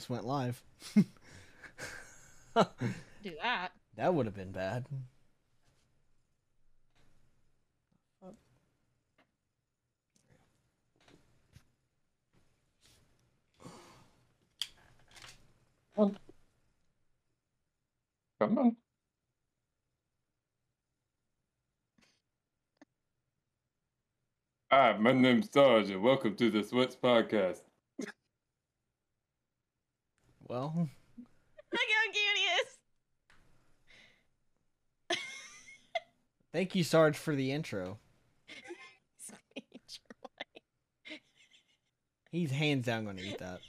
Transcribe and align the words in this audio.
almost 0.00 0.08
went 0.10 0.24
live. 0.24 0.62
Do 3.22 3.32
that. 3.42 3.72
That 3.96 4.14
would 4.14 4.26
have 4.26 4.34
been 4.34 4.52
bad. 4.52 4.86
Come 18.38 18.58
on. 18.58 18.76
Hi, 24.70 24.96
my 24.96 25.12
name's 25.12 25.50
Sarge, 25.52 25.90
and 25.90 26.02
welcome 26.02 26.36
to 26.36 26.48
the 26.50 26.62
Sweats 26.62 26.96
Podcast. 26.96 27.69
Well, 30.50 30.74
Look 30.76 30.88
how 31.72 31.78
cute 32.12 32.34
he 32.34 32.42
is. 35.14 35.18
thank 36.52 36.74
you, 36.74 36.82
Sarge, 36.82 37.16
for 37.16 37.36
the 37.36 37.52
intro. 37.52 38.00
He's 42.32 42.50
hands 42.50 42.86
down 42.86 43.04
going 43.04 43.18
to 43.18 43.22
eat 43.22 43.38
that. 43.38 43.60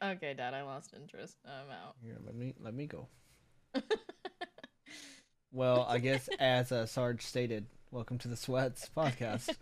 okay, 0.04 0.34
Dad, 0.34 0.54
I 0.54 0.62
lost 0.62 0.94
interest. 0.94 1.36
I'm 1.44 1.68
out. 1.68 1.96
Here, 2.04 2.16
let 2.24 2.36
me 2.36 2.54
let 2.60 2.74
me 2.74 2.86
go. 2.86 3.08
Well, 5.52 5.84
I 5.88 5.98
guess 5.98 6.28
as 6.38 6.70
uh, 6.70 6.86
Sarge 6.86 7.22
stated, 7.22 7.66
welcome 7.90 8.18
to 8.18 8.28
the 8.28 8.36
Sweats 8.36 8.88
podcast. 8.96 9.52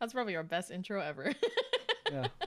That's 0.00 0.12
probably 0.12 0.34
our 0.34 0.42
best 0.42 0.72
intro 0.72 1.00
ever. 1.00 1.32
Yeah. 2.10 2.28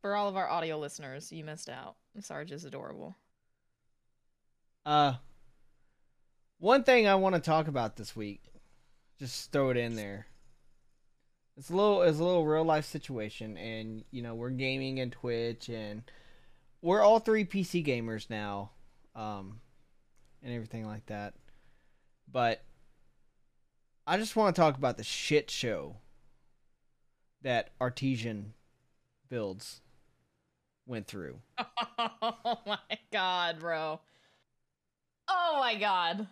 For 0.00 0.14
all 0.14 0.28
of 0.28 0.36
our 0.36 0.48
audio 0.48 0.78
listeners, 0.78 1.30
you 1.30 1.44
missed 1.44 1.68
out. 1.68 1.96
Sarge 2.20 2.52
is 2.52 2.64
adorable. 2.64 3.16
Uh, 4.86 5.14
one 6.58 6.84
thing 6.84 7.06
I 7.06 7.14
want 7.16 7.34
to 7.34 7.40
talk 7.40 7.68
about 7.68 7.96
this 7.96 8.16
week, 8.16 8.42
just 9.18 9.52
throw 9.52 9.70
it 9.70 9.76
in 9.76 9.96
there. 9.96 10.26
It's 11.56 11.68
a 11.68 11.76
little, 11.76 12.02
it's 12.02 12.18
a 12.18 12.24
little 12.24 12.46
real 12.46 12.64
life 12.64 12.86
situation, 12.86 13.58
and 13.58 14.04
you 14.10 14.22
know 14.22 14.34
we're 14.34 14.50
gaming 14.50 15.00
and 15.00 15.12
Twitch, 15.12 15.68
and 15.68 16.02
we're 16.80 17.02
all 17.02 17.18
three 17.18 17.44
PC 17.44 17.84
gamers 17.84 18.30
now, 18.30 18.70
um, 19.14 19.60
and 20.42 20.54
everything 20.54 20.86
like 20.86 21.04
that. 21.06 21.34
But 22.32 22.62
I 24.06 24.16
just 24.16 24.36
want 24.36 24.56
to 24.56 24.60
talk 24.60 24.78
about 24.78 24.96
the 24.96 25.04
shit 25.04 25.50
show 25.50 25.96
that 27.42 27.70
Artesian 27.80 28.54
builds 29.28 29.80
went 30.86 31.06
through. 31.06 31.40
Oh 32.22 32.58
my 32.66 32.78
god, 33.12 33.58
bro. 33.60 34.00
Oh 35.28 35.56
my 35.60 35.74
god. 35.74 36.26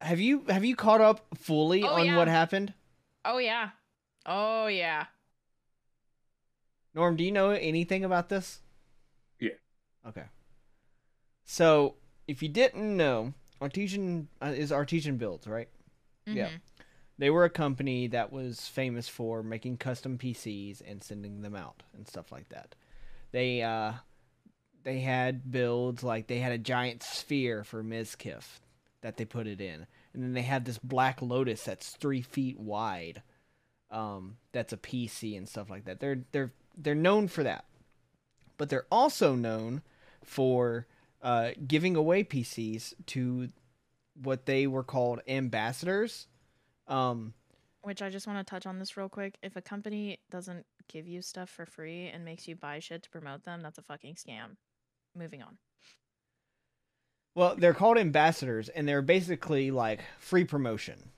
Have 0.00 0.20
you 0.20 0.44
have 0.48 0.64
you 0.64 0.76
caught 0.76 1.00
up 1.00 1.26
fully 1.36 1.82
Oh, 1.82 1.88
on 1.94 2.06
yeah. 2.06 2.16
what 2.16 2.28
happened? 2.28 2.74
Oh 3.24 3.38
yeah. 3.38 3.70
Oh 4.24 4.66
yeah. 4.68 5.06
Norm, 6.94 7.16
do 7.16 7.24
you 7.24 7.32
know 7.32 7.50
anything 7.50 8.04
about 8.04 8.28
this? 8.28 8.60
Yeah. 9.40 9.50
Okay. 10.06 10.24
So, 11.44 11.94
if 12.26 12.42
you 12.42 12.48
didn't 12.48 12.96
know, 12.96 13.34
Artesian 13.60 14.28
uh, 14.40 14.52
is 14.54 14.70
Artesian 14.72 15.16
Builds, 15.16 15.46
right? 15.46 15.68
Yeah. 16.26 16.50
They 17.18 17.30
were 17.30 17.44
a 17.44 17.50
company 17.50 18.06
that 18.08 18.32
was 18.32 18.68
famous 18.68 19.08
for 19.08 19.42
making 19.42 19.78
custom 19.78 20.18
PCs 20.18 20.82
and 20.86 21.02
sending 21.02 21.42
them 21.42 21.56
out 21.56 21.82
and 21.96 22.06
stuff 22.06 22.30
like 22.30 22.48
that. 22.50 22.74
They 23.32 23.62
uh 23.62 23.94
they 24.84 25.00
had 25.00 25.50
builds 25.50 26.02
like 26.02 26.28
they 26.28 26.38
had 26.38 26.52
a 26.52 26.58
giant 26.58 27.02
sphere 27.02 27.64
for 27.64 27.82
Mizkif 27.82 28.60
that 29.02 29.16
they 29.16 29.24
put 29.24 29.46
it 29.46 29.60
in. 29.60 29.86
And 30.12 30.22
then 30.22 30.32
they 30.32 30.42
had 30.42 30.64
this 30.64 30.78
black 30.78 31.20
lotus 31.22 31.64
that's 31.64 31.90
three 31.90 32.22
feet 32.22 32.58
wide. 32.58 33.22
Um, 33.90 34.36
that's 34.52 34.72
a 34.72 34.76
PC 34.76 35.36
and 35.36 35.48
stuff 35.48 35.70
like 35.70 35.84
that. 35.84 36.00
They're 36.00 36.24
they're 36.32 36.52
they're 36.76 36.94
known 36.94 37.28
for 37.28 37.42
that. 37.42 37.64
But 38.56 38.68
they're 38.68 38.86
also 38.90 39.34
known 39.34 39.82
for 40.24 40.86
uh, 41.22 41.50
giving 41.66 41.96
away 41.96 42.24
PCs 42.24 42.94
to 43.06 43.50
what 44.20 44.46
they 44.46 44.66
were 44.66 44.82
called 44.82 45.20
ambassadors. 45.28 46.26
Um, 46.88 47.34
Which 47.82 48.02
I 48.02 48.10
just 48.10 48.26
want 48.26 48.44
to 48.44 48.50
touch 48.50 48.66
on 48.66 48.78
this 48.78 48.96
real 48.96 49.08
quick. 49.08 49.36
If 49.42 49.56
a 49.56 49.62
company 49.62 50.18
doesn't 50.30 50.66
give 50.88 51.06
you 51.06 51.22
stuff 51.22 51.50
for 51.50 51.66
free 51.66 52.08
and 52.08 52.24
makes 52.24 52.48
you 52.48 52.56
buy 52.56 52.80
shit 52.80 53.02
to 53.04 53.10
promote 53.10 53.44
them, 53.44 53.60
that's 53.62 53.78
a 53.78 53.82
fucking 53.82 54.14
scam. 54.14 54.56
Moving 55.14 55.42
on. 55.42 55.58
Well, 57.34 57.54
they're 57.56 57.74
called 57.74 57.98
ambassadors, 57.98 58.68
and 58.68 58.88
they're 58.88 59.02
basically 59.02 59.70
like 59.70 60.00
free 60.18 60.44
promotion. 60.44 61.10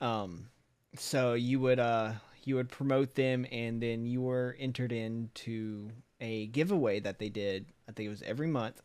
Um, 0.00 0.48
so 0.96 1.32
you 1.32 1.58
would 1.60 1.78
uh 1.78 2.12
you 2.44 2.56
would 2.56 2.68
promote 2.68 3.14
them, 3.14 3.46
and 3.50 3.82
then 3.82 4.04
you 4.04 4.20
were 4.20 4.56
entered 4.58 4.92
into 4.92 5.90
a 6.20 6.46
giveaway 6.48 7.00
that 7.00 7.18
they 7.18 7.30
did. 7.30 7.66
I 7.88 7.92
think 7.92 8.06
it 8.06 8.10
was 8.10 8.22
every 8.22 8.46
month, 8.46 8.82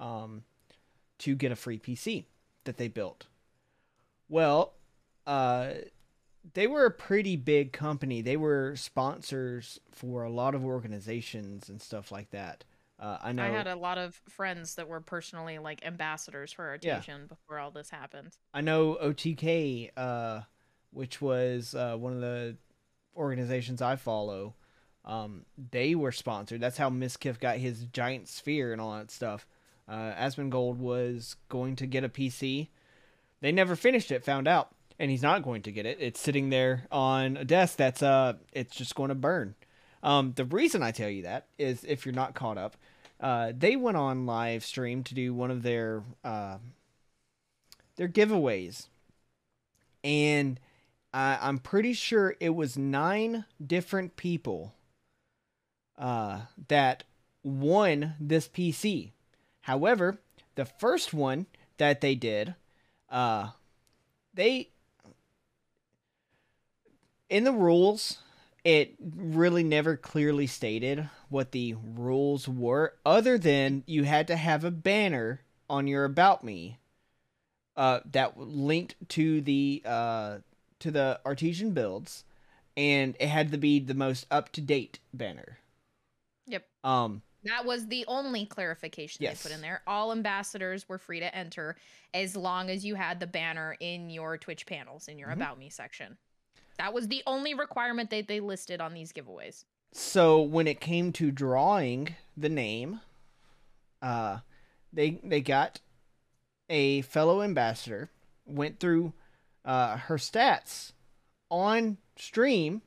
um, 0.00 0.44
to 1.18 1.34
get 1.34 1.52
a 1.52 1.56
free 1.56 1.78
PC 1.78 2.24
that 2.64 2.78
they 2.78 2.88
built. 2.88 3.26
Well, 4.30 4.72
uh, 5.28 5.74
they 6.54 6.66
were 6.66 6.86
a 6.86 6.90
pretty 6.90 7.36
big 7.36 7.72
company. 7.72 8.22
They 8.22 8.36
were 8.36 8.74
sponsors 8.76 9.78
for 9.92 10.22
a 10.22 10.30
lot 10.30 10.54
of 10.54 10.64
organizations 10.64 11.68
and 11.68 11.80
stuff 11.80 12.10
like 12.10 12.30
that. 12.30 12.64
Uh, 12.98 13.18
I 13.22 13.32
know. 13.32 13.44
I 13.44 13.48
had 13.48 13.66
a 13.68 13.76
lot 13.76 13.98
of 13.98 14.20
friends 14.28 14.74
that 14.74 14.88
were 14.88 15.00
personally 15.00 15.58
like 15.58 15.84
ambassadors 15.86 16.52
for 16.52 16.76
Yeah. 16.82 16.94
Artesian 16.94 17.26
before 17.26 17.58
all 17.58 17.70
this 17.70 17.90
happened. 17.90 18.36
I 18.52 18.60
know 18.60 18.96
OTK, 19.00 19.90
uh, 19.96 20.40
which 20.92 21.20
was 21.20 21.74
uh, 21.74 21.96
one 21.96 22.14
of 22.14 22.20
the 22.20 22.56
organizations 23.16 23.80
I 23.82 23.96
follow. 23.96 24.54
Um, 25.04 25.44
they 25.70 25.94
were 25.94 26.12
sponsored. 26.12 26.60
That's 26.60 26.76
how 26.78 26.90
Mizkif 26.90 27.38
got 27.38 27.58
his 27.58 27.84
giant 27.84 28.26
sphere 28.28 28.72
and 28.72 28.80
all 28.80 28.96
that 28.96 29.10
stuff. 29.10 29.46
Uh, 29.88 30.12
Asmongold 30.14 30.76
was 30.78 31.36
going 31.48 31.76
to 31.76 31.86
get 31.86 32.04
a 32.04 32.08
PC. 32.08 32.68
They 33.40 33.52
never 33.52 33.76
finished 33.76 34.10
it. 34.10 34.24
Found 34.24 34.48
out, 34.48 34.74
and 34.98 35.10
he's 35.10 35.22
not 35.22 35.42
going 35.42 35.62
to 35.62 35.72
get 35.72 35.86
it. 35.86 35.98
It's 36.00 36.20
sitting 36.20 36.50
there 36.50 36.86
on 36.90 37.36
a 37.36 37.44
desk. 37.44 37.76
That's 37.76 38.02
uh, 38.02 38.34
it's 38.52 38.74
just 38.74 38.94
going 38.94 39.10
to 39.10 39.14
burn. 39.14 39.54
Um, 40.02 40.32
the 40.36 40.44
reason 40.44 40.82
I 40.82 40.90
tell 40.90 41.08
you 41.08 41.22
that 41.22 41.46
is 41.58 41.84
if 41.84 42.04
you're 42.04 42.14
not 42.14 42.34
caught 42.34 42.58
up, 42.58 42.76
uh, 43.20 43.52
they 43.56 43.76
went 43.76 43.96
on 43.96 44.26
live 44.26 44.64
stream 44.64 45.02
to 45.04 45.14
do 45.14 45.34
one 45.34 45.50
of 45.50 45.62
their 45.62 46.02
uh, 46.24 46.58
their 47.96 48.08
giveaways, 48.08 48.88
and 50.04 50.60
I, 51.12 51.38
I'm 51.40 51.58
pretty 51.58 51.92
sure 51.92 52.36
it 52.40 52.50
was 52.50 52.78
nine 52.78 53.44
different 53.64 54.16
people 54.16 54.74
uh, 55.96 56.42
that 56.68 57.04
won 57.42 58.14
this 58.20 58.48
PC. 58.48 59.12
However, 59.62 60.20
the 60.54 60.64
first 60.64 61.12
one 61.12 61.46
that 61.78 62.00
they 62.00 62.14
did, 62.14 62.54
uh, 63.10 63.50
they 64.32 64.70
in 67.28 67.44
the 67.44 67.52
rules, 67.52 68.18
it 68.64 68.94
really 69.00 69.62
never 69.62 69.96
clearly 69.96 70.46
stated 70.46 71.08
what 71.28 71.52
the 71.52 71.74
rules 71.74 72.48
were, 72.48 72.94
other 73.04 73.38
than 73.38 73.84
you 73.86 74.04
had 74.04 74.26
to 74.28 74.36
have 74.36 74.64
a 74.64 74.70
banner 74.70 75.40
on 75.70 75.86
your 75.86 76.04
about 76.04 76.42
me 76.44 76.78
uh, 77.76 78.00
that 78.10 78.38
linked 78.38 78.96
to 79.10 79.40
the 79.40 79.82
uh, 79.84 80.38
to 80.80 80.90
the 80.90 81.20
artesian 81.26 81.72
builds, 81.72 82.24
and 82.76 83.16
it 83.20 83.28
had 83.28 83.52
to 83.52 83.58
be 83.58 83.78
the 83.78 83.94
most 83.94 84.26
up 84.30 84.50
to 84.52 84.60
date 84.60 84.98
banner. 85.12 85.58
Yep. 86.46 86.66
Um, 86.82 87.22
That 87.44 87.64
was 87.66 87.86
the 87.86 88.04
only 88.06 88.46
clarification 88.46 89.22
Yes. 89.22 89.42
they 89.42 89.50
put 89.50 89.54
in 89.54 89.60
there. 89.60 89.82
All 89.86 90.10
ambassadors 90.12 90.88
were 90.88 90.98
free 90.98 91.20
to 91.20 91.34
enter 91.34 91.76
as 92.14 92.34
long 92.34 92.70
as 92.70 92.84
you 92.84 92.94
had 92.94 93.20
the 93.20 93.26
banner 93.26 93.76
in 93.80 94.08
your 94.10 94.38
Twitch 94.38 94.64
panels 94.66 95.08
in 95.08 95.18
your 95.18 95.28
Mhm. 95.28 95.34
About 95.34 95.58
Me 95.58 95.68
section. 95.68 96.16
That 96.78 96.94
was 96.94 97.08
the 97.08 97.22
only 97.26 97.54
requirement 97.54 98.10
that 98.10 98.28
they 98.28 98.40
listed 98.40 98.80
on 98.80 98.94
these 98.94 99.12
giveaways. 99.12 99.64
so 99.92 100.40
when 100.40 100.66
it 100.66 100.80
came 100.80 101.12
to 101.14 101.30
drawing 101.30 102.14
the 102.36 102.48
name, 102.48 103.00
uh, 104.02 104.38
they 104.92 105.20
they 105.24 105.40
got 105.40 105.80
a 106.70 107.02
fellow 107.02 107.42
ambassador 107.42 108.10
went 108.46 108.78
through 108.78 109.12
uh, 109.64 109.96
her 109.96 110.16
stats 110.16 110.92
on 111.50 111.96
stream 112.16 112.82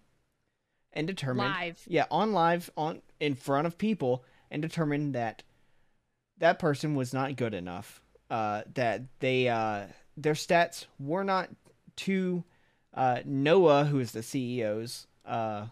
and 0.93 1.07
determined 1.07 1.49
Live. 1.49 1.83
yeah 1.87 2.05
on 2.11 2.31
live 2.33 2.69
on 2.77 3.01
in 3.19 3.33
front 3.35 3.65
of 3.65 3.77
people 3.77 4.23
and 4.51 4.61
determined 4.61 5.15
that 5.15 5.41
that 6.37 6.59
person 6.59 6.95
was 6.95 7.13
not 7.13 7.35
good 7.37 7.53
enough 7.53 8.01
uh 8.29 8.61
that 8.73 9.01
they 9.19 9.47
uh 9.47 9.85
their 10.17 10.33
stats 10.33 10.85
were 10.99 11.23
not 11.23 11.49
to 11.95 12.43
uh 12.93 13.19
noah 13.25 13.85
who 13.85 13.99
is 13.99 14.11
the 14.11 14.23
ceo's 14.23 15.07
uh, 15.25 15.67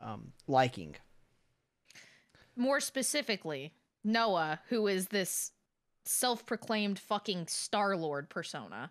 um, 0.00 0.32
liking. 0.46 0.96
More 2.56 2.80
specifically, 2.80 3.72
Noah, 4.04 4.60
who 4.68 4.86
is 4.86 5.08
this 5.08 5.52
self-proclaimed 6.04 6.98
fucking 6.98 7.46
Star 7.46 7.96
Lord 7.96 8.28
persona. 8.28 8.90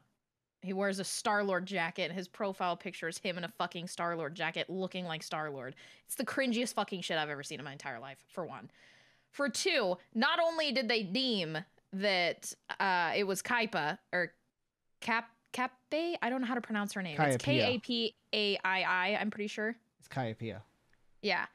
He 0.62 0.74
wears 0.74 1.00
a 1.00 1.04
Star 1.04 1.44
Lord 1.44 1.66
jacket. 1.66 2.12
His 2.12 2.28
profile 2.28 2.76
picture 2.76 3.08
is 3.08 3.18
him 3.18 3.38
in 3.38 3.44
a 3.44 3.50
fucking 3.50 3.88
Star 3.88 4.16
Lord 4.16 4.36
jacket, 4.36 4.70
looking 4.70 5.06
like 5.06 5.22
Star 5.22 5.50
Lord. 5.52 5.76
It's 6.06 6.16
the 6.16 6.26
cringiest 6.26 6.74
fucking 6.74 7.02
shit 7.02 7.18
I've 7.18 7.30
ever 7.30 7.44
seen 7.44 7.60
in 7.60 7.66
my 7.66 7.74
entire 7.74 8.00
life. 8.00 8.18
For 8.30 8.46
one, 8.46 8.72
for 9.30 9.50
two, 9.50 9.98
not 10.16 10.40
only 10.40 10.72
did 10.72 10.88
they 10.88 11.04
deem 11.04 11.58
that 11.94 12.54
uh, 12.80 13.12
it 13.16 13.26
was 13.26 13.42
Kaipa 13.42 14.00
or 14.12 14.34
Cap 15.02 15.30
Cape, 15.54 16.18
I 16.22 16.30
don't 16.30 16.42
know 16.42 16.48
how 16.48 16.56
to 16.56 16.62
pronounce 16.62 16.94
her 16.94 17.02
name. 17.02 17.20
It's 17.22 17.38
K. 17.44 17.76
A 17.76 17.80
P 17.80 18.16
A 18.34 18.58
I 18.66 18.82
I. 18.84 19.18
I'm 19.22 19.30
pretty 19.32 19.48
sure. 19.48 19.76
It's 20.00 20.08
Caiapia. 20.10 20.62
Yeah. 21.22 21.46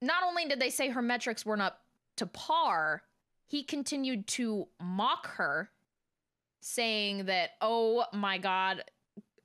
Not 0.00 0.22
only 0.24 0.46
did 0.46 0.60
they 0.60 0.70
say 0.70 0.88
her 0.88 1.02
metrics 1.02 1.44
weren't 1.44 1.60
up 1.62 1.82
to 2.16 2.26
par, 2.26 3.02
he 3.46 3.62
continued 3.62 4.26
to 4.28 4.66
mock 4.80 5.26
her, 5.36 5.70
saying 6.60 7.26
that, 7.26 7.50
oh 7.60 8.04
my 8.12 8.38
God, 8.38 8.84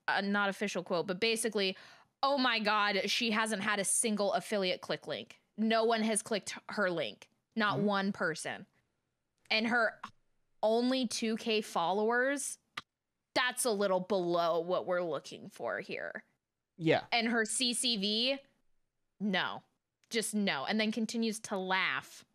uh, 0.07 0.21
not 0.21 0.49
official 0.49 0.83
quote, 0.83 1.07
but 1.07 1.19
basically, 1.19 1.75
oh 2.23 2.37
my 2.37 2.59
God, 2.59 3.01
she 3.07 3.31
hasn't 3.31 3.61
had 3.61 3.79
a 3.79 3.83
single 3.83 4.33
affiliate 4.33 4.81
click 4.81 5.07
link. 5.07 5.39
No 5.57 5.83
one 5.83 6.01
has 6.03 6.21
clicked 6.21 6.55
her 6.69 6.89
link, 6.89 7.27
not 7.55 7.77
Mhm. 7.77 7.83
one 7.83 8.11
person. 8.13 8.65
And 9.51 9.67
her 9.67 9.99
only 10.63 11.07
2K 11.07 11.61
followers, 11.61 12.57
that's 13.35 13.65
a 13.65 13.71
little 13.71 13.99
below 13.99 14.59
what 14.59 14.85
we're 14.85 15.03
looking 15.03 15.49
for 15.49 15.79
here 15.79 16.23
Yeah. 16.77 17.01
and 17.11 17.27
her 17.29 17.43
CCV, 17.45 18.37
no, 19.19 19.63
just 20.09 20.33
no, 20.33 20.65
and 20.65 20.79
then 20.79 20.91
continues 20.91 21.39
to 21.41 21.57
laugh. 21.57 22.25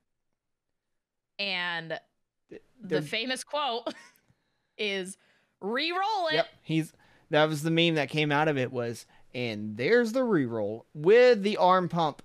And 1.38 1.98
the 2.50 2.60
They're- 2.80 3.02
famous 3.02 3.42
quote 3.44 3.92
is 4.78 5.16
re-roll 5.60 6.28
it. 6.28 6.34
Yep. 6.34 6.48
He's 6.62 6.92
that 7.30 7.46
was 7.48 7.62
the 7.62 7.70
meme 7.70 7.94
that 7.96 8.08
came 8.10 8.30
out 8.30 8.48
of 8.48 8.56
it 8.58 8.70
was 8.72 9.06
and 9.34 9.76
there's 9.76 10.12
the 10.12 10.20
reroll 10.20 10.82
with 10.94 11.42
the 11.42 11.56
arm 11.56 11.88
pump. 11.88 12.22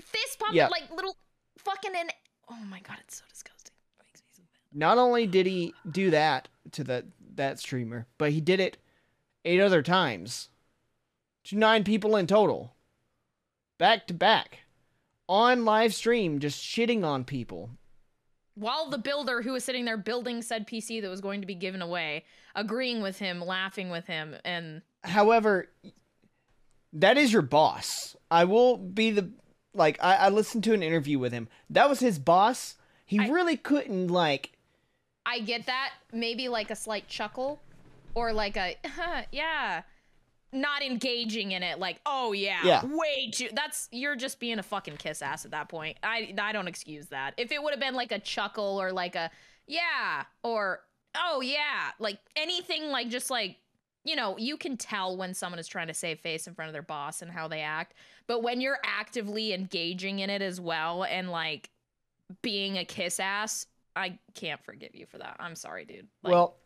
Fist 0.00 0.38
pump 0.38 0.54
Yeah. 0.54 0.68
like 0.68 0.90
little 0.90 1.16
fucking 1.58 1.92
and 1.96 2.12
oh 2.50 2.58
my 2.68 2.80
god, 2.80 2.98
it's 3.00 3.16
so 3.18 3.24
disgusting. 3.30 3.72
It 4.12 4.20
so. 4.32 4.42
Not 4.74 4.98
only 4.98 5.26
did 5.26 5.46
he 5.46 5.72
do 5.90 6.10
that 6.10 6.48
to 6.72 6.84
the 6.84 7.06
that 7.36 7.58
streamer, 7.58 8.06
but 8.18 8.32
he 8.32 8.40
did 8.40 8.60
it 8.60 8.78
eight 9.44 9.60
other 9.60 9.82
times. 9.82 10.48
To 11.44 11.56
nine 11.56 11.82
people 11.82 12.16
in 12.16 12.26
total. 12.26 12.74
Back 13.78 14.06
to 14.06 14.14
back. 14.14 14.60
On 15.28 15.64
live 15.64 15.94
stream, 15.94 16.38
just 16.38 16.62
shitting 16.62 17.04
on 17.04 17.24
people. 17.24 17.70
While 18.54 18.90
the 18.90 18.98
builder 18.98 19.42
who 19.42 19.52
was 19.52 19.64
sitting 19.64 19.84
there 19.84 19.96
building 19.96 20.42
said 20.42 20.68
PC 20.68 21.00
that 21.00 21.08
was 21.08 21.20
going 21.20 21.40
to 21.40 21.46
be 21.46 21.54
given 21.54 21.80
away, 21.82 22.24
agreeing 22.54 23.00
with 23.02 23.18
him, 23.18 23.40
laughing 23.40 23.90
with 23.90 24.06
him, 24.06 24.36
and 24.44 24.82
However, 25.04 25.68
that 26.92 27.16
is 27.16 27.32
your 27.32 27.42
boss. 27.42 28.14
I 28.30 28.44
will 28.44 28.76
be 28.76 29.10
the 29.10 29.30
like 29.74 29.98
I, 30.02 30.14
I 30.16 30.28
listened 30.28 30.64
to 30.64 30.74
an 30.74 30.82
interview 30.82 31.18
with 31.18 31.32
him. 31.32 31.48
That 31.70 31.88
was 31.88 32.00
his 32.00 32.18
boss. 32.18 32.76
He 33.06 33.18
I- 33.18 33.28
really 33.28 33.56
couldn't 33.56 34.08
like 34.08 34.52
I 35.26 35.40
get 35.40 35.66
that. 35.66 35.92
Maybe 36.12 36.48
like 36.48 36.70
a 36.70 36.76
slight 36.76 37.08
chuckle 37.08 37.60
or 38.14 38.32
like 38.32 38.56
a, 38.56 38.76
yeah, 39.32 39.82
not 40.52 40.82
engaging 40.82 41.52
in 41.52 41.62
it. 41.62 41.78
Like, 41.78 42.00
oh 42.04 42.32
yeah, 42.32 42.60
Yeah. 42.64 42.82
way 42.84 43.30
too. 43.32 43.48
That's, 43.54 43.88
you're 43.92 44.16
just 44.16 44.38
being 44.40 44.58
a 44.58 44.62
fucking 44.62 44.96
kiss 44.98 45.22
ass 45.22 45.44
at 45.44 45.50
that 45.52 45.68
point. 45.68 45.96
I, 46.02 46.34
I 46.40 46.52
don't 46.52 46.68
excuse 46.68 47.06
that. 47.08 47.34
If 47.36 47.52
it 47.52 47.62
would 47.62 47.72
have 47.72 47.80
been 47.80 47.94
like 47.94 48.12
a 48.12 48.18
chuckle 48.18 48.80
or 48.80 48.92
like 48.92 49.14
a, 49.14 49.30
yeah, 49.66 50.24
or, 50.42 50.80
oh 51.16 51.40
yeah, 51.40 51.90
like 51.98 52.18
anything 52.36 52.88
like 52.88 53.08
just 53.08 53.30
like, 53.30 53.56
you 54.04 54.16
know, 54.16 54.36
you 54.36 54.56
can 54.56 54.76
tell 54.76 55.16
when 55.16 55.32
someone 55.32 55.60
is 55.60 55.68
trying 55.68 55.86
to 55.86 55.94
save 55.94 56.18
face 56.18 56.48
in 56.48 56.54
front 56.54 56.68
of 56.68 56.72
their 56.72 56.82
boss 56.82 57.22
and 57.22 57.30
how 57.30 57.46
they 57.46 57.60
act. 57.60 57.94
But 58.26 58.42
when 58.42 58.60
you're 58.60 58.78
actively 58.84 59.52
engaging 59.52 60.18
in 60.18 60.28
it 60.28 60.42
as 60.42 60.60
well 60.60 61.04
and 61.04 61.30
like 61.30 61.70
being 62.42 62.78
a 62.78 62.84
kiss 62.84 63.20
ass, 63.20 63.66
I 63.94 64.18
can't 64.34 64.62
forgive 64.64 64.94
you 64.94 65.06
for 65.06 65.18
that. 65.18 65.36
I'm 65.38 65.54
sorry, 65.54 65.84
dude. 65.84 66.08
Like, 66.22 66.32
well 66.32 66.56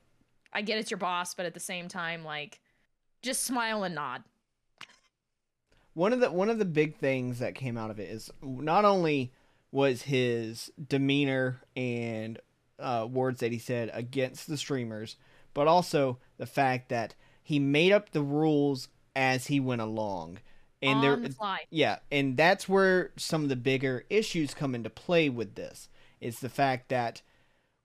I 0.52 0.62
get 0.62 0.78
it's 0.78 0.90
your 0.90 0.98
boss, 0.98 1.34
but 1.34 1.44
at 1.44 1.54
the 1.54 1.60
same 1.60 1.88
time, 1.88 2.24
like, 2.24 2.60
just 3.22 3.44
smile 3.44 3.84
and 3.84 3.94
nod. 3.94 4.22
one 5.94 6.12
of 6.12 6.20
the 6.20 6.30
one 6.30 6.48
of 6.48 6.58
the 6.58 6.64
big 6.64 6.96
things 6.96 7.38
that 7.40 7.54
came 7.54 7.76
out 7.76 7.90
of 7.90 7.98
it 7.98 8.08
is 8.08 8.30
not 8.42 8.84
only 8.84 9.32
was 9.72 10.02
his 10.02 10.70
demeanor 10.88 11.62
and 11.76 12.38
uh, 12.78 13.06
words 13.10 13.40
that 13.40 13.52
he 13.52 13.58
said 13.58 13.90
against 13.92 14.46
the 14.46 14.56
streamers, 14.56 15.16
but 15.54 15.66
also 15.66 16.18
the 16.38 16.46
fact 16.46 16.88
that 16.88 17.14
he 17.42 17.58
made 17.58 17.92
up 17.92 18.10
the 18.10 18.22
rules 18.22 18.88
as 19.14 19.46
he 19.46 19.60
went 19.60 19.80
along. 19.82 20.38
And 20.82 20.96
on 20.96 21.02
there, 21.02 21.16
the 21.16 21.34
yeah, 21.70 21.98
and 22.12 22.36
that's 22.36 22.68
where 22.68 23.10
some 23.16 23.42
of 23.42 23.48
the 23.48 23.56
bigger 23.56 24.04
issues 24.10 24.54
come 24.54 24.74
into 24.74 24.90
play 24.90 25.28
with 25.28 25.54
this. 25.54 25.88
Is 26.20 26.40
the 26.40 26.48
fact 26.48 26.88
that 26.88 27.22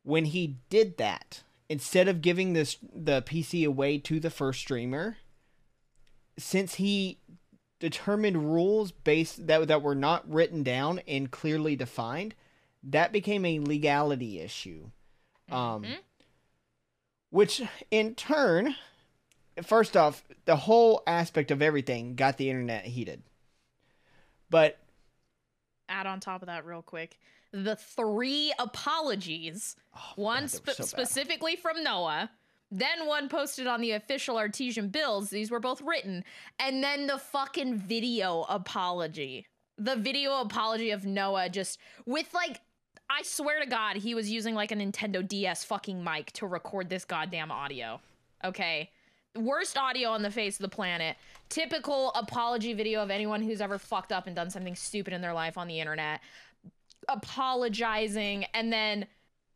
when 0.03 0.25
he 0.25 0.57
did 0.69 0.97
that, 0.97 1.43
instead 1.69 2.07
of 2.07 2.21
giving 2.21 2.53
this 2.53 2.77
the 2.93 3.21
PC 3.21 3.65
away 3.65 3.97
to 3.99 4.19
the 4.19 4.29
first 4.29 4.59
streamer, 4.59 5.17
since 6.37 6.75
he 6.75 7.19
determined 7.79 8.53
rules 8.53 8.91
based 8.91 9.47
that 9.47 9.67
that 9.67 9.81
were 9.81 9.95
not 9.95 10.29
written 10.31 10.63
down 10.63 10.99
and 11.07 11.31
clearly 11.31 11.75
defined, 11.75 12.35
that 12.83 13.11
became 13.11 13.45
a 13.45 13.59
legality 13.59 14.39
issue. 14.39 14.91
Um, 15.49 15.83
Mhm. 15.83 15.99
which 17.29 17.61
in 17.89 18.15
turn, 18.15 18.75
first 19.63 19.97
off, 19.97 20.23
the 20.45 20.55
whole 20.55 21.03
aspect 21.05 21.51
of 21.51 21.61
everything 21.61 22.15
got 22.15 22.37
the 22.37 22.49
internet 22.49 22.85
heated. 22.85 23.23
But 24.49 24.77
Add 25.89 26.07
on 26.07 26.21
top 26.21 26.41
of 26.41 26.45
that, 26.45 26.65
real 26.65 26.81
quick, 26.81 27.19
the 27.51 27.75
three 27.75 28.53
apologies. 28.59 29.75
oh, 29.95 30.13
One 30.15 30.43
God, 30.43 30.61
were 30.67 30.73
so 30.73 30.83
specifically 30.83 31.55
from 31.55 31.83
Noah, 31.83 32.29
then 32.71 33.05
one 33.05 33.27
posted 33.27 33.67
on 33.67 33.81
the 33.81 33.91
official 33.91 34.37
Artesian 34.37 34.89
Builds. 34.89 35.29
These 35.29 35.51
were 35.51 35.59
both 35.59 35.81
written, 35.81 36.23
and 36.59 36.83
then 36.83 37.07
the 37.07 37.17
fucking 37.17 37.75
video 37.75 38.45
apology. 38.47 39.47
The 39.77 39.95
video 39.95 40.39
apology 40.41 40.91
of 40.91 41.05
Noah 41.05 41.49
just 41.49 41.79
with 42.05 42.33
like. 42.33 42.61
I 43.13 43.23
swear 43.23 43.59
to 43.59 43.65
God, 43.65 43.97
he 43.97 44.15
was 44.15 44.29
using 44.31 44.55
like 44.55 44.71
a 44.71 44.75
Nintendo 44.75 45.27
DS 45.27 45.65
fucking 45.65 46.01
mic 46.01 46.31
to 46.33 46.47
record 46.47 46.89
this 46.89 47.03
goddamn 47.03 47.51
audio. 47.51 47.99
Okay. 48.41 48.89
Worst 49.35 49.77
audio 49.77 50.09
on 50.11 50.21
the 50.21 50.31
face 50.31 50.55
of 50.55 50.63
the 50.63 50.73
planet. 50.73 51.17
Typical 51.49 52.11
apology 52.13 52.73
video 52.73 53.03
of 53.03 53.09
anyone 53.09 53.41
who's 53.41 53.59
ever 53.59 53.77
fucked 53.77 54.13
up 54.13 54.27
and 54.27 54.35
done 54.35 54.49
something 54.49 54.75
stupid 54.75 55.11
in 55.11 55.19
their 55.19 55.33
life 55.33 55.57
on 55.57 55.67
the 55.67 55.79
internet. 55.81 56.21
Apologizing. 57.09 58.45
And 58.53 58.71
then 58.71 59.07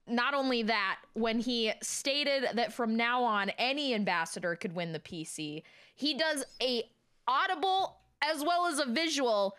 not 0.08 0.34
only 0.34 0.64
that, 0.64 0.98
when 1.14 1.40
he 1.40 1.72
stated 1.82 2.46
that 2.54 2.74
from 2.74 2.96
now 2.96 3.24
on 3.24 3.50
any 3.52 3.94
ambassador 3.94 4.56
could 4.56 4.74
win 4.76 4.94
the 4.94 5.00
PC, 5.00 5.64
he 5.96 6.14
does 6.16 6.44
a 6.62 6.84
audible 7.28 7.98
as 8.22 8.44
well 8.44 8.68
as 8.68 8.80
a 8.80 8.86
visual. 8.86 9.56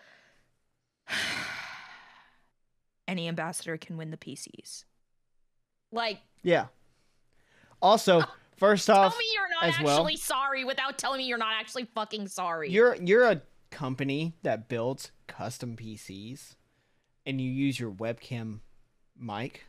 any 3.09 3.29
ambassador 3.29 3.77
can 3.77 3.97
win 3.97 4.11
the 4.11 4.17
PCs. 4.17 4.85
Like, 5.93 6.19
yeah. 6.43 6.67
Also, 7.81 8.21
uh, 8.21 8.27
first 8.57 8.91
off, 8.91 9.13
tell 9.13 9.19
me 9.19 9.27
you're 9.35 9.49
not 9.51 9.65
actually 9.65 9.85
well- 9.85 10.17
sorry 10.17 10.65
without 10.65 10.99
telling 10.99 11.19
me 11.19 11.25
you're 11.25 11.39
not 11.39 11.55
actually 11.59 11.85
fucking 11.95 12.29
sorry. 12.29 12.71
you're 12.71 12.97
you're 12.97 13.25
a 13.25 13.43
company 13.71 14.35
that 14.43 14.69
builds 14.69 15.13
custom 15.27 15.77
PCs, 15.77 16.55
and 17.27 17.41
you 17.41 17.51
use 17.51 17.79
your 17.79 17.91
webcam 17.91 18.61
mic 19.19 19.65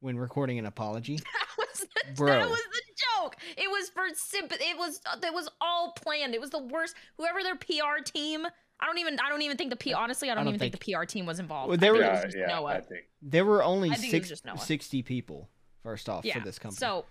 when 0.00 0.16
recording 0.18 0.58
an 0.58 0.66
apology. 0.66 1.16
that 1.16 1.48
was 1.58 1.80
the, 1.80 2.14
Bro. 2.14 2.26
that 2.26 2.48
was 2.48 2.58
the 2.58 2.82
joke. 3.20 3.36
It 3.56 3.70
was 3.70 3.88
for 3.90 4.02
sympathy. 4.14 4.64
It 4.64 4.78
was 4.78 5.00
uh, 5.10 5.16
that 5.20 5.32
was 5.34 5.48
all 5.60 5.92
planned. 5.92 6.34
It 6.34 6.40
was 6.40 6.50
the 6.50 6.62
worst. 6.62 6.94
Whoever 7.16 7.42
their 7.42 7.56
PR 7.56 8.02
team. 8.04 8.46
I 8.82 8.86
don't 8.86 8.98
even. 8.98 9.18
I 9.20 9.28
don't 9.28 9.42
even 9.42 9.56
think 9.56 9.70
the 9.70 9.76
P. 9.76 9.92
Honestly, 9.92 10.30
I 10.30 10.34
don't, 10.34 10.44
don't 10.44 10.54
even 10.54 10.70
think, 10.70 10.78
the 10.78 10.92
PR 10.94 11.04
team 11.04 11.26
was 11.26 11.38
involved. 11.38 11.68
Well, 11.68 11.76
I 11.76 11.80
think 11.80 11.92
were- 11.94 12.02
it 12.02 12.10
was 12.10 12.18
Yeah, 12.18 12.24
just 12.24 12.36
yeah, 12.38 12.46
Noah. 12.46 12.70
I 12.70 12.80
think. 12.80 13.02
There 13.20 13.44
were 13.44 13.62
only 13.62 13.90
I 13.90 13.94
think 13.94 14.10
six, 14.10 14.28
just 14.28 14.46
Noah. 14.46 14.58
60 14.58 15.02
people. 15.02 15.48
First 15.82 16.08
off, 16.08 16.24
yeah. 16.24 16.38
for 16.38 16.44
this 16.44 16.58
company. 16.58 16.78
So, 16.78 17.04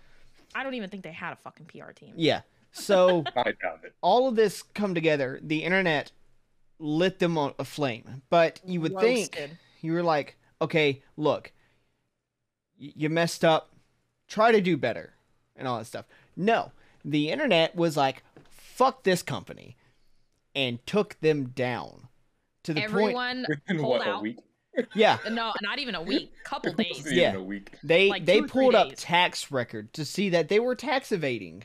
I 0.54 0.62
don't 0.62 0.74
even 0.74 0.90
think 0.90 1.02
they 1.04 1.12
had 1.12 1.32
a 1.32 1.36
fucking 1.36 1.66
PR 1.66 1.90
team. 1.92 2.14
yeah. 2.16 2.42
So 2.72 3.24
I 3.36 3.42
doubt 3.44 3.80
it. 3.84 3.94
all 4.00 4.28
of 4.28 4.36
this 4.36 4.62
come 4.62 4.94
together. 4.94 5.40
The 5.42 5.64
internet 5.64 6.12
lit 6.80 7.18
them 7.20 7.38
on 7.38 7.54
a 7.58 7.64
flame. 7.64 8.22
But 8.30 8.60
you 8.64 8.80
would 8.80 8.98
think 8.98 9.38
you 9.80 9.92
were 9.92 10.02
like, 10.02 10.36
okay, 10.60 11.02
look, 11.16 11.52
you 12.76 13.08
messed 13.08 13.44
up. 13.44 13.70
Try 14.28 14.52
to 14.52 14.60
do 14.60 14.76
better, 14.76 15.12
and 15.56 15.66
all 15.66 15.78
that 15.78 15.86
stuff. 15.86 16.06
No, 16.36 16.72
the 17.04 17.30
internet 17.30 17.74
was 17.76 17.96
like, 17.96 18.22
fuck 18.50 19.02
this 19.04 19.22
company. 19.22 19.76
and 20.56 20.84
took 20.84 21.20
them 21.20 21.44
down 21.50 22.08
to 22.64 22.74
the 22.74 22.80
point. 22.80 22.90
Everyone 22.92 23.46
In 23.68 23.78
pulled 23.78 23.98
what, 23.98 24.06
a 24.06 24.10
out. 24.10 24.22
week? 24.22 24.36
Yeah, 24.94 25.18
No, 25.30 25.52
not 25.62 25.78
even 25.78 25.94
a 25.94 26.02
week. 26.02 26.32
Couple 26.42 26.72
days. 26.72 26.98
even 27.06 27.12
Yeah. 27.14 27.34
a 27.34 27.42
week. 27.42 27.70
they 27.84 28.08
Like 28.08 28.24
they 28.26 28.38
two 28.38 28.44
or 28.44 28.48
three 28.48 28.62
pulled 28.64 28.74
up 28.74 28.88
tax 28.96 29.52
record 29.52 29.92
to 29.92 30.04
see 30.04 30.28
that 30.30 30.48
they 30.48 30.58
were 30.58 30.74
tax 30.74 31.12
evading. 31.12 31.62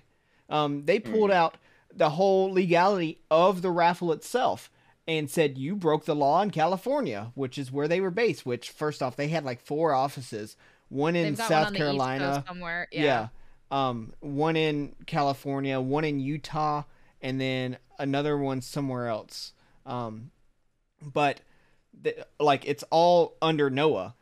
Um, 0.50 0.86
they 0.86 1.00
pulled 1.00 1.32
Mm. 1.32 1.34
out 1.36 1.56
the 1.92 2.12
whole 2.12 2.52
legality 2.52 3.18
of 3.32 3.64
the 3.64 3.72
raffle 3.72 4.12
itself 4.12 4.70
and 5.08 5.30
said 5.30 5.58
you 5.58 5.76
broke 5.76 6.06
the 6.06 6.16
law 6.16 6.42
in 6.42 6.52
California, 6.52 7.32
which 7.36 7.58
is 7.58 7.72
where 7.72 7.88
they 7.88 8.02
were 8.02 8.12
based. 8.12 8.46
Which 8.46 8.70
first 8.70 9.04
off, 9.04 9.16
they 9.16 9.28
had 9.28 9.44
like 9.46 9.62
four 9.62 9.94
offices, 9.94 10.56
one 10.90 11.16
in 11.16 11.36
South 11.36 11.50
one 11.50 11.66
on 11.68 11.76
Carolina, 11.76 12.44
somewhere. 12.48 12.88
yeah. 12.92 13.28
Yeah. 13.72 13.90
um, 13.90 14.14
one 14.20 14.56
in 14.56 14.96
California, 15.06 15.80
one 15.80 16.06
in 16.06 16.20
Utah, 16.20 16.84
and 17.22 17.40
then 17.40 17.78
another 18.00 18.38
one 18.38 18.62
somewhere 18.62 19.08
else. 19.08 19.54
Um, 19.86 20.32
but 21.02 21.42
the, 22.02 22.26
like 22.40 22.66
it's 22.66 22.84
all 22.90 23.36
under 23.42 23.70
Noah, 23.70 24.16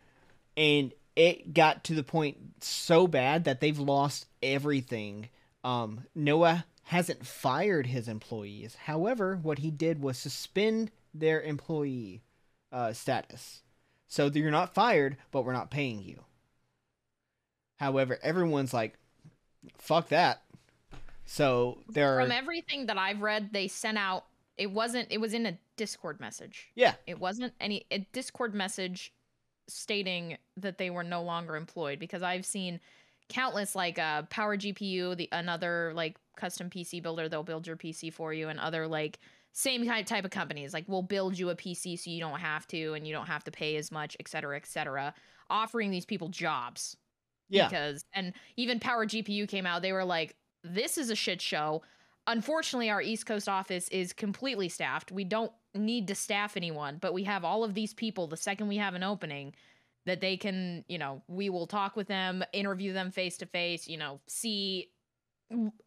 and 0.57 0.93
it 1.15 1.53
got 1.53 1.83
to 1.85 1.95
the 1.95 2.03
point 2.03 2.37
so 2.61 3.07
bad 3.07 3.45
that 3.45 3.61
they've 3.61 3.79
lost 3.79 4.25
everything. 4.41 5.29
Um, 5.63 6.05
Noah 6.13 6.65
hasn't 6.83 7.25
fired 7.25 7.87
his 7.87 8.07
employees. 8.07 8.75
However, 8.85 9.39
what 9.41 9.59
he 9.59 9.71
did 9.71 10.01
was 10.01 10.17
suspend 10.17 10.91
their 11.13 11.41
employee 11.41 12.21
uh, 12.71 12.93
status. 12.93 13.61
So 14.07 14.27
you're 14.27 14.51
not 14.51 14.73
fired, 14.73 15.17
but 15.31 15.43
we're 15.43 15.53
not 15.53 15.71
paying 15.71 16.01
you. 16.03 16.23
However, 17.77 18.19
everyone's 18.21 18.73
like, 18.73 18.93
fuck 19.77 20.09
that. 20.09 20.41
So 21.25 21.79
there 21.89 22.19
From 22.19 22.31
are, 22.31 22.33
everything 22.33 22.87
that 22.87 22.97
I've 22.97 23.21
read, 23.21 23.49
they 23.53 23.67
sent 23.67 23.97
out. 23.97 24.25
It 24.57 24.71
wasn't. 24.71 25.07
It 25.09 25.19
was 25.19 25.33
in 25.33 25.45
a 25.45 25.57
Discord 25.77 26.19
message. 26.19 26.67
yeah, 26.75 26.93
It 27.07 27.19
wasn't 27.19 27.53
any 27.59 27.85
a 27.89 27.99
Discord 28.11 28.53
message 28.53 29.11
stating 29.67 30.37
that 30.57 30.77
they 30.77 30.89
were 30.89 31.03
no 31.03 31.23
longer 31.23 31.55
employed 31.55 31.97
because 31.97 32.21
I've 32.21 32.45
seen 32.45 32.79
countless 33.29 33.73
like 33.73 33.97
uh 33.97 34.23
Power 34.23 34.57
GPU, 34.57 35.17
the 35.17 35.29
another 35.31 35.93
like 35.95 36.17
custom 36.35 36.69
PC 36.69 37.01
builder, 37.01 37.29
they'll 37.29 37.43
build 37.43 37.67
your 37.67 37.77
PC 37.77 38.11
for 38.13 38.33
you, 38.33 38.49
and 38.49 38.59
other 38.59 38.87
like 38.87 39.19
same 39.53 39.85
kind 39.85 40.05
type 40.05 40.25
of 40.25 40.31
companies. 40.31 40.73
Like 40.73 40.85
we'll 40.87 41.03
build 41.03 41.37
you 41.37 41.49
a 41.49 41.55
PC 41.55 41.97
so 41.99 42.09
you 42.09 42.19
don't 42.19 42.39
have 42.39 42.67
to 42.67 42.93
and 42.93 43.07
you 43.07 43.13
don't 43.13 43.27
have 43.27 43.43
to 43.45 43.51
pay 43.51 43.75
as 43.77 43.91
much, 43.91 44.17
et 44.19 44.27
cetera, 44.27 44.55
et 44.57 44.65
cetera, 44.65 45.13
offering 45.49 45.91
these 45.91 46.05
people 46.05 46.27
jobs. 46.29 46.97
Yeah, 47.49 47.67
because 47.67 48.03
and 48.13 48.33
even 48.57 48.79
power 48.79 49.05
gpu 49.05 49.47
came 49.47 49.65
out 49.65 49.81
they 49.83 49.91
were 49.91 50.05
like 50.05 50.35
this 50.63 50.97
is 50.97 51.09
a 51.09 51.15
shit 51.15 51.41
show. 51.41 51.83
Unfortunately 52.25 52.89
our 52.89 53.01
east 53.01 53.25
coast 53.25 53.47
office 53.47 53.89
is 53.89 54.13
completely 54.13 54.69
staffed. 54.69 55.11
We 55.11 55.23
don't 55.23 55.51
need 55.75 56.07
to 56.07 56.15
staff 56.15 56.57
anyone 56.57 56.97
but 56.99 57.13
we 57.13 57.23
have 57.23 57.43
all 57.43 57.63
of 57.63 57.73
these 57.73 57.93
people 57.93 58.27
the 58.27 58.37
second 58.37 58.67
we 58.67 58.77
have 58.77 58.93
an 58.93 59.03
opening 59.03 59.53
that 60.05 60.21
they 60.21 60.37
can 60.37 60.85
you 60.87 60.97
know 60.97 61.21
we 61.27 61.49
will 61.49 61.67
talk 61.67 61.95
with 61.95 62.07
them 62.07 62.43
interview 62.53 62.93
them 62.93 63.09
face 63.09 63.37
to 63.37 63.45
face 63.45 63.87
you 63.87 63.97
know 63.97 64.19
see 64.27 64.89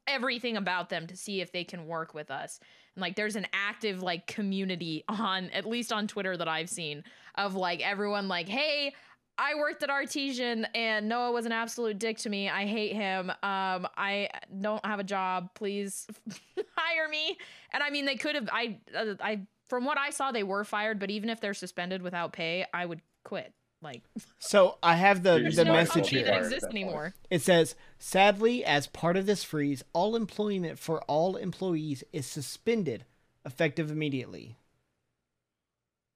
everything 0.07 0.57
about 0.57 0.89
them 0.89 1.07
to 1.07 1.17
see 1.17 1.41
if 1.41 1.53
they 1.53 1.65
can 1.65 1.87
work 1.87 2.15
with 2.15 2.31
us 2.31 2.61
and 2.95 3.03
like 3.03 3.17
there's 3.17 3.37
an 3.37 3.47
active 3.53 4.03
like 4.03 4.27
community 4.27 5.05
on 5.09 5.51
at 5.51 5.67
least 5.67 5.93
on 5.93 6.07
twitter 6.07 6.37
that 6.37 6.49
i've 6.49 6.71
seen 6.71 7.03
of 7.37 7.55
like 7.55 7.81
everyone 7.81 8.29
like 8.29 8.49
hey 8.49 8.93
I 9.39 9.55
worked 9.55 9.83
at 9.83 9.91
Artesian 9.91 10.67
and 10.75 11.09
Noah 11.09 11.31
was 11.31 11.45
an 11.47 11.53
absolute 11.53 11.99
dick 11.99 12.19
to 12.19 12.31
me. 12.31 12.49
I 12.49 12.65
hate 12.65 12.95
him. 12.95 13.31
Um, 13.31 13.87
I 13.97 14.31
don't 14.61 14.85
have 14.85 14.99
a 14.99 15.05
job. 15.05 15.51
Please 15.55 16.07
hire 16.75 17.09
me. 17.09 17.37
And 17.73 17.83
I 17.83 17.91
mean, 17.91 18.07
they 18.07 18.17
could 18.17 18.35
have. 18.35 18.49
I, 18.51 18.79
uh, 18.97 19.15
I, 19.21 19.43
from 19.69 19.85
what 19.85 19.99
I 19.99 20.11
saw, 20.11 20.33
they 20.33 20.43
were 20.43 20.65
fired. 20.65 20.99
But 20.99 21.11
even 21.11 21.29
if 21.29 21.41
they're 21.41 21.55
suspended 21.55 22.01
without 22.01 22.33
pay, 22.33 22.65
I 22.73 22.87
would 22.87 23.03
quit. 23.25 23.53
Like, 23.87 24.03
So 24.41 24.79
I 24.83 24.97
have 24.97 25.23
the 25.23 25.39
There's 25.39 25.55
the 25.57 25.65
no 25.65 25.73
message 25.73 26.09
here. 26.09 26.25
that 26.25 26.39
exists 26.43 26.65
anymore. 26.69 27.15
It 27.31 27.41
says, 27.41 27.77
sadly, 28.01 28.65
as 28.65 28.89
part 28.89 29.17
of 29.17 29.27
this 29.27 29.45
freeze, 29.45 29.85
all 29.93 30.17
employment 30.17 30.81
for 30.81 31.03
all 31.03 31.37
employees 31.37 32.03
is 32.13 32.27
suspended, 32.27 33.05
effective 33.45 33.89
immediately. 33.93 34.57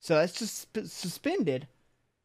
So 0.01 0.17
that's 0.17 0.33
just 0.33 0.67
suspended, 0.91 1.69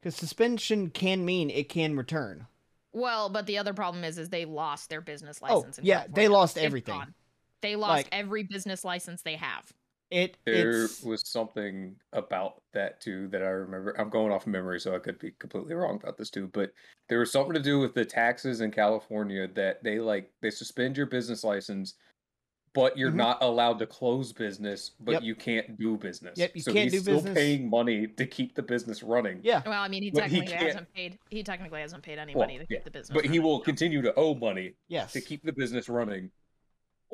because 0.02 0.16
suspension 0.16 0.90
can 0.90 1.24
mean 1.26 1.52
it 1.52 1.70
can 1.70 1.96
return. 1.96 2.48
Well, 2.92 3.30
but 3.30 3.46
the 3.46 3.60
other 3.60 3.74
problem 3.74 4.04
is, 4.04 4.18
is 4.18 4.30
they 4.30 4.46
lost 4.46 4.90
their 4.90 5.02
business 5.02 5.40
Oh, 5.44 5.58
license. 5.58 5.78
in 5.78 5.86
yeah, 5.86 6.06
they 6.12 6.28
lost 6.28 6.58
It's 6.58 6.66
everything. 6.66 6.96
gone. 6.98 7.14
They 7.62 7.76
lost 7.76 8.06
Like- 8.06 8.10
every 8.12 8.42
business 8.44 8.84
license 8.84 9.22
they 9.22 9.36
have. 9.36 9.72
It 10.16 10.38
There 10.46 10.86
it's 10.86 11.04
was 11.04 11.22
something 11.28 11.94
about 12.14 12.62
that 12.74 13.02
too 13.02 13.28
that 13.30 13.42
I 13.42 13.48
remember. 13.50 13.94
I'm 14.00 14.10
going 14.10 14.32
off 14.32 14.48
memory, 14.48 14.80
so 14.80 14.96
I 14.96 15.00
could 15.00 15.20
be 15.20 15.32
completely 15.40 15.74
wrong 15.76 16.00
about 16.02 16.18
this 16.18 16.30
too. 16.30 16.48
But 16.54 16.72
there 17.10 17.20
was 17.20 17.34
something 17.34 17.54
to 17.54 17.60
do 17.62 17.80
with 17.80 17.94
the 17.94 18.06
taxes 18.06 18.62
in 18.62 18.72
California 18.72 19.46
that 19.56 19.84
they 19.84 20.00
like 20.00 20.32
they 20.42 20.52
suspend 20.52 20.96
your 20.96 21.06
business 21.08 21.44
license, 21.44 21.96
but 22.74 22.98
you're 22.98 23.12
Mhm. 23.12 23.16
not 23.16 23.44
allowed 23.44 23.78
to 23.80 23.86
close 23.88 24.32
business, 24.32 24.92
but 25.02 25.12
Yep. 25.16 25.24
you 25.24 25.36
can't 25.36 25.78
do 25.78 25.98
business. 25.98 26.38
Yep, 26.40 26.52
you 26.56 26.62
so 26.62 26.72
can't 26.72 26.84
he's 26.86 26.94
do 26.94 27.00
still 27.00 27.16
business. 27.16 27.34
paying 27.34 27.70
money 27.70 28.08
to 28.08 28.26
keep 28.26 28.56
the 28.56 28.64
business 28.64 29.04
running. 29.04 29.42
yeah. 29.44 29.64
Well, 29.66 29.82
I 29.82 29.90
mean, 29.90 30.02
he 30.04 30.12
But 30.12 30.30
he 30.30 30.40
technically 30.40 30.66
hasn't 30.68 30.94
paid. 30.94 31.20
He 31.30 31.44
technically 31.44 31.82
hasn't 31.82 32.04
paid 32.04 32.20
any 32.20 32.34
Well, 32.36 32.44
money 32.48 32.58
to 32.60 32.66
yeah, 32.70 32.78
keep 32.78 32.86
the 32.86 32.92
business. 32.92 33.14
But 33.14 33.26
he 33.30 33.40
will 33.40 33.58
so. 33.60 33.66
continue 33.66 34.02
to 34.02 34.14
owe 34.16 34.34
money 34.34 34.76
Yes. 34.88 35.12
to 35.12 35.20
keep 35.20 35.44
the 35.44 35.52
business 35.52 35.90
running 35.90 36.32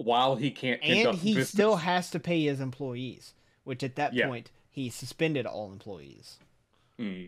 while 0.03 0.35
he 0.35 0.51
can't 0.51 0.81
and 0.83 1.17
he 1.17 1.33
business. 1.35 1.49
still 1.49 1.75
has 1.77 2.09
to 2.11 2.19
pay 2.19 2.43
his 2.43 2.59
employees, 2.59 3.33
which 3.63 3.83
at 3.83 3.95
that 3.95 4.13
Yeah. 4.13 4.27
point 4.27 4.51
he 4.69 4.89
suspended 4.89 5.45
all 5.45 5.71
employees. 5.71 6.37
Hmm. 6.97 7.25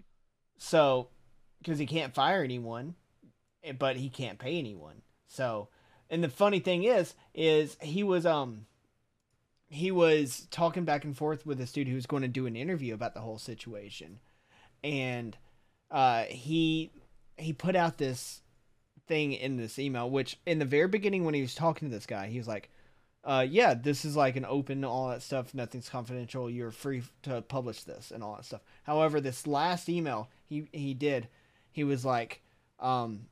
So, 0.57 1.09
because 1.59 1.79
he 1.79 1.85
can't 1.85 2.13
fire 2.13 2.43
anyone, 2.43 2.95
eh, 3.63 3.71
but 3.73 3.97
he 3.97 4.09
can't 4.09 4.39
pay 4.39 4.57
anyone. 4.59 5.01
So, 5.27 5.69
and 6.09 6.23
the 6.23 6.29
funny 6.29 6.59
thing 6.59 6.83
is, 6.83 7.15
is 7.33 7.77
he 7.81 8.03
was 8.03 8.25
um, 8.25 8.65
he 9.67 9.91
was 9.91 10.47
talking 10.51 10.85
back 10.85 11.03
and 11.03 11.17
forth 11.17 11.45
with 11.45 11.57
this 11.57 11.71
dude 11.71 11.87
who 11.87 11.95
was 11.95 12.05
going 12.05 12.21
to 12.21 12.27
do 12.27 12.45
an 12.45 12.55
interview 12.55 12.93
about 12.93 13.13
the 13.15 13.21
whole 13.21 13.39
situation, 13.39 14.19
and 14.83 15.35
uh, 15.89 16.25
he 16.25 16.91
he 17.37 17.51
put 17.51 17.75
out 17.75 17.97
this 17.97 18.41
thing 19.07 19.33
in 19.33 19.57
this 19.57 19.79
email, 19.79 20.09
which 20.09 20.39
in 20.45 20.59
the 20.59 20.65
very 20.65 20.87
beginning 20.87 21.25
when 21.25 21.33
he 21.33 21.41
was 21.41 21.55
talking 21.55 21.89
to 21.89 21.95
this 21.95 22.05
guy, 22.05 22.27
he 22.27 22.37
was 22.37 22.47
like. 22.47 22.69
Uh, 23.25 23.47
yeah, 23.49 23.73
this 23.73 24.03
is 24.03 24.17
like 24.17 24.35
an 24.35 24.43
open, 24.43 24.83
all 24.83 25.07
that 25.07 25.21
stuff. 25.21 25.53
Nothing's 25.53 25.87
confidential. 25.87 26.49
You're 26.49 26.71
free 26.71 27.03
to 27.21 27.41
publish 27.41 27.83
this 27.83 28.11
and 28.11 28.21
all 28.21 28.35
that 28.35 28.43
stuff. 28.43 28.59
However, 28.83 29.21
this 29.21 29.47
last 29.47 29.87
email 29.87 30.27
he 30.43 30.67
he 30.73 30.93
did, 30.93 31.29
he 31.71 31.85
was 31.85 32.03
like, 32.03 32.41
um, 32.81 33.27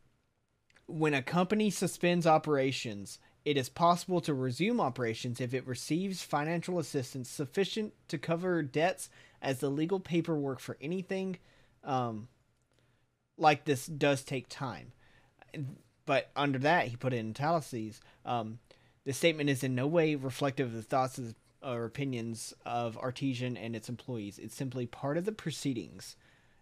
when 0.87 1.13
a 1.13 1.21
company 1.21 1.69
suspends 1.69 2.25
operations, 2.25 3.19
it 3.43 3.57
is 3.57 3.69
possible 3.69 4.21
to 4.21 4.33
resume 4.33 4.79
operations 4.79 5.41
if 5.41 5.53
it 5.53 5.67
receives 5.67 6.23
financial 6.23 6.79
assistance 6.79 7.29
sufficient 7.29 7.93
to 8.07 8.17
cover 8.17 8.61
debts, 8.63 9.09
as 9.41 9.59
the 9.59 9.69
legal 9.69 9.99
paperwork 9.99 10.59
for 10.59 10.77
anything, 10.79 11.37
um, 11.83 12.27
like 13.37 13.65
this 13.65 13.87
does 13.87 14.23
take 14.23 14.47
time. 14.47 14.91
But 16.05 16.31
under 16.35 16.59
that, 16.59 16.87
he 16.87 16.95
put 16.95 17.13
it 17.13 17.17
in 17.17 17.29
italics. 17.29 18.01
Um, 18.25 18.59
the 19.05 19.13
statement 19.13 19.49
is 19.49 19.63
in 19.63 19.75
no 19.75 19.87
way 19.87 20.15
reflective 20.15 20.67
of 20.67 20.73
the 20.73 20.81
thoughts 20.81 21.19
or 21.63 21.85
opinions 21.85 22.53
of 22.65 22.97
Artesian 22.97 23.55
and 23.57 23.75
its 23.75 23.89
employees. 23.89 24.39
It's 24.39 24.55
simply 24.55 24.85
part 24.85 25.17
of 25.17 25.25
the 25.25 25.31
proceedings. 25.31 26.15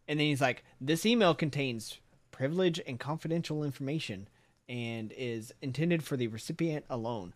And 0.07 0.19
then 0.19 0.27
he's 0.27 0.41
like, 0.41 0.63
this 0.81 1.05
email 1.05 1.33
contains 1.33 1.99
privilege 2.31 2.79
and 2.85 2.99
confidential 2.99 3.63
information 3.63 4.27
and 4.67 5.13
is 5.17 5.53
intended 5.61 6.03
for 6.03 6.17
the 6.17 6.27
recipient 6.27 6.85
alone. 6.89 7.33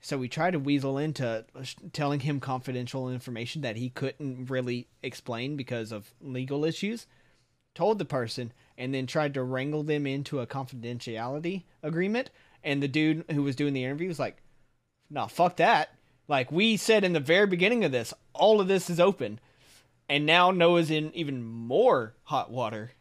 So 0.00 0.18
we 0.18 0.28
try 0.28 0.50
to 0.50 0.58
weasel 0.58 0.98
into 0.98 1.44
telling 1.92 2.20
him 2.20 2.40
confidential 2.40 3.08
information 3.08 3.62
that 3.62 3.76
he 3.76 3.88
couldn't 3.88 4.50
really 4.50 4.88
explain 5.02 5.56
because 5.56 5.92
of 5.92 6.12
legal 6.20 6.64
issues. 6.64 7.06
Told 7.74 7.98
the 7.98 8.04
person 8.04 8.52
and 8.76 8.94
then 8.94 9.06
tried 9.06 9.34
to 9.34 9.42
wrangle 9.42 9.82
them 9.82 10.06
into 10.06 10.40
a 10.40 10.46
confidentiality 10.46 11.64
agreement. 11.82 12.30
And 12.62 12.82
the 12.82 12.88
dude 12.88 13.24
who 13.30 13.42
was 13.42 13.56
doing 13.56 13.72
the 13.72 13.84
interview 13.84 14.08
was 14.08 14.18
like, 14.18 14.42
"No, 15.10 15.26
fuck 15.26 15.56
that. 15.56 15.96
Like 16.28 16.52
we 16.52 16.76
said 16.76 17.04
in 17.04 17.12
the 17.12 17.20
very 17.20 17.46
beginning 17.46 17.84
of 17.84 17.92
this, 17.92 18.14
all 18.32 18.60
of 18.60 18.68
this 18.68 18.88
is 18.88 19.00
open." 19.00 19.40
And 20.08 20.26
now 20.26 20.50
Noah's 20.50 20.90
in 20.90 21.14
even 21.14 21.42
more 21.42 22.14
hot 22.24 22.50
water. 22.50 22.92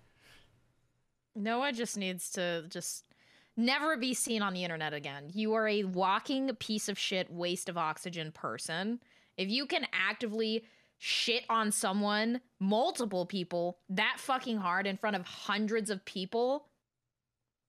Noah 1.36 1.74
just 1.74 1.98
needs 1.98 2.32
to 2.32 2.66
just 2.70 3.06
never 3.58 3.98
be 3.98 4.13
seen 4.13 4.42
on 4.42 4.54
the 4.54 4.63
internet 4.63 4.94
again. 4.94 5.30
You 5.34 5.54
are 5.54 5.68
a 5.68 5.84
walking 5.84 6.54
piece 6.56 6.90
of 6.90 6.98
shit 6.98 7.32
waste 7.32 7.70
of 7.70 7.78
oxygen 7.78 8.32
person. 8.32 9.01
If 9.38 9.50
you 9.50 9.66
can 9.66 9.88
actively 9.94 10.66
shit 11.03 11.43
on 11.50 11.72
someone, 11.72 12.39
multiple 12.60 13.25
people, 13.25 13.79
that 13.89 14.17
fucking 14.20 14.58
hard 14.58 14.86
in 14.86 14.98
front 14.98 15.15
of 15.15 15.25
hundreds 15.25 15.89
of 15.89 16.05
people, 16.05 16.67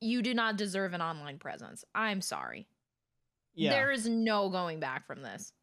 you 0.03 0.21
do 0.21 0.35
not 0.35 0.59
deserve 0.59 0.93
an 0.93 1.01
online 1.01 1.39
presence. 1.39 1.83
I'm 1.95 2.21
sorry. 2.21 2.69
Yeah. 3.55 3.71
There 3.71 3.91
is 3.91 4.07
no 4.07 4.51
going 4.51 4.81
back 4.81 5.07
from 5.07 5.23
this. 5.23 5.55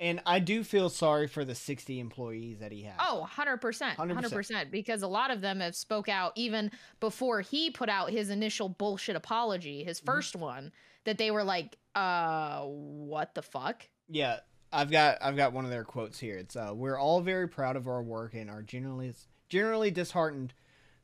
And 0.00 0.22
I 0.24 0.38
do 0.38 0.64
feel 0.64 0.88
sorry 0.88 1.26
for 1.26 1.44
the 1.44 1.54
60 1.54 2.00
employees 2.00 2.60
that 2.60 2.72
he 2.72 2.84
had. 2.84 2.94
Oh, 2.98 3.28
100%. 3.30 3.96
100%. 3.96 4.70
Because 4.70 5.02
a 5.02 5.06
lot 5.06 5.30
of 5.30 5.42
them 5.42 5.60
have 5.60 5.76
spoke 5.76 6.08
out 6.08 6.32
even 6.34 6.70
before 6.98 7.42
he 7.42 7.70
put 7.70 7.90
out 7.90 8.08
his 8.08 8.30
initial 8.30 8.70
bullshit 8.70 9.16
apology, 9.16 9.84
his 9.84 10.00
1st 10.00 10.32
mm-hmm. 10.32 10.40
one, 10.40 10.72
that 11.04 11.18
they 11.18 11.30
were 11.30 11.44
like, 11.44 11.76
uh, 11.94 12.62
what 12.62 13.34
the 13.34 13.42
fuck? 13.42 13.86
Yeah. 14.08 14.38
I've 14.72 14.90
got 14.90 15.18
I've 15.20 15.36
got 15.36 15.52
one 15.52 15.64
of 15.64 15.70
their 15.70 15.84
quotes 15.84 16.18
here. 16.18 16.36
It's 16.36 16.56
uh 16.56 16.72
we're 16.74 16.98
all 16.98 17.20
very 17.20 17.48
proud 17.48 17.76
of 17.76 17.88
our 17.88 18.02
work 18.02 18.34
and 18.34 18.50
are 18.50 18.62
generally 18.62 19.12
generally 19.48 19.90
disheartened 19.90 20.52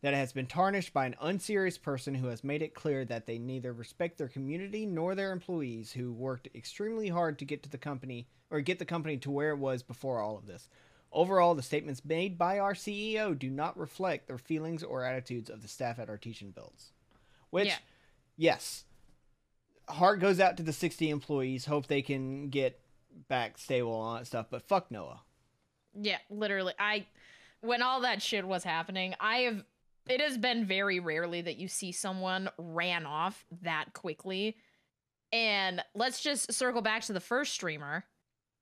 that 0.03 0.13
it 0.13 0.19
has 0.19 0.35
been 0.35 0.47
tarnished 0.47 0.93
by 0.93 1.07
an 1.07 1.15
unserious 1.23 1.79
person 1.79 2.15
who 2.15 2.27
has 2.27 2.45
made 2.45 2.61
it 2.61 2.75
clear 2.75 3.07
that 3.07 3.27
they 3.27 3.39
neither 3.39 3.73
respect 3.73 4.19
their 4.19 4.29
community 4.29 4.85
nor 4.85 5.15
their 5.15 5.33
employees 5.33 5.93
who 5.93 6.13
worked 6.13 6.47
extremely 6.55 7.09
hard 7.09 7.39
to 7.39 7.47
get 7.47 7.63
to 7.63 7.71
the 7.71 7.79
company 7.79 8.27
or 8.51 8.61
get 8.61 8.79
the 8.79 8.85
company 8.85 9.17
to 9.17 9.31
where 9.31 9.51
it 9.53 9.59
was 9.59 9.83
before 9.83 10.21
all 10.21 10.37
of 10.37 10.47
this. 10.47 10.69
Overall, 11.11 11.55
the 11.55 11.63
statements 11.63 12.05
made 12.05 12.37
by 12.37 12.59
our 12.59 12.75
CEO 12.75 13.39
do 13.39 13.49
not 13.49 13.79
reflect 13.79 14.29
the 14.29 14.37
feelings 14.37 14.83
or 14.83 15.05
attitudes 15.05 15.49
of 15.49 15.63
the 15.63 15.69
staff 15.69 15.99
at 15.99 16.11
Artesian 16.11 16.51
Builds. 16.51 16.93
Which, 17.49 17.69
yeah. 17.69 17.77
yes, 18.37 18.85
heart 19.89 20.21
goes 20.21 20.39
out 20.39 20.59
to 20.59 20.63
the 20.63 20.73
60 20.73 21.09
employees. 21.09 21.65
Hope 21.65 21.87
they 21.87 22.03
can 22.03 22.51
get 22.51 22.79
back 23.29 23.59
stable 23.59 23.95
and 23.95 24.09
all 24.09 24.15
that 24.15 24.27
stuff. 24.27 24.47
But 24.51 24.63
fuck 24.63 24.91
Noah. 24.91 25.21
Yeah, 25.95 26.19
literally. 26.31 26.75
I 26.79 27.07
when 27.61 27.83
all 27.83 28.03
that 28.03 28.23
shit 28.23 28.47
was 28.47 28.65
happening, 28.65 29.15
I 29.21 29.39
have 29.39 29.65
it 30.09 30.21
has 30.21 30.37
been 30.37 30.67
very 30.67 31.01
rarely 31.01 31.41
that 31.41 31.57
you 31.57 31.69
see 31.69 31.93
someone 31.93 32.51
ran 32.59 33.07
off 33.07 33.45
that 33.63 33.93
quickly. 33.95 34.57
And 35.33 35.83
let's 35.95 36.21
just 36.21 36.53
circle 36.53 36.83
back 36.83 37.03
to 37.05 37.13
the 37.13 37.21
first 37.21 37.55
streamer. 37.55 38.05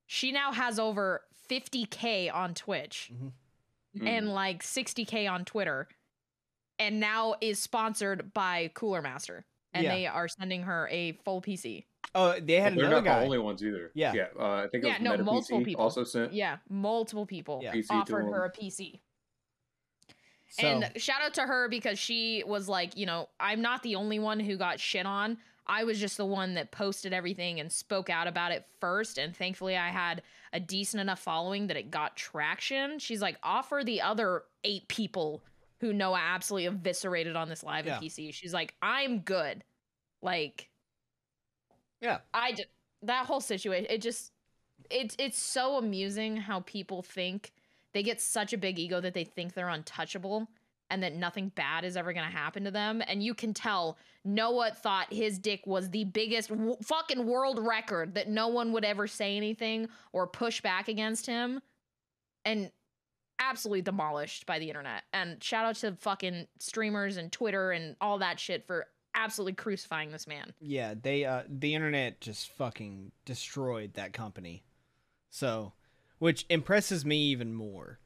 She 0.07 0.31
now 0.31 0.51
has 0.51 0.79
over 0.79 1.21
50k 1.49 2.33
on 2.33 2.53
Twitch 2.53 3.11
mm-hmm. 3.13 4.07
and 4.07 4.27
mm. 4.27 4.33
like 4.33 4.63
60k 4.63 5.29
on 5.29 5.45
Twitter 5.45 5.87
and 6.79 6.99
now 6.99 7.35
is 7.41 7.59
sponsored 7.59 8.33
by 8.33 8.71
Cooler 8.73 9.01
Master 9.01 9.45
and 9.73 9.83
yeah. 9.83 9.95
they 9.95 10.07
are 10.07 10.27
sending 10.27 10.63
her 10.63 10.87
a 10.91 11.13
full 11.23 11.41
PC. 11.41 11.85
Oh, 12.15 12.39
they 12.39 12.59
had 12.59 12.75
well, 12.75 12.85
they're 12.85 12.95
not 12.95 13.03
guy. 13.03 13.19
the 13.19 13.25
only 13.25 13.39
ones 13.39 13.63
either. 13.63 13.91
Yeah, 13.93 14.13
yeah. 14.13 14.27
Uh, 14.39 14.63
I 14.63 14.67
think 14.71 14.85
yeah, 14.85 14.97
no, 15.01 15.11
Meta 15.11 15.23
multiple 15.23 15.61
PC 15.61 15.65
people 15.65 15.83
also 15.83 16.03
sent. 16.03 16.33
Yeah, 16.33 16.57
multiple 16.69 17.25
people 17.25 17.61
yeah. 17.63 17.73
offered 17.89 18.25
her 18.25 18.45
a 18.45 18.51
PC. 18.51 18.99
So. 20.49 20.67
And 20.67 20.91
shout 20.97 21.21
out 21.23 21.33
to 21.35 21.41
her 21.41 21.67
because 21.67 21.97
she 21.97 22.43
was 22.45 22.69
like, 22.69 22.95
you 22.95 23.07
know, 23.07 23.29
I'm 23.39 23.61
not 23.61 23.81
the 23.81 23.95
only 23.95 24.19
one 24.19 24.39
who 24.39 24.55
got 24.55 24.79
shit 24.79 25.07
on. 25.07 25.37
I 25.65 25.83
was 25.83 25.99
just 25.99 26.17
the 26.17 26.25
one 26.25 26.53
that 26.55 26.71
posted 26.71 27.11
everything 27.11 27.59
and 27.59 27.71
spoke 27.71 28.09
out 28.09 28.27
about 28.27 28.51
it 28.51 28.65
first. 28.79 29.17
And 29.17 29.35
thankfully, 29.35 29.75
I 29.75 29.89
had 29.89 30.21
a 30.51 30.59
decent 30.59 31.01
enough 31.01 31.19
following 31.19 31.67
that 31.67 31.77
it 31.77 31.89
got 31.89 32.15
traction. 32.15 32.99
She's 32.99 33.21
like, 33.21 33.37
offer 33.41 33.81
the 33.83 34.01
other 34.01 34.43
eight 34.63 34.87
people 34.87 35.41
who 35.79 35.91
Noah 35.91 36.21
absolutely 36.21 36.67
eviscerated 36.67 37.35
on 37.35 37.49
this 37.49 37.63
live 37.63 37.87
yeah. 37.87 37.97
PC. 37.97 38.33
She's 38.33 38.53
like, 38.53 38.75
I'm 38.81 39.19
good. 39.19 39.63
Like, 40.21 40.69
yeah. 42.03 42.19
I 42.33 42.51
just, 42.51 42.67
that 43.01 43.25
whole 43.25 43.41
situation, 43.41 43.87
it 43.89 44.01
just, 44.01 44.31
it's, 44.91 45.15
it's 45.17 45.41
so 45.41 45.77
amusing 45.77 46.37
how 46.37 46.59
people 46.61 47.01
think 47.01 47.53
they 47.93 48.03
get 48.03 48.19
such 48.19 48.53
a 48.53 48.57
big 48.57 48.77
ego 48.77 48.99
that 48.99 49.13
they 49.13 49.23
think 49.23 49.53
they're 49.53 49.69
untouchable 49.69 50.49
and 50.89 51.01
that 51.01 51.15
nothing 51.15 51.49
bad 51.55 51.85
is 51.85 51.95
ever 51.95 52.13
going 52.13 52.25
to 52.25 52.31
happen 52.31 52.65
to 52.65 52.71
them. 52.71 53.01
And 53.07 53.23
you 53.23 53.33
can 53.33 53.53
tell 53.53 53.97
Noah 54.25 54.71
thought 54.75 55.11
his 55.11 55.39
dick 55.39 55.65
was 55.65 55.89
the 55.89 56.03
biggest 56.03 56.49
w- 56.49 56.75
fucking 56.83 57.25
world 57.25 57.57
record 57.59 58.15
that 58.15 58.29
no 58.29 58.49
one 58.49 58.73
would 58.73 58.83
ever 58.83 59.07
say 59.07 59.37
anything 59.37 59.87
or 60.11 60.27
push 60.27 60.61
back 60.61 60.87
against 60.87 61.25
him. 61.25 61.61
And 62.45 62.71
absolutely 63.39 63.81
demolished 63.81 64.45
by 64.45 64.59
the 64.59 64.67
internet. 64.67 65.03
And 65.13 65.43
shout 65.43 65.65
out 65.65 65.75
to 65.77 65.95
fucking 65.99 66.47
streamers 66.59 67.17
and 67.17 67.31
Twitter 67.31 67.71
and 67.71 67.95
all 67.99 68.19
that 68.19 68.39
shit 68.39 68.67
for 68.67 68.87
absolutely 69.15 69.53
crucifying 69.53 70.11
this 70.11 70.27
man. 70.27 70.53
Yeah, 70.59 70.93
they 71.01 71.25
uh 71.25 71.43
the 71.47 71.75
internet 71.75 72.21
just 72.21 72.49
fucking 72.53 73.11
destroyed 73.25 73.93
that 73.95 74.13
company. 74.13 74.63
So 75.29 75.73
which 76.23 76.45
impresses 76.49 77.03
me 77.03 77.17
even 77.17 77.53
more. 77.53 77.99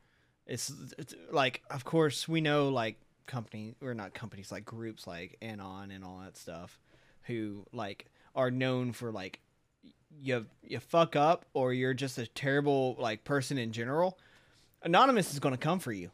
It's, 0.48 0.74
it's 0.98 1.13
like, 1.32 1.62
of 1.70 1.86
course, 1.86 2.28
we 2.28 2.41
know 2.41 2.70
like 2.70 3.00
company 3.28 3.76
or 3.80 3.93
not 3.93 4.15
companies 4.15 4.52
like 4.52 4.65
groups 4.65 5.06
like 5.06 5.38
Anon 5.39 5.91
and 5.91 6.04
all 6.04 6.22
that 6.24 6.36
stuff, 6.36 6.80
who 7.24 7.67
like 7.72 8.08
are 8.34 8.50
known 8.50 8.91
for 8.91 9.12
like 9.12 9.39
you 10.20 10.48
you 10.63 10.80
fuck 10.80 11.15
up 11.15 11.46
or 11.54 11.74
you're 11.74 11.93
just 11.93 12.17
a 12.17 12.26
terrible 12.26 12.96
like 12.98 13.24
person 13.24 13.60
in 13.60 13.72
general. 13.72 14.17
Anonymous 14.82 15.32
is 15.32 15.39
going 15.39 15.54
to 15.54 15.60
come 15.60 15.78
for 15.78 15.91
you. 15.91 16.10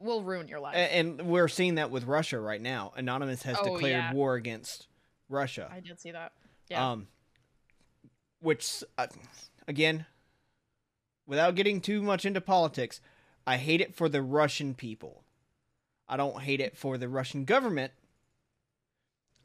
Will 0.00 0.22
ruin 0.22 0.48
your 0.48 0.60
life. 0.60 0.76
And, 0.76 1.20
and 1.20 1.28
we're 1.28 1.48
seeing 1.48 1.76
that 1.76 1.90
with 1.90 2.04
Russia 2.04 2.38
right 2.38 2.60
now. 2.60 2.92
Anonymous 2.96 3.42
has 3.42 3.56
oh, 3.60 3.64
declared 3.64 4.04
yeah. 4.04 4.12
war 4.12 4.34
against 4.34 4.86
Russia. 5.28 5.68
I 5.72 5.80
did 5.80 5.98
see 6.00 6.12
that. 6.12 6.32
Yeah. 6.68 6.92
Um, 6.92 7.08
which 8.40 8.84
uh, 8.96 9.08
again, 9.66 10.06
without 11.26 11.54
getting 11.54 11.80
too 11.80 12.02
much 12.02 12.24
into 12.24 12.40
politics, 12.40 13.00
I 13.46 13.56
hate 13.56 13.80
it 13.80 13.94
for 13.94 14.08
the 14.08 14.22
Russian 14.22 14.74
people. 14.74 15.24
I 16.08 16.16
don't 16.16 16.42
hate 16.42 16.60
it 16.60 16.76
for 16.76 16.96
the 16.96 17.08
Russian 17.08 17.44
government. 17.44 17.92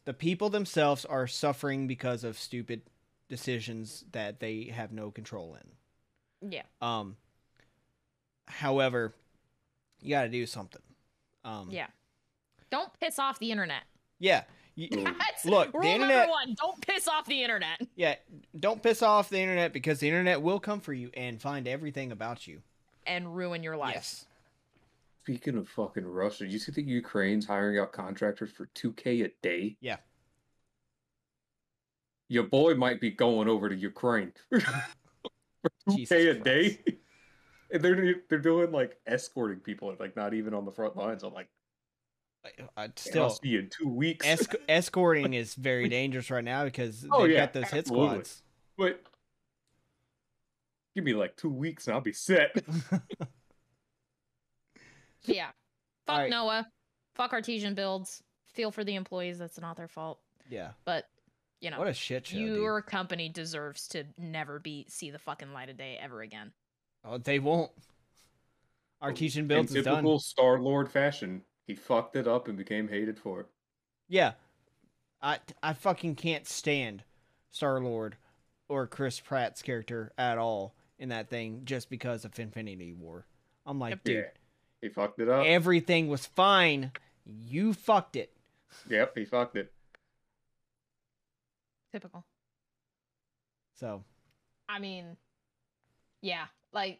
The 0.05 0.13
people 0.13 0.49
themselves 0.49 1.05
are 1.05 1.27
suffering 1.27 1.87
because 1.87 2.23
of 2.23 2.37
stupid 2.37 2.81
decisions 3.29 4.05
that 4.11 4.39
they 4.39 4.65
have 4.65 4.91
no 4.91 5.09
control 5.09 5.57
in. 5.59 6.51
Yeah. 6.51 6.63
Um 6.81 7.17
however, 8.47 9.15
you 10.03 10.09
got 10.09 10.23
to 10.23 10.29
do 10.29 10.45
something. 10.45 10.81
Um 11.43 11.69
Yeah. 11.71 11.87
Don't 12.69 12.91
piss 12.99 13.19
off 13.19 13.39
the 13.39 13.51
internet. 13.51 13.83
Yeah. 14.19 14.43
You, 14.75 14.89
look, 15.45 15.71
the 15.71 15.87
internet. 15.87 16.29
One, 16.29 16.55
don't 16.59 16.81
piss 16.81 17.07
off 17.07 17.27
the 17.27 17.43
internet. 17.43 17.79
Yeah, 17.95 18.15
don't 18.59 18.81
piss 18.81 19.03
off 19.03 19.29
the 19.29 19.37
internet 19.37 19.71
because 19.71 19.99
the 19.99 20.07
internet 20.07 20.41
will 20.41 20.59
come 20.59 20.79
for 20.79 20.93
you 20.93 21.11
and 21.13 21.39
find 21.39 21.67
everything 21.67 22.11
about 22.11 22.47
you 22.47 22.63
and 23.05 23.35
ruin 23.35 23.61
your 23.61 23.77
life. 23.77 23.93
Yes. 23.93 24.25
Speaking 25.21 25.57
of 25.57 25.69
fucking 25.69 26.05
Russia, 26.05 26.47
you 26.47 26.57
see 26.57 26.71
that 26.71 26.85
Ukraine's 26.85 27.45
hiring 27.45 27.77
out 27.77 27.91
contractors 27.91 28.51
for 28.51 28.65
two 28.73 28.93
k 28.93 29.21
a 29.21 29.29
day? 29.43 29.77
Yeah. 29.79 29.97
Your 32.27 32.43
boy 32.43 32.73
might 32.73 32.99
be 32.99 33.11
going 33.11 33.47
over 33.47 33.69
to 33.69 33.75
Ukraine 33.75 34.33
for 34.49 34.59
two 35.91 36.05
k 36.07 36.29
a 36.29 36.33
day. 36.33 36.79
And 37.73 37.83
they're 37.83 38.15
they're 38.29 38.39
doing 38.39 38.71
like 38.71 38.97
escorting 39.07 39.59
people, 39.59 39.93
like 39.99 40.15
not 40.15 40.33
even 40.33 40.53
on 40.53 40.63
the 40.63 40.71
front 40.71 40.95
lines. 40.95 41.23
I'm 41.23 41.33
like, 41.33 41.49
I 42.77 42.89
still 42.95 43.23
I'll 43.23 43.29
see 43.31 43.49
you 43.49 43.59
in 43.59 43.69
two 43.69 43.89
weeks. 43.89 44.25
esc- 44.25 44.55
escorting 44.69 45.33
is 45.33 45.55
very 45.55 45.89
dangerous 45.89 46.29
right 46.29 46.43
now 46.43 46.65
because 46.65 47.05
oh, 47.11 47.23
they've 47.23 47.31
yeah, 47.31 47.39
got 47.39 47.53
those 47.53 47.69
hit 47.69 47.87
squads. 47.87 48.43
But 48.77 49.01
give 50.95 51.03
me 51.03 51.15
like 51.15 51.35
two 51.35 51.49
weeks 51.49 51.87
and 51.87 51.95
I'll 51.95 52.01
be 52.01 52.13
set. 52.13 52.55
yeah. 55.25 55.47
Fuck 56.05 56.17
right. 56.17 56.29
Noah. 56.29 56.67
Fuck 57.15 57.33
artesian 57.33 57.73
builds. 57.73 58.21
Feel 58.53 58.69
for 58.71 58.83
the 58.83 58.93
employees. 58.95 59.39
That's 59.39 59.59
not 59.59 59.77
their 59.77 59.87
fault. 59.87 60.19
Yeah. 60.47 60.71
But 60.85 61.05
you 61.59 61.71
know 61.71 61.79
what 61.79 61.87
a 61.87 61.93
shit 61.93 62.27
show. 62.27 62.37
Your 62.37 62.81
dude. 62.81 62.87
company 62.87 63.29
deserves 63.29 63.87
to 63.89 64.03
never 64.19 64.59
be 64.59 64.85
see 64.89 65.09
the 65.09 65.17
fucking 65.17 65.53
light 65.53 65.69
of 65.69 65.77
day 65.77 65.97
ever 65.99 66.21
again. 66.21 66.51
Oh, 67.05 67.17
they 67.17 67.39
won't. 67.39 67.71
Artesian 69.01 69.47
builds 69.47 69.71
in 69.71 69.79
is 69.79 69.85
done. 69.85 69.95
typical 69.95 70.19
Star 70.19 70.59
Lord 70.59 70.89
fashion. 70.89 71.41
He 71.67 71.75
fucked 71.75 72.15
it 72.15 72.27
up 72.27 72.47
and 72.47 72.57
became 72.57 72.87
hated 72.87 73.19
for 73.19 73.41
it. 73.41 73.47
Yeah. 74.07 74.33
I 75.21 75.39
I 75.61 75.73
fucking 75.73 76.15
can't 76.15 76.47
stand 76.47 77.03
Star 77.49 77.79
Lord 77.79 78.17
or 78.67 78.87
Chris 78.87 79.19
Pratt's 79.19 79.61
character 79.61 80.11
at 80.17 80.37
all 80.37 80.73
in 80.99 81.09
that 81.09 81.29
thing 81.29 81.61
just 81.65 81.89
because 81.89 82.25
of 82.25 82.37
Infinity 82.39 82.93
War. 82.93 83.25
I'm 83.65 83.79
like, 83.79 84.03
dude, 84.03 84.15
yeah, 84.15 84.21
he 84.81 84.89
fucked 84.89 85.19
it 85.19 85.29
up. 85.29 85.45
Everything 85.45 86.07
was 86.07 86.25
fine. 86.25 86.91
You 87.25 87.73
fucked 87.73 88.15
it. 88.15 88.33
Yep, 88.89 89.17
he 89.17 89.25
fucked 89.25 89.55
it. 89.55 89.71
Typical. 91.93 92.25
So, 93.79 94.03
I 94.67 94.79
mean, 94.79 95.17
yeah, 96.21 96.45
like 96.73 96.99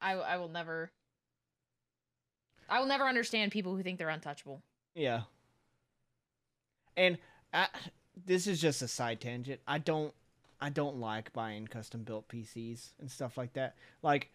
I 0.00 0.14
I 0.14 0.36
will 0.36 0.48
never 0.48 0.90
I 2.68 2.80
will 2.80 2.86
never 2.86 3.04
understand 3.04 3.52
people 3.52 3.76
who 3.76 3.82
think 3.82 3.98
they're 3.98 4.08
untouchable. 4.08 4.62
Yeah. 4.94 5.22
And 6.96 7.18
I, 7.52 7.68
this 8.26 8.46
is 8.46 8.60
just 8.60 8.82
a 8.82 8.88
side 8.88 9.20
tangent. 9.20 9.60
I 9.66 9.78
don't 9.78 10.14
I 10.60 10.70
don't 10.70 10.98
like 10.98 11.32
buying 11.32 11.66
custom 11.66 12.04
built 12.04 12.28
PCs 12.28 12.90
and 13.00 13.10
stuff 13.10 13.36
like 13.36 13.54
that. 13.54 13.74
Like 14.02 14.30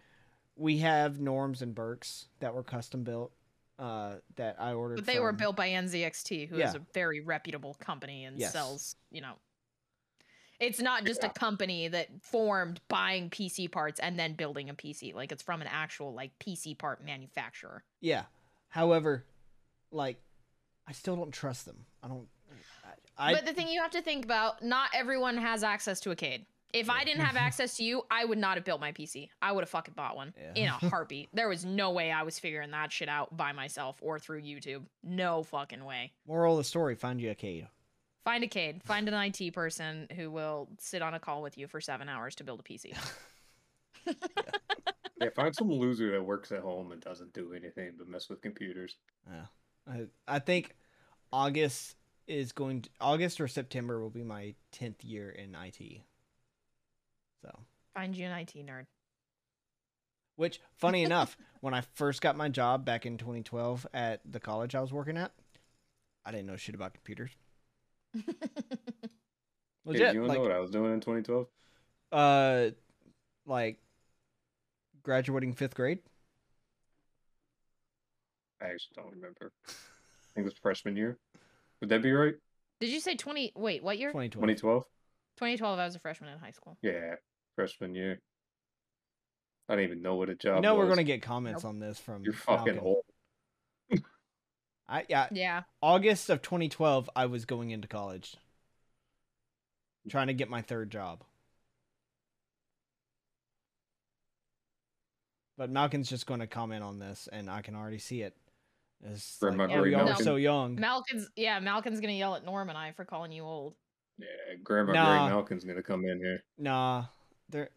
we 0.56 0.80
have 0.80 1.20
Norms 1.20 1.62
and 1.62 1.74
Burks 1.74 2.26
that 2.40 2.54
were 2.54 2.64
custom 2.64 3.04
built 3.04 3.32
uh, 3.80 4.16
that 4.36 4.58
I 4.60 4.74
ordered. 4.74 4.96
But 4.96 5.06
they 5.06 5.16
from... 5.16 5.24
were 5.24 5.32
built 5.32 5.56
by 5.56 5.70
NZXT, 5.70 6.50
who 6.50 6.58
yeah. 6.58 6.70
is 6.70 6.76
a 6.76 6.82
very 6.94 7.22
reputable 7.22 7.76
company 7.76 8.26
and 8.26 8.38
yes. 8.38 8.52
sells, 8.52 8.96
you 9.12 9.22
know. 9.22 9.34
It's 10.60 10.80
not 10.80 11.06
just 11.06 11.22
Yeah. 11.22 11.30
a 11.30 11.34
company 11.34 11.88
that 11.88 12.10
formed 12.24 12.82
buying 12.88 13.30
PC 13.30 13.68
parts 13.72 14.00
and 14.00 14.18
then 14.18 14.34
building 14.34 14.70
a 14.70 14.74
PC. 14.74 15.14
Like 15.14 15.32
it's 15.32 15.44
from 15.44 15.62
an 15.62 15.68
actual 15.70 16.14
like 16.14 16.32
PC 16.40 16.78
part 16.78 17.04
manufacturer. 17.06 17.84
Yeah. 18.02 18.24
However, 18.70 19.26
like, 19.92 20.18
I 20.88 20.92
still 20.94 21.16
don't 21.16 21.32
trust 21.32 21.66
them. 21.66 21.86
I 22.04 22.08
don't. 22.08 22.28
I, 23.20 23.34
but 23.34 23.46
the 23.46 23.54
thing 23.54 23.68
you 23.68 23.82
have 23.82 23.92
to 23.92 24.02
think 24.02 24.24
about, 24.26 24.64
not 24.64 24.90
everyone 24.94 25.38
has 25.38 25.64
access 25.64 26.00
to 26.02 26.12
a 26.12 26.16
CADE. 26.16 26.46
If 26.74 26.90
I 26.90 27.04
didn't 27.04 27.22
have 27.22 27.36
access 27.38 27.78
to 27.78 27.84
you, 27.84 28.04
I 28.12 28.26
would 28.26 28.38
not 28.38 28.56
have 28.58 28.64
built 28.66 28.80
my 28.82 28.92
PC. 28.92 29.30
I 29.42 29.52
would 29.54 29.62
have 29.62 29.70
fucking 29.70 29.94
bought 29.96 30.16
one 30.16 30.34
Yeah. 30.38 30.52
in 30.56 30.68
a 30.68 30.72
heartbeat. 30.90 31.30
there 31.34 31.48
was 31.50 31.66
no 31.66 31.92
way 31.92 32.12
I 32.12 32.24
was 32.24 32.38
figuring 32.38 32.72
that 32.72 32.92
shit 32.92 33.10
out 33.10 33.36
by 33.36 33.54
myself 33.54 33.98
or 34.02 34.20
through 34.20 34.42
YouTube. 34.44 34.84
No 35.02 35.44
fucking 35.44 35.84
way. 35.84 36.12
moral 36.28 36.54
of 36.54 36.58
the 36.60 36.64
story: 36.66 36.94
find 36.96 37.20
you 37.22 37.32
a 37.32 37.36
Cade. 37.36 37.68
Find 38.28 38.44
a 38.44 38.48
CADE. 38.48 38.84
Find 38.84 39.08
an 39.08 39.14
IT 39.14 39.54
person 39.54 40.06
who 40.14 40.30
will 40.30 40.68
sit 40.80 41.02
on 41.02 41.14
a 41.14 41.20
call 41.20 41.42
with 41.42 41.58
you 41.58 41.66
for 41.66 41.80
seven 41.80 42.10
hours 42.10 42.36
to 42.36 42.44
build 42.44 42.60
a 42.60 42.64
PC. 42.64 42.94
Yeah, 45.20 45.30
find 45.36 45.56
some 45.56 45.72
loser 45.72 46.12
that 46.12 46.24
works 46.24 46.52
at 46.52 46.60
home 46.60 46.92
and 46.92 47.02
doesn't 47.02 47.34
do 47.34 47.54
anything 47.54 47.94
but 47.98 48.08
mess 48.08 48.30
with 48.30 48.42
computers. 48.42 48.98
Yeah. 49.28 49.46
I, 49.92 50.08
I 50.28 50.40
think 50.40 50.76
August 51.34 51.96
is 52.28 52.52
going 52.52 52.84
to 52.84 52.90
August 53.02 53.42
or 53.42 53.48
September 53.48 54.00
will 54.00 54.12
be 54.12 54.24
my 54.24 54.54
tenth 54.72 55.04
year 55.04 55.30
in 55.30 55.56
IT. 55.56 56.02
So, 57.42 57.50
Find 57.96 58.16
you 58.16 58.28
an 58.28 58.38
IT 58.38 58.54
nerd. 58.64 58.86
which 60.36 60.60
funny 60.76 61.02
enough, 61.02 61.36
when 61.62 61.74
I 61.74 61.82
first 61.96 62.22
got 62.22 62.36
my 62.36 62.50
job 62.50 62.86
back 62.86 63.06
in 63.08 63.18
2012 63.18 63.88
at 63.94 64.22
the 64.24 64.40
college 64.40 64.76
I 64.76 64.82
was 64.82 64.94
working 64.94 65.18
at, 65.18 65.32
I 66.26 66.32
didn't 66.32 66.46
know 66.46 66.58
shit 66.58 66.76
about 66.76 66.94
computers. 66.94 67.32
Hey, 69.86 69.94
Legit, 69.94 70.14
you 70.16 70.20
wanna 70.20 70.34
like, 70.34 70.38
know 70.40 70.44
what 70.44 70.52
I 70.52 70.60
was 70.60 70.70
doing 70.70 70.92
in 70.92 71.00
2012? 71.00 71.48
uh, 72.12 72.72
like 73.46 73.80
graduating 75.02 75.54
fifth 75.54 75.76
grade. 75.76 76.00
I 78.62 78.66
actually 78.66 78.96
don't 78.96 79.12
remember. 79.12 79.54
I 79.66 79.72
think 80.36 80.44
it 80.44 80.44
was 80.44 80.54
freshman 80.62 80.98
year. 80.98 81.18
Would 81.80 81.90
that 81.90 82.02
be 82.02 82.12
right? 82.12 82.34
Did 82.82 82.90
you 82.90 83.00
say 83.00 83.16
20? 83.16 83.54
Wait, 83.56 83.82
what 83.82 83.98
year? 83.98 84.10
2012. 84.10 84.42
2012? 84.42 84.84
2012, 85.38 85.80
I 85.80 85.86
was 85.86 85.96
a 85.96 86.00
freshman 86.00 86.32
in 86.32 86.40
high 86.40 86.52
school. 86.52 86.78
Yeah, 86.82 87.16
freshman 87.56 87.96
year. 87.96 88.20
I 89.70 89.76
don't 89.76 89.84
even 89.84 90.02
know 90.02 90.16
what 90.16 90.30
a 90.30 90.36
job. 90.36 90.58
You 90.58 90.62
know 90.64 90.76
we're 90.76 90.90
gonna 90.90 91.04
get 91.04 91.22
comments 91.22 91.64
on 91.64 91.80
this 91.80 91.98
from 91.98 92.24
You're 92.24 92.34
fucking 92.34 92.76
Falcon. 92.76 92.80
old. 92.80 93.04
I 94.90 95.06
yeah, 95.10 95.28
Yeah. 95.32 95.64
August 95.82 96.30
of 96.30 96.42
2012, 96.42 97.10
I 97.16 97.26
was 97.26 97.46
going 97.46 97.72
into 97.72 97.88
college, 97.88 98.36
trying 100.10 100.28
to 100.28 100.34
get 100.34 100.50
my 100.50 100.62
third 100.62 100.90
job. 100.90 101.24
But 105.58 105.72
Malkin's 105.72 106.08
just 106.08 106.28
going 106.28 106.40
to 106.40 106.48
comment 106.48 106.84
on 106.84 107.00
this, 107.00 107.28
and 107.32 107.50
I 107.50 107.62
can 107.62 107.76
already 107.76 107.98
see 107.98 108.22
it. 108.22 108.36
It's 109.04 109.38
Grandma 109.40 109.66
like, 109.66 109.78
Green 109.78 109.94
we 109.98 110.12
are 110.12 110.16
so 110.16 110.36
young. 110.36 110.80
Malkin's, 110.80 111.30
yeah, 111.36 111.60
Malkin's 111.60 112.00
going 112.00 112.14
to 112.14 112.18
yell 112.18 112.36
at 112.36 112.46
Norm 112.46 112.70
and 112.70 112.78
I 112.78 112.92
for 112.92 113.06
calling 113.06 113.32
you 113.32 113.44
old. 113.44 113.76
Yeah, 114.20 114.26
Grandma 114.64 114.94
Nah. 114.94 115.06
Gray 115.26 115.34
Malkin's 115.36 115.64
gonna 115.64 115.84
come 115.84 116.04
in 116.06 116.18
here. 116.20 116.44
Nah, 116.58 117.06
they're 117.50 117.70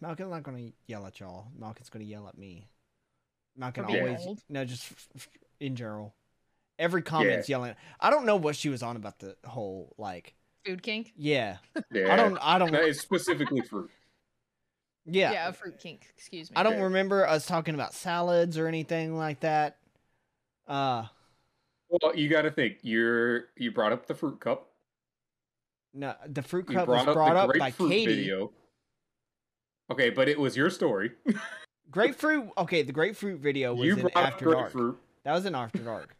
Malkin's 0.00 0.30
not 0.30 0.42
going 0.42 0.66
to 0.66 0.72
yell 0.86 1.06
at 1.06 1.18
y'all. 1.20 1.46
Malkin's 1.58 1.88
going 1.88 2.04
to 2.04 2.10
yell 2.10 2.28
at 2.28 2.36
me. 2.36 2.68
Malkin 3.56 3.84
For 3.84 3.92
being 3.92 4.02
always 4.02 4.26
old? 4.26 4.42
no, 4.50 4.64
just 4.66 4.82
f- 4.92 5.08
f- 5.16 5.28
in 5.60 5.76
general. 5.76 6.14
Every 6.78 7.02
comment's 7.02 7.48
yelling. 7.48 7.74
I 8.00 8.10
don't 8.10 8.26
know 8.26 8.36
what 8.36 8.56
she 8.56 8.68
was 8.68 8.82
on 8.82 8.96
about 8.96 9.18
the 9.20 9.36
whole 9.46 9.94
like. 9.98 10.34
Food 10.66 10.82
kink? 10.82 11.12
Yeah, 11.16 11.58
Yeah, 11.92 12.12
I 12.12 12.16
don't. 12.16 12.38
I 12.40 12.58
don't. 12.58 12.72
No, 12.72 12.80
it's 12.80 13.00
specifically 13.00 13.60
fruit. 13.60 13.90
yeah, 15.04 15.30
Yeah, 15.32 15.50
fruit 15.52 15.78
kink. 15.78 16.06
Excuse 16.16 16.50
me. 16.50 16.56
I 16.56 16.62
don't 16.62 16.78
Yeah. 16.78 16.84
remember 16.84 17.26
us 17.26 17.44
talking 17.46 17.74
about 17.74 17.92
salads 17.94 18.56
or 18.58 18.66
anything 18.66 19.16
like 19.16 19.40
that. 19.40 19.76
Uh 20.66 21.06
Well, 21.90 22.16
you 22.16 22.28
got 22.30 22.42
to 22.42 22.50
think. 22.50 22.78
You're 22.82 23.50
you 23.56 23.70
brought 23.72 23.92
up 23.92 24.06
the 24.06 24.14
fruit 24.14 24.40
cup. 24.40 24.70
no, 25.92 26.14
the 26.26 26.42
fruit 26.42 26.64
You 26.70 26.76
cup 26.76 26.88
was 26.88 27.04
brought 27.04 27.08
up 27.08 27.14
brought 27.14 27.34
the 27.34 27.40
up 27.40 27.48
by 27.50 27.58
grapefruit 27.70 27.90
Katie. 27.90 28.14
video. 28.16 28.52
Okay, 29.92 30.08
but 30.10 30.28
it 30.30 30.40
was 30.40 30.56
your 30.56 30.70
story. 30.70 31.12
Grapefruit. 31.90 32.48
Okay, 32.56 32.82
the 32.82 32.92
grapefruit 32.92 33.38
video 33.40 33.74
was 33.74 33.86
you 33.86 33.96
in 33.98 34.10
After 34.16 34.46
Dark. 34.46 34.72
That 35.24 35.34
was 35.34 35.44
in 35.44 35.54
After 35.54 35.78
Dark. 35.80 36.16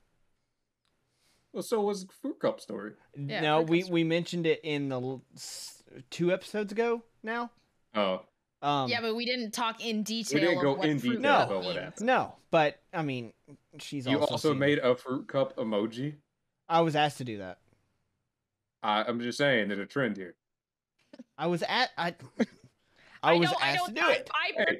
Well, 1.54 1.62
so 1.62 1.80
was 1.80 2.04
fruit 2.20 2.38
cup 2.40 2.60
story. 2.60 2.92
Yeah, 3.16 3.40
no, 3.40 3.62
we 3.62 3.80
cup's- 3.82 3.90
we 3.92 4.04
mentioned 4.04 4.44
it 4.46 4.60
in 4.64 4.88
the 4.88 5.20
two 6.10 6.32
episodes 6.32 6.72
ago. 6.72 7.02
Now, 7.22 7.50
Oh, 7.94 8.22
um, 8.60 8.90
yeah, 8.90 9.00
but 9.00 9.14
we 9.14 9.24
didn't 9.24 9.52
talk 9.52 9.82
in 9.84 10.02
detail. 10.02 10.40
We 10.40 10.46
didn't 10.48 10.62
go 10.62 10.74
what 10.74 10.88
in 10.88 10.98
detail 10.98 11.20
No. 11.20 11.36
about 11.44 11.48
what 11.58 11.62
means. 11.76 11.78
happened. 11.78 12.06
no, 12.06 12.34
but 12.50 12.80
I 12.92 13.02
mean, 13.02 13.32
she's 13.78 14.04
you 14.06 14.18
also, 14.18 14.32
also 14.32 14.50
seen- 14.50 14.58
made 14.58 14.78
a 14.80 14.96
fruit 14.96 15.28
cup 15.28 15.56
emoji. 15.56 16.16
I 16.68 16.80
was 16.80 16.96
asked 16.96 17.18
to 17.18 17.24
do 17.24 17.38
that. 17.38 17.60
I, 18.82 19.04
I'm 19.04 19.20
just 19.20 19.38
saying, 19.38 19.68
there's 19.68 19.80
a 19.80 19.86
trend 19.86 20.16
here. 20.16 20.34
I 21.38 21.46
was 21.46 21.62
at 21.62 21.90
I. 21.96 22.16
I 23.22 23.34
was 23.34 23.48
don't- 23.50 23.62
asked 23.64 23.78
don't, 23.78 23.88
to 23.94 23.94
do 23.94 24.00
I, 24.06 24.12
it. 24.12 24.30
I 24.34 24.46
Hey, 24.56 24.64
don't 24.64 24.78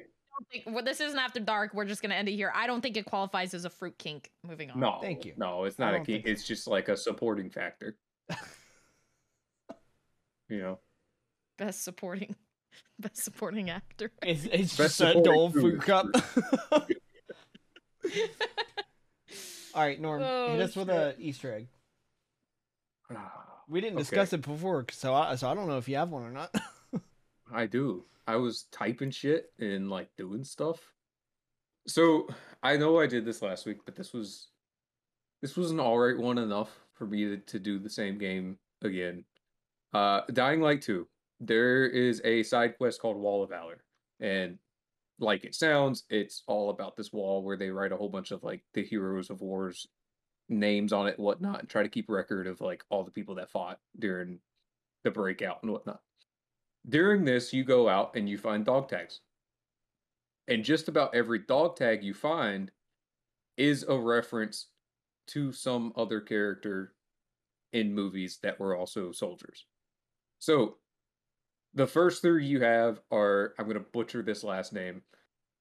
think 0.51 0.63
well, 0.67 0.83
this 0.83 0.99
isn't 0.99 1.17
after 1.19 1.39
dark. 1.39 1.73
We're 1.73 1.85
just 1.85 2.01
gonna 2.01 2.15
end 2.15 2.27
it 2.29 2.33
here. 2.35 2.51
I 2.53 2.67
don't 2.67 2.81
think 2.81 2.97
it 2.97 3.05
qualifies 3.05 3.53
as 3.53 3.65
a 3.65 3.69
fruit 3.69 3.97
kink. 3.97 4.31
Moving 4.47 4.71
on. 4.71 4.79
no, 4.79 4.99
Thank 5.01 5.25
you. 5.25 5.33
No, 5.37 5.63
it's 5.65 5.79
not 5.79 5.93
a 5.93 5.97
don't 5.97 6.05
key. 6.05 6.21
so. 6.23 6.29
It's 6.29 6.43
just 6.47 6.67
like 6.67 6.89
a 6.89 6.97
supporting 6.97 7.49
factor. 7.49 7.95
you 10.49 10.59
know, 10.59 10.79
Best 11.57 11.83
supporting, 11.83 12.35
best 12.99 13.23
supporting 13.23 13.69
actor. 13.69 14.11
It's, 14.21 14.43
it's 14.45 14.75
Best 14.75 14.99
just 14.99 15.01
a 15.01 15.07
supporting 15.13 15.23
dull 15.33 15.49
food 15.49 15.61
fruit 15.61 15.81
cup. 15.81 16.07
All 19.73 19.81
right, 19.81 19.99
Norm, 19.99 20.21
oh, 20.23 20.51
hit 20.51 20.61
Oh, 20.61 20.63
us 20.63 20.75
with 20.75 20.89
a 20.89 21.15
Easter 21.19 21.53
egg. 21.53 21.67
We 23.67 23.81
didn't 23.81 23.95
Okay. 23.95 24.03
discuss 24.03 24.31
it 24.31 24.43
before, 24.43 24.85
so 24.91 25.15
I, 25.15 25.33
so 25.37 25.49
I 25.49 25.55
don't 25.55 25.67
know 25.67 25.79
if 25.79 25.89
you 25.89 25.95
have 25.95 26.11
one 26.11 26.21
or 26.21 26.29
not. 26.29 26.53
I 27.51 27.65
do. 27.65 28.05
I 28.27 28.35
was 28.37 28.65
typing 28.71 29.11
shit 29.11 29.51
and 29.59 29.89
like 29.89 30.09
doing 30.17 30.43
stuff. 30.43 30.79
So 31.87 32.27
I 32.63 32.77
know 32.77 32.99
I 32.99 33.07
did 33.07 33.25
this 33.25 33.41
last 33.41 33.65
week, 33.65 33.79
but 33.85 33.95
this 33.95 34.13
was 34.13 34.49
this 35.41 35.55
was 35.55 35.71
an 35.71 35.79
alright 35.79 36.17
one 36.17 36.37
enough 36.37 36.71
for 36.93 37.05
me 37.05 37.25
to, 37.25 37.37
to 37.37 37.59
do 37.59 37.77
the 37.77 37.89
same 37.89 38.17
game 38.17 38.57
again. 38.83 39.23
Uh 39.93 40.21
Dying 40.33 40.61
Light 40.61 40.81
2. 40.81 41.07
There 41.39 41.85
is 41.85 42.21
a 42.23 42.43
side 42.43 42.77
quest 42.77 43.01
called 43.01 43.17
Wall 43.17 43.43
of 43.43 43.49
Valor. 43.49 43.83
And 44.19 44.57
like 45.19 45.43
it 45.43 45.55
sounds, 45.55 46.03
it's 46.09 46.43
all 46.47 46.69
about 46.69 46.95
this 46.95 47.13
wall 47.13 47.43
where 47.43 47.57
they 47.57 47.69
write 47.69 47.91
a 47.91 47.97
whole 47.97 48.09
bunch 48.09 48.31
of 48.31 48.43
like 48.43 48.63
the 48.73 48.83
heroes 48.83 49.29
of 49.29 49.41
wars 49.41 49.87
names 50.49 50.93
on 50.93 51.07
it, 51.07 51.19
whatnot, 51.19 51.59
and 51.59 51.69
try 51.69 51.83
to 51.83 51.89
keep 51.89 52.09
record 52.09 52.47
of 52.47 52.61
like 52.61 52.83
all 52.89 53.03
the 53.03 53.11
people 53.11 53.35
that 53.35 53.49
fought 53.49 53.79
during 53.97 54.39
the 55.03 55.11
breakout 55.11 55.59
and 55.61 55.71
whatnot. 55.71 56.01
During 56.87 57.25
this, 57.25 57.51
you 57.51 57.63
go 57.63 57.89
out 57.89 58.15
and 58.15 58.29
you 58.29 58.37
find 58.37 58.65
dog 58.65 58.89
tags. 58.89 59.21
And 60.47 60.63
just 60.63 60.87
about 60.87 61.15
every 61.15 61.39
dog 61.39 61.75
tag 61.75 62.03
you 62.03 62.13
find 62.13 62.71
is 63.57 63.83
a 63.87 63.97
reference 63.97 64.67
to 65.27 65.51
some 65.51 65.91
other 65.95 66.21
character 66.21 66.93
in 67.73 67.93
movies 67.93 68.39
that 68.43 68.59
were 68.59 68.75
also 68.75 69.11
soldiers. 69.11 69.65
So 70.39 70.77
the 71.73 71.87
first 71.87 72.21
three 72.21 72.45
you 72.45 72.61
have 72.61 73.01
are 73.11 73.53
I'm 73.57 73.65
going 73.65 73.77
to 73.77 73.85
butcher 73.91 74.21
this 74.21 74.43
last 74.43 74.71
name 74.71 75.01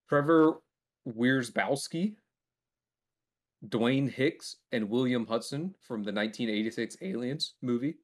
Trevor 0.08 0.60
Wierzbowski, 1.08 2.16
Dwayne 3.66 4.10
Hicks, 4.10 4.56
and 4.70 4.90
William 4.90 5.26
Hudson 5.26 5.74
from 5.80 6.02
the 6.02 6.12
1986 6.12 6.98
Aliens 7.00 7.54
movie. 7.62 7.96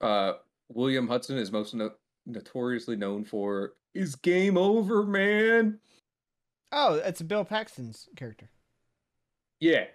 Uh, 0.00 0.34
William 0.68 1.08
Hudson 1.08 1.38
is 1.38 1.52
most 1.52 1.74
no- 1.74 1.92
notoriously 2.26 2.96
known 2.96 3.24
for 3.24 3.74
"Is 3.94 4.16
game 4.16 4.56
over, 4.56 5.04
man?" 5.04 5.80
oh, 6.72 6.94
it's 6.94 7.22
Bill 7.22 7.44
Paxton's 7.44 8.08
character. 8.16 8.50
Yeah. 9.60 9.86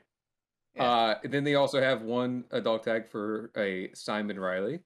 Yeah. 0.75 0.83
Uh, 0.83 1.15
and 1.23 1.31
then 1.31 1.43
they 1.43 1.55
also 1.55 1.79
have 1.79 2.01
one 2.01 2.45
a 2.51 2.59
dog 2.59 2.83
tag 2.83 3.07
for 3.07 3.51
a 3.55 3.91
Simon 3.93 4.39
Riley, 4.39 4.79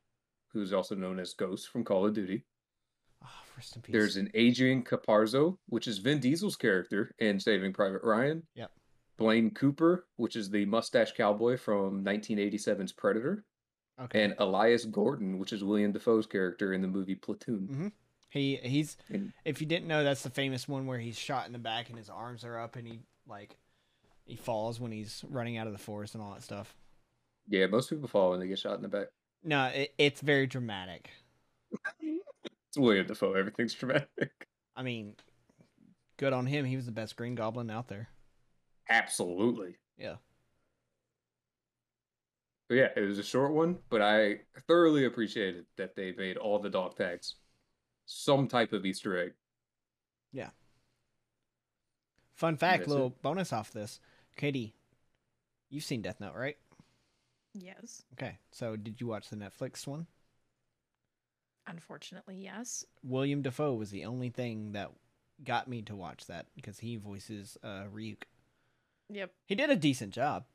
who's 0.51 0.73
also 0.73 0.95
known 0.95 1.19
as 1.19 1.33
Ghost 1.33 1.69
from 1.69 1.85
Call 1.85 2.05
of 2.05 2.13
Duty. 2.13 2.43
Oh, 3.23 3.29
rest 3.55 3.75
in 3.75 3.81
peace. 3.81 3.93
There's 3.93 4.17
an 4.17 4.29
Adrian 4.33 4.83
Caparzo, 4.83 5.57
which 5.67 5.87
is 5.87 5.99
Vin 5.99 6.19
Diesel's 6.19 6.57
character 6.57 7.15
in 7.19 7.39
Saving 7.39 7.73
Private 7.73 8.03
Ryan. 8.03 8.43
Yep. 8.55 8.71
Blain 9.17 9.49
Cooper, 9.51 10.05
which 10.17 10.35
is 10.35 10.49
the 10.49 10.65
mustache 10.65 11.13
cowboy 11.13 11.57
from 11.57 12.03
1987's 12.03 12.91
Predator. 12.91 13.45
Okay. 13.99 14.23
And 14.23 14.35
Elias 14.37 14.85
Gordon, 14.85 15.39
which 15.39 15.51
is 15.53 15.63
William 15.63 15.91
Dafoe's 15.91 16.27
character 16.27 16.73
in 16.73 16.81
the 16.81 16.87
movie 16.87 17.15
Platoon. 17.15 17.67
Mhm. 17.67 17.91
he 18.29 18.57
he's 18.57 18.97
And 19.09 19.33
if 19.45 19.59
you 19.61 19.67
didn't 19.67 19.87
know, 19.87 20.03
that's 20.03 20.21
the 20.23 20.29
famous 20.29 20.67
one 20.67 20.85
where 20.85 20.99
he's 20.99 21.17
shot 21.17 21.47
in 21.47 21.53
the 21.53 21.59
back 21.59 21.89
and 21.89 21.97
his 21.97 22.09
arms 22.09 22.43
are 22.43 22.59
up 22.59 22.75
and 22.75 22.87
he 22.87 22.99
like 23.27 23.57
he 24.25 24.35
falls 24.35 24.79
when 24.79 24.91
he's 24.91 25.23
running 25.29 25.57
out 25.57 25.67
of 25.67 25.73
the 25.73 25.79
forest 25.79 26.13
and 26.13 26.21
all 26.23 26.33
that 26.33 26.43
stuff. 26.43 26.75
yeah, 27.47 27.65
most 27.67 27.89
people 27.89 28.07
fall 28.07 28.31
when 28.31 28.39
they 28.39 28.47
get 28.47 28.59
shot 28.59 28.75
in 28.75 28.81
the 28.81 28.87
back. 28.89 29.07
No, 29.43 29.65
it, 29.67 29.93
it's 29.97 30.21
very 30.21 30.47
dramatic. 30.47 31.09
It's 32.69 32.77
William 32.77 33.07
Dafoe. 33.07 33.33
Everything's 33.33 33.73
dramatic. 33.73 34.47
I 34.75 34.83
mean, 34.83 35.15
good 36.17 36.33
on 36.33 36.45
him. 36.45 36.65
He 36.65 36.75
was 36.75 36.85
the 36.85 36.91
best 36.91 37.15
Green 37.15 37.33
Goblin 37.33 37.69
out 37.71 37.87
there. 37.87 38.09
Absolutely. 38.89 39.77
Yeah. 39.97 40.15
But 42.67 42.75
yeah, 42.75 42.89
it 42.95 43.01
was 43.01 43.17
a 43.19 43.23
short 43.23 43.53
one, 43.53 43.77
but 43.89 44.01
I 44.01 44.41
thoroughly 44.67 45.05
appreciated 45.05 45.65
that 45.77 45.95
they 45.95 46.11
made 46.17 46.37
all 46.37 46.59
the 46.59 46.69
dog 46.69 46.97
tags 46.97 47.35
some 48.05 48.47
type 48.47 48.73
of 48.73 48.85
Easter 48.85 49.17
egg. 49.17 49.33
Yeah. 50.31 50.49
Fun 52.33 52.57
fact, 52.57 52.79
That's 52.79 52.87
it. 52.89 52.93
little 52.93 53.15
bonus 53.21 53.53
off 53.53 53.71
this. 53.71 53.99
Katie, 54.35 54.75
you've 55.69 55.83
seen 55.83 56.01
Death 56.01 56.19
Note, 56.19 56.35
right? 56.35 56.57
Yes. 57.53 58.03
Okay. 58.13 58.37
So 58.51 58.75
did 58.75 59.01
you 59.01 59.07
watch 59.07 59.29
the 59.29 59.35
Netflix 59.35 59.87
one? 59.87 60.07
Unfortunately, 61.67 62.35
yes. 62.35 62.85
William 63.03 63.41
Dafoe 63.41 63.73
was 63.73 63.89
the 63.91 64.05
only 64.05 64.29
thing 64.29 64.71
that 64.73 64.91
got 65.43 65.67
me 65.67 65.81
to 65.83 65.95
watch 65.95 66.25
that 66.27 66.47
because 66.55 66.79
he 66.79 66.95
voices 66.95 67.57
uh, 67.63 67.83
Ryuk. 67.93 68.23
Yep. 69.09 69.31
He 69.45 69.55
did 69.55 69.69
a 69.69 69.75
decent 69.75 70.13
job. 70.13 70.45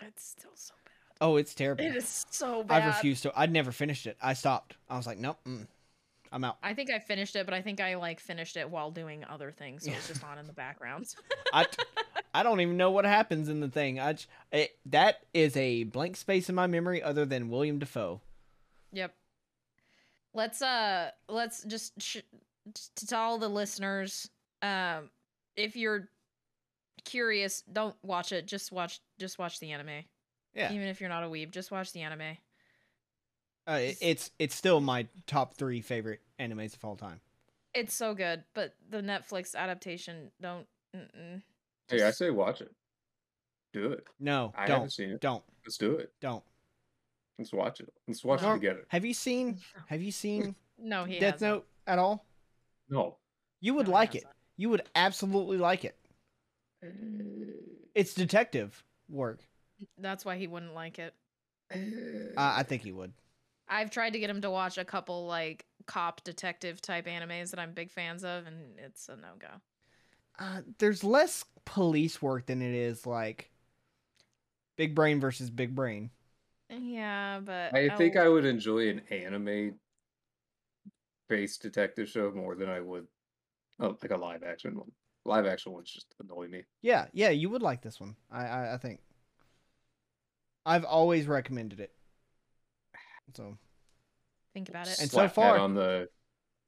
It's 0.00 0.24
still 0.24 0.50
so 0.54 0.74
bad. 0.84 0.92
Oh, 1.20 1.36
it's 1.36 1.54
terrible. 1.54 1.84
It 1.84 1.96
is 1.96 2.26
so 2.30 2.62
bad. 2.62 2.82
I 2.82 2.86
refused 2.86 3.24
to. 3.24 3.32
I'd 3.34 3.52
never 3.52 3.72
finished 3.72 4.06
it. 4.06 4.16
I 4.22 4.34
stopped. 4.34 4.76
I 4.88 4.96
was 4.96 5.06
like, 5.06 5.18
nope, 5.18 5.38
mm, 5.46 5.66
I'm 6.30 6.44
out. 6.44 6.58
I 6.62 6.74
think 6.74 6.90
I 6.90 6.98
finished 6.98 7.34
it, 7.36 7.44
but 7.44 7.54
I 7.54 7.62
think 7.62 7.80
I 7.80 7.96
like 7.96 8.20
finished 8.20 8.56
it 8.56 8.70
while 8.70 8.90
doing 8.90 9.24
other 9.28 9.50
things, 9.50 9.84
so 9.84 9.90
it's 9.90 10.08
just 10.08 10.22
on 10.24 10.38
in 10.38 10.46
the 10.46 10.52
background. 10.52 11.14
I, 11.52 11.66
I 12.32 12.42
don't 12.42 12.60
even 12.60 12.76
know 12.76 12.90
what 12.90 13.04
happens 13.04 13.48
in 13.48 13.60
the 13.60 13.68
thing. 13.68 13.98
I 13.98 14.12
j- 14.12 14.26
it, 14.52 14.78
that 14.86 15.20
is 15.34 15.56
a 15.56 15.84
blank 15.84 16.16
space 16.16 16.48
in 16.48 16.54
my 16.54 16.66
memory 16.66 17.02
other 17.02 17.24
than 17.24 17.48
William 17.48 17.78
Dafoe. 17.78 18.20
Yep. 18.92 19.14
Let's 20.34 20.62
uh 20.62 21.10
let's 21.28 21.64
just 21.64 22.00
sh- 22.00 22.18
just 22.74 23.08
to 23.08 23.16
all 23.16 23.38
the 23.38 23.48
listeners 23.48 24.30
um 24.62 25.10
if 25.56 25.74
you're 25.74 26.08
curious 27.08 27.62
don't 27.72 27.96
watch 28.02 28.32
it 28.32 28.46
just 28.46 28.70
watch 28.72 29.00
just 29.18 29.38
watch 29.38 29.58
the 29.60 29.72
anime. 29.72 30.04
Yeah, 30.54 30.72
Even 30.72 30.88
if 30.88 31.00
you're 31.00 31.10
not 31.10 31.24
a 31.24 31.26
weeb, 31.26 31.50
just 31.50 31.70
watch 31.70 31.92
the 31.92 32.02
anime. 32.02 32.36
uh, 33.68 33.72
it- 33.80 33.98
it's 34.00 34.30
it's 34.38 34.54
still 34.54 34.80
my 34.80 35.06
top 35.26 35.54
three 35.54 35.80
favorite 35.80 36.20
animes 36.38 36.74
of 36.74 36.84
all 36.84 36.96
time. 36.96 37.20
It's 37.74 37.94
so 37.94 38.14
good, 38.14 38.44
but 38.54 38.74
the 38.88 39.02
Netflix 39.02 39.54
adaptation 39.54 40.30
don't 40.40 40.66
mm-mm. 40.96 41.42
Hey, 41.88 42.02
I 42.02 42.10
say 42.10 42.30
watch 42.30 42.60
it. 42.60 42.72
Do 43.72 43.92
it. 43.92 44.06
No, 44.18 44.52
I 44.56 44.62
haven't 44.62 44.76
don't, 44.78 44.92
seen 44.92 45.10
it. 45.10 45.20
don't, 45.20 45.44
Let's 45.64 45.76
do 45.78 45.96
it. 45.96 46.12
don't. 46.20 46.42
Let's 47.38 47.52
watch 47.52 47.80
it. 47.80 47.92
Let's 48.06 48.24
watch 48.24 48.42
No. 48.42 48.52
it 48.52 48.54
together. 48.54 48.84
Have 48.88 49.04
you 49.04 49.14
seen 49.14 49.58
Have 49.86 50.02
you 50.02 50.10
seen 50.12 50.54
No, 50.78 51.04
he 51.04 51.18
Death 51.18 51.34
hasn't. 51.34 51.52
Note 51.52 51.66
at 51.86 51.98
all? 51.98 52.24
No. 52.88 53.16
You 53.60 53.74
would 53.74 53.86
No, 53.86 53.92
like 53.92 54.14
it. 54.14 54.24
You 54.56 54.70
would 54.70 54.82
absolutely 54.94 55.56
like 55.58 55.84
it. 55.84 55.96
It's 57.94 58.14
detective 58.14 58.84
work. 59.08 59.40
That's 59.98 60.24
why 60.24 60.36
he 60.36 60.46
wouldn't 60.46 60.74
like 60.74 60.98
it. 60.98 61.14
Uh, 61.72 61.76
I 62.36 62.62
think 62.62 62.82
he 62.82 62.92
would. 62.92 63.12
I've 63.68 63.90
tried 63.90 64.14
to 64.14 64.18
get 64.18 64.30
him 64.30 64.40
to 64.42 64.50
watch 64.50 64.78
a 64.78 64.84
couple 64.84 65.26
like 65.26 65.66
cop 65.86 66.24
detective 66.24 66.80
type 66.80 67.06
animes 67.06 67.50
that 67.50 67.60
I'm 67.60 67.72
big 67.72 67.90
fans 67.90 68.24
of, 68.24 68.46
and 68.46 68.78
it's 68.78 69.08
a 69.08 69.16
no 69.16 69.28
go. 69.38 69.48
Uh, 70.38 70.62
there's 70.78 71.04
less 71.04 71.44
police 71.64 72.22
work 72.22 72.46
than 72.46 72.62
it 72.62 72.74
is 72.74 73.06
like 73.06 73.50
Big 74.76 74.94
Brain 74.94 75.20
versus 75.20 75.50
Big 75.50 75.74
Brain. 75.74 76.10
Yeah, 76.70 77.40
but 77.44 77.74
I 77.74 77.88
think 77.96 78.16
oh, 78.16 78.24
I 78.24 78.28
would 78.28 78.44
enjoy 78.44 78.88
an 78.90 79.02
anime 79.10 79.74
based 81.28 81.60
detective 81.62 82.08
show 82.08 82.30
more 82.30 82.54
than 82.54 82.68
I 82.68 82.80
would 82.80 83.06
oh, 83.80 83.96
like 84.00 84.10
a 84.10 84.16
live 84.16 84.42
action 84.42 84.76
one. 84.76 84.92
Live 85.28 85.46
action 85.46 85.72
ones 85.72 85.90
just 85.90 86.06
annoy 86.20 86.48
me. 86.48 86.62
Yeah, 86.82 87.06
yeah, 87.12 87.28
you 87.30 87.50
would 87.50 87.62
like 87.62 87.82
this 87.82 88.00
one. 88.00 88.16
I, 88.30 88.46
I, 88.46 88.74
I 88.74 88.76
think. 88.78 89.00
I've 90.64 90.84
always 90.84 91.26
recommended 91.26 91.80
it. 91.80 91.92
So 93.34 93.56
think 94.54 94.68
about 94.68 94.88
it. 94.88 94.98
And 95.00 95.10
so 95.10 95.28
far- 95.28 95.58
on 95.58 95.74
the 95.74 96.08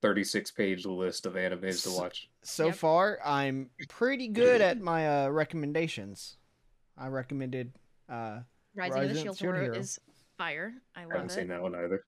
36 0.03 0.51
page 0.53 0.85
list 0.87 1.27
of 1.27 1.35
animes 1.35 1.83
to 1.85 1.91
watch. 1.99 2.29
so 2.43 2.67
Yep. 2.67 2.75
far, 2.75 3.19
I'm 3.25 3.71
pretty 3.89 4.29
good 4.29 4.61
at 4.61 4.81
my 4.81 5.25
uh, 5.25 5.29
recommendations. 5.29 6.37
I 6.97 7.09
recommended. 7.09 7.73
Uh, 8.09 8.41
Rising 8.75 9.03
of 9.03 9.09
the 9.09 9.15
Shield 9.15 9.39
Shield 9.39 9.55
Hero 9.55 9.65
Hero. 9.65 9.77
is 9.77 9.99
fire. 10.39 10.75
I 10.95 11.05
love 11.05 11.11
it. 11.11 11.15
I 11.15 11.17
haven't 11.17 11.29
love 11.29 11.37
seen 11.39 11.49
that 11.49 11.63
one 11.63 11.75
either. 11.75 12.05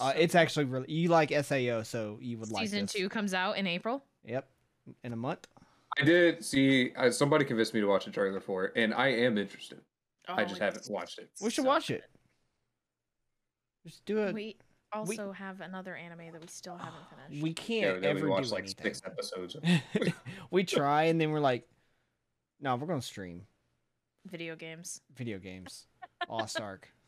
uh, 0.00 0.12
So 0.12 0.18
it's 0.18 0.34
actually 0.34 0.64
really. 0.66 0.90
You 0.92 1.08
like 1.08 1.30
Sao, 1.30 1.82
so 1.82 2.18
you 2.20 2.38
would 2.38 2.50
like 2.50 2.68
season 2.68 2.86
two 2.86 3.08
comes 3.08 3.34
out 3.34 3.56
in 3.56 3.66
April. 3.66 4.04
Yep, 4.24 4.48
in 5.04 5.12
a 5.12 5.16
month. 5.16 5.46
I 6.00 6.04
did 6.04 6.44
see 6.44 6.92
uh, 6.96 7.10
somebody 7.10 7.44
convinced 7.44 7.74
me 7.74 7.80
to 7.80 7.86
watch 7.86 8.06
a 8.06 8.10
trailer 8.10 8.40
for 8.40 8.64
it, 8.64 8.72
and 8.76 8.94
I 8.94 9.08
am 9.08 9.36
interested. 9.38 9.80
I 10.28 10.42
Oh, 10.42 10.44
just 10.44 10.60
haven't 10.60 10.86
watched 10.90 11.18
it. 11.18 11.30
We 11.42 11.50
should 11.50 11.64
so 11.64 11.68
watch 11.68 11.90
it. 11.90 12.04
Just 13.86 14.04
do 14.04 14.18
it. 14.18 14.34
We 14.34 14.56
also 14.92 15.32
have 15.32 15.60
another 15.60 15.96
anime 15.96 16.32
that 16.32 16.40
we 16.40 16.46
still 16.46 16.76
haven't 16.76 16.94
finished. 17.28 17.42
We 17.42 17.52
can't 17.52 18.00
then 18.00 18.14
we 18.14 18.20
ever 18.22 18.30
watched 18.30 18.48
do 18.48 18.54
like 18.54 18.64
anything. 18.64 18.84
six 18.94 19.02
episodes. 19.04 19.56
Of 19.56 19.62
we 20.50 20.64
try 20.64 21.04
and 21.04 21.20
then 21.20 21.30
we're 21.30 21.40
like, 21.40 21.66
no, 22.60 22.76
we're 22.76 22.86
gonna 22.86 23.02
stream 23.02 23.42
Video 24.30 24.54
games. 24.54 25.00
video 25.16 25.38
games. 25.38 25.86
Lost 26.28 26.60
Ark. 26.60 26.88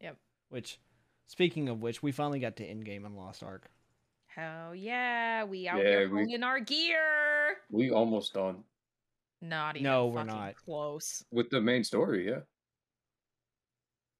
Yep. 0.00 0.16
Which, 0.50 0.78
speaking 1.26 1.68
of 1.68 1.82
which, 1.82 2.04
we 2.04 2.12
finally 2.12 2.38
got 2.38 2.54
to 2.58 2.64
end 2.64 2.84
game 2.84 3.04
on 3.04 3.16
Lost 3.16 3.42
Ark. 3.42 3.68
Hell 4.28 4.72
yeah, 4.72 5.42
we 5.42 5.66
out 5.66 5.78
Yeah, 5.78 5.84
here 5.84 6.08
we- 6.08 6.18
holding 6.20 6.44
our 6.44 6.60
gear. 6.60 7.00
We 7.70 7.90
almost 7.90 8.34
done 8.34 8.64
Not 9.40 9.76
even 9.76 9.84
No, 9.84 10.06
we're 10.08 10.24
not. 10.24 10.54
close. 10.56 11.24
with 11.30 11.50
the 11.50 11.60
main 11.60 11.84
story. 11.84 12.28
Yeah, 12.28 12.40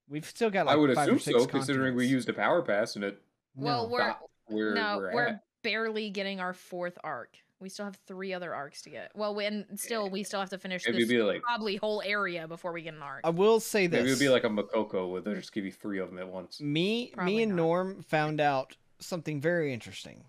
We've 0.07 0.25
still 0.25 0.49
got 0.49 0.65
like 0.65 0.73
I 0.73 0.77
would 0.77 0.93
five 0.95 1.07
or 1.07 1.11
assume 1.15 1.19
six 1.19 1.43
so, 1.43 1.47
considering 1.47 1.95
we 1.95 2.07
used 2.07 2.29
a 2.29 2.33
power 2.33 2.61
pass 2.61 2.95
and 2.95 3.03
it 3.05 3.21
Well, 3.55 3.83
No. 3.87 3.89
we're 3.89 4.15
where 4.47 4.73
no, 4.73 4.97
we're, 4.97 5.13
we're 5.13 5.39
barely 5.63 6.09
getting 6.09 6.39
our 6.39 6.53
fourth 6.53 6.97
arc. 7.03 7.35
We 7.59 7.67
still 7.69 7.85
have 7.85 7.97
three 8.07 8.33
other 8.33 8.55
arcs 8.55 8.81
to 8.83 8.89
get. 8.89 9.11
Well, 9.15 9.35
we- 9.35 9.45
and 9.45 9.65
still, 9.79 10.09
we 10.09 10.23
still 10.23 10.39
have 10.39 10.49
to 10.51 10.57
finish 10.57 10.85
Maybe 10.87 10.99
this 10.99 11.09
be 11.09 11.21
like 11.21 11.41
probably 11.43 11.75
whole 11.75 12.01
area 12.05 12.47
before 12.47 12.71
we 12.71 12.81
get 12.81 12.93
an 12.93 13.01
arc. 13.03 13.19
I 13.25 13.29
will 13.31 13.59
say 13.59 13.85
this. 13.85 13.99
maybe 13.99 14.09
it'd 14.11 14.19
be 14.19 14.29
like 14.29 14.45
a 14.45 14.49
Mokoko 14.49 15.11
where 15.11 15.21
they 15.21 15.33
just 15.35 15.51
give 15.51 15.65
you 15.65 15.71
three 15.71 15.99
of 15.99 16.09
them 16.09 16.17
at 16.19 16.27
once. 16.29 16.59
me, 16.61 17.11
Probably 17.13 17.35
me 17.35 17.43
and 17.43 17.51
not. 17.51 17.61
Norm 17.61 18.01
found 18.01 18.39
out 18.39 18.77
something 18.99 19.41
very 19.41 19.73
interesting. 19.73 20.23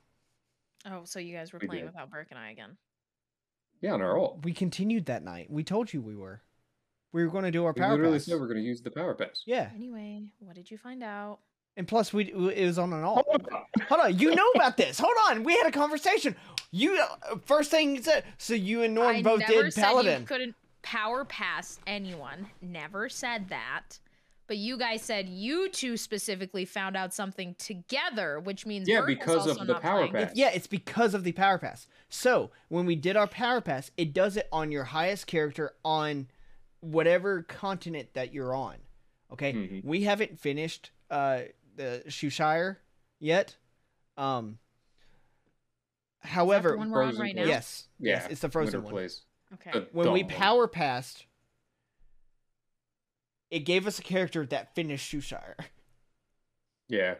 oh, 0.86 1.04
so 1.04 1.20
you 1.20 1.34
guys 1.34 1.52
were 1.52 1.60
We 1.60 1.68
playing 1.68 1.84
did. 1.84 1.92
without 1.92 2.10
Burke 2.10 2.26
and 2.30 2.38
I 2.38 2.50
again. 2.50 2.76
Yeah, 3.80 3.92
on 3.94 4.02
our 4.02 4.18
ult. 4.18 4.44
We 4.44 4.52
continued 4.52 5.06
that 5.06 5.22
night. 5.24 5.50
We 5.50 5.64
told 5.64 5.92
you 5.92 6.00
we 6.02 6.14
were. 6.16 6.42
We 7.12 7.24
were 7.24 7.30
going 7.30 7.44
to 7.44 7.50
do 7.50 7.64
our 7.64 7.72
We 7.72 7.80
power 7.80 7.92
literally 7.92 8.18
pass. 8.18 8.26
said 8.26 8.38
we're 8.38 8.46
going 8.46 8.58
to 8.58 8.62
use 8.62 8.82
the 8.82 8.90
power 8.90 9.14
pass. 9.14 9.42
Yeah, 9.46 9.70
Anyway, 9.74 10.24
what 10.38 10.54
did 10.54 10.70
you 10.70 10.78
find 10.78 11.02
out? 11.02 11.38
and 11.76 11.86
plus 11.88 12.12
we 12.12 12.24
it 12.32 12.66
was 12.66 12.78
on 12.78 12.92
an 12.92 13.02
alt. 13.04 13.24
Hold 13.28 13.48
on. 13.52 13.62
Hold 13.88 14.00
on, 14.02 14.18
you 14.18 14.34
know 14.34 14.48
about 14.54 14.76
this. 14.76 14.98
Hold 14.98 15.14
on, 15.28 15.44
we 15.44 15.56
had 15.56 15.66
a 15.66 15.70
conversation. 15.70 16.36
You 16.72 17.00
uh, 17.30 17.36
first 17.46 17.70
thing 17.70 17.96
you 17.96 18.02
said. 18.02 18.24
So 18.38 18.54
you 18.54 18.82
and 18.82 18.94
Norm 18.94 19.16
I 19.16 19.22
both 19.22 19.40
never 19.40 19.62
did 19.64 19.72
said 19.74 19.84
Paladin. 19.84 20.20
you 20.22 20.26
couldn't 20.26 20.54
power 20.82 21.24
pass 21.24 21.78
anyone. 21.86 22.48
Never 22.60 23.08
said 23.08 23.48
that. 23.48 23.98
But 24.50 24.56
you 24.58 24.76
guys 24.76 25.00
said 25.02 25.28
you 25.28 25.68
two 25.68 25.96
specifically 25.96 26.64
found 26.64 26.96
out 26.96 27.14
something 27.14 27.54
together, 27.54 28.40
which 28.40 28.66
means 28.66 28.88
Yeah, 28.88 28.98
Burke 29.02 29.06
was 29.06 29.16
because 29.18 29.46
of 29.46 29.66
the 29.68 29.76
power 29.76 30.08
playing. 30.08 30.12
pass. 30.12 30.32
It- 30.32 30.36
yeah, 30.38 30.50
it's 30.50 30.66
because 30.66 31.14
of 31.14 31.22
the 31.22 31.30
power 31.30 31.56
pass. 31.56 31.86
So 32.08 32.50
when 32.68 32.84
we 32.84 32.96
did 32.96 33.16
our 33.16 33.28
power 33.28 33.60
pass, 33.60 33.92
it 33.96 34.12
does 34.12 34.36
it 34.36 34.48
on 34.50 34.72
your 34.72 34.82
highest 34.82 35.28
character 35.28 35.76
on 35.84 36.26
whatever 36.80 37.44
continent 37.44 38.08
that 38.14 38.34
you're 38.34 38.52
on. 38.52 38.78
Okay, 39.32 39.52
Mhm. 39.52 39.84
we 39.84 40.02
haven't 40.02 40.40
finished 40.40 40.90
uh 41.10 41.42
the 41.76 42.02
Shushire 42.08 42.78
yet. 43.20 43.54
Um. 44.16 44.58
However, 46.22 46.76
one 46.76 46.90
we're 46.90 47.04
on 47.04 47.10
Frozen 47.10 47.22
right 47.22 47.36
now? 47.36 47.44
Yes, 47.44 47.86
Yeah, 48.00 48.14
yes, 48.14 48.26
it's 48.32 48.40
the 48.40 48.48
frozen 48.50 48.80
Winter 48.82 48.84
one. 48.84 48.92
Place. 48.94 49.24
Okay. 49.54 49.70
The 49.78 49.88
When 49.92 50.10
we 50.10 50.24
one. 50.24 50.32
power 50.32 50.66
passed, 50.66 51.26
it 53.50 53.60
gave 53.60 53.86
us 53.86 53.98
a 53.98 54.02
character 54.02 54.46
that 54.46 54.74
finished 54.74 55.10
Shushire. 55.12 55.54
Yeah, 56.88 57.14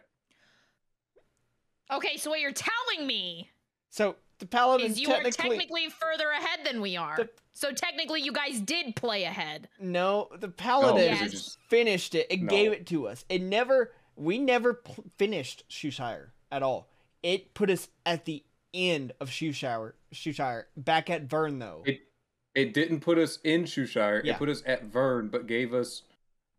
Okay, 1.91 2.15
so 2.17 2.29
what 2.29 2.39
you're 2.39 2.53
telling 2.53 3.05
me 3.05 3.49
So 3.89 4.15
the 4.39 4.45
paladin 4.45 4.87
is 4.91 4.99
you 4.99 5.09
are 5.09 5.21
technically, 5.23 5.57
technically 5.57 5.89
further 5.89 6.29
ahead 6.29 6.61
than 6.65 6.79
we 6.81 6.95
are. 6.97 7.17
The- 7.17 7.29
so 7.53 7.73
technically, 7.73 8.21
you 8.21 8.31
guys 8.31 8.59
did 8.61 8.95
play 8.95 9.23
ahead. 9.23 9.67
no, 9.79 10.29
the 10.39 10.47
paladin 10.47 11.03
Yes. 11.03 11.19
these 11.19 11.27
are 11.27 11.31
just- 11.31 11.59
finished 11.69 12.15
it. 12.15 12.27
It 12.29 12.41
No. 12.41 12.49
gave 12.49 12.71
it 12.71 12.87
to 12.87 13.07
us. 13.07 13.25
It 13.29 13.41
never. 13.41 13.93
We 14.15 14.39
never 14.39 14.73
pl- 14.73 15.03
finished 15.17 15.63
Shushire 15.69 16.31
at 16.51 16.63
all. 16.63 16.89
It 17.23 17.53
put 17.53 17.69
us 17.69 17.89
at 18.05 18.25
the 18.25 18.43
end 18.73 19.11
of 19.19 19.29
Shushire. 19.29 19.93
Shushire 20.13 20.65
back 20.77 21.09
at 21.09 21.23
Vern 21.23 21.59
though. 21.59 21.83
It, 21.85 21.91
It- 21.95 22.07
it 22.55 22.73
didn't 22.73 23.01
put 23.01 23.17
us 23.17 23.39
in 23.43 23.63
Shushire. 23.65 24.21
Yeah. 24.23 24.33
It 24.33 24.37
put 24.37 24.49
us 24.49 24.63
at 24.65 24.83
Vern, 24.85 25.27
but 25.29 25.45
gave 25.47 25.73
us 25.73 26.03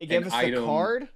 gave 0.08 0.22
an 0.26 0.32
us 0.32 0.44
the 0.44 0.64
card. 0.64 1.08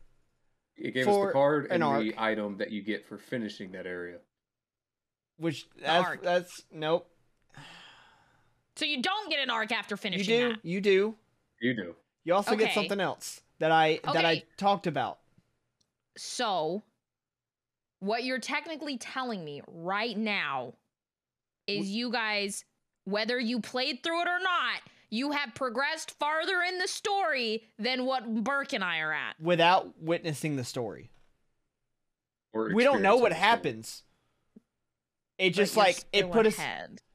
It 0.76 0.92
gave 0.92 1.08
us 1.08 1.26
the 1.26 1.32
card 1.32 1.68
and 1.70 1.82
arc. 1.82 2.02
the 2.02 2.14
item 2.18 2.58
that 2.58 2.70
you 2.70 2.82
get 2.82 3.06
for 3.06 3.18
finishing 3.18 3.72
that 3.72 3.86
area. 3.86 4.18
Which 5.38 5.66
that's 5.80 6.06
arc. 6.06 6.22
that's 6.22 6.62
nope. 6.72 7.08
So 8.76 8.84
you 8.84 9.02
don't 9.02 9.30
get 9.30 9.40
an 9.40 9.50
arc 9.50 9.72
after 9.72 9.96
finishing. 9.96 10.30
You 10.30 10.38
finishing 10.38 10.48
do, 10.48 10.54
that. 10.62 10.68
you 10.68 10.80
do. 10.80 11.14
You 11.60 11.74
do. 11.74 11.94
You 12.24 12.34
also 12.34 12.56
get 12.56 12.74
something 12.74 13.00
else 13.00 13.40
that 13.58 13.70
I 13.70 14.00
that 14.04 14.24
I 14.24 14.42
talked 14.56 14.86
about. 14.86 15.18
So, 16.18 16.82
what 18.00 18.24
you're 18.24 18.38
technically 18.38 18.98
telling 18.98 19.44
me 19.44 19.62
right 19.66 20.16
now 20.16 20.74
is 21.66 21.88
you 21.88 22.10
guys, 22.10 22.64
whether 23.04 23.38
you 23.38 23.60
played 23.60 24.02
through 24.02 24.22
it 24.22 24.28
or 24.28 24.40
not, 24.40 24.80
you 25.10 25.32
have 25.32 25.54
progressed 25.54 26.12
farther 26.18 26.62
in 26.68 26.78
the 26.78 26.88
story 26.88 27.64
than 27.78 28.04
what 28.04 28.42
Burke 28.44 28.72
and 28.72 28.82
I 28.84 28.98
are 28.98 29.12
at. 29.12 29.40
without 29.40 30.00
witnessing 30.00 30.56
the 30.56 30.64
story. 30.64 31.10
Or 32.52 32.70
We 32.74 32.84
don't 32.84 33.02
know 33.02 33.16
what 33.16 33.32
happens. 33.32 34.02
It 35.38 35.50
just 35.50 35.76
like 35.76 35.98
it 36.12 36.20
still 36.20 36.28
put 36.30 36.46
us. 36.46 36.58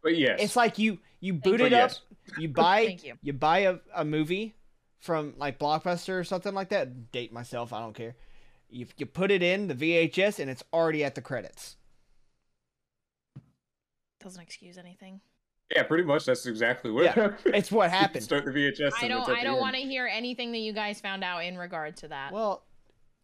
But 0.04 0.16
yes, 0.18 0.40
It's 0.42 0.56
like 0.56 0.78
you 0.78 1.00
you 1.20 1.34
boot 1.34 1.60
but 1.60 1.62
it 1.68 1.74
up. 1.74 1.92
yes. 1.92 2.02
You 2.38 2.48
buy 2.54 2.86
Thank 2.86 3.04
you. 3.04 3.16
you 3.24 3.34
buy 3.34 3.60
a, 3.60 3.78
a 3.96 4.06
movie 4.06 4.56
from 5.00 5.34
like 5.38 5.58
Blockbuster 5.60 6.20
or 6.20 6.24
something 6.24 6.54
like 6.54 6.70
that. 6.70 7.12
Date 7.12 7.34
myself, 7.34 7.74
I 7.74 7.80
don't 7.80 7.94
care. 7.96 8.16
You 8.70 8.86
you 8.98 9.06
put 9.08 9.32
it 9.32 9.42
in 9.42 9.68
the 9.68 9.74
VHS 9.76 10.40
and 10.40 10.50
it's 10.50 10.64
already 10.72 11.04
at 11.04 11.16
the 11.16 11.22
credits. 11.22 11.76
Doesn't 14.24 14.42
excuse 14.42 14.78
anything. 14.78 15.22
Yeah, 15.74 15.84
pretty 15.84 16.04
much. 16.04 16.26
That's 16.26 16.46
exactly 16.46 16.92
what 16.92 17.04
Yeah, 17.06 17.12
happened. 17.14 17.56
It's 17.56 17.72
what 17.72 17.86
You 17.92 17.98
happened. 17.98 18.24
Start 18.24 18.46
the 18.46 18.52
VHS. 18.52 18.92
I 19.02 19.08
don't. 19.08 19.30
I 19.30 19.44
don't 19.44 19.60
want 19.60 19.76
to 19.76 19.82
hear 19.82 20.08
anything 20.12 20.52
that 20.52 20.60
you 20.60 20.74
guys 20.74 21.00
found 21.00 21.24
out 21.24 21.44
in 21.44 21.58
regard 21.58 21.98
to 21.98 22.08
that, 22.10 22.32
Well, 22.34 22.64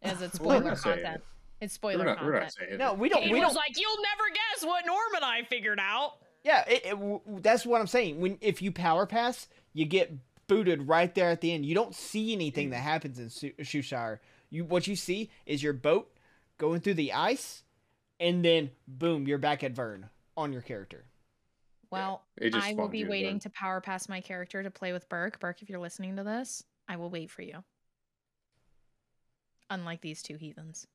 as 0.02 0.22
it's 0.22 0.40
We're 0.40 0.60
not 0.60 0.60
spoiler 0.60 0.76
saying 0.76 0.96
content. 1.04 1.16
it. 1.16 1.24
It's 1.60 1.72
We're 1.82 1.92
spoiler 1.92 2.04
not, 2.04 2.24
we're 2.24 2.32
not 2.34 2.40
content. 2.42 2.54
saying 2.68 2.78
no, 2.78 2.94
we 2.94 3.08
don't. 3.08 3.22
Kate 3.22 3.32
We 3.32 3.40
don't. 3.40 3.54
like, 3.54 3.78
"You'll 3.78 3.96
never 4.02 4.30
guess 4.32 4.64
what 4.66 4.86
Norm 4.86 5.14
and 5.16 5.24
I 5.24 5.42
figured 5.42 5.78
out." 5.80 6.12
Yeah, 6.44 6.64
it, 6.68 6.86
it, 6.86 6.90
w- 6.90 7.20
that's 7.40 7.66
what 7.66 7.80
I'm 7.80 7.86
saying. 7.88 8.20
When 8.20 8.38
if 8.40 8.62
you 8.62 8.70
power 8.72 9.06
pass, 9.06 9.48
you 9.74 9.84
get 9.84 10.12
booted 10.46 10.86
right 10.88 11.12
there 11.14 11.28
at 11.30 11.40
the 11.40 11.52
end. 11.52 11.66
You 11.66 11.74
don't 11.74 11.94
see 11.94 12.32
anything 12.32 12.70
that 12.70 12.78
happens 12.78 13.18
in 13.18 13.28
Su- 13.28 13.52
Shushire. 13.60 14.20
You 14.50 14.64
what 14.64 14.86
you 14.86 14.94
see 14.96 15.30
is 15.46 15.62
your 15.62 15.72
boat 15.72 16.10
going 16.58 16.80
through 16.80 16.94
the 16.94 17.12
ice, 17.12 17.64
and 18.20 18.44
then 18.44 18.70
boom, 18.86 19.26
you're 19.26 19.36
back 19.38 19.64
at 19.64 19.72
Vern 19.72 20.08
on 20.36 20.52
your 20.52 20.62
character. 20.62 21.06
Well, 21.90 22.24
It 22.36 22.52
just 22.52 22.66
I 22.66 22.74
will 22.74 22.88
be 22.88 23.04
waiting 23.04 23.28
again. 23.36 23.40
to 23.40 23.50
power 23.50 23.80
pass 23.80 24.08
my 24.08 24.20
character 24.20 24.62
to 24.62 24.70
play 24.70 24.92
with 24.92 25.08
Burke. 25.08 25.40
Burke, 25.40 25.62
if 25.62 25.70
you're 25.70 25.80
listening 25.80 26.16
to 26.16 26.22
this, 26.24 26.62
I 26.86 26.96
will 26.96 27.10
wait 27.10 27.30
for 27.30 27.42
you. 27.42 27.64
Unlike 29.70 30.00
these 30.02 30.22
two 30.22 30.36
heathens. 30.36 30.86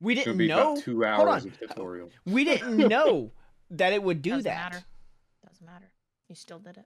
We 0.00 0.14
didn't 0.14 0.36
be 0.38 0.48
know. 0.48 0.72
about 0.72 0.82
two 0.84 1.02
Hold 1.02 1.28
hours 1.28 1.44
on. 1.44 1.50
of 1.50 1.58
tutorial. 1.60 2.10
We 2.26 2.44
didn't 2.44 2.76
know 2.88 3.30
that 3.70 3.92
it 3.92 4.02
would 4.02 4.22
do 4.22 4.30
Doesn't 4.30 4.44
that. 4.44 4.72
matter. 4.72 4.84
Doesn't 5.48 5.66
matter. 5.66 5.90
You 6.28 6.34
still 6.34 6.58
did 6.58 6.76
it. 6.78 6.84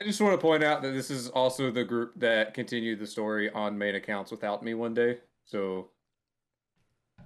I 0.00 0.04
just 0.04 0.20
want 0.20 0.34
to 0.34 0.42
point 0.44 0.64
out 0.64 0.82
that 0.82 0.90
this 0.92 1.10
is 1.10 1.28
also 1.28 1.70
the 1.70 1.84
group 1.84 2.12
that 2.16 2.52
continued 2.52 2.98
the 2.98 3.06
story 3.06 3.48
on 3.50 3.78
main 3.78 3.94
accounts 3.94 4.32
without 4.32 4.62
me 4.62 4.74
one 4.74 4.92
day. 4.92 5.18
So, 5.44 5.90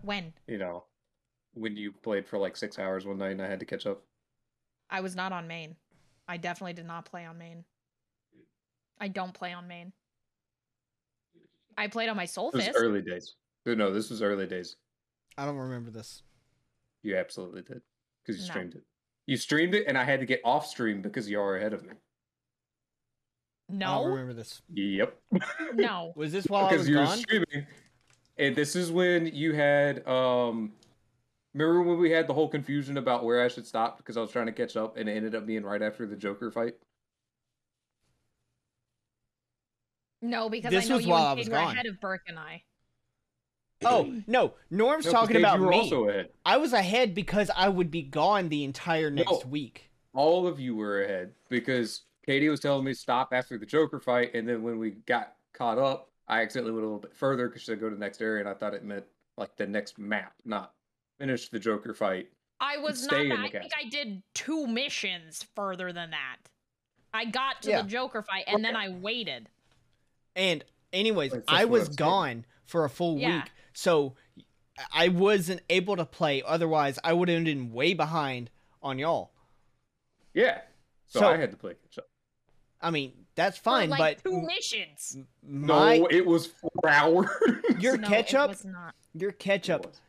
When? 0.03 0.35
you 0.47 0.59
know, 0.59 0.85
when 1.55 1.77
you 1.77 1.93
played 1.93 2.27
for 2.27 2.39
like 2.39 2.57
six 2.57 2.79
hours 2.79 3.07
one 3.07 3.17
night 3.19 3.33
and 3.33 3.43
I 3.43 3.49
had 3.49 3.61
to 3.61 3.67
catch 3.67 3.87
up. 3.87 4.03
I 4.91 5.01
was 5.01 5.15
not 5.15 5.33
on 5.33 5.47
main. 5.47 5.77
I 6.27 6.37
definitely 6.37 6.75
did 6.75 6.87
not 6.87 7.05
play 7.05 7.25
on 7.25 7.39
main. 7.39 7.65
I 9.01 9.09
don't 9.09 9.33
play 9.33 9.53
on 9.53 9.67
main. 9.69 9.93
I 11.77 11.87
played 11.87 12.09
on 12.09 12.17
my 12.17 12.25
Soulfist. 12.27 12.73
early 12.75 13.03
days. 13.03 13.35
No, 13.65 13.93
this 13.93 14.11
was 14.11 14.23
early 14.23 14.47
days. 14.47 14.77
I 15.37 15.45
don't 15.45 15.57
remember 15.57 15.91
this. 15.91 16.23
You 17.03 17.17
absolutely 17.17 17.63
did. 17.63 17.83
Because 18.25 18.41
you 18.41 18.47
No. 18.47 18.53
streamed 18.53 18.75
it. 18.75 18.83
You 19.27 19.37
streamed 19.37 19.75
it 19.75 19.85
and 19.87 19.97
I 19.97 20.05
had 20.05 20.21
to 20.21 20.27
get 20.27 20.41
off 20.45 20.67
stream 20.67 21.03
because 21.03 21.29
you 21.31 21.41
are 21.41 21.57
ahead 21.57 21.73
of 21.73 21.85
me. 21.85 21.93
No, 23.69 23.87
I 23.87 23.95
don't 23.99 24.11
remember 24.13 24.33
this. 24.33 24.63
Yep. 24.73 25.21
no. 25.75 26.13
Was 26.17 26.33
this 26.33 26.47
while 26.49 26.67
I 26.67 26.77
was 26.77 26.89
you 26.89 26.97
were 26.99 27.07
streaming. 27.07 27.67
And 28.39 28.57
this 28.57 28.75
is 28.75 28.91
when 28.91 29.27
you 29.27 29.53
had 29.55 30.07
um 30.09 30.73
remember 31.55 31.83
when 31.83 31.99
we 31.99 32.11
had 32.11 32.27
the 32.27 32.35
whole 32.35 32.49
confusion 32.49 32.97
about 32.97 33.25
where 33.25 33.43
I 33.43 33.49
should 33.49 33.67
stop 33.67 33.97
because 33.99 34.17
I 34.17 34.21
was 34.21 34.31
trying 34.31 34.47
to 34.47 34.53
catch 34.53 34.77
up 34.77 34.97
and 34.97 35.09
it 35.09 35.13
ended 35.17 35.35
up 35.35 35.47
being 35.47 35.65
right 35.65 35.83
after 35.83 36.07
the 36.07 36.17
Joker 36.17 36.51
fight? 36.51 36.75
No, 40.21 40.49
because 40.51 40.71
This 40.71 40.87
I 40.87 40.89
know 40.89 40.97
was 40.97 41.05
you 41.07 41.13
while 41.13 41.27
I 41.27 41.31
and 41.31 41.39
was 41.39 41.49
were 41.49 41.57
gone. 41.57 41.75
ahead 41.75 41.87
of 41.87 42.01
Burke 42.01 42.23
and 42.27 42.39
I. 42.39 42.65
Oh 43.85 44.13
no, 44.27 44.55
Norm's 44.71 45.05
No, 45.05 45.13
'cause 45.13 45.21
talking 45.21 45.35
Gage, 45.35 45.43
about 45.43 45.59
you 45.59 45.65
were 45.65 45.71
me. 45.71 45.77
also 45.79 46.09
ahead. 46.09 46.33
I 46.45 46.57
was 46.57 46.73
ahead 46.73 47.15
because 47.15 47.49
I 47.55 47.69
would 47.69 47.91
be 47.93 48.03
gone 48.03 48.49
the 48.49 48.65
entire 48.65 49.09
next 49.11 49.45
No. 49.45 49.51
week. 49.51 49.91
All 50.15 50.49
of 50.49 50.59
you 50.59 50.75
were 50.75 51.03
ahead 51.05 51.35
because 51.49 52.03
Katie 52.27 52.49
was 52.49 52.59
telling 52.59 52.85
me 52.85 52.93
to 52.93 52.99
stop 52.99 53.33
after 53.33 53.57
the 53.57 53.67
Joker 53.67 54.01
fight, 54.01 54.35
and 54.35 54.49
then 54.49 54.63
when 54.65 54.79
we 54.81 54.91
got 54.91 55.37
caught 55.53 55.79
up, 55.79 56.11
I 56.27 56.43
accidentally 56.43 56.73
went 56.73 56.85
a 56.85 56.89
little 56.89 57.01
bit 57.01 57.15
further 57.15 57.47
because 57.49 57.63
she 57.63 57.67
said 57.67 57.79
go 57.81 57.89
to 57.89 57.95
the 57.95 58.01
next 58.01 58.21
area, 58.21 58.41
and 58.41 58.49
I 58.49 58.55
thought 58.55 58.75
it 58.75 58.85
meant 58.85 59.07
like 59.37 59.57
the 59.57 59.67
next 59.69 59.97
map, 59.99 60.35
not 60.45 60.75
finish 61.19 61.49
the 61.49 61.59
Joker 61.59 61.95
fight. 61.95 62.29
I 62.61 62.79
was 62.79 63.03
not. 63.03 63.11
stay 63.11 63.23
in 63.23 63.29
the 63.29 63.37
I 63.37 63.51
think. 63.51 63.73
I 63.79 63.89
did 63.89 64.23
two 64.35 64.67
missions 64.67 65.45
further 65.55 65.93
than 65.93 66.11
that. 66.11 66.37
I 67.15 67.25
got 67.25 67.63
to 67.63 67.71
Yeah. 67.71 67.83
the 67.83 67.89
Joker 67.89 68.23
fight 68.23 68.45
and 68.47 68.65
then 68.65 68.77
I 68.77 68.89
waited. 68.89 69.49
And 70.37 70.65
anyways, 70.93 71.33
That's- 71.33 71.47
I 71.49 71.65
was 71.65 71.89
I'm 71.89 71.95
gone 71.95 72.47
for 72.67 72.85
a 72.85 72.91
full 72.91 73.19
Yeah. 73.19 73.37
week, 73.43 73.53
so 73.73 74.15
I 74.93 75.09
wasn't 75.09 75.63
able 75.71 75.97
to 75.97 76.05
play. 76.05 76.43
Otherwise, 76.43 76.99
I 77.03 77.13
would 77.13 77.29
have 77.29 77.45
been 77.45 77.73
way 77.73 77.95
behind 77.95 78.51
on 78.83 78.99
y'all. 78.99 79.33
Yeah, 80.35 80.61
so, 81.07 81.21
So- 81.21 81.29
I 81.29 81.37
had 81.37 81.51
to 81.51 81.57
play 81.57 81.75
catch 81.75 81.99
up. 81.99 82.09
I 82.81 82.91
mean, 82.93 83.27
that's 83.35 83.59
fine, 83.59 83.89
like 83.91 84.23
but 84.23 84.31
two 84.31 84.41
missions. 84.43 85.17
my 85.43 85.99
no, 85.99 86.07
it 86.07 86.25
was 86.25 86.47
four 86.47 86.71
hours. 86.89 87.29
your 87.81 87.97
no, 87.97 88.07
catch 88.09 88.35
it 88.35 88.37
up, 88.37 88.51
was 88.51 88.65
not. 88.65 88.95
your 89.15 89.33
catch 89.33 89.69
up 89.71 89.87
was. 89.87 90.01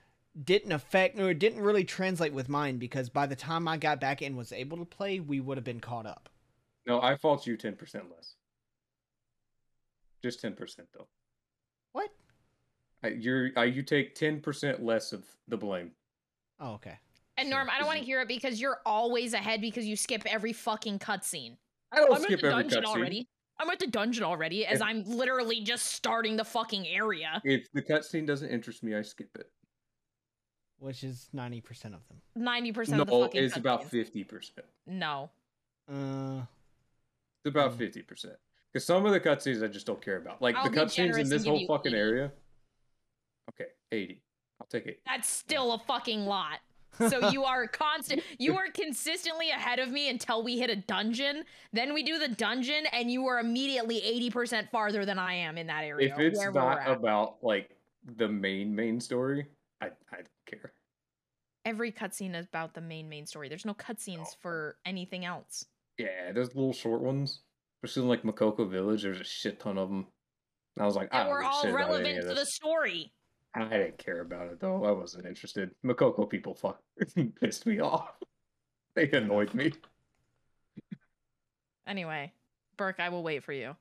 Didn't 0.43 0.71
affect 0.71 1.19
or 1.19 1.29
it 1.31 1.39
didn't 1.39 1.61
really 1.61 1.83
translate 1.83 2.33
with 2.33 2.49
mine 2.49 2.77
because 2.77 3.09
by 3.09 3.25
the 3.25 3.35
time 3.35 3.67
I 3.67 3.77
got 3.77 3.99
back 3.99 4.21
and 4.21 4.37
was 4.37 4.51
able 4.51 4.77
to 4.77 4.85
play, 4.85 5.19
we 5.19 5.39
would 5.39 5.57
have 5.57 5.63
been 5.65 5.79
caught 5.79 6.05
up. 6.05 6.29
No, 6.85 7.01
I 7.01 7.15
fault 7.17 7.45
you 7.45 7.57
ten 7.57 7.75
percent 7.75 8.05
less. 8.15 8.35
Just 10.23 10.41
ten 10.41 10.53
percent 10.53 10.87
though. 10.93 11.07
What? 11.91 12.09
I, 13.03 13.09
you're 13.09 13.49
I, 13.55 13.65
you 13.65 13.83
take 13.83 14.15
ten 14.15 14.39
percent 14.41 14.83
less 14.83 15.11
of 15.13 15.25
the 15.47 15.57
blame. 15.57 15.91
Oh, 16.59 16.73
okay. 16.73 16.97
And 17.37 17.47
Sure, 17.47 17.57
Norm, 17.57 17.69
I 17.69 17.77
don't 17.77 17.87
want 17.87 17.99
to 17.99 18.05
hear 18.05 18.21
it 18.21 18.27
because 18.27 18.59
you're 18.59 18.79
always 18.85 19.33
ahead 19.33 19.61
because 19.61 19.85
you 19.85 19.95
skip 19.95 20.23
every 20.25 20.51
fucking 20.51 20.99
cutscene. 20.99 21.55
I 21.91 21.97
don't 21.97 22.13
I'm 22.13 22.21
skip 22.21 22.33
at 22.33 22.41
the 22.41 22.47
every 22.47 22.63
dungeon 22.63 22.83
cutscene. 22.83 22.87
already. 22.87 23.27
I'm 23.61 23.69
at 23.69 23.79
the 23.79 23.87
dungeon 23.87 24.23
already 24.23 24.65
as 24.65 24.79
If- 24.79 24.85
I'm 24.85 25.03
literally 25.03 25.61
just 25.61 25.87
starting 25.87 26.35
the 26.37 26.43
fucking 26.45 26.87
area. 26.87 27.41
If 27.45 27.71
the 27.73 27.81
cutscene 27.81 28.25
doesn't 28.27 28.49
interest 28.49 28.83
me, 28.83 28.95
I 28.95 29.01
skip 29.01 29.29
it. 29.35 29.49
Which 30.79 31.03
is 31.03 31.27
ninety 31.33 31.61
percent 31.61 31.93
of 31.93 32.07
them. 32.07 32.17
Ninety 32.35 32.71
percent 32.71 32.97
No, 32.97 33.01
of 33.03 33.07
the 33.09 33.19
fucking 33.27 33.43
it's 33.43 33.57
about 33.57 33.85
fifty 33.85 34.23
percent. 34.23 34.65
No. 34.87 35.29
Uh, 35.91 36.41
It's 37.43 37.49
about 37.53 37.73
fifty 37.77 38.01
percent. 38.01 38.35
Because 38.71 38.85
some 38.85 39.05
of 39.05 39.11
the 39.11 39.19
cutscenes 39.19 39.63
I 39.63 39.67
just 39.67 39.85
don't 39.85 40.01
care 40.01 40.17
about. 40.17 40.41
Like 40.41 40.55
I'll 40.55 40.65
the 40.65 40.69
be 40.69 40.77
cutscenes 40.77 41.17
in 41.17 41.27
this 41.27 41.45
whole 41.45 41.65
fucking 41.65 41.91
80. 41.93 41.97
area. 41.99 42.31
Okay, 43.49 43.69
eighty. 43.91 44.21
I'll 44.61 44.67
take 44.67 44.85
it. 44.85 44.99
That's 45.05 45.29
still 45.29 45.73
a 45.73 45.79
fucking 45.79 46.25
lot. 46.25 46.59
So 47.09 47.29
you 47.29 47.45
are 47.45 47.65
constant 47.67 48.23
you 48.39 48.57
are 48.57 48.65
consistently 48.73 49.51
ahead 49.51 49.79
of 49.79 49.89
me 49.89 50.09
until 50.09 50.43
we 50.43 50.57
hit 50.57 50.69
a 50.69 50.75
dungeon. 50.75 51.43
Then 51.71 51.93
we 51.93 52.03
do 52.03 52.17
the 52.17 52.27
dungeon 52.27 52.87
and 52.91 53.09
you 53.11 53.25
are 53.27 53.39
immediately 53.39 54.01
80% 54.33 54.69
farther 54.71 55.05
than 55.05 55.17
I 55.19 55.35
am 55.35 55.57
in 55.57 55.67
that 55.67 55.83
area. 55.83 56.11
If 56.11 56.19
it's 56.19 56.43
not 56.53 56.79
about 56.87 57.37
like 57.43 57.77
the 58.17 58.27
main 58.27 58.75
main 58.75 58.99
story, 58.99 59.45
I 59.79 59.85
I 60.11 60.17
don't 60.17 60.27
care. 60.49 60.73
Every 61.65 61.91
cutscene 61.91 62.35
is 62.35 62.45
about 62.45 62.73
the 62.73 62.81
main 62.81 63.09
main 63.09 63.25
story. 63.25 63.49
There's 63.49 63.65
no 63.65 63.73
cutscenes 63.73 64.27
Oh. 64.27 64.35
for 64.41 64.77
anything 64.85 65.25
else. 65.25 65.65
Yeah, 65.97 66.31
there's 66.31 66.55
little 66.55 66.73
short 66.73 67.01
ones. 67.01 67.41
Especially 67.83 68.03
in 68.03 68.09
like 68.09 68.23
Mokoko 68.23 68.69
Village, 68.69 69.03
there's 69.03 69.19
a 69.21 69.23
shit 69.25 69.59
ton 69.59 69.77
of 69.77 69.89
them. 69.89 70.07
And 70.75 70.83
I 70.83 70.85
was 70.85 70.95
like, 70.95 71.13
I 71.13 71.19
And 71.21 71.25
don't 71.27 71.31
we're 71.31 71.41
give 71.41 71.49
a 71.49 71.53
all 71.53 71.61
shit 71.61 71.71
about 71.71 71.79
any 71.81 71.89
relevant 71.91 72.17
of 72.19 72.29
to 72.29 72.35
the 72.35 72.45
story. 72.45 73.13
I 73.55 73.63
didn't 73.67 73.97
care 73.97 74.21
about 74.21 74.51
it 74.51 74.59
though. 74.59 74.83
I 74.85 74.91
wasn't 74.91 75.25
interested. 75.25 75.71
Mokoko 75.85 76.29
people 76.29 76.53
fuck 76.55 76.81
pissed 77.41 77.65
me 77.65 77.79
off. 77.79 78.11
They 78.95 79.09
annoyed 79.11 79.53
me. 79.53 79.71
Anyway, 81.87 82.33
Burke, 82.75 82.99
I 82.99 83.09
will 83.09 83.23
wait 83.23 83.43
for 83.43 83.53
you. 83.53 83.75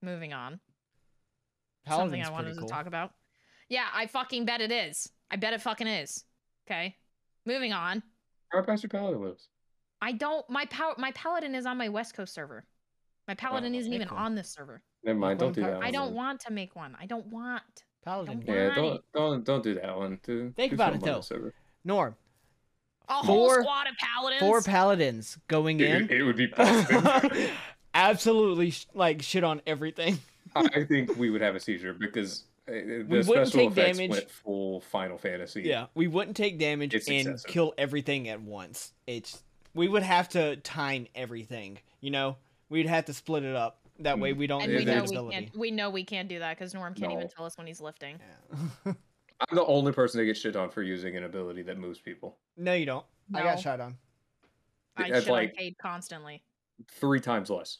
Moving 0.00 0.32
on. 0.32 0.58
Something 1.88 2.22
I 2.22 2.30
wanted 2.30 2.56
cool. 2.56 2.66
to 2.66 2.72
talk 2.72 2.86
about. 2.86 3.12
Yeah, 3.68 3.86
I 3.92 4.06
fucking 4.06 4.44
bet 4.44 4.60
it 4.60 4.70
is. 4.72 5.10
I 5.30 5.36
bet 5.36 5.52
it 5.54 5.60
fucking 5.62 5.86
is. 5.86 6.24
Okay. 6.66 6.96
Moving 7.46 7.72
on. 7.72 8.02
How 8.52 8.62
Pastor 8.62 8.88
Paladin 8.88 9.22
lives. 9.22 9.48
I 10.00 10.12
don't 10.12 10.48
my 10.50 10.66
power 10.66 10.94
my 10.98 11.12
paladin 11.12 11.54
is 11.54 11.64
on 11.66 11.78
my 11.78 11.88
West 11.88 12.14
Coast 12.14 12.34
server. 12.34 12.64
My 13.28 13.34
paladin 13.34 13.74
Oh, 13.74 13.78
isn't 13.78 13.92
even 13.92 14.08
cool. 14.08 14.18
on 14.18 14.34
this 14.34 14.50
server. 14.50 14.82
Never 15.04 15.18
mind. 15.18 15.38
Don't 15.38 15.54
do 15.54 15.62
that. 15.62 15.82
I 15.82 15.90
don't 15.90 16.12
want 16.14 16.40
to 16.40 16.52
make 16.52 16.74
one. 16.76 16.96
I 17.00 17.06
don't 17.06 17.26
want. 17.28 17.62
Paladin. 18.04 18.40
Don't 18.40 18.54
Yeah, 18.54 18.74
don't 18.74 19.00
don't 19.14 19.44
don't 19.44 19.62
do 19.62 19.74
that 19.74 19.96
one. 19.96 20.18
Do, 20.24 20.50
Think 20.56 20.70
do 20.70 20.74
about 20.74 20.94
it, 20.96 21.02
on 21.02 21.08
the 21.16 21.20
server. 21.22 21.54
Norm, 21.84 22.16
A 23.08 23.14
whole 23.14 23.48
Four- 23.48 23.62
squad 23.62 23.86
of 23.86 23.94
paladins. 23.96 24.40
four 24.40 24.60
paladins 24.62 25.38
going 25.48 25.78
in. 25.80 26.04
It, 26.04 26.10
it 26.10 26.22
would 26.24 26.36
be. 26.36 26.52
Absolutely, 27.94 28.70
sh- 28.70 28.86
like 28.94 29.22
shit 29.22 29.44
on 29.44 29.60
everything. 29.66 30.18
I 30.56 30.84
think 30.84 31.16
we 31.16 31.30
would 31.30 31.40
have 31.42 31.54
a 31.54 31.60
seizure 31.60 31.92
because 31.94 32.44
uh, 32.68 32.72
the 32.72 33.24
wouldn't 33.26 33.52
take 33.52 33.74
damage. 33.74 34.10
went 34.10 34.30
full 34.30 34.80
Final 34.82 35.18
Fantasy. 35.18 35.62
Yeah, 35.62 35.86
we 35.94 36.06
wouldn't 36.06 36.36
take 36.36 36.58
damage 36.58 36.94
It's 36.94 37.08
and 37.08 37.16
excessive. 37.28 37.50
kill 37.50 37.74
everything 37.76 38.28
at 38.28 38.40
once. 38.40 38.92
It's 39.06 39.42
we 39.74 39.88
would 39.88 40.02
have 40.02 40.28
to 40.30 40.56
time 40.56 41.06
everything. 41.14 41.78
You 42.00 42.10
know, 42.10 42.36
we'd 42.68 42.86
have 42.86 43.06
to 43.06 43.14
split 43.14 43.42
it 43.44 43.56
up. 43.56 43.78
That 44.00 44.18
way, 44.18 44.32
Mm. 44.32 44.36
we 44.38 44.46
don't 44.46 44.62
and 44.62 44.72
we 44.74 44.84
know 44.84 45.02
we 45.24 45.30
can't. 45.32 45.56
We 45.56 45.70
know 45.70 45.90
we 45.90 46.04
can't 46.04 46.28
do 46.28 46.38
that 46.40 46.56
because 46.56 46.72
Norm 46.74 46.94
can't 46.94 47.12
even 47.12 47.28
tell 47.28 47.44
us 47.44 47.56
when 47.58 47.66
he's 47.66 47.80
lifting. 47.80 48.18
Yeah. 48.86 48.92
I'm 49.50 49.56
the 49.56 49.64
only 49.66 49.92
person 49.92 50.18
that 50.20 50.26
gets 50.26 50.38
shit 50.40 50.54
on 50.56 50.70
for 50.70 50.82
using 50.82 51.16
an 51.16 51.24
ability 51.24 51.62
that 51.62 51.76
moves 51.78 51.98
people. 51.98 52.38
no, 52.56 52.74
you 52.74 52.86
don't. 52.86 53.04
I 53.34 53.42
got 53.42 53.56
No. 53.56 53.60
shot 53.60 53.80
on. 53.80 53.96
I 54.96 55.10
That's 55.10 55.24
shit 55.24 55.32
like- 55.32 55.50
on 55.50 55.56
Cade 55.56 55.76
constantly. 55.78 56.42
Three 56.90 57.20
times 57.20 57.50
less. 57.50 57.78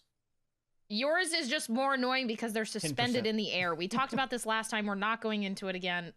Yours 0.93 1.33
is 1.33 1.49
just 1.49 1.71
more 1.71 1.95
annoying 1.95 2.27
because 2.27 2.53
they're 2.53 2.67
suspended 2.67 3.25
10%. 3.25 3.27
in 3.27 3.37
the 3.39 3.51
air. 3.51 3.75
We 3.75 3.89
talked 3.89 4.13
about 4.13 4.29
this 4.29 4.45
last 4.45 4.71
time. 4.71 4.85
We're 4.85 4.95
not 4.95 5.23
going 5.23 5.43
into 5.43 5.69
it 5.69 5.75
again. 5.75 6.13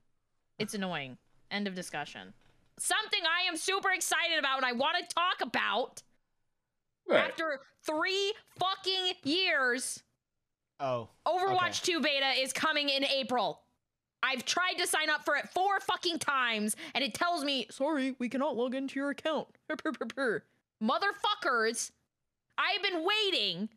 It's 0.59 0.73
annoying. 0.73 1.17
End 1.49 1.65
of 1.65 1.75
discussion. 1.75 2.33
Something 2.77 3.21
I 3.25 3.47
am 3.47 3.55
super 3.55 3.91
excited 3.91 4.37
about 4.37 4.57
and 4.57 4.65
I 4.65 4.73
want 4.73 4.97
to 4.97 5.15
talk 5.15 5.39
about 5.41 6.03
Right. 7.07 7.23
after 7.29 7.61
three 7.85 8.33
fucking 8.59 9.13
years. 9.23 10.03
Oh, 10.81 11.07
Overwatch 11.25 11.83
2 11.83 12.01
beta 12.01 12.31
is 12.37 12.51
coming 12.51 12.89
in 12.89 13.05
April. 13.05 13.61
I've 14.21 14.43
tried 14.43 14.73
to 14.79 14.87
sign 14.87 15.09
up 15.09 15.23
for 15.23 15.37
it 15.37 15.47
four 15.51 15.79
fucking 15.79 16.19
times 16.19 16.75
and 16.93 17.01
it 17.01 17.13
tells 17.13 17.45
me, 17.45 17.67
sorry, 17.71 18.17
we 18.19 18.27
cannot 18.27 18.57
log 18.57 18.75
into 18.75 18.99
your 18.99 19.11
account. 19.11 19.47
Motherfuckers, 20.83 21.91
I've 22.57 22.83
been 22.83 23.05
waiting 23.05 23.69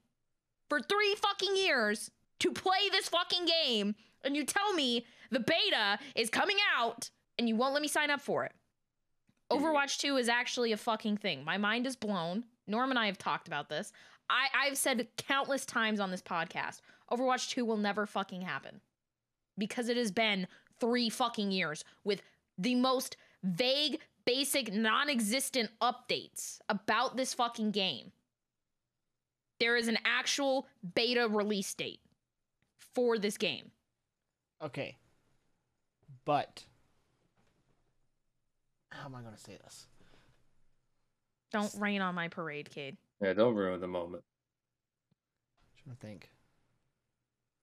for 0.68 0.80
three 0.80 1.14
fucking 1.16 1.56
years 1.56 2.10
to 2.40 2.52
play 2.52 2.88
this 2.90 3.08
fucking 3.08 3.46
game 3.46 3.94
and 4.24 4.36
you 4.36 4.44
tell 4.44 4.72
me 4.72 5.06
the 5.30 5.40
beta 5.40 5.98
is 6.14 6.30
coming 6.30 6.58
out 6.76 7.10
and 7.38 7.48
you 7.48 7.56
won't 7.56 7.72
let 7.72 7.82
me 7.82 7.88
sign 7.88 8.10
up 8.10 8.20
for 8.20 8.44
it. 8.44 8.52
Overwatch 9.50 9.98
2 9.98 10.16
is 10.16 10.28
actually 10.28 10.72
a 10.72 10.76
fucking 10.76 11.16
thing. 11.16 11.44
My 11.44 11.56
mind 11.56 11.86
is 11.86 11.96
blown. 11.96 12.44
Norm 12.66 12.90
and 12.90 12.98
I 12.98 13.06
have 13.06 13.18
talked 13.18 13.48
about 13.48 13.68
this. 13.68 13.92
I, 14.28 14.48
I've 14.54 14.76
said 14.76 15.08
countless 15.16 15.64
times 15.64 16.00
on 16.00 16.10
this 16.10 16.22
podcast 16.22 16.80
Overwatch 17.10 17.50
2 17.50 17.64
will 17.64 17.78
never 17.78 18.06
fucking 18.06 18.42
happen. 18.42 18.80
Because 19.56 19.88
it 19.88 19.96
has 19.96 20.10
been 20.10 20.46
three 20.78 21.08
fucking 21.08 21.50
years 21.50 21.84
with 22.04 22.22
the 22.58 22.74
most 22.74 23.16
vague, 23.42 24.00
basic, 24.24 24.72
non 24.72 25.08
existent 25.08 25.70
updates 25.80 26.58
about 26.68 27.16
this 27.16 27.34
fucking 27.34 27.70
game. 27.70 28.12
There 29.60 29.76
is 29.76 29.88
an 29.88 29.98
actual 30.04 30.66
beta 30.94 31.28
release 31.28 31.72
date 31.74 32.00
for 32.94 33.18
this 33.18 33.36
game. 33.36 33.70
okay. 34.62 34.96
But 36.24 36.64
how 38.90 39.06
am 39.06 39.14
I 39.14 39.22
going 39.22 39.34
to 39.34 39.40
say 39.40 39.56
this? 39.64 39.86
Don't 41.52 41.72
rain 41.78 42.02
on 42.02 42.14
my 42.14 42.28
parade, 42.28 42.68
Cade. 42.70 42.98
Yeah, 43.22 43.32
don't 43.32 43.54
ruin 43.54 43.80
the 43.80 43.86
moment. 43.88 44.22
trying 45.82 45.96
to 45.96 46.00
think. 46.00 46.30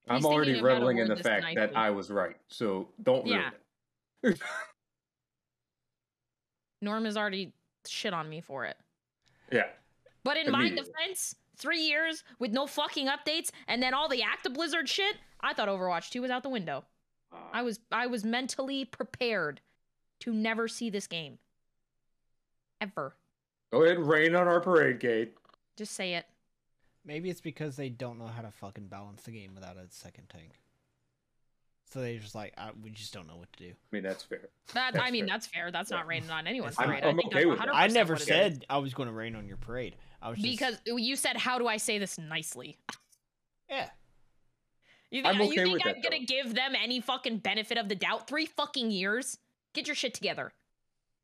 I'm 0.08 0.26
already 0.26 0.54
thinking 0.54 0.66
of 0.66 0.72
how 0.72 0.74
to 0.74 0.80
reveling 0.80 0.98
in 0.98 1.08
the 1.10 1.16
this 1.16 1.24
fact 1.24 1.46
that. 1.56 1.78
I 1.78 1.92
was 1.92 2.10
right. 2.10 2.36
So 2.50 2.90
don't 3.04 3.26
ruin 3.26 3.44
Yeah. 4.24 4.30
it. 4.32 4.42
Norm 6.82 7.06
has 7.06 7.18
already 7.18 7.54
shit 7.88 8.14
on 8.14 8.30
me 8.30 8.42
for 8.42 8.66
it. 8.66 8.78
yeah. 9.52 9.68
But 10.24 10.38
in 10.38 10.52
my 10.52 10.70
defense, 10.70 11.36
three 11.56 11.82
years 11.82 12.24
with 12.40 12.52
no 12.52 12.68
fucking 12.68 13.08
updates 13.08 13.50
and 13.68 13.82
then 13.82 13.94
all 13.94 14.08
the 14.10 14.22
Active 14.24 14.54
Blizzard 14.54 14.88
shit, 14.90 15.18
I 15.42 15.54
thought 15.54 15.68
Overwatch 15.70 16.10
2 16.12 16.22
was 16.22 16.32
out 16.32 16.44
the 16.44 16.50
window. 16.50 16.84
I 17.52 17.64
was 17.64 17.80
I 17.92 18.08
was 18.08 18.24
mentally 18.24 18.86
prepared 18.86 19.60
to 20.22 20.32
never 20.32 20.68
see 20.70 20.90
this 20.90 21.06
game. 21.08 21.38
Ever. 22.80 23.14
Oh, 23.74 23.80
Go 23.80 23.84
ahead 23.86 23.98
and 23.98 24.08
rain 24.08 24.36
on 24.36 24.48
our 24.48 24.60
parade 24.62 25.00
gate. 25.00 25.34
Just 25.76 25.94
say 25.94 26.14
it. 26.14 26.26
Maybe 27.06 27.30
it's 27.30 27.42
because 27.42 27.76
they 27.76 27.90
don't 27.90 28.18
know 28.18 28.28
how 28.28 28.42
to 28.42 28.52
fucking 28.52 28.88
balance 28.88 29.24
the 29.24 29.32
game 29.32 29.54
without 29.54 29.76
a 29.78 29.86
second 29.90 30.30
tank. 30.30 30.52
So 31.92 32.02
they 32.02 32.18
just 32.18 32.36
like, 32.36 32.54
I, 32.58 32.72
we 32.82 32.90
just 32.90 33.14
don't 33.14 33.28
know 33.28 33.36
what 33.38 33.52
to 33.54 33.64
do. 33.64 33.70
I 33.70 33.76
mean, 33.92 34.04
that's 34.04 34.24
fair. 34.24 34.50
That 34.74 34.94
That's 34.94 35.06
I 35.08 35.12
mean, 35.12 35.26
fair. 35.28 35.34
that's 35.36 35.48
fair. 35.48 35.72
That's 35.72 35.92
not 35.92 36.08
raining 36.08 36.30
on 36.32 36.48
anyone's 36.48 36.72
It's 36.72 36.78
fine. 36.78 36.88
parade. 36.88 37.04
I'm 37.04 37.14
I 37.16 37.22
think 37.22 37.34
okay 37.34 37.46
with 37.46 37.60
that. 37.60 37.68
100% 37.68 37.72
I 37.76 37.88
never 37.88 38.14
what 38.14 38.22
it 38.22 38.24
is. 38.24 38.28
said 38.28 38.66
I 38.70 38.80
was 38.80 38.94
going 38.94 39.08
to 39.08 39.14
rain 39.14 39.36
on 39.36 39.48
your 39.48 39.58
parade. 39.58 39.96
I 40.26 40.30
was 40.30 40.40
just, 40.40 40.50
because 40.60 40.80
you 40.88 41.16
said, 41.16 41.38
"How 41.38 41.60
do 41.60 41.68
I 41.68 41.78
say 41.78 42.00
this 42.00 42.18
nicely?" 42.18 42.78
yeah. 43.70 43.90
You 45.12 45.22
think, 45.22 45.36
I'm 45.36 45.42
you 45.44 45.50
think 45.54 45.74
with 45.74 45.86
I'm 45.86 45.94
that, 45.94 46.04
gonna 46.04 46.20
though. 46.20 46.26
give 46.28 46.56
them 46.56 46.74
any 46.76 47.00
fucking 47.00 47.38
benefit 47.38 47.78
of 47.78 47.88
the 47.90 47.96
doubt? 47.96 48.28
Three 48.28 48.48
fucking 48.48 48.90
years? 48.90 49.38
Get 49.74 49.86
your 49.88 49.96
shit 49.96 50.14
together. 50.16 50.52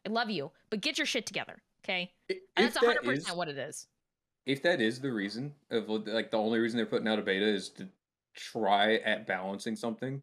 I 0.08 0.10
love 0.12 0.30
you, 0.30 0.52
but 0.70 0.82
get 0.82 0.98
your 1.00 1.08
shit 1.08 1.26
together, 1.26 1.58
okay? 1.84 2.12
I- 2.30 2.34
And 2.58 2.68
If 2.68 2.74
that's 2.76 2.86
that 2.86 3.04
100% 3.04 3.36
what 3.36 3.50
it 3.50 3.58
is. 3.58 3.88
if 4.46 4.62
that 4.64 4.82
is 4.82 5.02
the 5.02 5.12
reason 5.12 5.56
of 5.72 5.90
like 5.90 6.30
the 6.32 6.38
only 6.38 6.60
reason 6.60 6.78
they're 6.78 6.86
putting 6.86 7.08
out 7.08 7.18
a 7.20 7.22
beta 7.24 7.46
is 7.46 7.70
to 7.70 7.90
try 8.36 8.96
at 8.98 9.26
balancing 9.26 9.76
something. 9.76 10.22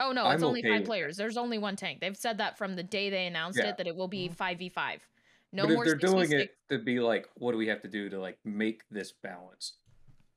Oh 0.00 0.12
no, 0.12 0.28
it's 0.30 0.42
I'm 0.42 0.48
only 0.48 0.60
okay 0.60 0.70
five 0.70 0.80
with 0.80 0.86
players. 0.88 1.16
There's 1.18 1.36
only 1.36 1.58
one 1.58 1.76
tank. 1.76 2.00
They've 2.00 2.16
said 2.16 2.38
that 2.38 2.56
from 2.58 2.74
the 2.74 2.82
day 2.82 3.10
they 3.10 3.26
announced 3.26 3.58
Yeah. 3.58 3.68
it 3.68 3.76
that 3.76 3.86
it 3.86 3.94
will 3.94 4.08
be 4.08 4.28
Mhm. 4.30 4.34
five 4.36 4.58
v 4.58 4.68
five. 4.70 5.06
No 5.54 5.62
but 5.62 5.70
if 5.70 5.74
more 5.76 5.84
they're 5.84 5.94
doing 5.94 6.32
it 6.32 6.56
to 6.68 6.78
be 6.78 6.98
like, 6.98 7.28
what 7.34 7.52
do 7.52 7.58
we 7.58 7.68
have 7.68 7.80
to 7.82 7.88
do 7.88 8.10
to 8.10 8.18
like 8.18 8.38
make 8.44 8.82
this 8.90 9.12
balance? 9.12 9.74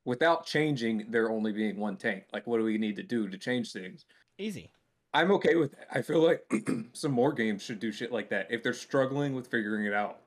Without 0.04 0.46
changing 0.46 1.06
there 1.10 1.28
only 1.28 1.52
being 1.52 1.76
one 1.76 1.96
tank. 1.96 2.24
Like 2.32 2.46
what 2.46 2.58
do 2.58 2.64
we 2.64 2.78
need 2.78 2.96
to 2.96 3.02
do 3.02 3.28
to 3.28 3.36
change 3.36 3.72
things? 3.72 4.06
Easy. 4.38 4.70
I'm 5.12 5.32
okay 5.32 5.56
with 5.56 5.72
that. 5.72 5.88
I 5.92 6.02
feel 6.02 6.20
like 6.20 6.44
some 6.92 7.10
more 7.10 7.32
games 7.32 7.62
should 7.62 7.80
do 7.80 7.90
shit 7.90 8.12
like 8.12 8.30
that. 8.30 8.46
If 8.50 8.62
they're 8.62 8.72
struggling 8.72 9.34
with 9.34 9.48
figuring 9.48 9.86
it 9.86 9.92
out, 9.92 10.20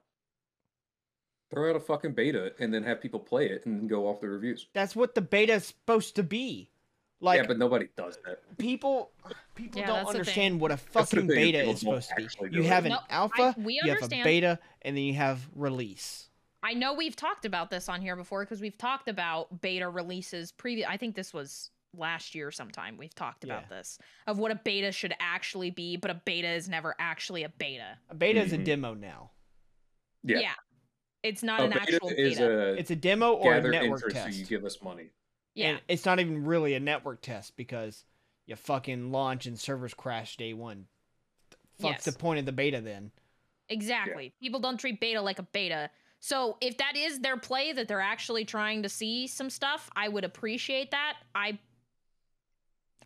throw 1.49 1.69
out 1.69 1.77
a 1.77 1.79
fucking 1.79 2.13
beta 2.13 2.53
and 2.59 2.73
then 2.73 2.83
have 2.83 2.99
people 2.99 3.19
play 3.19 3.49
it 3.49 3.65
and 3.65 3.79
then 3.79 3.87
go 3.87 4.07
off 4.07 4.19
the 4.19 4.27
reviews. 4.27 4.67
That's 4.73 4.95
what 4.95 5.15
the 5.15 5.21
beta's 5.21 5.67
supposed 5.67 6.17
to 6.17 6.23
be. 6.23 6.70
Like 7.23 7.41
yeah, 7.41 7.47
but 7.47 7.59
nobody 7.59 7.87
does 7.95 8.17
that. 8.25 8.57
people 8.57 9.11
people 9.55 9.79
Yeah, 9.81 9.87
don't 9.87 10.07
understand 10.07 10.59
what 10.59 10.71
a 10.71 10.77
fucking 10.77 11.27
beta 11.27 11.61
is 11.69 11.79
supposed 11.81 12.09
to 12.09 12.15
be. 12.49 12.55
You 12.55 12.63
have 12.63 12.85
an 12.85 12.91
No, 12.93 12.97
I- 13.09 13.13
alpha, 13.13 13.55
we 13.57 13.79
you 13.83 13.91
have 13.93 14.01
a 14.03 14.07
beta, 14.07 14.59
and 14.81 14.97
then 14.97 15.03
you 15.03 15.13
have 15.13 15.47
release. 15.55 16.29
I 16.63 16.73
know 16.73 16.93
we've 16.93 17.15
talked 17.15 17.45
about 17.45 17.69
this 17.69 17.87
on 17.89 18.01
here 18.01 18.15
before 18.15 18.43
because 18.43 18.59
we've 18.61 18.77
talked 18.77 19.07
about 19.07 19.61
beta 19.61 19.87
releases 19.87 20.51
previous. 20.51 20.87
I 20.89 20.97
think 20.97 21.15
this 21.15 21.31
was 21.33 21.69
last 21.95 22.33
year 22.35 22.51
sometime. 22.51 22.97
We've 22.97 23.13
talked 23.13 23.43
about 23.43 23.63
Yeah. 23.69 23.77
this 23.77 23.99
of 24.25 24.39
what 24.39 24.51
a 24.51 24.55
beta 24.55 24.91
should 24.91 25.13
actually 25.19 25.69
be, 25.71 25.97
but 25.97 26.09
a 26.09 26.15
beta 26.15 26.47
is 26.49 26.67
never 26.69 26.95
actually 26.99 27.43
a 27.43 27.49
beta. 27.49 27.97
A 28.09 28.15
beta 28.15 28.39
is 28.41 28.53
a 28.53 28.57
Mhm. 28.57 28.65
demo 28.65 28.93
now. 28.95 29.31
Yeah. 30.23 30.39
yeah. 30.39 30.53
It's 31.23 31.43
not 31.43 31.59
A 31.59 31.63
an 31.65 31.69
beta 31.71 31.81
actual 31.81 32.09
is 32.09 32.37
beta. 32.39 32.51
a 32.69 32.73
It's 32.73 32.89
a 32.91 32.95
demo 32.95 33.33
or 33.33 33.53
a 33.53 33.61
network 33.61 34.11
test. 34.11 34.33
so 34.33 34.39
you 34.39 34.45
give 34.45 34.65
us 34.65 34.81
money. 34.81 35.09
Yeah. 35.53 35.69
And 35.69 35.81
it's 35.87 36.05
not 36.05 36.19
even 36.19 36.45
really 36.45 36.73
a 36.75 36.79
network 36.79 37.21
test 37.21 37.55
because 37.55 38.05
you 38.45 38.55
fucking 38.55 39.11
launch 39.11 39.45
and 39.45 39.59
servers 39.59 39.93
crash 39.93 40.37
day 40.37 40.53
one. 40.53 40.85
Fuck's 41.79 42.05
the 42.05 42.11
point 42.11 42.39
of 42.39 42.45
the 42.45 42.51
beta 42.51 42.81
then? 42.81 43.11
Exactly. 43.69 44.33
People 44.41 44.59
don't 44.59 44.77
treat 44.77 44.99
beta 44.99 45.21
like 45.21 45.39
a 45.39 45.43
beta. 45.43 45.89
So 46.19 46.57
if 46.61 46.77
that 46.77 46.95
is 46.95 47.19
their 47.19 47.37
play 47.37 47.73
that 47.73 47.87
they're 47.87 47.99
actually 47.99 48.45
trying 48.45 48.83
to 48.83 48.89
see 48.89 49.25
some 49.27 49.49
stuff, 49.49 49.89
I 49.95 50.07
would 50.07 50.23
appreciate 50.23 50.91
that. 50.91 51.15
I 51.33 51.57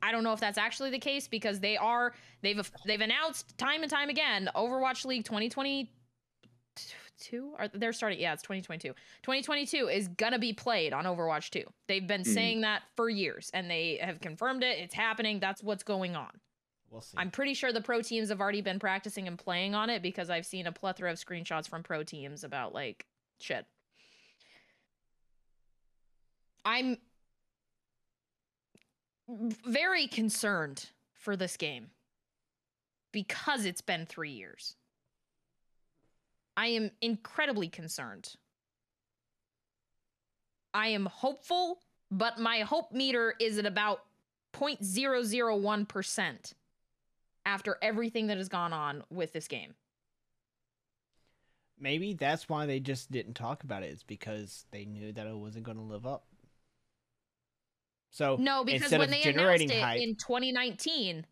I 0.01 0.11
don't 0.11 0.23
know 0.23 0.33
if 0.33 0.39
that's 0.39 0.57
actually 0.57 0.91
the 0.91 0.99
case 0.99 1.27
because 1.27 1.59
they 1.61 1.77
are 1.77 2.13
they've 2.41 2.71
they've 2.85 3.01
announced 3.01 3.57
time 3.57 3.81
and 3.81 3.89
time 3.89 4.09
again 4.09 4.49
Overwatch 4.55 5.05
League 5.05 5.23
2022 7.17 7.55
are 7.57 7.67
they're 7.69 7.93
starting 7.93 8.19
yeah, 8.19 8.33
it's 8.33 8.41
2022. 8.43 8.89
2022 9.23 9.87
is 9.87 10.09
to 10.33 10.39
be 10.39 10.53
played 10.53 10.93
on 10.93 11.05
Overwatch 11.05 11.49
2. 11.49 11.63
They've 11.87 12.05
been 12.05 12.21
Mhm. 12.21 12.33
saying 12.33 12.61
that 12.61 12.83
for 12.95 13.09
years 13.09 13.49
and 13.53 13.69
they 13.69 13.97
have 13.97 14.19
confirmed 14.19 14.63
it. 14.63 14.79
It's 14.79 14.93
happening. 14.93 15.39
That's 15.39 15.63
what's 15.63 15.83
going 15.83 16.15
on. 16.15 16.39
We'll 16.89 17.01
see. 17.01 17.17
I'm 17.17 17.31
pretty 17.31 17.53
sure 17.53 17.71
the 17.73 17.81
pro 17.81 18.01
teams 18.01 18.29
have 18.29 18.39
already 18.39 18.61
been 18.61 18.79
practicing 18.79 19.27
and 19.27 19.37
playing 19.37 19.75
on 19.75 19.89
it 19.89 20.01
because 20.01 20.29
I've 20.29 20.45
seen 20.45 20.67
a 20.67 20.71
plethora 20.71 21.11
of 21.11 21.17
screenshots 21.17 21.67
from 21.67 21.83
pro 21.83 22.03
teams 22.03 22.43
about 22.43 22.73
like 22.73 23.05
shit. 23.39 23.65
I'm 26.63 26.97
very 29.27 30.07
concerned 30.07 30.89
for 31.13 31.35
this 31.35 31.57
game 31.57 31.91
because 33.11 33.65
it's 33.65 33.81
been 33.81 34.05
3 34.05 34.31
years. 34.31 34.75
I 36.57 36.67
am 36.67 36.91
incredibly 37.01 37.67
concerned. 37.67 38.35
I 40.73 40.89
am 40.89 41.05
hopeful 41.05 41.79
but 42.11 42.39
my 42.39 42.59
hope 42.59 42.91
meter 42.91 43.35
is 43.39 43.57
at 43.57 43.65
about 43.65 44.01
0.001% 44.53 46.53
after 47.45 47.77
everything 47.81 48.27
that 48.27 48.37
has 48.37 48.49
gone 48.49 48.73
on 48.73 49.03
with 49.09 49.33
this 49.33 49.47
game. 49.47 49.75
Maybe 51.77 52.13
that's 52.13 52.47
why 52.47 52.65
they 52.65 52.79
just 52.79 53.11
didn't 53.11 53.33
talk 53.33 53.63
about 53.63 53.83
it. 53.83 53.87
It's 53.87 54.03
because 54.03 54.65
they 54.71 54.85
knew 54.85 55.11
that 55.11 55.27
it 55.27 55.35
wasn't 55.35 55.65
going 55.65 55.77
to 55.77 55.83
live 55.83 56.05
up. 56.05 56.25
So 58.11 58.37
No, 58.39 58.63
because 58.63 58.93
when 58.93 59.11
they 59.11 59.23
announced 59.23 59.63
it 59.63 59.81
hype, 59.81 59.99
in 59.99 60.15
2019, 60.15 61.25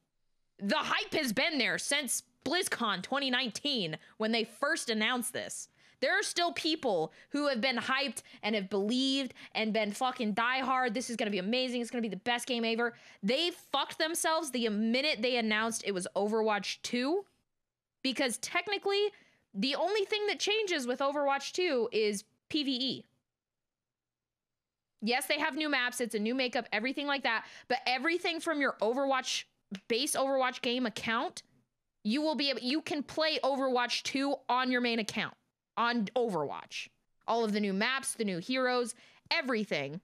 the 0.59 0.75
hype 0.75 1.13
has 1.13 1.31
been 1.31 1.59
there 1.59 1.77
since 1.77 2.23
BlizzCon 2.43 3.01
2019 3.01 3.97
when 4.17 4.31
they 4.31 4.43
first 4.43 4.89
announced 4.89 5.33
this. 5.33 5.69
There 6.01 6.19
are 6.19 6.23
still 6.23 6.51
people 6.51 7.13
who 7.29 7.47
have 7.47 7.61
been 7.61 7.77
hyped 7.77 8.23
and 8.41 8.55
have 8.55 8.69
believed 8.69 9.33
and 9.55 9.71
been 9.71 9.93
fucking 9.93 10.35
diehard. 10.35 10.93
This 10.93 11.09
is 11.09 11.15
gonna 11.15 11.31
be 11.31 11.37
amazing. 11.37 11.79
It's 11.79 11.89
gonna 11.89 12.01
be 12.01 12.09
the 12.09 12.17
best 12.17 12.45
game 12.45 12.65
ever. 12.65 12.93
They 13.21 13.51
fucked 13.71 13.99
themselves 13.99 14.51
the 14.51 14.67
minute 14.67 15.21
they 15.21 15.37
announced 15.37 15.83
it 15.85 15.93
was 15.93 16.07
Overwatch 16.15 16.81
2 16.81 17.23
because 18.01 18.37
technically 18.39 19.11
the 19.53 19.75
only 19.75 20.03
thing 20.05 20.27
that 20.27 20.39
changes 20.39 20.85
with 20.85 20.99
Overwatch 20.99 21.53
2 21.53 21.89
is 21.91 22.25
PvE. 22.49 23.03
Yes, 25.01 25.25
they 25.27 25.39
have 25.39 25.55
new 25.55 25.69
maps, 25.69 26.01
it's 26.01 26.15
a 26.15 26.19
new 26.19 26.33
makeup, 26.33 26.67
everything 26.71 27.07
like 27.07 27.23
that, 27.23 27.45
but 27.67 27.79
everything 27.85 28.39
from 28.39 28.61
your 28.61 28.75
Overwatch 28.81 29.43
base 29.87 30.15
Overwatch 30.15 30.61
game 30.61 30.85
account, 30.85 31.43
you 32.03 32.21
will 32.21 32.35
be 32.35 32.49
able 32.49 32.61
you 32.61 32.81
can 32.81 33.03
play 33.03 33.39
Overwatch 33.43 34.03
2 34.03 34.35
on 34.49 34.71
your 34.71 34.81
main 34.81 34.99
account 34.99 35.35
on 35.77 36.05
Overwatch. 36.15 36.87
All 37.27 37.43
of 37.43 37.53
the 37.53 37.59
new 37.59 37.73
maps, 37.73 38.13
the 38.13 38.25
new 38.25 38.39
heroes, 38.39 38.95
everything. 39.31 40.01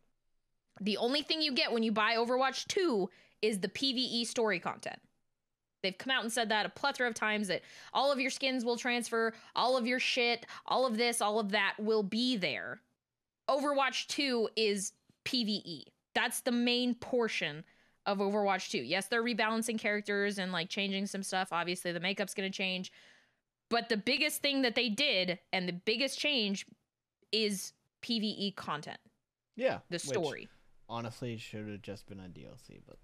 The 0.82 0.98
only 0.98 1.22
thing 1.22 1.42
you 1.42 1.54
get 1.54 1.72
when 1.72 1.84
you 1.84 1.92
buy 1.92 2.16
Overwatch 2.16 2.68
2 2.68 3.10
is 3.42 3.60
the 3.60 3.68
PvE 3.68 4.26
story 4.26 4.60
content. 4.60 5.00
They've 5.84 5.98
come 5.98 6.12
out 6.12 6.24
and 6.24 6.32
said 6.32 6.50
that 6.50 6.66
a 6.66 6.70
plethora 6.70 7.08
of 7.08 7.14
times 7.14 7.48
that 7.48 7.62
all 7.94 8.12
of 8.12 8.20
your 8.20 8.32
skins 8.32 8.66
will 8.66 8.78
transfer, 8.78 9.34
all 9.56 9.78
of 9.78 9.88
your 9.88 10.00
shit, 10.00 10.46
all 10.66 10.86
of 10.86 10.98
this, 10.98 11.22
all 11.22 11.40
of 11.40 11.52
that 11.52 11.76
will 11.80 12.04
be 12.04 12.38
there. 12.38 12.82
Overwatch 13.50 14.08
2 14.08 14.50
is 14.56 14.94
PvE. 15.26 15.84
That's 16.16 16.42
the 16.42 16.52
main 16.52 16.96
portion 16.96 17.64
of 18.10 18.18
Overwatch 18.20 18.70
2. 18.72 18.80
Yes, 18.80 19.08
they're 19.08 19.24
rebalancing 19.24 19.78
characters 19.80 20.38
and 20.40 20.52
like 20.52 20.70
changing 20.70 21.06
some 21.06 21.24
stuff. 21.24 21.50
Obviously, 21.52 21.92
the 21.92 22.00
makeup's 22.00 22.34
going 22.34 22.50
to 22.52 22.56
change. 22.56 22.92
But 23.70 23.88
the 23.90 23.98
biggest 23.98 24.42
thing 24.42 24.64
that 24.64 24.76
they 24.76 24.90
did 24.90 25.40
and 25.54 25.68
the 25.68 25.74
biggest 25.74 26.18
change 26.18 26.66
is 27.32 27.74
PvE 28.02 28.56
content, 28.56 28.98
yeah, 29.56 29.80
the 29.90 29.96
which 29.96 30.02
story. 30.04 30.50
honestly 30.90 31.38
should 31.38 31.68
have 31.70 31.82
just 31.82 32.08
been 32.08 32.20
a 32.20 32.24
DLC, 32.24 32.80
but 32.88 32.98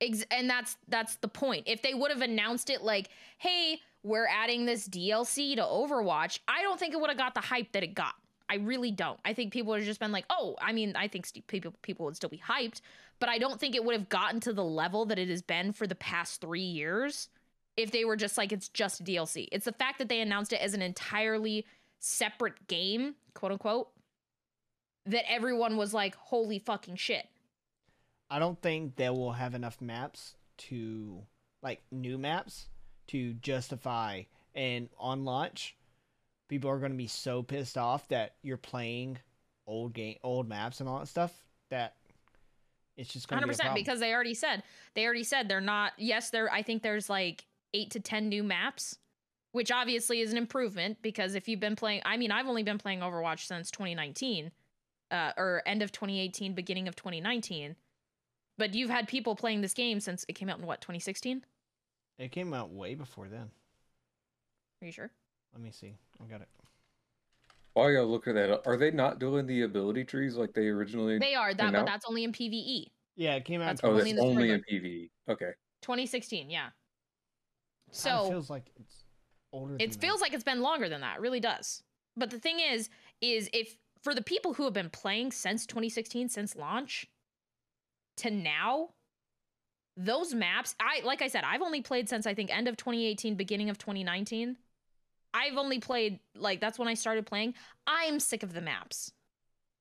Ex- 0.00 0.24
and 0.30 0.48
that's 0.48 0.76
that's 0.88 1.16
the 1.16 1.28
point. 1.28 1.64
If 1.66 1.82
they 1.82 1.92
would 1.94 2.10
have 2.10 2.22
announced 2.22 2.70
it 2.70 2.82
like, 2.82 3.08
"Hey, 3.38 3.80
we're 4.04 4.28
adding 4.28 4.64
this 4.64 4.88
DLC 4.88 5.56
to 5.56 5.62
Overwatch," 5.62 6.38
I 6.46 6.62
don't 6.62 6.78
think 6.78 6.94
it 6.94 7.00
would 7.00 7.10
have 7.10 7.18
got 7.18 7.34
the 7.34 7.40
hype 7.40 7.72
that 7.72 7.82
it 7.82 7.94
got. 7.94 8.14
I 8.48 8.56
really 8.56 8.90
don't. 8.90 9.20
I 9.24 9.34
think 9.34 9.52
people 9.52 9.70
would 9.70 9.80
have 9.80 9.86
just 9.86 10.00
been 10.00 10.12
like, 10.12 10.24
"Oh, 10.30 10.56
I 10.60 10.72
mean, 10.72 10.94
I 10.96 11.08
think 11.08 11.26
st- 11.26 11.46
people 11.46 11.74
people 11.82 12.06
would 12.06 12.16
still 12.16 12.30
be 12.30 12.38
hyped, 12.38 12.80
but 13.18 13.28
I 13.28 13.38
don't 13.38 13.60
think 13.60 13.74
it 13.74 13.84
would 13.84 13.94
have 13.94 14.08
gotten 14.08 14.40
to 14.40 14.52
the 14.52 14.64
level 14.64 15.04
that 15.06 15.18
it 15.18 15.28
has 15.28 15.42
been 15.42 15.72
for 15.72 15.86
the 15.86 15.94
past 15.94 16.40
3 16.40 16.60
years 16.60 17.28
if 17.76 17.90
they 17.90 18.04
were 18.04 18.16
just 18.16 18.38
like 18.38 18.52
it's 18.52 18.68
just 18.68 19.04
DLC." 19.04 19.48
It's 19.52 19.66
the 19.66 19.72
fact 19.72 19.98
that 19.98 20.08
they 20.08 20.20
announced 20.20 20.52
it 20.52 20.60
as 20.60 20.74
an 20.74 20.82
entirely 20.82 21.66
separate 21.98 22.66
game, 22.68 23.16
quote 23.34 23.52
unquote, 23.52 23.90
that 25.06 25.30
everyone 25.30 25.76
was 25.76 25.92
like, 25.92 26.14
"Holy 26.16 26.58
fucking 26.58 26.96
shit." 26.96 27.28
I 28.30 28.38
don't 28.38 28.60
think 28.60 28.96
they 28.96 29.08
will 29.08 29.32
have 29.32 29.54
enough 29.54 29.80
maps 29.80 30.34
to 30.58 31.22
like 31.62 31.82
new 31.90 32.18
maps 32.18 32.68
to 33.08 33.34
justify 33.34 34.22
and 34.54 34.88
on 34.98 35.24
launch 35.24 35.76
people 36.48 36.70
are 36.70 36.78
going 36.78 36.92
to 36.92 36.98
be 36.98 37.06
so 37.06 37.42
pissed 37.42 37.78
off 37.78 38.08
that 38.08 38.34
you're 38.42 38.56
playing 38.56 39.18
old 39.66 39.92
game 39.92 40.16
old 40.22 40.48
maps 40.48 40.80
and 40.80 40.88
all 40.88 40.98
that 40.98 41.06
stuff 41.06 41.32
that 41.70 41.94
it's 42.96 43.12
just 43.12 43.28
going 43.28 43.36
to 43.36 43.42
Hundred 43.42 43.48
be 43.48 43.50
a 43.50 43.52
percent, 43.52 43.66
problem. 43.66 43.84
because 43.84 44.00
they 44.00 44.12
already 44.12 44.34
said 44.34 44.62
they 44.94 45.04
already 45.04 45.24
said 45.24 45.48
they're 45.48 45.60
not. 45.60 45.92
Yes, 45.98 46.30
there. 46.30 46.52
I 46.52 46.62
think 46.62 46.82
there's 46.82 47.08
like 47.08 47.46
eight 47.74 47.90
to 47.92 48.00
ten 48.00 48.28
new 48.28 48.42
maps, 48.42 48.98
which 49.52 49.70
obviously 49.70 50.20
is 50.20 50.32
an 50.32 50.38
improvement. 50.38 50.98
Because 51.00 51.34
if 51.36 51.46
you've 51.48 51.60
been 51.60 51.76
playing, 51.76 52.02
I 52.04 52.16
mean, 52.16 52.32
I've 52.32 52.48
only 52.48 52.64
been 52.64 52.78
playing 52.78 53.00
Overwatch 53.00 53.46
since 53.46 53.70
2019, 53.70 54.50
uh, 55.12 55.32
or 55.36 55.62
end 55.64 55.82
of 55.82 55.92
2018, 55.92 56.54
beginning 56.54 56.88
of 56.88 56.96
2019. 56.96 57.76
But 58.56 58.74
you've 58.74 58.90
had 58.90 59.06
people 59.06 59.36
playing 59.36 59.60
this 59.60 59.74
game 59.74 60.00
since 60.00 60.24
it 60.26 60.32
came 60.32 60.48
out 60.48 60.58
in 60.58 60.66
what 60.66 60.80
2016? 60.80 61.44
it 62.18 62.32
came 62.32 62.52
out 62.52 62.70
way 62.72 62.96
before 62.96 63.28
then. 63.28 63.48
Are 64.82 64.86
you 64.86 64.90
sure? 64.90 65.12
Let 65.52 65.62
me 65.62 65.70
see. 65.70 65.94
I 66.22 66.26
got 66.26 66.40
it. 66.42 66.48
Oh, 66.62 66.68
While 67.74 67.90
y'all 67.90 68.06
look 68.06 68.28
at 68.28 68.34
that, 68.34 68.50
up, 68.50 68.66
are 68.66 68.76
they 68.76 68.90
not 68.90 69.18
doing 69.18 69.46
the 69.46 69.62
ability 69.62 70.04
trees 70.04 70.36
like 70.36 70.52
they 70.52 70.68
originally? 70.68 71.18
They 71.18 71.34
are 71.34 71.54
that, 71.54 71.72
but 71.72 71.78
now- 71.80 71.84
that's 71.84 72.04
only 72.08 72.24
in 72.24 72.32
PVE. 72.32 72.86
Yeah, 73.16 73.34
it 73.34 73.44
came 73.44 73.60
out. 73.60 73.66
That's 73.66 73.80
oh, 73.84 73.90
only 73.90 74.12
that's 74.12 74.22
in 74.24 74.30
only 74.30 74.50
in 74.50 74.62
PvE. 74.70 75.10
Okay. 75.28 75.50
2016, 75.82 76.50
yeah. 76.50 76.68
Kinda 77.90 77.98
So 77.98 78.28
feels 78.30 78.50
like 78.50 78.70
it's 78.78 79.04
older. 79.52 79.74
it 79.78 79.90
than 79.92 80.00
feels 80.00 80.20
that. 80.20 80.26
like 80.26 80.34
it's 80.34 80.44
been 80.44 80.60
longer 80.60 80.88
than 80.88 81.00
that 81.00 81.16
it 81.16 81.20
really 81.20 81.40
does 81.40 81.82
but 82.16 82.28
the 82.30 82.38
thing 82.38 82.60
is 82.60 82.90
is 83.20 83.48
if 83.54 83.76
for 84.02 84.14
the 84.14 84.22
people 84.22 84.52
who 84.52 84.64
have 84.64 84.74
been 84.74 84.90
playing 84.90 85.32
since 85.32 85.64
2016 85.66 86.28
since 86.28 86.54
launch 86.54 87.06
to 88.18 88.30
now 88.30 88.90
those 89.96 90.34
maps 90.34 90.74
i 90.80 91.00
like 91.04 91.22
i 91.22 91.28
said 91.28 91.44
i've 91.46 91.62
only 91.62 91.80
played 91.80 92.08
since 92.08 92.26
i 92.26 92.34
think 92.34 92.54
end 92.54 92.68
of 92.68 92.76
2018 92.76 93.36
beginning 93.36 93.70
of 93.70 93.78
2019 93.78 94.56
i've 95.34 95.56
only 95.56 95.78
played 95.78 96.20
like 96.36 96.60
that's 96.60 96.78
when 96.78 96.88
i 96.88 96.94
started 96.94 97.26
playing. 97.26 97.54
I'm 97.86 98.20
sick 98.20 98.42
of 98.42 98.52
the 98.52 98.60
maps. 98.60 99.12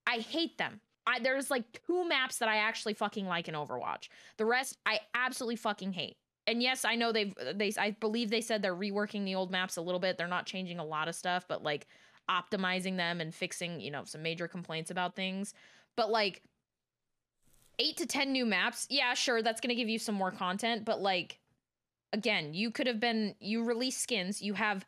I 0.05 0.17
hate 0.17 0.57
them. 0.57 0.79
I, 1.05 1.19
there's 1.19 1.49
like 1.49 1.81
two 1.85 2.07
maps 2.07 2.37
that 2.39 2.49
i 2.49 2.57
actually 2.57 2.93
fucking 2.93 3.27
like 3.27 3.47
in 3.47 3.55
overwatch. 3.55 4.09
The 4.37 4.45
rest 4.45 4.77
i 4.85 4.99
absolutely 5.13 5.57
fucking 5.57 5.93
hate. 5.93 6.17
And 6.47 6.63
yes, 6.63 6.85
I 6.85 6.95
know 6.95 7.11
they've 7.11 7.33
they 7.55 7.73
I 7.77 7.91
believe 7.91 8.29
they 8.29 8.41
said 8.41 8.61
they're 8.61 8.75
reworking 8.75 9.25
the 9.25 9.35
old 9.35 9.51
maps 9.51 9.75
a 9.75 9.81
little 9.81 9.99
bit. 9.99 10.17
They're 10.17 10.27
not 10.27 10.45
changing 10.45 10.79
a 10.79 10.85
lot 10.85 11.09
of 11.09 11.15
stuff, 11.15 11.45
but 11.47 11.61
like 11.61 11.87
optimizing 12.29 12.97
them 12.97 13.21
and 13.21 13.35
fixing, 13.35 13.79
you 13.79 13.91
know, 13.91 14.03
some 14.05 14.21
major 14.21 14.47
complaints 14.47 14.89
about 14.89 15.15
things. 15.15 15.53
But 15.95 16.09
like 16.09 16.41
8 17.79 17.97
to 17.97 18.05
10 18.05 18.31
new 18.31 18.45
maps, 18.45 18.87
yeah, 18.89 19.13
sure, 19.13 19.41
that's 19.41 19.61
going 19.61 19.69
to 19.69 19.75
give 19.75 19.89
you 19.89 19.99
some 19.99 20.15
more 20.15 20.31
content, 20.31 20.85
but 20.85 21.01
like 21.01 21.39
again, 22.13 22.53
you 22.53 22.71
could 22.71 22.87
have 22.87 22.99
been 22.99 23.35
you 23.39 23.63
release 23.63 23.97
skins, 23.97 24.41
you 24.41 24.53
have 24.53 24.85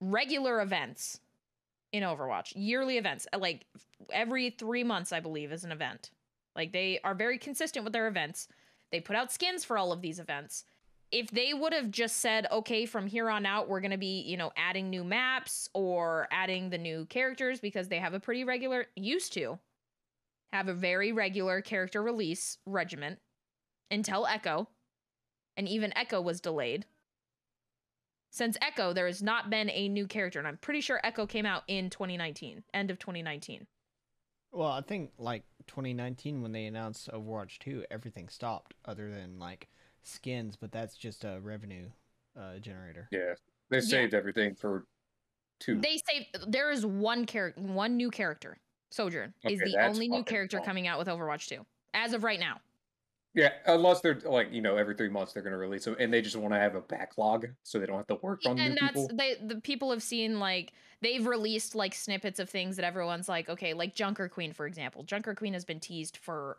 regular 0.00 0.60
events 0.60 1.20
in 1.92 2.02
Overwatch, 2.02 2.52
yearly 2.54 2.98
events, 2.98 3.26
uh, 3.32 3.38
like 3.38 3.66
every 4.12 4.50
3 4.50 4.84
months 4.84 5.12
I 5.12 5.20
believe 5.20 5.52
is 5.52 5.64
an 5.64 5.72
event. 5.72 6.10
Like 6.54 6.72
they 6.72 7.00
are 7.04 7.14
very 7.14 7.38
consistent 7.38 7.84
with 7.84 7.92
their 7.92 8.08
events. 8.08 8.48
They 8.92 9.00
put 9.00 9.16
out 9.16 9.32
skins 9.32 9.64
for 9.64 9.78
all 9.78 9.92
of 9.92 10.00
these 10.00 10.18
events 10.18 10.64
if 11.12 11.30
they 11.30 11.54
would 11.54 11.72
have 11.72 11.90
just 11.90 12.16
said, 12.16 12.46
okay, 12.50 12.84
from 12.84 13.06
here 13.06 13.30
on 13.30 13.46
out, 13.46 13.68
we're 13.68 13.80
going 13.80 13.92
to 13.92 13.96
be, 13.96 14.22
you 14.22 14.36
know, 14.36 14.52
adding 14.56 14.90
new 14.90 15.04
maps 15.04 15.68
or 15.72 16.26
adding 16.30 16.70
the 16.70 16.78
new 16.78 17.06
characters 17.06 17.60
because 17.60 17.88
they 17.88 17.98
have 17.98 18.14
a 18.14 18.20
pretty 18.20 18.44
regular, 18.44 18.86
used 18.96 19.32
to 19.34 19.58
have 20.52 20.68
a 20.68 20.74
very 20.74 21.12
regular 21.12 21.60
character 21.60 22.02
release 22.02 22.58
regiment 22.66 23.18
until 23.90 24.26
Echo. 24.26 24.68
And 25.56 25.68
even 25.68 25.96
Echo 25.96 26.20
was 26.20 26.40
delayed. 26.40 26.86
Since 28.36 28.58
Echo, 28.60 28.92
there 28.92 29.06
has 29.06 29.22
not 29.22 29.48
been 29.48 29.70
a 29.70 29.88
new 29.88 30.06
character. 30.06 30.38
And 30.38 30.46
I'm 30.46 30.58
pretty 30.58 30.82
sure 30.82 31.00
Echo 31.02 31.26
came 31.26 31.46
out 31.46 31.62
in 31.68 31.88
2019, 31.88 32.62
end 32.74 32.90
of 32.90 32.98
2019. 32.98 33.66
Well, 34.52 34.68
I 34.68 34.82
think 34.82 35.12
like 35.16 35.44
2019 35.68 36.42
when 36.42 36.52
they 36.52 36.66
announced 36.66 37.08
Overwatch 37.10 37.58
2, 37.60 37.86
everything 37.90 38.28
stopped 38.28 38.74
other 38.84 39.10
than 39.10 39.38
like 39.38 39.68
skins, 40.02 40.54
but 40.54 40.70
that's 40.70 40.98
just 40.98 41.24
a 41.24 41.40
revenue 41.42 41.86
uh, 42.38 42.58
generator. 42.58 43.08
Yeah. 43.10 43.36
They 43.70 43.80
saved 43.80 44.12
everything 44.12 44.54
for 44.54 44.84
two. 45.58 45.80
They 45.80 45.96
say 45.96 46.28
there 46.46 46.70
is 46.70 46.84
one 46.84 47.24
character, 47.24 47.62
one 47.62 47.96
new 47.96 48.10
character. 48.10 48.58
Sojourn 48.90 49.32
is 49.48 49.60
the 49.60 49.78
only 49.82 50.08
new 50.08 50.24
character 50.24 50.58
dumb. 50.58 50.66
coming 50.66 50.86
out 50.86 50.98
with 50.98 51.08
Overwatch 51.08 51.46
2 51.46 51.64
as 51.94 52.12
of 52.12 52.22
right 52.22 52.38
now. 52.38 52.58
Yeah, 53.36 53.52
unless 53.66 54.00
they're 54.00 54.18
like 54.24 54.50
you 54.50 54.62
know 54.62 54.78
every 54.78 54.94
three 54.94 55.10
months 55.10 55.34
they're 55.34 55.42
gonna 55.42 55.58
release 55.58 55.84
them, 55.84 55.94
and 56.00 56.10
they 56.10 56.22
just 56.22 56.36
want 56.36 56.54
to 56.54 56.58
have 56.58 56.74
a 56.74 56.80
backlog 56.80 57.46
so 57.62 57.78
they 57.78 57.84
don't 57.84 57.98
have 57.98 58.06
to 58.06 58.14
work 58.22 58.40
on 58.46 58.56
the 58.56 58.62
thing. 58.62 58.70
and 58.70 58.78
that's 58.80 58.92
people. 58.94 59.16
they 59.16 59.36
the 59.46 59.60
people 59.60 59.90
have 59.90 60.02
seen 60.02 60.40
like 60.40 60.72
they've 61.02 61.26
released 61.26 61.74
like 61.74 61.94
snippets 61.94 62.40
of 62.40 62.48
things 62.48 62.76
that 62.76 62.84
everyone's 62.84 63.28
like 63.28 63.50
okay 63.50 63.74
like 63.74 63.94
junker 63.94 64.26
queen 64.30 64.54
for 64.54 64.66
example 64.66 65.02
junker 65.02 65.34
queen 65.34 65.52
has 65.52 65.66
been 65.66 65.78
teased 65.78 66.16
for 66.16 66.56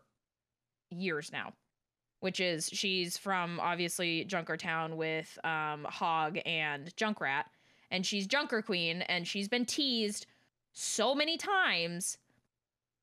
years 0.92 1.32
now 1.32 1.52
which 2.20 2.40
is 2.40 2.70
she's 2.72 3.18
from 3.18 3.60
obviously 3.60 4.24
junkertown 4.26 4.96
with 4.98 5.38
um 5.44 5.84
hog 5.90 6.38
and 6.46 6.96
junkrat 6.96 7.46
and 7.90 8.06
she's 8.06 8.28
junker 8.28 8.62
queen 8.62 9.02
and 9.04 9.28
she's 9.28 9.48
been 9.48 9.66
teased 9.66 10.28
so 10.74 11.16
many 11.16 11.38
times 11.38 12.20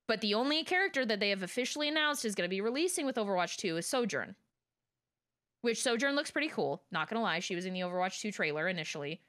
But 0.07 0.21
the 0.21 0.35
only 0.35 0.65
character 0.65 1.07
that 1.07 1.21
they 1.21 1.31
have 1.31 1.43
officially 1.43 1.89
announced 1.89 2.25
is 2.25 2.35
going 2.35 2.49
to 2.49 2.55
be 2.55 2.61
releasing 2.61 3.07
with 3.07 3.17
Overwatch 3.17 3.57
2 3.57 3.79
is 3.79 3.87
Sojourn. 3.87 4.35
Which 5.63 5.83
Sojourn 5.83 6.15
looks 6.15 6.31
pretty 6.31 6.49
cool. 6.49 6.83
Not 6.93 7.09
going 7.09 7.19
to 7.19 7.23
lie, 7.23 7.39
she 7.39 7.55
was 7.55 7.65
in 7.65 7.73
the 7.73 7.81
Overwatch 7.81 8.21
2 8.21 8.31
trailer 8.31 8.69
initially. 8.69 9.23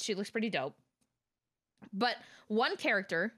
She 0.00 0.14
looks 0.14 0.30
pretty 0.30 0.50
dope. 0.50 0.74
But 1.92 2.16
one 2.48 2.76
character, 2.76 3.34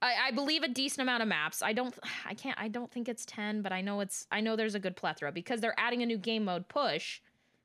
I, 0.00 0.14
I 0.28 0.30
believe 0.30 0.62
a 0.62 0.68
decent 0.68 1.02
amount 1.02 1.22
of 1.22 1.28
maps. 1.28 1.62
I 1.62 1.74
don't, 1.74 1.94
I 2.24 2.32
can't, 2.32 2.58
I 2.58 2.68
don't 2.68 2.90
think 2.90 3.08
it's 3.08 3.26
10, 3.26 3.60
but 3.60 3.72
I 3.72 3.82
know 3.82 4.00
it's, 4.00 4.26
I 4.32 4.40
know 4.40 4.56
there's 4.56 4.74
a 4.74 4.80
good 4.80 4.96
plethora 4.96 5.30
because 5.30 5.60
they're 5.60 5.78
adding 5.78 6.02
a 6.02 6.06
new 6.06 6.18
game 6.18 6.44
mode 6.44 6.68
push, 6.68 7.20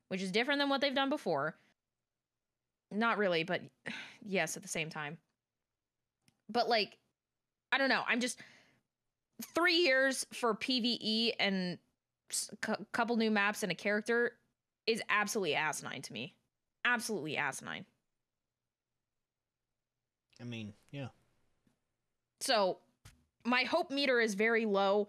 which 0.08 0.20
is 0.20 0.30
different 0.30 0.60
than 0.60 0.68
what 0.68 0.82
they've 0.82 0.94
done 0.94 1.08
before. 1.08 1.56
Not 2.90 3.16
really, 3.16 3.42
but 3.42 3.62
yes, 4.22 4.56
at 4.56 4.62
the 4.62 4.68
same 4.68 4.90
time. 4.90 5.16
But 6.50 6.68
like, 6.68 6.98
I 7.72 7.78
don't 7.78 7.88
know. 7.88 8.02
I'm 8.06 8.20
just 8.20 8.38
three 9.54 9.76
years 9.76 10.26
for 10.32 10.54
PVE 10.54 11.32
and 11.40 11.78
a 12.68 12.76
couple 12.92 13.16
new 13.16 13.30
maps 13.30 13.62
and 13.62 13.72
a 13.72 13.74
character 13.74 14.32
is 14.86 15.02
absolutely 15.08 15.54
asinine 15.54 16.02
to 16.02 16.12
me. 16.12 16.34
Absolutely 16.84 17.36
asinine. 17.36 17.86
I 20.40 20.44
mean, 20.44 20.72
yeah. 20.90 21.08
So 22.40 22.78
my 23.44 23.62
hope 23.62 23.90
meter 23.90 24.20
is 24.20 24.34
very 24.34 24.66
low. 24.66 25.08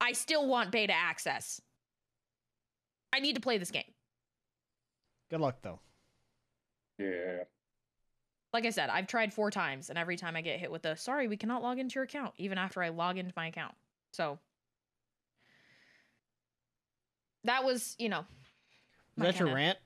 I 0.00 0.12
still 0.12 0.46
want 0.46 0.70
beta 0.70 0.92
access. 0.92 1.60
I 3.12 3.20
need 3.20 3.34
to 3.34 3.40
play 3.40 3.58
this 3.58 3.70
game. 3.70 3.84
Good 5.30 5.40
luck 5.40 5.56
though. 5.62 5.80
Yeah. 6.98 7.44
Like 8.56 8.64
I 8.64 8.70
said, 8.70 8.88
I've 8.88 9.06
tried 9.06 9.34
four 9.34 9.50
times, 9.50 9.90
and 9.90 9.98
every 9.98 10.16
time 10.16 10.34
I 10.34 10.40
get 10.40 10.58
hit 10.58 10.72
with 10.72 10.80
the 10.80 10.96
sorry, 10.96 11.28
we 11.28 11.36
cannot 11.36 11.62
log 11.62 11.78
into 11.78 11.96
your 11.96 12.04
account, 12.04 12.32
even 12.38 12.56
after 12.56 12.82
I 12.82 12.88
log 12.88 13.18
into 13.18 13.34
my 13.36 13.48
account. 13.48 13.74
So 14.12 14.38
that 17.44 17.64
was, 17.64 17.94
you 17.98 18.08
know. 18.08 18.20
Is 19.18 19.24
that 19.24 19.38
your 19.38 19.54
rant? 19.54 19.76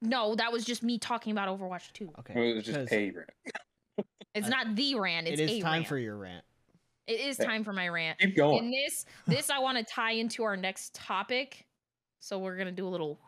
No, 0.00 0.34
that 0.34 0.50
was 0.50 0.64
just 0.64 0.82
me 0.82 0.98
talking 0.98 1.30
about 1.30 1.48
Overwatch 1.48 1.92
2. 1.92 2.10
Okay. 2.18 2.50
It 2.50 2.54
was 2.56 2.64
just 2.64 2.92
a 2.92 3.12
rant. 3.12 3.30
It's 4.34 4.48
not 4.48 4.74
the 4.74 4.96
rant, 4.96 5.28
it's 5.28 5.40
it 5.40 5.44
is 5.44 5.58
a 5.58 5.60
time 5.60 5.72
rant. 5.74 5.86
for 5.86 5.98
your 5.98 6.16
rant. 6.16 6.44
It 7.06 7.20
is 7.20 7.38
Yeah. 7.38 7.44
time 7.44 7.62
for 7.62 7.72
my 7.72 7.86
rant. 7.88 8.18
Keep 8.18 8.34
going. 8.34 8.64
And 8.64 8.72
this 8.72 9.06
this 9.28 9.48
I 9.48 9.60
want 9.60 9.78
to 9.78 9.84
tie 9.84 10.14
into 10.14 10.42
our 10.42 10.56
next 10.56 10.92
topic. 10.92 11.68
So 12.18 12.40
we're 12.40 12.56
gonna 12.56 12.72
do 12.72 12.84
a 12.84 12.90
little 12.90 13.20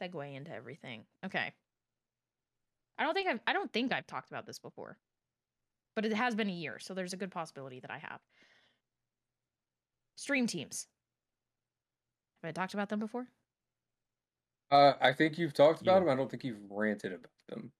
segue 0.00 0.36
into 0.36 0.52
everything. 0.52 1.04
Okay. 1.26 1.52
I 2.98 3.04
don't 3.04 3.14
think 3.14 3.28
I've 3.28 3.40
I 3.46 3.52
don't 3.52 3.72
think 3.72 3.92
I've 3.92 4.06
talked 4.06 4.30
about 4.30 4.46
this 4.46 4.58
before. 4.58 4.98
But 5.94 6.06
it 6.06 6.12
has 6.14 6.34
been 6.34 6.48
a 6.48 6.52
year, 6.52 6.78
so 6.78 6.94
there's 6.94 7.12
a 7.12 7.18
good 7.18 7.30
possibility 7.30 7.80
that 7.80 7.90
I 7.90 7.98
have. 7.98 8.20
Stream 10.16 10.46
teams. 10.46 10.86
Have 12.42 12.48
I 12.48 12.52
talked 12.52 12.72
about 12.74 12.88
them 12.88 12.98
before? 12.98 13.26
Uh, 14.70 14.94
I 15.02 15.12
think 15.12 15.36
you've 15.36 15.52
talked 15.52 15.82
about 15.82 15.96
You. 16.00 16.06
them. 16.06 16.08
I 16.08 16.16
don't 16.16 16.30
think 16.30 16.44
you've 16.44 16.70
ranted 16.70 17.12
about 17.12 17.30
them. 17.48 17.72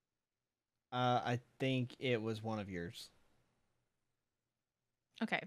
Uh, 0.92 1.20
I 1.24 1.40
think 1.58 1.96
it 1.98 2.20
was 2.20 2.42
one 2.42 2.58
of 2.58 2.68
yours. 2.68 3.08
Okay. 5.22 5.40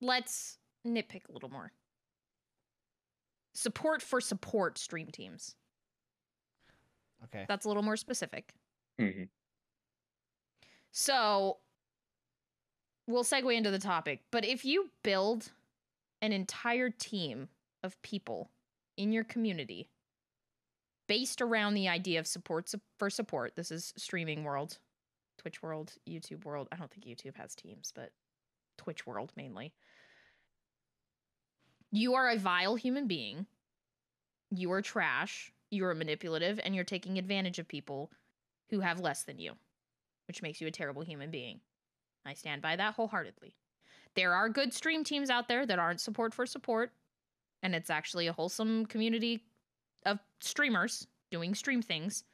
Let's 0.00 0.58
nitpick 0.84 1.28
a 1.28 1.32
little 1.32 1.50
more. 1.50 1.70
Support 3.54 4.02
for 4.02 4.20
support 4.20 4.76
stream 4.76 5.06
teams. 5.12 5.54
Okay. 7.24 7.44
That's 7.46 7.64
a 7.64 7.68
little 7.68 7.84
more 7.84 7.96
specific. 7.96 8.52
Mhm. 8.98 9.28
So 10.92 11.58
we'll 13.06 13.24
segue 13.24 13.54
into 13.54 13.70
the 13.70 13.78
topic. 13.78 14.20
But 14.30 14.44
if 14.44 14.64
you 14.64 14.90
build 15.02 15.50
an 16.20 16.32
entire 16.32 16.90
team 16.90 17.48
of 17.82 18.00
people 18.02 18.50
in 18.96 19.12
your 19.12 19.24
community 19.24 19.88
based 21.08 21.40
around 21.42 21.74
the 21.74 21.88
idea 21.88 22.18
of 22.20 22.26
support 22.26 22.68
su- 22.68 22.80
for 22.98 23.10
support, 23.10 23.54
this 23.56 23.70
is 23.70 23.92
streaming 23.96 24.44
world, 24.44 24.78
Twitch 25.38 25.62
world, 25.62 25.94
YouTube 26.08 26.44
world. 26.44 26.68
I 26.72 26.76
don't 26.76 26.90
think 26.90 27.06
YouTube 27.06 27.36
has 27.36 27.54
teams, 27.54 27.92
but 27.94 28.12
Twitch 28.78 29.06
world 29.06 29.32
mainly. 29.36 29.72
You 31.92 32.14
are 32.14 32.28
a 32.28 32.36
vile 32.38 32.74
human 32.74 33.06
being. 33.06 33.46
You 34.50 34.70
are 34.72 34.82
trash. 34.82 35.52
You 35.70 35.84
are 35.86 35.94
manipulative 35.94 36.60
and 36.62 36.74
you're 36.74 36.84
taking 36.84 37.18
advantage 37.18 37.58
of 37.58 37.66
people 37.68 38.10
who 38.72 38.80
have 38.80 38.98
less 39.00 39.22
than 39.22 39.38
you, 39.38 39.52
which 40.26 40.42
makes 40.42 40.60
you 40.60 40.66
a 40.66 40.72
terrible 40.72 41.02
human 41.02 41.30
being. 41.30 41.60
I 42.24 42.32
stand 42.32 42.62
by 42.62 42.74
that 42.74 42.94
wholeheartedly. 42.94 43.54
There 44.16 44.32
are 44.32 44.48
good 44.48 44.72
stream 44.72 45.04
teams 45.04 45.28
out 45.28 45.46
there 45.46 45.66
that 45.66 45.78
aren't 45.78 46.00
support 46.00 46.32
for 46.32 46.46
support, 46.46 46.90
and 47.62 47.74
it's 47.74 47.90
actually 47.90 48.28
a 48.28 48.32
wholesome 48.32 48.86
community 48.86 49.44
of 50.06 50.18
streamers 50.40 51.06
doing 51.30 51.54
stream 51.54 51.82
things. 51.82 52.24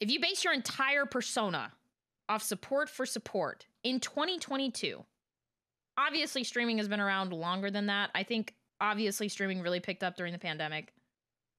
If 0.00 0.10
you 0.10 0.20
base 0.20 0.42
your 0.42 0.52
entire 0.52 1.06
persona 1.06 1.72
off 2.28 2.42
support 2.42 2.90
for 2.90 3.06
support 3.06 3.64
in 3.84 4.00
2022, 4.00 5.04
obviously 5.96 6.42
streaming 6.42 6.78
has 6.78 6.88
been 6.88 7.00
around 7.00 7.32
longer 7.32 7.70
than 7.70 7.86
that. 7.86 8.10
I 8.12 8.24
think 8.24 8.54
obviously 8.80 9.28
streaming 9.28 9.62
really 9.62 9.80
picked 9.80 10.02
up 10.02 10.16
during 10.16 10.32
the 10.32 10.38
pandemic 10.38 10.92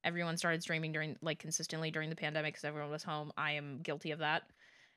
everyone 0.08 0.38
started 0.38 0.64
streaming 0.64 0.94
during 0.94 1.18
like 1.22 1.38
consistently 1.38 1.92
during 1.92 2.10
the 2.10 2.16
pandemic 2.16 2.54
because 2.54 2.64
everyone 2.64 2.90
was 2.90 3.04
home 3.04 3.32
i 3.38 3.52
am 3.52 3.80
guilty 3.84 4.12
of 4.12 4.20
that. 4.20 4.44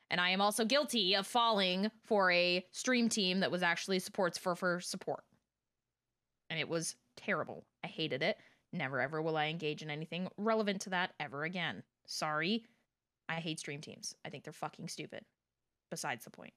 And 0.08 0.20
i 0.20 0.30
am 0.30 0.40
also 0.40 0.64
guilty 0.64 1.14
of 1.16 1.26
falling 1.26 1.90
for 2.04 2.30
a 2.30 2.64
stream 2.70 3.08
team 3.08 3.40
that 3.40 3.50
was 3.50 3.62
actually 3.62 3.98
supports 3.98 4.38
for 4.38 4.54
for 4.54 4.80
support. 4.80 5.24
And 6.48 6.58
it 6.58 6.68
was 6.68 6.96
terrible. 7.16 7.66
I 7.84 7.88
hated 7.88 8.22
it. 8.22 8.38
Never 8.72 9.00
ever 9.00 9.20
will 9.20 9.36
i 9.36 9.46
engage 9.46 9.82
in 9.82 9.90
anything 9.90 10.28
relevant 10.36 10.80
to 10.82 10.90
that 10.90 11.10
ever 11.18 11.42
again. 11.42 11.82
Sorry. 12.06 12.64
I 13.28 13.34
hate 13.34 13.60
stream 13.60 13.80
teams. 13.80 14.14
I 14.24 14.30
think 14.30 14.44
they're 14.44 14.52
fucking 14.52 14.88
stupid. 14.88 15.24
Besides 15.90 16.24
the 16.24 16.30
point. 16.30 16.52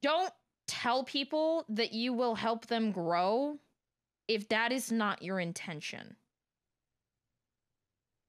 Don't 0.00 0.32
tell 0.66 1.04
people 1.04 1.64
that 1.68 1.92
you 1.92 2.12
will 2.12 2.34
help 2.34 2.66
them 2.66 2.92
grow 2.92 3.58
if 4.28 4.48
that 4.48 4.72
is 4.72 4.92
not 4.92 5.22
your 5.22 5.40
intention. 5.40 6.16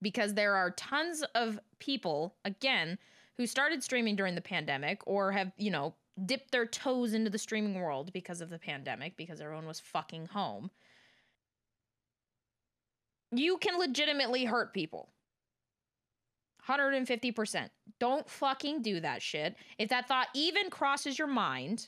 Because 0.01 0.33
there 0.33 0.55
are 0.55 0.71
tons 0.71 1.23
of 1.33 1.59
people, 1.79 2.35
again, 2.43 2.97
who 3.37 3.47
started 3.47 3.83
streaming 3.83 4.15
during 4.15 4.35
the 4.35 4.41
pandemic 4.41 5.01
or 5.05 5.31
have, 5.31 5.51
you 5.57 5.71
know, 5.71 5.95
dipped 6.25 6.51
their 6.51 6.65
toes 6.65 7.13
into 7.13 7.29
the 7.29 7.37
streaming 7.37 7.75
world 7.75 8.13
because 8.13 8.41
of 8.41 8.49
the 8.49 8.59
pandemic, 8.59 9.17
because 9.17 9.41
everyone 9.41 9.65
was 9.65 9.79
fucking 9.79 10.27
home. 10.27 10.69
You 13.31 13.57
can 13.57 13.79
legitimately 13.79 14.45
hurt 14.45 14.73
people. 14.73 15.09
150%. 16.67 17.69
Don't 17.99 18.29
fucking 18.29 18.81
do 18.81 18.99
that 18.99 19.21
shit. 19.21 19.55
If 19.77 19.89
that 19.89 20.07
thought 20.07 20.27
even 20.33 20.69
crosses 20.69 21.17
your 21.17 21.27
mind, 21.27 21.87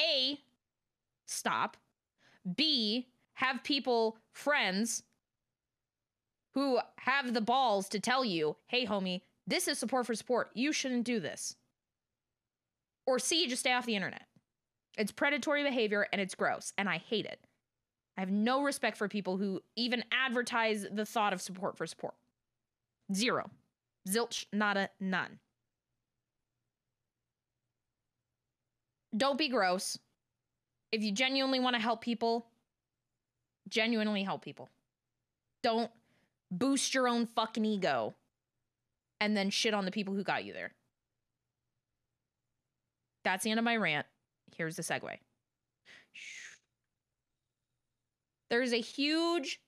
A, 0.00 0.38
stop. 1.26 1.76
B, 2.56 3.08
have 3.34 3.64
people, 3.64 4.18
friends, 4.32 5.02
who 6.54 6.78
have 6.96 7.32
the 7.32 7.40
balls 7.40 7.88
to 7.90 8.00
tell 8.00 8.24
you, 8.24 8.56
hey, 8.66 8.86
homie, 8.86 9.22
this 9.46 9.68
is 9.68 9.78
support 9.78 10.06
for 10.06 10.14
support. 10.14 10.50
You 10.54 10.72
shouldn't 10.72 11.04
do 11.04 11.20
this. 11.20 11.56
Or 13.06 13.18
C, 13.18 13.46
just 13.48 13.60
stay 13.60 13.72
off 13.72 13.86
the 13.86 13.96
internet. 13.96 14.26
It's 14.98 15.12
predatory 15.12 15.62
behavior 15.62 16.06
and 16.12 16.20
it's 16.20 16.34
gross, 16.34 16.72
and 16.76 16.88
I 16.88 16.98
hate 16.98 17.26
it. 17.26 17.40
I 18.16 18.20
have 18.20 18.30
no 18.30 18.62
respect 18.62 18.96
for 18.96 19.08
people 19.08 19.36
who 19.36 19.60
even 19.76 20.04
advertise 20.12 20.86
the 20.92 21.06
thought 21.06 21.32
of 21.32 21.40
support 21.40 21.76
for 21.76 21.86
support. 21.86 22.14
Zero. 23.14 23.50
Zilch, 24.08 24.46
nada, 24.52 24.90
none. 25.00 25.38
Don't 29.16 29.38
be 29.38 29.48
gross. 29.48 29.98
If 30.92 31.02
you 31.02 31.12
genuinely 31.12 31.60
want 31.60 31.76
to 31.76 31.82
help 31.82 32.00
people, 32.00 32.46
genuinely 33.68 34.22
help 34.22 34.42
people. 34.42 34.68
Don't 35.62 35.90
boost 36.50 36.94
your 36.94 37.06
own 37.08 37.26
fucking 37.26 37.64
ego 37.64 38.14
and 39.20 39.36
then 39.36 39.50
shit 39.50 39.74
on 39.74 39.84
the 39.84 39.90
people 39.90 40.14
who 40.14 40.24
got 40.24 40.44
you 40.44 40.52
there. 40.52 40.72
That's 43.24 43.44
the 43.44 43.50
end 43.50 43.58
of 43.60 43.64
my 43.64 43.76
rant. 43.76 44.06
Here's 44.56 44.76
the 44.76 44.82
segue. 44.82 45.16
There's 48.48 48.72
a 48.72 48.80
huge 48.80 49.60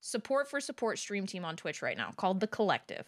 support 0.00 0.48
for 0.48 0.60
support 0.60 0.98
stream 0.98 1.26
team 1.26 1.44
on 1.44 1.56
Twitch 1.56 1.82
right 1.82 1.96
now 1.96 2.12
called 2.16 2.40
The 2.40 2.46
Collective. 2.46 3.06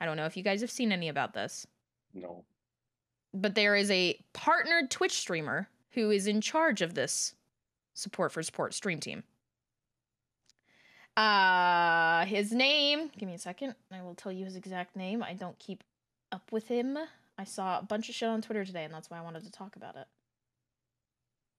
I 0.00 0.04
don't 0.06 0.16
know 0.16 0.26
if 0.26 0.36
you 0.36 0.42
guys 0.42 0.60
have 0.60 0.70
seen 0.70 0.92
any 0.92 1.08
about 1.08 1.32
this, 1.32 1.66
No. 2.14 2.44
but 3.32 3.54
there 3.54 3.74
is 3.74 3.90
a 3.90 4.22
partnered 4.32 4.90
Twitch 4.90 5.12
streamer 5.12 5.68
who 5.92 6.10
is 6.10 6.26
in 6.26 6.40
charge 6.40 6.82
of 6.82 6.94
this 6.94 7.34
support 7.94 8.32
for 8.32 8.42
support 8.42 8.74
stream 8.74 9.00
team. 9.00 9.22
Uh 11.16 12.24
his 12.24 12.52
name, 12.52 13.10
give 13.18 13.28
me 13.28 13.34
a 13.34 13.38
second. 13.38 13.74
I 13.92 14.02
will 14.02 14.14
tell 14.14 14.32
you 14.32 14.44
his 14.44 14.56
exact 14.56 14.96
name. 14.96 15.22
I 15.22 15.34
don't 15.34 15.58
keep 15.58 15.84
up 16.30 16.50
with 16.50 16.68
him. 16.68 16.98
I 17.38 17.44
saw 17.44 17.78
a 17.78 17.82
bunch 17.82 18.08
of 18.08 18.14
shit 18.14 18.28
on 18.28 18.40
Twitter 18.40 18.64
today, 18.64 18.84
and 18.84 18.94
that's 18.94 19.10
why 19.10 19.18
I 19.18 19.22
wanted 19.22 19.44
to 19.44 19.50
talk 19.50 19.76
about 19.76 19.96
it. 19.96 20.06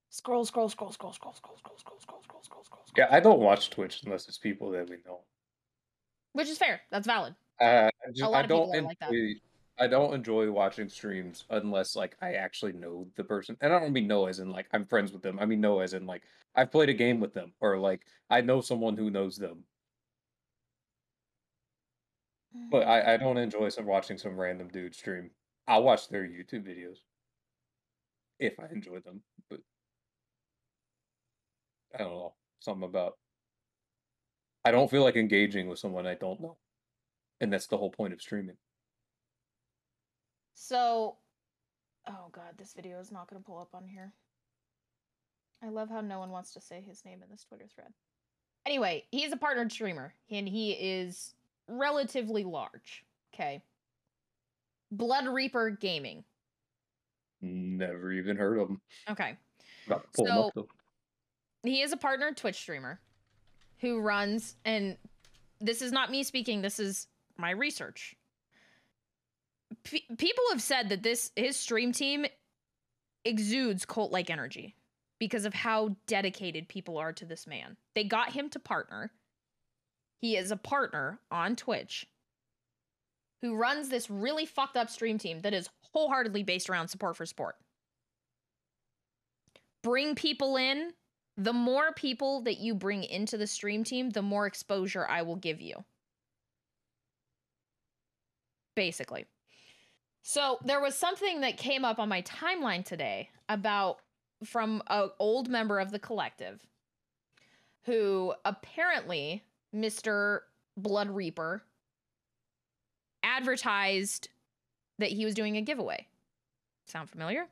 Scroll, 0.10 0.46
scroll, 0.46 0.70
scroll, 0.70 0.92
scroll, 0.92 1.14
scroll, 1.14 1.34
scroll, 1.34 1.58
scroll, 1.58 1.78
scroll, 1.78 2.00
scroll, 2.00 2.22
scroll, 2.24 2.44
scroll, 2.44 2.64
scroll. 2.64 2.84
Yeah, 2.96 3.08
I 3.10 3.20
don't 3.20 3.40
watch 3.40 3.70
Twitch 3.72 4.02
unless 4.06 4.28
it's 4.28 4.38
people 4.38 4.70
that 4.72 4.90
we 4.90 4.98
know. 5.06 5.22
Which 6.34 6.50
is 6.50 6.58
fair. 6.58 6.82
That's 6.92 7.08
valid. 7.08 7.36
Uh, 7.60 7.90
I 7.90 7.92
just 8.10 8.22
lot 8.30 8.40
I 8.40 8.42
of 8.42 8.50
don't 8.50 8.76
are 8.76 8.82
like 8.82 9.00
that. 9.00 9.12
I 9.80 9.88
don't 9.88 10.14
enjoy 10.14 10.52
watching 10.52 10.88
streams 10.88 11.46
unless 11.50 11.96
like 11.96 12.16
I 12.22 12.34
actually 12.34 12.74
know 12.74 13.08
the 13.16 13.24
person, 13.24 13.58
and 13.62 13.74
I 13.74 13.80
don't 13.80 13.94
mean 13.94 14.08
know 14.08 14.28
as 14.28 14.40
in 14.40 14.52
like 14.52 14.68
I'm 14.72 14.86
friends 14.86 15.12
with 15.12 15.24
them. 15.24 15.40
I 15.40 15.46
mean 15.46 15.62
know 15.62 15.80
as 15.80 15.94
in 15.94 16.06
like 16.06 16.24
I've 16.56 16.72
played 16.72 16.90
a 16.90 16.94
game 16.94 17.20
with 17.20 17.34
them, 17.34 17.54
or 17.60 17.78
like 17.80 18.02
I 18.30 18.42
know 18.42 18.62
someone 18.62 18.98
who 18.98 19.10
knows 19.10 19.36
them. 19.38 19.64
But 22.70 22.86
mm. 22.86 22.88
I, 22.88 23.14
I 23.14 23.18
don't 23.18 23.38
enjoy 23.38 23.70
some 23.70 23.88
watching 23.88 24.18
some 24.18 24.40
random 24.40 24.68
dude 24.68 24.94
stream. 24.94 25.32
I'll 25.68 25.84
watch 25.84 26.08
their 26.10 26.24
YouTube 26.24 26.68
videos 26.68 26.98
if 28.40 28.60
I 28.60 28.66
enjoy 28.72 29.00
them, 29.00 29.22
but 29.50 29.62
I 31.96 32.00
don't 32.00 32.12
know 32.12 32.34
something 32.60 32.88
about. 32.88 33.18
I 34.66 34.72
don't 34.72 34.90
feel 34.90 35.04
like 35.04 35.16
engaging 35.16 35.68
with 35.68 35.80
someone 35.80 36.06
I 36.06 36.14
don't 36.14 36.42
know, 36.42 36.58
and 37.42 37.52
that's 37.52 37.68
the 37.68 37.78
whole 37.78 37.92
point 37.92 38.14
of 38.14 38.22
streaming. 38.22 38.58
So, 40.54 41.18
oh 42.08 42.28
god, 42.32 42.58
this 42.58 42.74
video 42.74 43.00
is 43.00 43.12
not 43.12 43.30
going 43.30 43.42
to 43.42 43.46
pull 43.46 43.60
up 43.60 43.74
on 43.74 43.88
here. 43.88 44.14
I 45.62 45.70
love 45.70 45.90
how 45.90 46.02
no 46.02 46.20
one 46.20 46.30
wants 46.30 46.52
to 46.54 46.62
say 46.62 46.82
his 46.82 47.06
name 47.06 47.22
in 47.24 47.30
this 47.30 47.44
Twitter 47.44 47.66
thread. 47.74 47.94
Anyway, 48.66 49.06
he's 49.12 49.32
a 49.32 49.38
partnered 49.38 49.72
streamer, 49.72 50.14
and 50.30 50.48
he 50.48 50.72
is 50.72 51.34
relatively 51.68 52.44
large. 52.44 53.04
Okay. 53.34 53.62
Blood 54.92 55.28
Reaper 55.28 55.72
Gaming. 55.72 56.24
Never 57.42 58.12
even 58.12 58.38
heard 58.38 58.58
of 58.60 58.70
him. 58.70 58.82
Okay. 59.10 59.38
About 59.88 60.04
to 60.04 60.10
pull 60.16 60.28
'em 60.28 60.38
up, 60.38 60.68
he 61.64 61.82
is 61.82 61.92
a 61.92 61.98
partnered 61.98 62.38
Twitch 62.38 62.56
streamer 62.56 63.02
who 63.80 64.00
runs, 64.00 64.56
and 64.64 64.98
this 65.60 65.82
is 65.82 65.92
not 65.92 66.12
me 66.12 66.24
speaking, 66.24 66.62
this 66.62 66.80
is 66.80 67.08
my 67.38 67.52
research. 67.52 68.16
People 69.86 70.44
have 70.52 70.62
said 70.62 70.90
that 70.90 71.04
this 71.04 71.32
his 71.36 71.58
stream 71.58 71.92
team 71.92 72.26
exudes 73.26 73.86
cult 73.86 74.12
like 74.12 74.30
energy 74.30 74.76
because 75.20 75.46
of 75.46 75.54
how 75.54 75.96
dedicated 76.08 76.68
people 76.68 76.98
are 76.98 77.14
to 77.14 77.26
this 77.26 77.48
man. 77.48 77.78
They 77.96 78.04
got 78.04 78.32
him 78.32 78.50
to 78.50 78.60
partner. 78.60 79.12
He 80.22 80.36
is 80.38 80.52
a 80.52 80.58
partner 80.58 81.20
on 81.32 81.56
Twitch 81.56 82.08
who 83.42 83.56
runs 83.56 83.90
this 83.90 84.10
really 84.10 84.46
fucked 84.46 84.78
up 84.78 84.90
stream 84.90 85.18
team 85.18 85.42
that 85.42 85.54
is 85.54 85.70
wholeheartedly 85.94 86.44
based 86.44 86.70
around 86.70 86.88
support 86.88 87.18
for 87.18 87.26
sport. 87.26 87.56
Bring 89.84 90.16
people 90.16 90.56
in. 90.56 90.94
The 91.36 91.52
more 91.52 91.92
people 91.92 92.42
that 92.44 92.60
you 92.60 92.74
bring 92.76 93.04
into 93.04 93.38
the 93.38 93.48
stream 93.48 93.84
team, 93.84 94.12
the 94.12 94.22
more 94.22 94.46
exposure 94.46 95.06
I 95.08 95.24
will 95.24 95.36
give 95.36 95.60
you. 95.60 95.84
Basically. 98.76 99.26
So 100.24 100.58
there 100.64 100.80
was 100.80 100.96
something 100.96 101.42
that 101.42 101.58
came 101.58 101.84
up 101.84 102.00
on 102.00 102.08
my 102.08 102.22
timeline 102.22 102.86
today 102.86 103.30
about 103.50 104.00
from 104.46 104.82
an 104.88 105.10
old 105.20 105.50
member 105.50 105.80
of 105.80 105.92
the 105.92 106.00
collective 106.00 106.66
who 107.84 108.34
apparently 108.46 109.44
Mr. 109.76 110.40
Blood 110.78 111.10
Reaper 111.10 111.64
advertised 113.22 114.30
that 114.98 115.10
he 115.10 115.26
was 115.26 115.34
doing 115.34 115.58
a 115.58 115.62
giveaway. 115.62 116.08
Sound 116.86 117.10
familiar? 117.10 117.48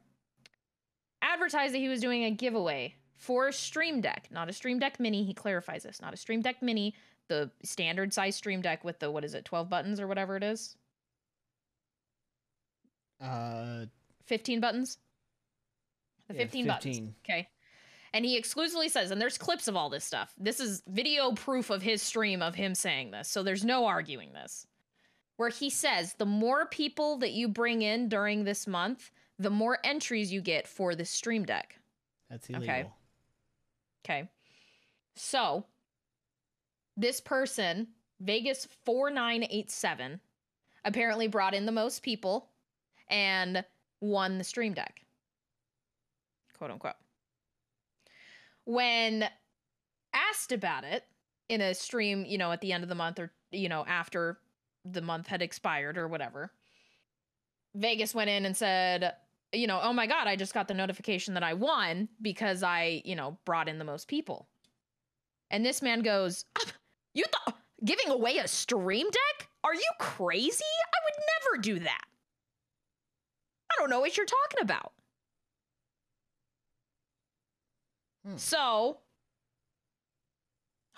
Advertised 1.22 1.74
that 1.74 1.80
he 1.80 1.90
was 1.90 2.00
doing 2.00 2.24
a 2.24 2.32
giveaway 2.32 2.96
for 3.16 3.50
a 3.50 3.54
Stream 3.54 4.00
Deck, 4.00 4.30
not 4.32 4.50
a 4.50 4.54
Stream 4.54 4.80
Deck 4.80 4.98
Mini. 4.98 5.24
He 5.24 5.34
clarifies 5.34 5.84
this, 5.84 6.02
not 6.02 6.14
a 6.14 6.18
Stream 6.18 6.42
Deck 6.42 6.62
Mini, 6.62 6.96
the 7.28 7.52
standard 7.64 8.14
size 8.14 8.36
Stream 8.38 8.62
Deck 8.62 8.86
with 8.86 9.00
the 9.00 9.12
what 9.12 9.26
is 9.26 9.34
it, 9.34 9.44
12 9.44 9.70
buttons 9.70 10.00
or 10.00 10.08
whatever 10.08 10.38
it 10.38 10.44
is? 10.44 10.78
Uh, 13.22 13.86
15 14.26 14.60
buttons? 14.60 14.98
The 16.28 16.36
Yeah, 16.36 16.42
15, 16.44 16.68
buttons. 16.68 17.02
Okay. 17.26 17.48
And 18.14 18.26
he 18.26 18.36
exclusively 18.38 18.90
says, 18.90 19.12
and 19.12 19.22
there's 19.22 19.38
clips 19.38 19.68
of 19.68 19.76
all 19.76 19.90
this 19.90 20.04
stuff. 20.04 20.34
This 20.38 20.60
is 20.60 20.84
video 20.88 21.32
proof 21.32 21.70
of 21.70 21.82
his 21.82 22.02
stream 22.02 22.42
of 22.42 22.56
him 22.56 22.76
saying 22.76 23.12
this. 23.12 23.30
So 23.30 23.42
there's 23.44 23.64
no 23.64 23.86
arguing 23.86 24.34
this. 24.34 24.68
Where 25.38 25.50
he 25.50 25.70
says, 25.70 26.14
the 26.18 26.26
more 26.26 26.66
people 26.66 27.18
that 27.20 27.32
you 27.32 27.48
bring 27.48 27.82
in 27.82 28.10
during 28.10 28.44
this 28.44 28.68
month, 28.68 29.12
the 29.40 29.50
more 29.50 29.80
entries 29.84 30.32
you 30.32 30.42
get 30.42 30.68
for 30.68 30.94
the 30.94 31.06
stream 31.06 31.46
deck. 31.46 31.80
that's 32.30 32.50
Okay. 32.50 32.58
illegal. 32.58 32.94
Okay. 34.06 34.30
So 35.16 35.66
this 36.98 37.22
person, 37.22 37.88
Vegas 38.20 38.68
4987, 38.86 40.20
apparently 40.86 41.28
brought 41.28 41.54
in 41.54 41.66
the 41.66 41.72
most 41.72 42.04
people 42.04 42.50
and 43.12 43.64
won 44.00 44.38
the 44.38 44.44
stream 44.44 44.74
deck. 44.74 45.02
Quote 46.58 46.72
unquote. 46.72 46.96
When 48.66 49.30
asked 50.14 50.52
about 50.52 50.84
it 50.84 51.04
in 51.50 51.62
a 51.62 51.74
stream, 51.74 52.26
you 52.26 52.38
know, 52.38 52.52
at 52.52 52.62
the 52.62 52.74
end 52.74 52.84
of 52.84 52.90
the 52.90 52.96
month 52.96 53.20
or, 53.20 53.32
you 53.52 53.70
know, 53.70 53.86
after 53.88 54.40
the 54.86 55.02
month 55.02 55.28
had 55.28 55.42
expired 55.42 55.98
or 55.98 56.08
whatever, 56.08 56.52
Vegas 57.76 58.16
went 58.16 58.30
in 58.30 58.46
and 58.46 58.56
said, 58.56 59.14
you 59.54 59.68
know, 59.68 59.80
oh 59.82 59.94
my 59.94 60.08
God, 60.08 60.28
I 60.28 60.36
just 60.36 60.54
got 60.54 60.68
the 60.68 60.74
notification 60.74 61.34
that 61.34 61.44
I 61.44 61.54
won 61.54 62.08
because 62.22 62.64
I, 62.64 63.02
you 63.06 63.16
know, 63.16 63.38
brought 63.46 63.68
in 63.68 63.80
the 63.80 63.86
most 63.86 64.08
people. 64.08 64.48
And 65.50 65.66
this 65.66 65.82
man 65.82 66.02
goes, 66.02 66.46
"Ah, 66.58 66.72
You 67.14 67.26
thought 67.26 67.58
giving 67.84 68.10
away 68.10 68.38
a 68.38 68.48
stream 68.48 69.08
deck? 69.10 69.50
Are 69.64 69.74
you 69.76 69.90
crazy? 70.00 70.64
I 70.64 70.98
would 71.04 71.24
never 71.52 71.62
do 71.62 71.80
that. 71.80 72.06
Don't 73.82 73.90
know 73.90 74.00
what 74.00 74.16
you're 74.16 74.28
talking 74.28 74.62
about. 74.62 74.92
Hmm. 78.24 78.38
So, 78.38 79.00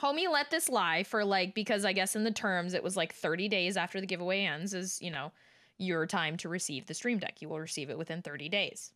homie 0.02 0.30
let 0.30 0.52
this 0.52 0.68
lie 0.68 1.04
for 1.04 1.24
like, 1.24 1.56
because 1.56 1.86
I 1.86 1.94
guess 1.94 2.18
in 2.18 2.26
the 2.26 2.32
terms 2.32 2.74
it 2.74 2.84
was 2.84 2.98
like 2.98 3.14
30 3.14 3.48
days 3.48 3.78
after 3.78 4.02
the 4.02 4.06
giveaway 4.06 4.44
ends, 4.44 4.74
is, 4.74 5.02
you 5.02 5.12
know, 5.12 5.32
your 5.78 6.06
time 6.06 6.36
to 6.36 6.50
receive 6.50 6.86
the 6.86 6.94
stream 6.94 7.20
deck. 7.20 7.42
You 7.42 7.48
will 7.48 7.62
receive 7.62 7.90
it 7.90 7.98
within 7.98 8.22
30 8.22 8.50
days. 8.50 8.92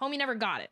Homie 0.00 0.16
never 0.16 0.34
got 0.34 0.62
it. 0.62 0.70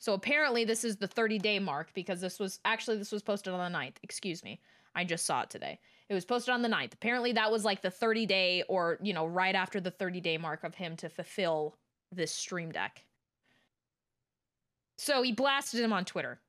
So 0.00 0.14
apparently 0.14 0.64
this 0.64 0.82
is 0.82 0.96
the 0.96 1.06
30 1.06 1.38
day 1.38 1.60
mark 1.60 1.94
because 1.94 2.20
this 2.20 2.40
was 2.40 2.58
actually 2.64 2.98
this 2.98 3.12
was 3.12 3.22
posted 3.22 3.54
on 3.54 3.72
the 3.72 3.78
9th. 3.78 3.98
Excuse 4.02 4.42
me. 4.42 4.60
I 4.94 5.04
just 5.04 5.26
saw 5.26 5.42
it 5.42 5.50
today. 5.50 5.78
It 6.08 6.14
was 6.14 6.24
posted 6.24 6.52
on 6.52 6.62
the 6.62 6.68
9th. 6.68 6.94
Apparently 6.94 7.32
that 7.32 7.52
was 7.52 7.64
like 7.64 7.82
the 7.82 7.90
30 7.90 8.26
day 8.26 8.64
or, 8.68 8.98
you 9.02 9.12
know, 9.12 9.26
right 9.26 9.54
after 9.54 9.80
the 9.80 9.90
30 9.90 10.20
day 10.20 10.38
mark 10.38 10.64
of 10.64 10.74
him 10.74 10.96
to 10.96 11.08
fulfill 11.08 11.76
this 12.10 12.32
stream 12.32 12.72
deck. 12.72 13.04
So 14.98 15.22
he 15.22 15.32
blasted 15.32 15.80
him 15.80 15.92
on 15.92 16.04
Twitter. 16.04 16.40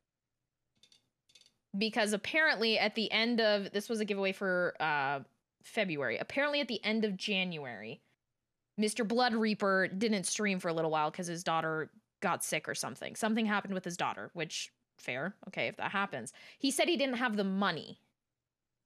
Because 1.78 2.12
apparently 2.12 2.78
at 2.78 2.96
the 2.96 3.12
end 3.12 3.39
of 3.39 3.72
this 3.72 3.88
was 3.88 4.00
a 4.00 4.06
giveaway 4.06 4.32
for 4.32 4.74
uh 4.80 5.20
February. 5.64 6.18
Apparently 6.18 6.60
at 6.60 6.68
the 6.68 6.84
end 6.84 7.06
of 7.06 7.16
January, 7.16 8.02
Mr. 8.80 9.08
Blood 9.08 9.34
Reaper 9.34 9.88
didn't 9.88 10.26
stream 10.26 10.60
for 10.60 10.70
a 10.70 10.74
little 10.74 10.92
while 10.92 11.12
because 11.12 11.28
his 11.28 11.44
daughter 11.44 11.92
got 12.22 12.44
sick 12.44 12.68
or 12.68 12.76
something. 12.76 13.16
Something 13.16 13.46
happened 13.46 13.74
with 13.74 13.86
his 13.86 13.96
daughter, 13.96 14.32
which 14.34 14.72
fair. 14.98 15.36
Okay, 15.48 15.68
if 15.68 15.78
that 15.78 15.92
happens. 15.92 16.34
He 16.58 16.72
said 16.72 16.88
he 16.88 16.98
didn't 16.98 17.18
have 17.18 17.38
the 17.38 17.44
money 17.44 18.00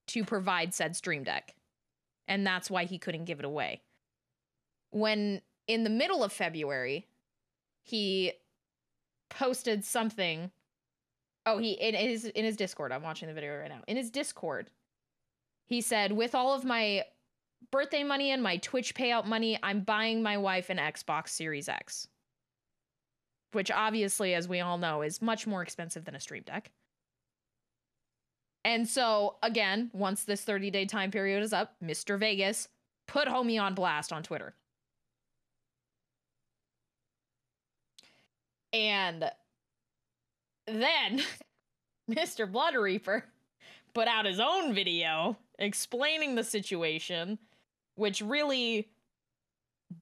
to 0.08 0.24
provide 0.24 0.74
said 0.74 0.95
stream 0.95 1.24
deck. 1.24 1.56
And 2.28 2.45
that's 2.45 2.70
why 2.70 2.86
he 2.86 2.97
couldn't 2.97 3.26
give 3.26 3.39
it 3.39 3.45
away. 3.45 3.82
When 4.91 5.41
in 5.68 5.84
the 5.84 5.89
middle 5.89 6.24
of 6.24 6.32
February, 6.32 7.08
he 7.84 8.34
posted 9.30 9.84
something. 9.84 10.51
Oh, 11.45 11.58
he 11.58 11.74
in 11.74 11.93
his 11.93 12.26
in 12.26 12.45
his 12.45 12.58
Discord. 12.58 12.91
I'm 12.91 13.03
watching 13.03 13.28
the 13.28 13.34
video 13.34 13.58
right 13.58 13.70
now. 13.70 13.82
In 13.88 13.97
his 13.97 14.10
Discord, 14.10 14.72
he 15.66 15.82
said, 15.82 16.12
"With 16.12 16.34
all 16.34 16.53
of 16.53 16.66
my 16.66 17.06
birthday 17.72 18.03
money 18.03 18.32
and 18.32 18.41
my 18.41 18.58
Twitch 18.58 18.95
payout 18.95 19.26
money, 19.26 19.60
I'm 19.62 19.82
buying 19.82 20.24
my 20.24 20.38
wife 20.38 20.70
an 20.70 20.78
Xbox 20.78 21.30
Series 21.30 21.70
X." 21.70 22.08
Which 23.51 23.72
obviously, 23.72 24.34
as 24.34 24.47
we 24.47 24.60
all 24.60 24.78
know, 24.78 25.01
is 25.01 25.22
much 25.22 25.45
more 25.45 25.62
expensive 25.62 26.06
than 26.06 26.16
a 26.16 26.20
Stream 26.20 26.43
Deck. 26.43 26.72
And 28.66 28.89
so, 28.89 29.36
again, 29.43 29.91
once 29.93 30.24
this 30.24 30.41
30 30.41 30.72
day 30.72 30.86
time 30.86 31.11
period 31.11 31.43
is 31.43 31.53
up, 31.53 31.76
Mr. 31.82 32.20
Vegas 32.20 32.68
put 33.07 33.28
homie 33.28 33.61
on 33.61 33.76
blast 33.76 34.11
on 34.11 34.24
Twitter. 34.24 34.55
And 38.74 39.30
then 40.66 41.22
Mr. 42.11 42.51
Blood 42.51 42.76
Reaper 42.76 43.24
put 43.93 44.07
out 44.07 44.26
his 44.26 44.39
own 44.39 44.74
video 44.74 45.38
explaining 45.59 46.34
the 46.34 46.43
situation, 46.43 47.38
which 47.93 48.20
really 48.20 48.89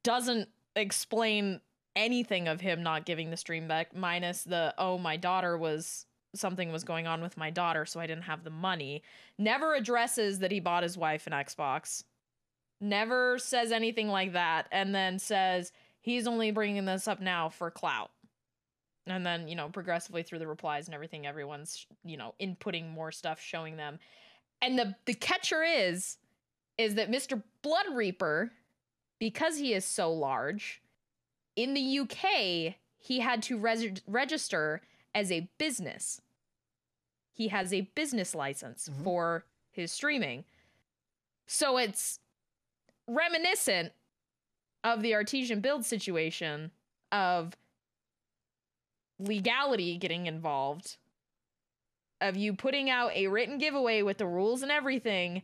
doesn't 0.03 0.47
explain 0.77 1.59
anything 1.97 2.47
of 2.47 2.61
him 2.61 2.81
not 2.81 3.05
giving 3.05 3.29
the 3.29 3.37
stream 3.37 3.67
back 3.67 3.93
minus 3.93 4.45
the 4.45 4.73
oh 4.77 4.97
my 4.97 5.17
daughter 5.17 5.57
was 5.57 6.05
something 6.35 6.71
was 6.71 6.83
going 6.83 7.07
on 7.07 7.21
with 7.21 7.37
my 7.37 7.49
daughter 7.49 7.85
so 7.85 7.99
I 7.99 8.07
didn't 8.07 8.23
have 8.23 8.43
the 8.43 8.49
money. 8.49 9.03
Never 9.37 9.75
addresses 9.75 10.39
that 10.39 10.51
he 10.51 10.59
bought 10.59 10.83
his 10.83 10.97
wife 10.97 11.27
an 11.27 11.33
Xbox. 11.33 12.03
Never 12.81 13.37
says 13.37 13.71
anything 13.71 14.07
like 14.07 14.33
that 14.33 14.67
and 14.71 14.93
then 14.93 15.19
says 15.19 15.71
he's 16.01 16.27
only 16.27 16.51
bringing 16.51 16.85
this 16.85 17.07
up 17.07 17.21
now 17.21 17.49
for 17.49 17.71
clout. 17.71 18.11
And 19.05 19.25
then, 19.25 19.47
you 19.47 19.55
know, 19.55 19.69
progressively 19.69 20.23
through 20.23 20.39
the 20.39 20.47
replies 20.47 20.87
and 20.87 20.95
everything 20.95 21.27
everyone's, 21.27 21.85
you 22.05 22.17
know, 22.17 22.35
inputting 22.41 22.89
more 22.89 23.11
stuff 23.11 23.41
showing 23.41 23.75
them. 23.75 23.99
And 24.61 24.79
the 24.79 24.95
the 25.05 25.13
catcher 25.13 25.61
is 25.61 26.17
is 26.77 26.95
that 26.95 27.11
Mr. 27.11 27.43
Blood 27.61 27.85
Reaper 27.93 28.51
because 29.19 29.57
he 29.57 29.73
is 29.73 29.85
so 29.85 30.11
large 30.11 30.81
in 31.55 31.73
the 31.73 31.99
UK, 31.99 32.75
he 32.97 33.19
had 33.19 33.43
to 33.43 33.57
res- 33.57 34.01
register 34.07 34.81
as 35.13 35.31
a 35.31 35.49
business. 35.57 36.21
He 37.33 37.47
has 37.49 37.73
a 37.73 37.81
business 37.81 38.33
license 38.35 38.87
Mhm. 38.89 39.03
for 39.03 39.45
his 39.71 39.91
streaming. 39.91 40.45
So 41.47 41.77
it's 41.77 42.19
reminiscent 43.07 43.91
of 44.83 45.01
the 45.01 45.13
artesian 45.15 45.59
build 45.59 45.85
situation 45.85 46.71
of 47.11 47.55
legality 49.19 49.97
getting 49.97 50.25
involved 50.25 50.97
of 52.21 52.37
you 52.37 52.53
putting 52.53 52.89
out 52.89 53.11
a 53.13 53.27
written 53.27 53.57
giveaway 53.57 54.01
with 54.01 54.17
the 54.17 54.25
rules 54.25 54.61
and 54.61 54.71
everything 54.71 55.41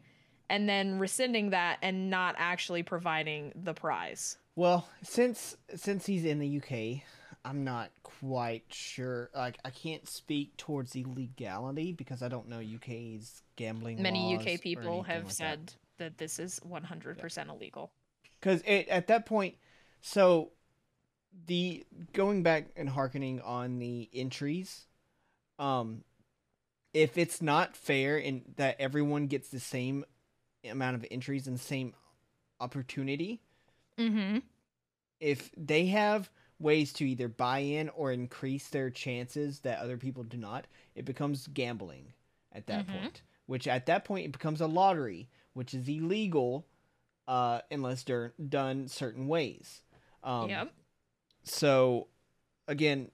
and 0.50 0.68
then 0.68 0.98
rescinding 0.98 1.50
that 1.52 1.78
and 1.82 2.10
not 2.10 2.36
actually 2.38 2.82
providing 2.84 3.52
the 3.56 3.74
prize. 3.74 4.38
Well, 4.56 4.90
since 5.04 5.56
since 5.76 6.06
he's 6.06 6.26
in 6.26 6.40
the 6.40 6.48
UK, 6.48 7.04
I'm 7.46 7.64
not 7.64 7.92
quite 8.04 8.64
sure. 8.70 9.30
Like, 9.34 9.58
I 9.64 9.70
can't 9.70 10.08
speak 10.08 10.58
towards 10.58 10.92
the 10.92 11.06
legality 11.06 11.94
because 11.94 12.22
I 12.22 12.28
don't 12.28 12.50
know 12.50 12.60
UK's 12.60 13.42
gambling. 13.56 14.02
Many 14.02 14.36
UK 14.36 14.62
people 14.62 15.04
have 15.04 15.26
like 15.26 15.34
said 15.34 15.74
that. 15.98 16.18
this 16.18 16.38
is 16.40 16.60
100% 16.70 17.50
illegal. 17.50 17.92
because 18.40 18.62
it 18.66 18.88
at 18.90 19.08
that 19.08 19.26
point. 19.26 19.56
So, 20.02 20.52
the 21.46 21.86
going 22.14 22.44
back 22.44 22.68
and 22.76 22.90
harkening 22.90 23.40
on 23.42 23.80
the 23.80 24.10
entries, 24.14 24.86
um, 25.60 26.04
if 26.94 27.18
it's 27.18 27.42
not 27.42 27.76
fair 27.76 28.18
and 28.18 28.42
that 28.58 28.76
everyone 28.80 29.28
gets 29.28 29.50
the 29.50 29.60
same 29.60 30.04
amount 30.70 30.96
of 30.96 31.06
entries 31.12 31.48
and 31.48 31.60
same 31.60 31.94
opportunity, 32.60 33.42
Mm-hmm. 33.98 34.40
if 35.20 35.52
they 35.58 35.88
have 35.88 36.30
ways 36.60 36.91
to 36.93 37.07
either 37.07 37.28
buy 37.28 37.60
in 37.60 37.89
or 37.89 38.12
increase 38.12 38.68
their 38.70 38.89
chances 38.89 39.60
that 39.62 39.80
other 39.80 39.97
people 39.97 40.24
do 40.24 40.38
not, 40.38 40.68
it 40.95 41.05
becomes 41.05 41.47
gambling 41.47 42.14
at 42.51 42.68
that 42.68 42.88
Mhm. 42.88 42.91
point. 43.01 43.22
Which 43.45 43.68
at 43.68 43.86
that 43.88 44.05
point 44.05 44.26
it 44.26 44.32
becomes 44.32 44.62
a 44.62 44.68
lottery, 44.68 45.30
which 45.53 45.74
is 45.74 45.88
illegal 45.88 46.68
uh, 47.28 47.62
unless 47.70 48.03
they're 48.03 48.34
done 48.49 48.88
certain 48.88 49.28
ways. 49.28 49.84
Um, 50.24 50.49
yep. 50.49 50.74
So, 51.43 52.07
again, 52.68 53.12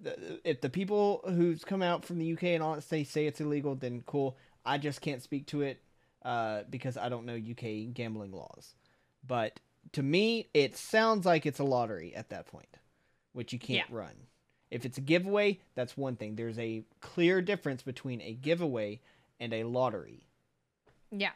the, 0.00 0.40
if 0.44 0.60
the 0.60 0.68
people 0.68 1.22
who's 1.26 1.64
come 1.64 1.82
out 1.82 2.04
from 2.04 2.18
the 2.18 2.26
UK 2.26 2.44
and 2.54 2.62
all 2.62 2.74
that 2.74 2.82
say 2.82 3.04
say 3.04 3.26
it's 3.26 3.40
illegal, 3.40 3.74
then 3.74 4.02
cool. 4.02 4.36
I 4.64 4.78
just 4.78 5.00
can't 5.00 5.22
speak 5.22 5.46
to 5.48 5.62
it 5.62 5.82
uh, 6.22 6.64
because 6.68 6.96
I 6.96 7.08
don't 7.08 7.24
know 7.24 7.34
UK 7.34 7.92
gambling 7.94 8.32
laws. 8.32 8.74
But 9.26 9.60
to 9.92 10.02
me, 10.02 10.48
it 10.54 10.76
sounds 10.76 11.24
like 11.26 11.46
it's 11.46 11.58
a 11.58 11.64
lottery 11.64 12.14
at 12.14 12.28
that 12.30 12.46
point, 12.46 12.78
which 13.32 13.52
you 13.52 13.58
can't 13.58 13.88
run. 13.90 14.14
If 14.70 14.84
it's 14.84 14.98
a 14.98 15.00
giveaway, 15.00 15.60
that's 15.74 15.96
one 15.96 16.16
thing. 16.16 16.34
There's 16.34 16.58
a 16.58 16.82
clear 17.00 17.40
difference 17.40 17.82
between 17.82 18.20
a 18.20 18.32
giveaway 18.32 19.00
and 19.38 19.52
a 19.52 19.64
lottery. 19.64 20.26
Yeah. 21.10 21.30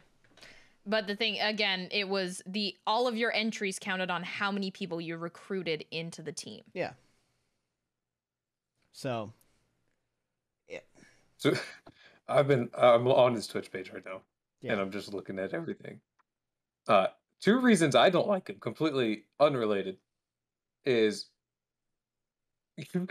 But 0.86 1.07
the 1.07 1.14
thing 1.14 1.38
again, 1.40 1.88
it 1.92 2.09
was 2.09 2.42
the 2.46 2.74
all 2.86 3.07
of 3.07 3.16
your 3.16 3.32
entries 3.32 3.78
counted 3.78 4.11
on 4.11 4.22
how 4.24 4.51
many 4.51 4.70
people 4.70 5.01
you 5.01 5.16
recruited 5.16 5.84
into 5.90 6.22
the 6.22 6.32
team. 6.32 6.62
Yeah. 6.72 6.92
So, 8.92 9.32
Yeah. 10.68 10.80
So 11.36 11.53
I've 12.28 12.48
been 12.48 12.70
I'm 12.76 13.07
on 13.09 13.34
his 13.34 13.46
Twitch 13.46 13.70
page 13.70 13.90
right 13.92 14.05
now, 14.05 14.22
Yeah. 14.61 14.72
and 14.72 14.80
I'm 14.80 14.90
just 14.90 15.12
looking 15.14 15.38
at 15.38 15.55
everything. 15.55 16.01
Uh, 16.88 17.09
two 17.41 17.61
reasons 17.61 17.95
I 17.95 18.11
don't 18.11 18.28
like 18.28 18.49
him, 18.49 18.61
completely 18.61 19.26
unrelated, 19.41 19.99
is 20.84 21.30
you 22.76 23.07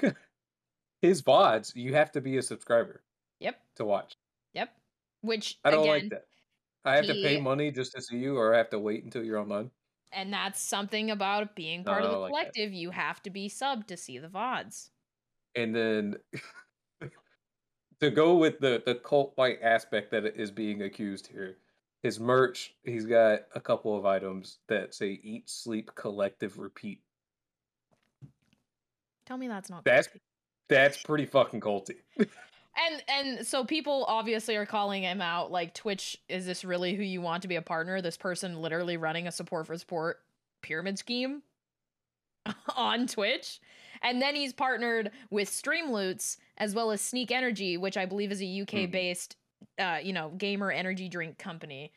his 1.02 1.22
VODs. 1.22 1.76
You 1.76 1.94
have 1.96 2.12
to 2.14 2.22
be 2.22 2.38
a 2.38 2.42
subscriber 2.42 3.04
Yep. 3.40 3.66
to 3.78 3.86
watch. 3.86 4.18
Yep. 4.54 4.80
Which 5.22 5.60
I 5.64 5.72
don't 5.72 5.80
again, 5.82 5.88
like 5.88 6.10
that. 6.10 6.28
I 6.86 6.96
have 6.98 7.08
to 7.08 7.16
pay 7.16 7.38
money 7.38 7.72
just 7.72 7.94
to 7.94 8.02
see 8.02 8.18
you, 8.20 8.38
or 8.38 8.54
I 8.54 8.58
have 8.60 8.70
to 8.72 8.80
wait 8.80 9.04
until 9.06 9.24
you're 9.24 9.40
online. 9.40 9.72
and 10.12 10.34
that's 10.34 10.62
something 10.62 11.12
about 11.12 11.56
being 11.56 11.86
part 11.86 12.04
I 12.04 12.04
of 12.04 12.10
the 12.12 12.16
don't 12.16 12.22
like 12.22 12.40
that. 12.42 12.56
collective. 12.56 12.74
You 12.74 12.92
have 12.92 13.22
to 13.24 13.30
be 13.30 13.50
sub 13.50 13.88
to 13.88 13.98
see 13.98 14.18
the 14.18 14.30
VODs. 14.30 14.92
and 15.56 15.76
then 15.76 16.16
to 18.00 18.12
go 18.12 18.36
with 18.38 18.60
the 18.60 18.82
the 18.86 18.96
cult 18.96 19.34
like 19.38 19.60
aspect 19.62 20.12
that 20.12 20.26
is 20.26 20.52
being 20.52 20.82
accused 20.82 21.28
here 21.28 21.58
his 22.04 22.20
merch 22.20 22.74
he's 22.84 23.06
got 23.06 23.42
a 23.56 23.60
couple 23.60 23.98
of 23.98 24.06
items 24.06 24.60
that 24.68 24.94
say 24.94 25.20
eat 25.24 25.50
sleep 25.50 25.92
collective 25.96 26.58
repeat 26.58 27.02
Tell 29.26 29.38
me 29.38 29.48
that's 29.48 29.70
not 29.70 29.84
That's- 29.86 30.08
creepy. 30.08 30.24
that's 30.70 31.02
pretty 31.04 31.26
fucking 31.26 31.62
culty 31.62 31.98
And 32.80 33.04
and 33.08 33.48
so 33.48 33.66
people 33.66 34.06
obviously 34.08 34.56
are 34.56 34.66
calling 34.66 35.04
him 35.04 35.22
out 35.22 35.52
like 35.52 35.74
Twitch 35.74 36.18
is 36.30 36.46
this 36.46 36.64
really 36.64 36.96
who 36.96 37.04
you 37.04 37.22
want 37.22 37.42
to 37.42 37.48
be 37.48 37.56
a 37.56 37.62
partner? 37.62 38.02
This 38.02 38.18
person 38.18 38.62
literally 38.62 38.98
running 38.98 39.28
a 39.28 39.32
support 39.32 39.68
for 39.68 39.78
support 39.78 40.20
pyramid 40.62 40.98
scheme 40.98 41.42
on 42.76 43.08
Twitch. 43.08 43.60
And 44.02 44.22
then 44.22 44.36
he's 44.36 44.54
partnered 44.54 45.12
with 45.30 45.50
Streamloots 45.50 46.38
as 46.58 46.74
well 46.74 46.92
as 46.92 47.02
Sneak 47.02 47.32
Energy, 47.32 47.76
which 47.76 47.98
I 47.98 48.06
believe 48.06 48.32
is 48.32 48.42
a 48.42 48.62
UK 48.62 48.68
mm-hmm. 48.68 48.92
based 48.92 49.36
uh, 49.78 50.00
you 50.02 50.14
know, 50.14 50.30
gamer 50.30 50.72
energy 50.72 51.10
drink 51.10 51.38
company. 51.38 51.92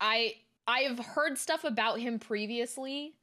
I 0.00 0.34
I 0.66 0.80
have 0.80 0.98
heard 0.98 1.38
stuff 1.38 1.64
about 1.64 1.98
him 1.98 2.18
previously 2.18 3.14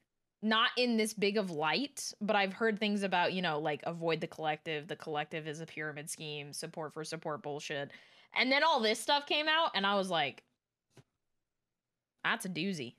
not 0.42 0.70
in 0.78 0.98
this 0.98 1.14
big 1.14 1.38
of 1.38 1.50
light, 1.50 2.14
but 2.22 2.36
I've 2.36 2.54
heard 2.54 2.80
things 2.80 3.04
about, 3.04 3.34
you 3.34 3.42
know, 3.42 3.60
like 3.60 3.82
avoid 3.86 4.22
the 4.22 4.28
collective. 4.28 4.88
The 4.88 4.96
collective 4.96 5.48
is 5.48 5.62
a 5.62 5.66
pyramid 5.66 6.10
scheme, 6.10 6.54
support 6.54 6.94
for 6.94 7.04
support 7.04 7.42
bullshit. 7.42 7.92
And 8.36 8.52
then 8.52 8.64
all 8.64 8.80
this 8.80 9.00
stuff 9.00 9.26
came 9.26 9.48
out, 9.48 9.72
and 9.74 9.86
I 9.86 9.96
was 9.96 10.10
like, 10.10 10.44
that's 12.24 12.46
a 12.46 12.50
doozy. 12.50 12.96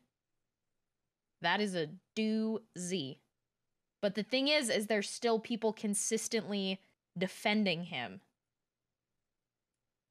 That 1.42 1.60
is 1.60 1.76
a 1.76 1.90
doozy. 2.16 3.18
But 4.02 4.14
the 4.14 4.22
thing 4.22 4.48
is, 4.48 4.68
is 4.68 4.86
there's 4.86 5.08
still 5.08 5.38
people 5.38 5.72
consistently 5.72 6.80
defending 7.16 7.84
him. 7.84 8.20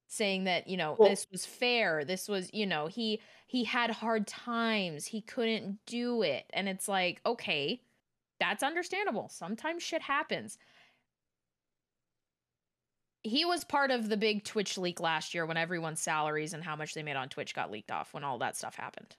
Saying 0.09 0.45
that, 0.45 0.67
you 0.67 0.77
know, 0.77 0.95
Well- 0.97 1.09
this 1.09 1.27
was 1.31 1.45
fair. 1.45 2.05
This 2.05 2.27
was, 2.29 2.49
you 2.53 2.65
know, 2.65 2.87
he 2.87 3.21
he 3.45 3.63
had 3.65 3.91
hard 3.91 4.27
times. 4.27 5.05
He 5.07 5.21
couldn't 5.21 5.79
do 5.85 6.21
it. 6.21 6.45
And 6.53 6.67
it's 6.67 6.87
like, 6.87 7.21
okay, 7.25 7.81
that's 8.39 8.61
understandable. 8.63 9.29
Sometimes 9.29 9.83
shit 9.83 10.01
happens. 10.01 10.57
He 13.23 13.43
was 13.45 13.63
part 13.63 13.91
of 13.91 14.09
the 14.09 14.17
big 14.17 14.43
Twitch 14.45 14.77
leak 14.77 14.99
last 14.99 15.33
year 15.33 15.45
when 15.45 15.57
everyone's 15.57 15.99
salaries 15.99 16.53
and 16.53 16.63
how 16.63 16.75
much 16.75 16.93
they 16.93 17.03
made 17.03 17.15
on 17.17 17.29
Twitch 17.29 17.53
got 17.53 17.71
leaked 17.71 17.91
off 17.91 18.13
when 18.13 18.23
all 18.23 18.37
that 18.39 18.55
stuff 18.55 18.75
happened. 18.75 19.15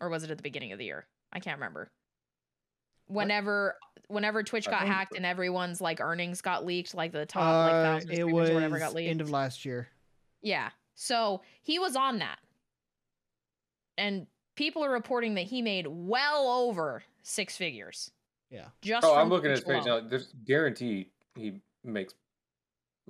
Or 0.00 0.08
was 0.08 0.24
it 0.24 0.30
at 0.30 0.36
the 0.36 0.42
beginning 0.42 0.72
of 0.72 0.78
the 0.78 0.84
year? 0.86 1.06
I 1.32 1.38
can't 1.40 1.56
remember. 1.58 1.90
Whenever 3.08 3.76
whenever 4.08 4.42
Twitch 4.42 4.66
got 4.68 4.86
hacked 4.86 5.14
and 5.16 5.24
everyone's 5.26 5.80
like 5.80 6.00
earnings 6.00 6.40
got 6.40 6.64
leaked, 6.64 6.94
like 6.94 7.12
the 7.12 7.26
top 7.26 7.66
like 7.66 7.72
Uh, 7.74 7.82
thousand 7.84 8.12
it 8.12 8.24
was 8.28 8.50
or 8.50 8.54
whatever 8.54 8.78
got 8.80 8.94
leaked. 8.94 9.10
end 9.10 9.20
of 9.20 9.30
last 9.30 9.64
year. 9.64 9.88
Yeah. 10.46 10.70
So 10.94 11.42
he 11.62 11.80
was 11.80 11.96
on 11.96 12.18
that. 12.18 12.38
And 13.98 14.28
people 14.54 14.84
are 14.84 14.90
reporting 14.90 15.34
that 15.34 15.44
he 15.44 15.60
made 15.60 15.88
well 15.88 16.48
over 16.48 17.02
six 17.24 17.56
figures. 17.56 18.12
Yeah. 18.48 18.66
Just 18.80 19.04
oh 19.04 19.16
i'm 19.16 19.28
looking 19.28 19.50
at 19.50 19.56
his 19.56 19.64
page 19.64 19.84
now 19.86 20.00
there's 20.00 20.28
guaranteed 20.44 21.08
he 21.34 21.60
makes 21.82 22.14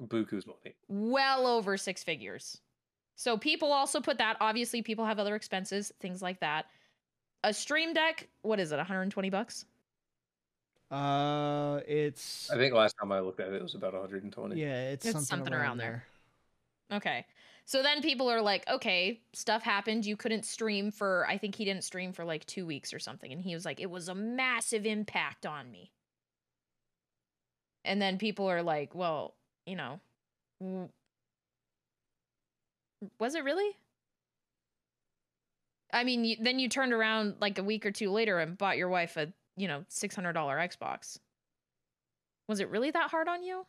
buku's 0.00 0.46
money 0.46 0.74
Well 0.88 1.46
over 1.46 1.76
six 1.76 2.02
figures. 2.02 2.58
So 3.16 3.36
people 3.36 3.70
also 3.70 4.00
put 4.00 4.18
that. 4.18 4.36
Obviously, 4.40 4.82
people 4.82 5.06
have 5.06 5.18
other 5.18 5.34
expenses, 5.34 5.90
things 6.00 6.20
like 6.20 6.40
that. 6.40 6.66
A 7.44 7.52
stream 7.52 7.94
deck, 7.94 8.28
what 8.42 8.60
is 8.60 8.72
it, 8.72 8.76
120 8.76 9.30
bucks? 9.30 9.64
Uh, 10.90 11.80
it's 11.88 12.48
i 12.52 12.56
think 12.56 12.72
last 12.72 12.94
time 13.00 13.10
i 13.10 13.18
looked 13.18 13.40
at 13.40 13.48
it 13.48 13.54
it 13.54 13.62
was 13.62 13.74
about 13.74 13.92
120 13.92 14.54
yeah, 14.54 14.90
it's, 14.90 15.04
It's 15.04 15.12
something, 15.12 15.26
something 15.26 15.52
around, 15.52 15.62
around 15.62 15.78
there. 15.78 16.04
Okay. 16.92 17.26
So 17.64 17.82
then 17.82 18.00
people 18.00 18.30
are 18.30 18.40
like, 18.40 18.68
okay, 18.68 19.20
stuff 19.32 19.62
happened. 19.62 20.06
You 20.06 20.16
couldn't 20.16 20.44
stream 20.44 20.92
for, 20.92 21.26
I 21.28 21.36
think 21.36 21.56
he 21.56 21.64
didn't 21.64 21.82
stream 21.82 22.12
for 22.12 22.24
like 22.24 22.46
two 22.46 22.64
weeks 22.64 22.94
or 22.94 23.00
something. 23.00 23.32
And 23.32 23.42
he 23.42 23.54
was 23.54 23.64
like, 23.64 23.80
it 23.80 23.90
was 23.90 24.08
a 24.08 24.14
massive 24.14 24.86
impact 24.86 25.46
on 25.46 25.70
me. 25.70 25.90
And 27.84 28.00
then 28.00 28.18
people 28.18 28.46
are 28.46 28.62
like, 28.62 28.94
well, 28.94 29.34
you 29.66 29.76
know, 29.76 30.00
was 33.18 33.34
it 33.34 33.44
really? 33.44 33.76
I 35.92 36.04
mean, 36.04 36.24
you, 36.24 36.36
then 36.40 36.58
you 36.58 36.68
turned 36.68 36.92
around 36.92 37.36
like 37.40 37.58
a 37.58 37.64
week 37.64 37.84
or 37.84 37.90
two 37.90 38.10
later 38.10 38.38
and 38.38 38.56
bought 38.56 38.76
your 38.76 38.88
wife 38.88 39.16
a, 39.16 39.32
you 39.56 39.66
know, 39.66 39.84
$600 39.90 40.34
Xbox. 40.34 41.18
Was 42.48 42.60
it 42.60 42.70
really 42.70 42.92
that 42.92 43.10
hard 43.10 43.28
on 43.28 43.42
you? 43.42 43.66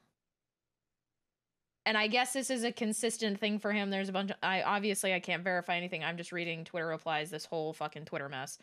And 1.88 1.98
I 1.98 2.08
guess 2.08 2.34
this 2.34 2.50
is 2.50 2.66
a 2.66 2.72
consistent 2.72 3.40
thing 3.40 3.60
for 3.60 3.72
him. 3.72 3.90
There's 3.90 4.10
a 4.10 4.12
bunch 4.12 4.32
of 4.32 4.36
I 4.44 4.62
obviously 4.62 5.14
I 5.14 5.22
can't 5.22 5.42
verify 5.42 5.78
anything. 5.78 6.04
I'm 6.04 6.18
just 6.18 6.34
reading 6.34 6.66
Twitter 6.66 6.88
replies, 6.88 7.30
this 7.30 7.46
whole 7.46 7.72
fucking 7.72 8.04
Twitter 8.04 8.28
mess 8.28 8.58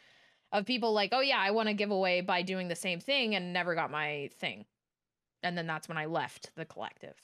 of 0.53 0.67
people 0.67 0.93
like, 0.93 1.09
"Oh 1.13 1.23
yeah, 1.23 1.39
I 1.39 1.51
want 1.51 1.69
to 1.69 1.75
give 1.75 1.91
away 1.91 2.21
by 2.21 2.43
doing 2.43 2.69
the 2.69 2.77
same 2.77 3.01
thing 3.01 3.35
and 3.35 3.55
never 3.55 3.75
got 3.75 3.91
my 3.91 4.29
thing." 4.39 4.67
And 5.43 5.57
then 5.57 5.67
that's 5.67 5.89
when 5.89 5.97
I 5.97 6.05
left 6.05 6.51
the 6.55 6.67
collective. 6.67 7.17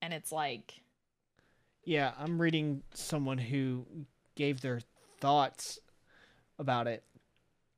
And 0.00 0.14
it's 0.14 0.30
like 0.30 0.82
Yeah, 1.82 2.12
I'm 2.16 2.40
reading 2.40 2.84
someone 2.94 3.38
who 3.38 3.86
gave 4.36 4.60
their 4.60 4.82
thoughts 5.20 5.80
about 6.60 6.86
it 6.86 7.02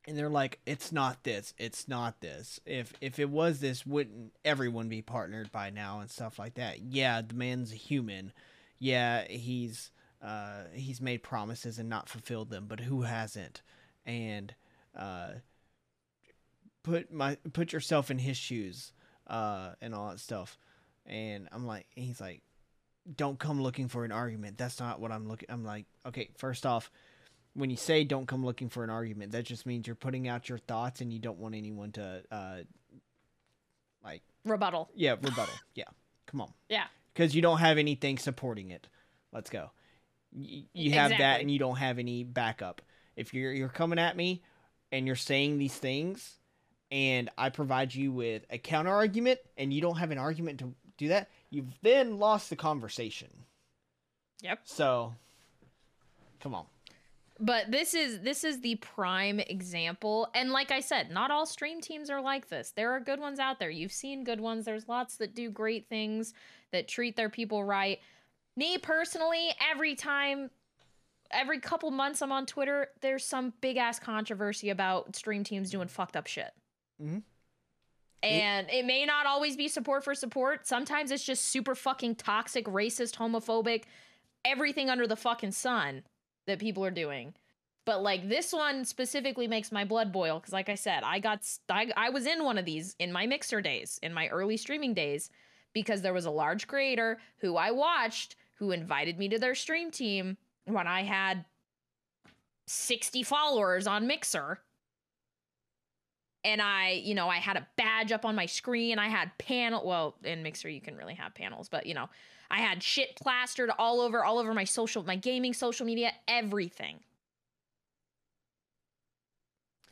and 0.07 0.17
they're 0.17 0.29
like 0.29 0.59
it's 0.65 0.91
not 0.91 1.23
this 1.23 1.53
it's 1.57 1.87
not 1.87 2.21
this. 2.21 2.59
If 2.65 2.93
if 3.01 3.19
it 3.19 3.29
was 3.29 3.59
this 3.59 3.85
wouldn't 3.85 4.33
everyone 4.45 4.87
be 4.87 5.01
partnered 5.01 5.51
by 5.51 5.69
now 5.69 5.99
and 5.99 6.09
stuff 6.09 6.39
like 6.39 6.55
that? 6.55 6.81
Yeah 6.81 7.21
the 7.21 7.35
man's 7.35 7.73
a 7.73 7.75
human. 7.75 8.31
Yeah 8.79 9.25
he's 9.27 9.91
uh 10.23 10.63
he's 10.73 11.01
made 11.01 11.21
promises 11.21 11.77
and 11.77 11.89
not 11.89 12.09
fulfilled 12.09 12.49
them 12.49 12.65
but 12.67 12.79
who 12.79 13.01
hasn't? 13.01 13.61
And 14.05 14.55
uh 14.95 15.33
put 16.83 17.11
my 17.11 17.35
put 17.51 17.73
yourself 17.73 18.09
in 18.09 18.17
his 18.19 18.37
shoes 18.37 18.93
uh 19.27 19.71
and 19.81 19.93
all 19.93 20.09
that 20.09 20.21
stuff. 20.21 20.57
And 21.05 21.49
i'm 21.51 21.65
like 21.67 21.85
he's 21.95 22.21
like 22.21 22.41
don't 23.13 23.39
come 23.39 23.61
looking 23.61 23.87
for 23.87 24.03
an 24.05 24.11
argument. 24.11 24.57
That's 24.57 24.79
not 24.79 25.01
what 25.01 25.11
i'm 25.11 25.27
looking 25.27 25.51
i'm 25.51 25.65
like 25.65 25.85
okay 26.05 26.29
first 26.37 26.65
off 26.65 26.89
when 27.57 27.71
you 27.71 27.75
say 27.75 28.03
don't 28.03 28.27
come 28.27 28.45
looking 28.45 28.69
for 28.69 28.83
an 28.83 28.89
argument, 28.91 29.31
that 29.31 29.43
just 29.43 29.65
means 29.65 29.87
you're 29.87 29.95
putting 29.95 30.27
out 30.27 30.47
your 30.47 30.59
thoughts 30.59 31.01
and 31.01 31.11
you 31.11 31.17
don't 31.19 31.39
want 31.39 31.55
anyone 31.55 31.91
to 31.93 32.23
uh 32.31 32.57
like 34.03 34.21
rebuttal. 34.45 34.89
Yeah, 34.95 35.11
rebuttal. 35.13 35.55
yeah. 35.75 35.85
Come 36.27 36.41
on. 36.41 36.53
Yeah. 36.69 36.85
Cuz 37.15 37.35
you 37.35 37.41
don't 37.41 37.57
have 37.57 37.77
anything 37.77 38.17
supporting 38.19 38.69
it. 38.71 38.87
Let's 39.33 39.49
go. 39.49 39.71
Y- 40.31 40.65
you 40.73 40.91
have 40.91 41.11
Exactly. 41.11 41.23
that 41.23 41.41
and 41.41 41.49
you 41.51 41.57
don't 41.59 41.77
have 41.77 41.97
any 41.99 42.23
backup. 42.23 42.81
If 43.15 43.33
you're 43.33 43.51
you're 43.51 43.69
coming 43.69 43.97
at 43.97 44.15
me 44.15 44.43
and 44.91 45.07
you're 45.07 45.15
saying 45.15 45.57
these 45.57 45.75
things 45.75 46.37
and 46.91 47.29
I 47.37 47.49
provide 47.49 47.93
you 47.95 48.11
with 48.11 48.45
a 48.51 48.59
counter 48.59 48.93
argument 48.93 49.39
and 49.57 49.73
you 49.73 49.81
don't 49.81 49.97
have 49.97 50.11
an 50.11 50.17
argument 50.19 50.59
to 50.59 50.75
do 50.97 51.07
that, 51.09 51.29
you've 51.49 51.73
then 51.81 52.19
lost 52.19 52.49
the 52.51 52.55
conversation. 52.55 53.29
Yep. 54.41 54.59
So 54.65 55.15
come 56.39 56.53
on. 56.53 56.65
But 57.39 57.71
this 57.71 57.93
is 57.93 58.21
this 58.21 58.43
is 58.43 58.61
the 58.61 58.75
prime 58.75 59.39
example. 59.39 60.27
And 60.33 60.51
like 60.51 60.71
I 60.71 60.79
said, 60.79 61.11
not 61.11 61.29
all 61.29 61.45
stream 61.45 61.81
teams 61.81 62.09
are 62.09 62.21
like 62.21 62.47
this. 62.49 62.71
There 62.75 62.91
are 62.91 62.99
good 62.99 63.19
ones 63.19 63.37
out 63.37 63.59
there. 63.59 63.69
You've 63.69 63.91
seen 63.91 64.23
good 64.23 64.41
ones. 64.41 64.65
There's 64.65 64.87
lots 64.87 65.17
that 65.17 65.35
do 65.35 65.51
great 65.51 65.87
things 65.87 66.33
that 66.71 66.87
treat 66.87 67.15
their 67.15 67.29
people 67.29 67.63
right. 67.63 67.99
Me 68.55 68.77
personally, 68.79 69.51
every 69.71 69.93
time 69.93 70.49
every 71.29 71.59
couple 71.59 71.91
months 71.91 72.21
I'm 72.21 72.31
on 72.31 72.45
Twitter, 72.45 72.87
there's 73.01 73.23
some 73.23 73.53
big 73.61 73.77
ass 73.77 73.99
controversy 73.99 74.69
about 74.69 75.15
stream 75.15 75.43
teams 75.43 75.69
doing 75.69 75.87
fucked 75.89 76.15
up 76.15 76.25
shit. 76.25 76.53
Mhm. 77.01 77.21
And 78.23 78.69
it 78.71 78.83
may 78.83 79.05
not 79.05 79.27
always 79.27 79.55
be 79.55 79.67
support 79.67 80.03
for 80.03 80.15
support. 80.15 80.65
Sometimes 80.65 81.11
it's 81.11 81.23
just 81.23 81.45
super 81.45 81.75
fucking 81.75 82.15
toxic, 82.15 82.65
racist, 82.65 83.15
homophobic, 83.17 83.83
everything 84.43 84.89
under 84.89 85.05
the 85.05 85.15
fucking 85.15 85.51
sun 85.51 86.03
that 86.47 86.59
people 86.59 86.83
are 86.83 86.91
doing. 86.91 87.33
But 87.85 88.03
like 88.03 88.27
this 88.27 88.51
one 88.51 88.83
specifically 88.83 89.47
makes 89.47 89.71
my 89.71 89.85
blood 89.85 90.11
boil 90.11 90.39
because, 90.39 90.51
like 90.51 90.67
I 90.67 90.75
said, 90.75 91.03
I 91.03 91.19
got 91.19 91.45
st- 91.45 91.93
I, 91.95 92.07
I 92.07 92.09
was 92.09 92.25
in 92.25 92.43
one 92.43 92.57
of 92.57 92.65
these 92.65 92.95
in 92.99 93.13
my 93.13 93.25
mixer 93.25 93.61
days, 93.61 93.99
in 94.03 94.13
my 94.13 94.27
early 94.27 94.57
streaming 94.57 94.93
days, 94.93 95.29
because 95.73 96.01
there 96.01 96.13
was 96.13 96.25
a 96.25 96.31
large 96.31 96.67
creator 96.67 97.19
who 97.37 97.55
I 97.55 97.71
watched 97.71 98.35
who 98.55 98.71
invited 98.71 99.17
me 99.17 99.29
to 99.29 99.39
their 99.39 99.55
stream 99.55 99.91
team 99.91 100.35
when 100.65 100.87
I 100.87 101.03
had 101.03 101.45
60 102.65 103.23
followers 103.23 103.87
on 103.87 104.07
Mixer. 104.07 104.59
And 106.43 106.61
I, 106.61 107.01
you 107.03 107.15
know, 107.15 107.29
I 107.29 107.37
had 107.37 107.57
a 107.57 107.67
badge 107.77 108.11
up 108.11 108.25
on 108.25 108.35
my 108.35 108.45
screen. 108.45 108.99
I 108.99 109.07
had 109.07 109.31
panel. 109.37 109.85
Well, 109.85 110.15
in 110.23 110.43
Mixer 110.43 110.69
you 110.69 110.81
can 110.81 110.95
really 110.95 111.15
have 111.15 111.33
panels, 111.33 111.69
but 111.69 111.85
you 111.85 111.93
know, 111.93 112.09
I 112.49 112.59
had 112.59 112.83
shit 112.83 113.15
plastered 113.15 113.69
all 113.77 113.99
over, 114.01 114.23
all 114.23 114.39
over 114.39 114.53
my 114.53 114.63
social, 114.63 115.03
my 115.03 115.15
gaming 115.15 115.53
social 115.53 115.85
media, 115.85 116.11
everything. 116.27 116.99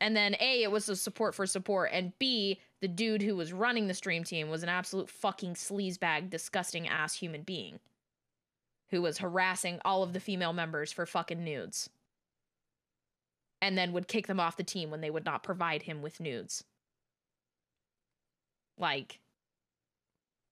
And 0.00 0.16
then 0.16 0.36
A, 0.40 0.62
it 0.62 0.70
was 0.70 0.88
a 0.88 0.96
support 0.96 1.34
for 1.34 1.46
support, 1.46 1.90
and 1.92 2.12
B, 2.18 2.60
the 2.80 2.88
dude 2.88 3.22
who 3.22 3.34
was 3.34 3.52
running 3.52 3.86
the 3.86 3.94
stream 3.94 4.24
team 4.24 4.50
was 4.50 4.62
an 4.62 4.68
absolute 4.68 5.08
fucking 5.08 5.54
sleazebag, 5.54 6.28
disgusting 6.28 6.86
ass 6.86 7.14
human 7.14 7.42
being 7.42 7.80
who 8.90 9.02
was 9.02 9.18
harassing 9.18 9.80
all 9.84 10.02
of 10.02 10.12
the 10.12 10.20
female 10.20 10.52
members 10.52 10.92
for 10.92 11.06
fucking 11.06 11.42
nudes. 11.42 11.90
And 13.60 13.76
then 13.76 13.92
would 13.92 14.06
kick 14.06 14.26
them 14.26 14.38
off 14.38 14.56
the 14.56 14.62
team 14.62 14.90
when 14.90 15.00
they 15.00 15.10
would 15.10 15.24
not 15.24 15.42
provide 15.42 15.82
him 15.82 16.02
with 16.02 16.20
nudes. 16.20 16.62
Like, 18.78 19.18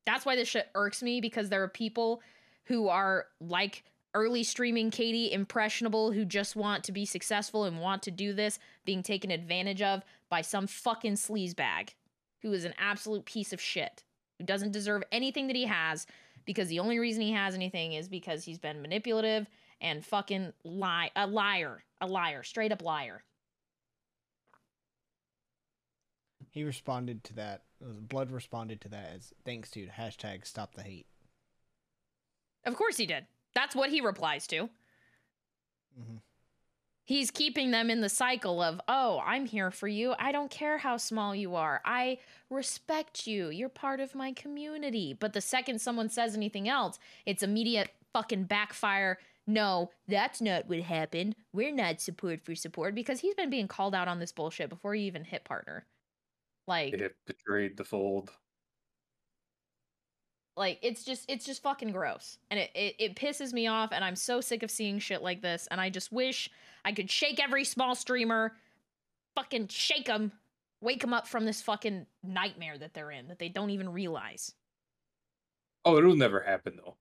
that's 0.06 0.26
why 0.26 0.36
this 0.36 0.48
shit 0.48 0.68
irks 0.74 1.02
me 1.02 1.20
because 1.20 1.48
there 1.48 1.62
are 1.62 1.68
people 1.68 2.20
who 2.64 2.88
are 2.88 3.26
like 3.40 3.84
early 4.14 4.42
streaming 4.42 4.90
Katie, 4.90 5.32
impressionable, 5.32 6.12
who 6.12 6.24
just 6.24 6.56
want 6.56 6.84
to 6.84 6.92
be 6.92 7.04
successful 7.04 7.64
and 7.64 7.80
want 7.80 8.02
to 8.04 8.10
do 8.10 8.32
this, 8.32 8.58
being 8.84 9.02
taken 9.02 9.30
advantage 9.30 9.82
of 9.82 10.02
by 10.28 10.40
some 10.40 10.66
fucking 10.66 11.14
sleazebag 11.14 11.90
who 12.42 12.52
is 12.52 12.64
an 12.64 12.74
absolute 12.78 13.24
piece 13.24 13.52
of 13.52 13.60
shit, 13.60 14.04
who 14.38 14.44
doesn't 14.44 14.72
deserve 14.72 15.02
anything 15.10 15.46
that 15.48 15.56
he 15.56 15.64
has 15.64 16.06
because 16.44 16.68
the 16.68 16.78
only 16.78 16.98
reason 16.98 17.22
he 17.22 17.32
has 17.32 17.54
anything 17.54 17.94
is 17.94 18.08
because 18.08 18.44
he's 18.44 18.58
been 18.58 18.82
manipulative 18.82 19.46
and 19.80 20.04
fucking 20.04 20.52
lie 20.62 21.10
a 21.16 21.26
liar, 21.26 21.82
a 22.00 22.06
liar, 22.06 22.42
straight 22.42 22.72
up 22.72 22.82
liar. 22.82 23.22
He 26.50 26.62
responded 26.62 27.24
to 27.24 27.34
that. 27.34 27.62
Blood 27.84 28.30
responded 28.30 28.80
to 28.82 28.88
that 28.88 29.12
as 29.14 29.32
thanks, 29.44 29.70
dude. 29.70 29.90
Hashtag 29.90 30.46
stop 30.46 30.74
the 30.74 30.82
hate. 30.82 31.06
Of 32.64 32.76
course 32.76 32.96
he 32.96 33.06
did. 33.06 33.26
That's 33.54 33.76
what 33.76 33.90
he 33.90 34.00
replies 34.00 34.46
to. 34.48 34.64
Mm-hmm. 36.00 36.16
He's 37.06 37.30
keeping 37.30 37.70
them 37.70 37.90
in 37.90 38.00
the 38.00 38.08
cycle 38.08 38.62
of, 38.62 38.80
oh, 38.88 39.20
I'm 39.24 39.44
here 39.44 39.70
for 39.70 39.86
you. 39.86 40.14
I 40.18 40.32
don't 40.32 40.50
care 40.50 40.78
how 40.78 40.96
small 40.96 41.34
you 41.34 41.54
are. 41.54 41.82
I 41.84 42.18
respect 42.48 43.26
you. 43.26 43.50
You're 43.50 43.68
part 43.68 44.00
of 44.00 44.14
my 44.14 44.32
community. 44.32 45.12
But 45.12 45.34
the 45.34 45.42
second 45.42 45.80
someone 45.80 46.08
says 46.08 46.34
anything 46.34 46.66
else, 46.66 46.98
it's 47.26 47.42
immediate 47.42 47.90
fucking 48.14 48.44
backfire. 48.44 49.18
No, 49.46 49.90
that's 50.08 50.40
not 50.40 50.66
what 50.66 50.80
happened. 50.80 51.36
We're 51.52 51.74
not 51.74 52.00
support 52.00 52.40
for 52.40 52.54
support 52.54 52.94
because 52.94 53.20
he's 53.20 53.34
been 53.34 53.50
being 53.50 53.68
called 53.68 53.94
out 53.94 54.08
on 54.08 54.18
this 54.18 54.32
bullshit 54.32 54.70
before 54.70 54.94
he 54.94 55.02
even 55.02 55.24
hit 55.24 55.44
partner. 55.44 55.84
Like, 56.66 56.92
They 56.96 57.02
have 57.02 57.12
betrayed 57.26 57.76
the 57.76 57.84
fold. 57.84 58.30
like 60.56 60.78
it's 60.82 61.04
just 61.04 61.24
it's 61.28 61.44
just 61.44 61.62
fucking 61.64 61.90
gross 61.90 62.38
and 62.50 62.60
it, 62.60 62.70
it 62.76 62.94
it 63.00 63.16
pisses 63.16 63.52
me 63.52 63.66
off 63.66 63.90
and 63.92 64.04
i'm 64.04 64.14
so 64.14 64.40
sick 64.40 64.62
of 64.62 64.70
seeing 64.70 65.00
shit 65.00 65.20
like 65.20 65.42
this 65.42 65.66
and 65.72 65.80
i 65.80 65.90
just 65.90 66.12
wish 66.12 66.48
i 66.84 66.92
could 66.92 67.10
shake 67.10 67.42
every 67.42 67.64
small 67.64 67.96
streamer 67.96 68.52
fucking 69.34 69.66
shake 69.66 70.06
them 70.06 70.30
wake 70.80 71.00
them 71.00 71.12
up 71.12 71.26
from 71.26 71.44
this 71.44 71.60
fucking 71.60 72.06
nightmare 72.22 72.78
that 72.78 72.94
they're 72.94 73.10
in 73.10 73.26
that 73.26 73.40
they 73.40 73.48
don't 73.48 73.70
even 73.70 73.88
realize 73.92 74.54
Oh, 75.84 75.98
it'll 75.98 76.14
never 76.16 76.40
happen 76.40 76.76
though. 76.82 76.94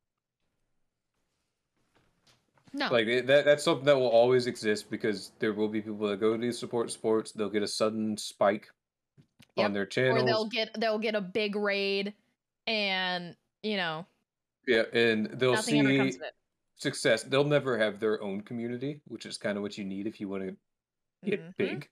no 2.73 2.89
Like 2.91 3.05
it- 3.05 3.27
that 3.27 3.45
that's 3.45 3.63
something 3.63 3.85
that 3.85 3.95
will 3.97 4.09
always 4.09 4.47
exist 4.47 4.89
because 4.89 5.31
there 5.37 5.53
will 5.53 5.69
be 5.69 5.79
people 5.81 6.07
that 6.07 6.19
go 6.19 6.33
to 6.35 6.41
these 6.41 6.57
support 6.57 6.91
sports, 6.91 7.31
they'll 7.31 7.49
get 7.51 7.61
a 7.63 7.67
sudden 7.67 8.17
spike 8.17 8.67
Yep, 9.55 9.65
on 9.65 9.73
their 9.73 9.85
or 10.07 10.23
they'll 10.23 10.47
get 10.49 10.79
they'll 10.79 10.99
get 10.99 11.15
a 11.15 11.21
big 11.21 11.55
raid 11.55 12.15
and 12.67 13.37
you 13.61 13.77
know 13.77 14.07
Yeah, 14.67 14.83
and 14.93 15.27
they'll 15.27 15.55
nothing 15.55 15.77
ever 15.77 15.93
comes 15.93 16.17
see 16.17 16.23
success. 16.75 17.23
They'll 17.23 17.43
never 17.45 17.77
have 17.77 17.99
their 17.99 18.21
own 18.21 18.41
community, 18.41 19.01
which 19.05 19.25
is 19.25 19.37
kind 19.37 19.57
of 19.57 19.63
what 19.63 19.77
you 19.77 19.85
need 19.85 20.07
if 20.07 20.19
you 20.19 20.29
want 20.29 20.43
to 20.43 20.57
get 21.25 21.45
Mhm. 21.47 21.53
big. 21.57 21.89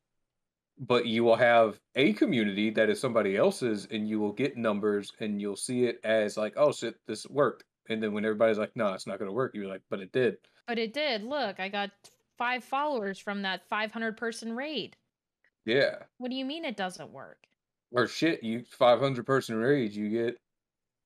But 0.80 1.08
you 1.08 1.24
will 1.24 1.38
have 1.38 1.82
a 1.96 2.14
community 2.14 2.72
that 2.72 2.90
is 2.90 3.00
somebody 3.02 3.38
else's, 3.38 3.88
and 3.88 4.10
you 4.10 4.20
will 4.20 4.34
get 4.34 4.58
numbers, 4.58 5.14
and 5.20 5.42
you'll 5.42 5.58
see 5.58 5.86
it 5.86 6.00
as 6.06 6.38
like, 6.38 6.54
oh 6.58 6.72
shit, 6.74 6.96
this 7.08 7.28
worked, 7.28 7.66
And 7.90 8.04
then 8.04 8.14
when 8.14 8.26
everybody's 8.26 8.60
like, 8.60 8.76
"No, 8.76 8.94
it's 8.94 9.08
not 9.08 9.20
going 9.20 9.30
to 9.30 9.34
work," 9.34 9.56
you're 9.56 9.68
like, 9.68 9.84
"But 9.90 10.02
it 10.02 10.12
did." 10.14 10.38
But 10.66 10.80
it 10.80 10.92
did. 10.92 11.22
Look, 11.24 11.60
I 11.60 11.70
got 11.70 11.92
five 12.38 12.64
followers 12.64 13.20
from 13.20 13.44
that 13.44 13.68
500 13.68 14.18
person 14.18 14.56
raid. 14.56 14.98
Yeah. 15.66 16.04
What 16.18 16.30
do 16.30 16.36
you 16.36 16.46
mean 16.46 16.66
it 16.66 16.78
doesn't 16.78 17.12
work? 17.12 17.48
Or 17.92 18.08
shit, 18.08 18.44
you 18.44 18.64
500 18.64 19.26
person 19.26 19.58
raid, 19.58 19.94
you 19.94 20.10
get 20.10 20.38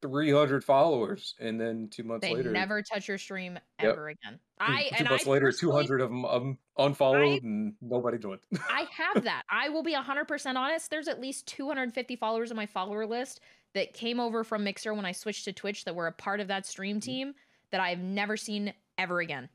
300 0.02 0.64
followers, 0.64 1.36
and 1.40 1.60
then 1.60 1.90
two 1.90 2.04
months 2.04 2.28
They 2.28 2.36
later, 2.36 2.52
never 2.52 2.82
touch 2.82 3.08
your 3.08 3.18
stream 3.18 3.60
Yep. 3.82 3.92
ever 3.92 4.10
again. 4.10 4.40
I 4.60 4.84
two 4.90 4.96
and 5.00 5.10
months 5.10 5.26
I 5.28 5.32
later, 5.32 5.52
200 5.52 6.02
of 6.02 6.10
them 6.10 6.26
um, 6.26 6.60
unfollowed, 6.78 7.44
and 7.44 7.76
nobody 7.82 8.18
joined. 8.20 8.42
I 8.70 8.88
have 8.92 9.24
that. 9.24 9.44
I 9.50 9.70
will 9.70 9.84
be 9.84 9.94
100% 9.94 10.56
honest. 10.56 10.90
There's 10.92 11.08
at 11.08 11.20
least 11.20 11.48
250 11.48 12.16
followers 12.16 12.52
on 12.52 12.58
my 12.58 12.66
follower 12.66 13.06
list 13.06 13.42
that 13.74 13.94
came 13.94 14.20
over 14.20 14.44
from 14.44 14.64
Mixer 14.64 14.94
when 14.94 15.06
I 15.06 15.12
switched 15.12 15.46
to 15.46 15.54
Twitch 15.54 15.86
that 15.86 15.96
were 15.96 16.08
a 16.08 16.12
part 16.12 16.40
of 16.40 16.48
that 16.48 16.66
stream 16.66 17.00
team 17.00 17.34
that 17.72 17.82
I've 17.82 18.00
never 18.00 18.38
seen 18.38 18.74
ever 18.98 19.20
again. 19.20 19.50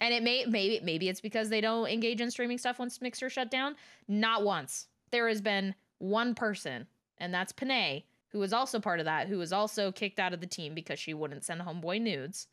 And 0.00 0.14
it 0.14 0.22
may 0.22 0.44
maybe 0.46 0.80
maybe 0.84 1.08
it's 1.08 1.20
because 1.20 1.48
they 1.48 1.60
don't 1.60 1.88
engage 1.88 2.20
in 2.20 2.30
streaming 2.30 2.58
stuff 2.58 2.78
once 2.78 3.00
Mixer 3.00 3.28
shut 3.28 3.50
down. 3.50 3.74
Not 4.06 4.44
once. 4.44 4.86
There 5.10 5.28
has 5.28 5.40
been 5.40 5.74
one 5.98 6.34
person, 6.34 6.86
and 7.18 7.32
that's 7.32 7.52
Panay, 7.52 8.04
who 8.28 8.38
was 8.38 8.52
also 8.52 8.78
part 8.78 9.00
of 9.00 9.06
that, 9.06 9.26
who 9.26 9.38
was 9.38 9.52
also 9.52 9.90
kicked 9.90 10.20
out 10.20 10.32
of 10.32 10.40
the 10.40 10.46
team 10.46 10.74
because 10.74 10.98
she 10.98 11.14
wouldn't 11.14 11.44
send 11.44 11.62
homeboy 11.62 12.00
nudes 12.00 12.46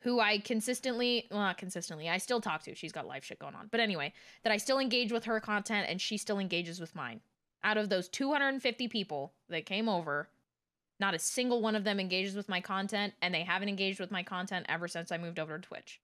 who 0.00 0.20
I 0.20 0.38
consistently, 0.38 1.26
well, 1.30 1.40
not 1.40 1.58
consistently, 1.58 2.08
I 2.08 2.18
still 2.18 2.40
talk 2.40 2.62
to. 2.64 2.74
She's 2.74 2.92
got 2.92 3.06
life 3.06 3.24
shit 3.24 3.38
going 3.38 3.54
on. 3.54 3.68
But 3.70 3.80
anyway, 3.80 4.12
that 4.44 4.52
I 4.52 4.56
still 4.56 4.78
engage 4.78 5.12
with 5.12 5.24
her 5.24 5.40
content 5.40 5.86
and 5.88 6.00
she 6.00 6.16
still 6.16 6.38
engages 6.38 6.80
with 6.80 6.94
mine. 6.94 7.20
Out 7.64 7.76
of 7.76 7.88
those 7.88 8.08
250 8.08 8.86
people 8.88 9.32
that 9.48 9.66
came 9.66 9.88
over, 9.88 10.28
not 11.00 11.14
a 11.14 11.18
single 11.18 11.60
one 11.62 11.76
of 11.76 11.84
them 11.84 12.00
engages 12.00 12.34
with 12.34 12.48
my 12.48 12.60
content, 12.60 13.14
and 13.22 13.32
they 13.34 13.42
haven't 13.44 13.68
engaged 13.68 14.00
with 14.00 14.10
my 14.10 14.22
content 14.22 14.66
ever 14.68 14.88
since 14.88 15.12
I 15.12 15.18
moved 15.18 15.38
over 15.38 15.58
to 15.58 15.66
Twitch. 15.66 16.00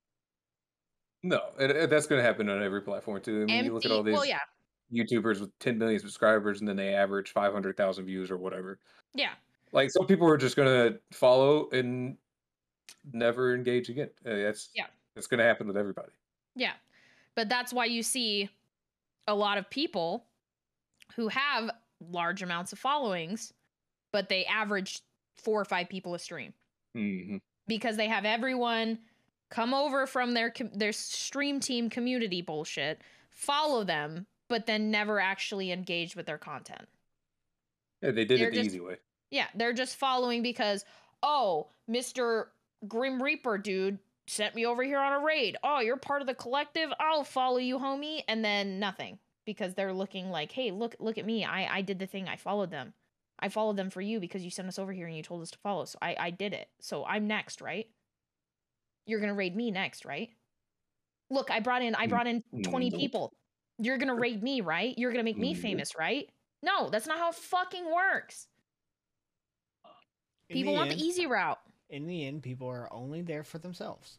no, 1.23 1.41
it, 1.59 1.71
it- 1.71 1.89
that's 1.89 2.07
going 2.07 2.19
to 2.19 2.23
happen 2.23 2.49
on 2.49 2.61
every 2.61 2.81
platform 2.81 3.21
too. 3.21 3.41
I 3.43 3.45
mean, 3.45 3.65
you 3.65 3.73
look 3.73 3.85
at 3.85 3.91
all 3.91 4.03
these 4.03 4.13
well, 4.13 4.25
yeah, 4.25 4.39
YouTubers 4.93 5.39
with 5.41 5.57
10 5.59 5.77
million 5.77 5.99
subscribers, 5.99 6.59
and 6.59 6.67
then 6.67 6.75
they 6.75 6.93
average 6.93 7.31
500,000 7.31 8.05
views 8.05 8.29
or 8.31 8.37
whatever. 8.37 8.79
yeah, 9.13 9.31
Like 9.71 9.89
some 9.91 10.05
people 10.05 10.27
are 10.27 10.37
just 10.37 10.55
going 10.55 10.67
to 10.93 10.99
follow 11.11 11.69
and 11.71 12.17
never 13.11 13.55
engage 13.55 13.89
again. 13.89 14.09
Uh, 14.25 14.35
that's 14.35 14.69
Yeah. 14.75 14.85
It's 15.15 15.27
going 15.27 15.37
to 15.39 15.43
happen 15.45 15.65
with 15.67 15.77
everybody. 15.77 16.11
yeah. 16.55 16.73
But 17.35 17.49
that's 17.49 17.73
why 17.73 17.85
you 17.85 18.01
see 18.03 18.49
a 19.27 19.33
lot 19.35 19.57
of 19.57 19.69
people 19.69 20.25
who 21.15 21.27
have 21.29 21.69
large 21.99 22.41
amounts 22.43 22.71
of 22.71 22.79
followings, 22.79 23.51
but 24.15 24.29
they 24.29 24.45
average 24.45 25.01
four 25.35 25.59
or 25.59 25.65
five 25.65 25.89
people 25.89 26.13
a 26.15 26.19
stream. 26.19 26.53
hmm 26.93 27.35
because 27.67 27.97
they 27.97 28.07
have 28.07 28.25
everyone 28.25 28.99
come 29.49 29.73
over 29.73 30.05
from 30.07 30.33
their 30.35 30.51
com- 30.51 30.71
their 30.73 30.93
stream 30.93 31.59
team 31.59 31.89
community 31.89 32.41
bullshit, 32.41 33.01
follow 33.31 33.83
them, 33.83 34.25
but 34.47 34.67
then 34.67 34.89
never 34.91 35.19
actually 35.19 35.71
engage 35.71 36.15
with 36.15 36.27
their 36.27 36.37
content. 36.37 36.87
Yeah, 38.01 38.11
they 38.11 38.23
did 38.23 38.39
They're 38.39 38.47
it 38.47 38.51
the 38.51 38.57
just- 38.57 38.67
easy 38.67 38.79
way. 38.79 38.95
Yeah, 39.31 39.47
they're 39.55 39.73
just 39.73 39.97
following 39.97 40.43
because 40.43 40.85
oh, 41.23 41.67
Mr. 41.89 42.45
Grim 42.87 43.21
Reaper 43.21 43.57
dude 43.57 43.97
sent 44.27 44.53
me 44.55 44.65
over 44.65 44.83
here 44.83 44.99
on 44.99 45.11
a 45.13 45.25
raid. 45.25 45.57
Oh, 45.63 45.79
you're 45.81 45.97
part 45.97 46.21
of 46.21 46.27
the 46.27 46.35
collective. 46.35 46.89
I'll 46.99 47.23
follow 47.25 47.57
you, 47.57 47.79
homie, 47.79 48.21
and 48.29 48.45
then 48.45 48.79
nothing 48.79 49.17
because 49.45 49.73
they're 49.73 49.91
looking 49.93 50.29
like, 50.29 50.51
"Hey, 50.51 50.71
look 50.71 50.95
look 50.99 51.17
at 51.17 51.25
me. 51.25 51.43
I 51.43 51.77
I 51.77 51.81
did 51.81 51.97
the 51.99 52.05
thing. 52.07 52.27
I 52.29 52.35
followed 52.37 52.69
them. 52.71 52.93
I 53.39 53.49
followed 53.49 53.75
them 53.77 53.89
for 53.89 54.01
you 54.01 54.19
because 54.19 54.43
you 54.43 54.49
sent 54.49 54.67
us 54.67 54.79
over 54.79 54.93
here 54.93 55.07
and 55.07 55.15
you 55.15 55.23
told 55.23 55.41
us 55.41 55.51
to 55.51 55.57
follow. 55.59 55.85
So 55.85 55.97
I 56.01 56.15
I 56.19 56.29
did 56.31 56.53
it. 56.53 56.67
So 56.79 57.05
I'm 57.05 57.27
next, 57.27 57.61
right? 57.61 57.87
You're 59.05 59.19
going 59.19 59.31
to 59.31 59.35
raid 59.35 59.55
me 59.55 59.71
next, 59.71 60.05
right? 60.05 60.29
Look, 61.29 61.51
I 61.51 61.59
brought 61.59 61.81
in 61.81 61.95
I 61.95 62.07
Mm, 62.07 62.09
brought 62.09 62.27
in 62.27 62.43
20 62.63 62.91
people. 62.91 63.33
You're 63.77 63.97
going 63.97 64.07
to 64.07 64.15
raid 64.15 64.41
me, 64.41 64.61
right? 64.61 64.97
You're 64.97 65.11
going 65.11 65.23
to 65.23 65.29
make 65.29 65.37
me 65.37 65.53
famous, 65.53 65.95
right? 65.97 66.29
No, 66.63 66.89
that's 66.89 67.05
not 67.07 67.17
how 67.19 67.29
it 67.29 67.35
fucking 67.35 67.85
works. 67.93 68.47
In 70.49 70.53
People 70.55 70.73
the 70.73 70.77
want 70.77 70.91
end- 70.91 70.99
the 70.99 71.03
easy 71.05 71.25
route. 71.27 71.59
In 71.89 72.07
the 72.07 72.25
end, 72.25 72.41
people 72.41 72.67
are 72.67 72.91
only 72.91 73.21
there 73.21 73.43
for 73.43 73.57
themselves, 73.59 74.17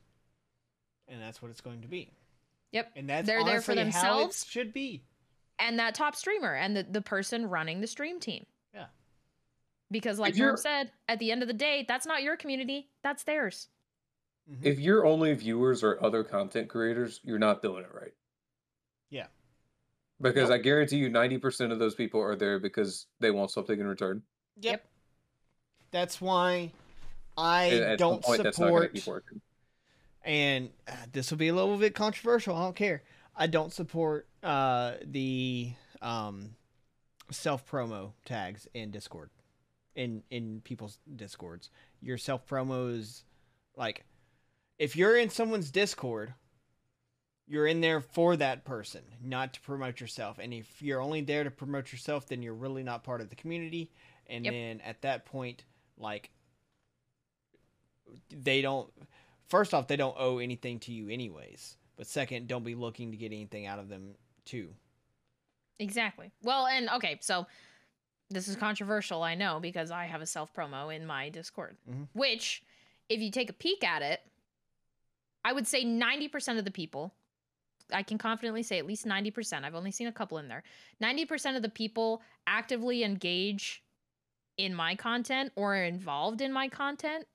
and 1.09 1.21
that's 1.21 1.41
what 1.43 1.51
it's 1.51 1.61
going 1.61 1.81
to 1.83 1.89
be. 1.89 2.13
Yep. 2.73 2.93
And 2.97 3.09
that's 3.09 3.27
They're 3.27 3.43
there 3.45 3.61
for 3.61 3.73
honestly 3.73 3.77
how 3.77 3.81
it 3.81 3.85
themselves. 4.25 4.47
should 4.49 4.73
be. 4.73 5.03
and 5.59 5.79
that 5.79 5.95
top 5.95 6.15
streamer 6.15 6.55
and 6.55 6.77
the, 6.77 6.83
the 6.85 7.01
person 7.01 7.47
running 7.49 7.81
the 7.81 7.87
stream 7.87 8.21
team. 8.21 8.45
Yeah. 9.89 9.93
Because 9.93 10.19
like 10.19 10.37
you're- 10.37 10.57
said, 10.57 10.93
at 11.09 11.19
the 11.19 11.31
end 11.31 11.43
of 11.43 11.49
the 11.49 11.55
day, 11.55 11.85
that's 11.87 12.07
not 12.07 12.23
your 12.23 12.37
community, 12.37 12.91
that's 13.03 13.25
theirs. 13.25 13.69
Mhm. 14.51 14.65
If 14.65 14.79
your 14.79 15.05
only 15.07 15.35
viewers 15.35 15.83
are 15.83 16.03
other 16.03 16.23
content 16.25 16.69
creators, 16.69 17.21
you're 17.25 17.39
not 17.39 17.63
doing 17.63 17.85
it 17.85 17.93
right. 17.95 18.15
Yeah. 19.11 19.27
Because 20.21 20.51
I 20.51 20.59
guarantee 20.59 20.97
you 20.99 21.09
90% 21.11 21.73
of 21.73 21.79
those 21.79 21.95
people 21.95 22.21
are 22.21 22.37
there 22.37 22.59
because 22.59 23.07
they 23.21 23.31
want 23.31 23.51
something 23.51 23.79
in 23.79 23.87
return. 23.87 24.23
Yep. 24.61 24.87
That's 25.91 26.21
why 26.21 26.73
I 27.37 27.65
And 27.67 27.85
at 27.85 27.99
don't 27.99 28.23
point, 28.23 28.43
that's 28.43 28.59
not 28.59 28.69
going 28.71 28.91
to 28.91 28.99
support. 29.01 29.25
keep 29.25 29.33
working. 29.33 29.41
and 30.23 30.71
uh, 30.89 30.93
this 31.13 31.31
will 31.31 31.39
be 31.39 31.49
a 31.49 31.55
little 31.55 31.77
bit 31.77 31.95
controversial. 31.95 32.57
I 32.57 32.63
don't 32.65 32.75
care. 32.77 33.03
I 33.37 33.47
don't 33.47 33.73
support 33.73 34.27
uh, 34.43 34.95
the 35.05 35.73
um, 36.03 36.57
self 37.31 37.69
promo 37.71 38.13
tags 38.25 38.67
in 38.75 38.91
Discord, 38.91 39.31
in 39.97 40.23
in 40.31 40.61
people's 40.63 40.99
discords. 41.17 41.71
Your 42.01 42.19
self 42.19 42.47
promos, 42.47 43.23
like, 43.77 44.05
if 44.79 44.95
you're 44.95 45.17
in 45.17 45.31
someone's 45.31 45.71
Discord, 45.71 46.35
you're 47.49 47.67
in 47.67 47.81
there 47.81 48.01
for 48.01 48.37
that 48.37 48.65
person, 48.65 49.03
not 49.23 49.55
to 49.55 49.61
promote 49.63 50.01
yourself. 50.01 50.39
And 50.39 50.55
if 50.55 50.81
you're 50.81 51.01
only 51.01 51.23
there 51.23 51.45
to 51.45 51.51
promote 51.51 51.91
yourself, 51.93 52.27
then 52.29 52.43
you're 52.43 52.55
really 52.55 52.83
not 52.83 53.03
part 53.03 53.21
of 53.21 53.31
the 53.31 53.37
community. 53.37 53.91
And 54.29 54.45
Yep. 54.45 54.55
then 54.55 54.81
at 54.83 55.03
that 55.03 55.25
point, 55.25 55.65
like, 55.99 56.31
they 58.31 58.63
don't 58.63 58.93
first 59.49 59.75
off 59.75 59.87
they 59.89 59.97
don't 59.97 60.17
owe 60.19 60.39
anything 60.39 60.79
to 60.79 60.93
you 60.93 61.09
anyways 61.09 61.77
but 61.97 62.07
second 62.07 62.47
don't 62.47 62.65
be 62.65 62.75
looking 62.75 63.11
to 63.11 63.17
get 63.17 63.27
anything 63.33 63.67
out 63.67 63.79
of 63.79 63.89
them 63.89 64.15
too 64.45 64.69
Exactly. 65.79 66.31
Well, 66.43 66.67
and 66.67 66.89
okay, 66.89 67.19
so 67.21 67.47
this 68.31 68.49
is 68.49 68.57
controversial, 68.57 69.23
I 69.23 69.35
know, 69.35 69.61
because 69.61 69.91
I 69.91 70.07
have 70.07 70.21
a 70.21 70.27
self 70.27 70.53
promo 70.53 70.95
in 70.95 71.07
my 71.07 71.29
Discord, 71.29 71.77
Mhm. 71.89 72.09
which, 72.13 72.63
if 73.09 73.21
you 73.21 73.31
take 73.31 73.51
a 73.51 73.53
peek 73.55 73.85
at 73.85 74.03
it, 74.03 74.21
I 75.45 75.53
would 75.53 75.67
say 75.67 75.85
90% 75.85 76.59
of 76.59 76.65
the 76.65 76.71
people, 76.73 77.15
I 77.93 78.03
can 78.03 78.19
confidently 78.19 78.65
say 78.65 78.79
at 78.79 78.87
least 78.87 79.07
90%, 79.07 79.65
I've 79.65 79.77
only 79.77 79.93
seen 79.93 80.09
a 80.09 80.13
couple 80.13 80.39
in 80.39 80.49
there, 80.49 80.65
90% 81.01 81.57
of 81.57 81.63
the 81.63 81.69
people 81.69 82.21
actively 82.47 83.05
engage 83.05 83.85
in 84.57 84.75
my 84.75 84.97
content 84.97 85.53
or 85.55 85.77
are 85.77 85.85
involved 85.85 86.41
in 86.41 86.53
my 86.53 86.69
content. 86.69 87.29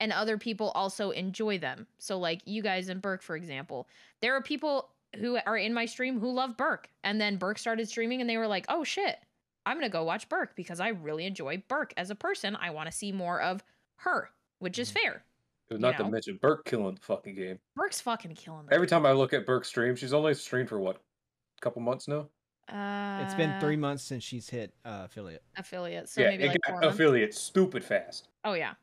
And 0.00 0.12
other 0.12 0.36
people 0.36 0.70
also 0.72 1.12
enjoy 1.12 1.58
them. 1.58 1.86
So, 1.98 2.18
like 2.18 2.42
you 2.44 2.60
guys 2.60 2.88
and 2.88 3.00
Burke, 3.00 3.22
for 3.22 3.36
example, 3.36 3.88
there 4.20 4.34
are 4.34 4.42
people 4.42 4.90
who 5.16 5.38
are 5.46 5.56
in 5.56 5.72
my 5.72 5.86
stream 5.86 6.18
who 6.18 6.32
love 6.32 6.56
Burke. 6.56 6.90
And 7.04 7.20
then 7.20 7.36
Burke 7.36 7.58
started 7.58 7.88
streaming 7.88 8.20
and 8.20 8.28
they 8.28 8.36
were 8.36 8.48
like, 8.48 8.66
oh 8.68 8.82
shit, 8.82 9.20
I'm 9.64 9.76
going 9.76 9.88
to 9.88 9.92
go 9.92 10.04
watch 10.04 10.28
Burke 10.28 10.54
because 10.56 10.80
I 10.80 10.88
really 10.88 11.24
enjoy 11.24 11.62
Burke 11.68 11.94
as 11.96 12.10
a 12.10 12.14
person. 12.14 12.56
I 12.56 12.70
want 12.70 12.90
to 12.90 12.96
see 12.96 13.12
more 13.12 13.40
of 13.40 13.62
her, 13.96 14.30
which 14.58 14.78
is 14.78 14.90
fair. 14.90 15.24
Not 15.70 15.98
know? 15.98 16.04
to 16.04 16.10
mention 16.10 16.38
Burke 16.40 16.64
killing 16.64 16.96
the 16.96 17.00
fucking 17.00 17.34
game. 17.34 17.58
Burke's 17.76 18.00
fucking 18.00 18.34
killing 18.34 18.66
Every 18.70 18.86
time 18.86 19.06
I 19.06 19.12
look 19.12 19.32
at 19.32 19.46
Burke's 19.46 19.68
stream, 19.68 19.96
she's 19.96 20.12
only 20.12 20.34
streamed 20.34 20.68
for 20.68 20.78
what? 20.78 20.96
A 20.96 21.60
couple 21.60 21.80
months 21.80 22.08
now? 22.08 22.28
Uh, 22.72 23.22
it's 23.22 23.34
been 23.34 23.58
three 23.60 23.76
months 23.76 24.02
since 24.02 24.22
she's 24.22 24.48
hit 24.48 24.72
uh, 24.84 25.02
affiliate 25.04 25.42
affiliate. 25.56 26.08
So 26.08 26.20
yeah, 26.20 26.28
maybe 26.28 26.44
it 26.44 26.48
like 26.48 26.60
got 26.62 26.72
four 26.72 26.80
months. 26.80 26.94
affiliate 26.94 27.34
stupid 27.34 27.84
fast. 27.84 28.28
Oh, 28.44 28.52
yeah. 28.52 28.74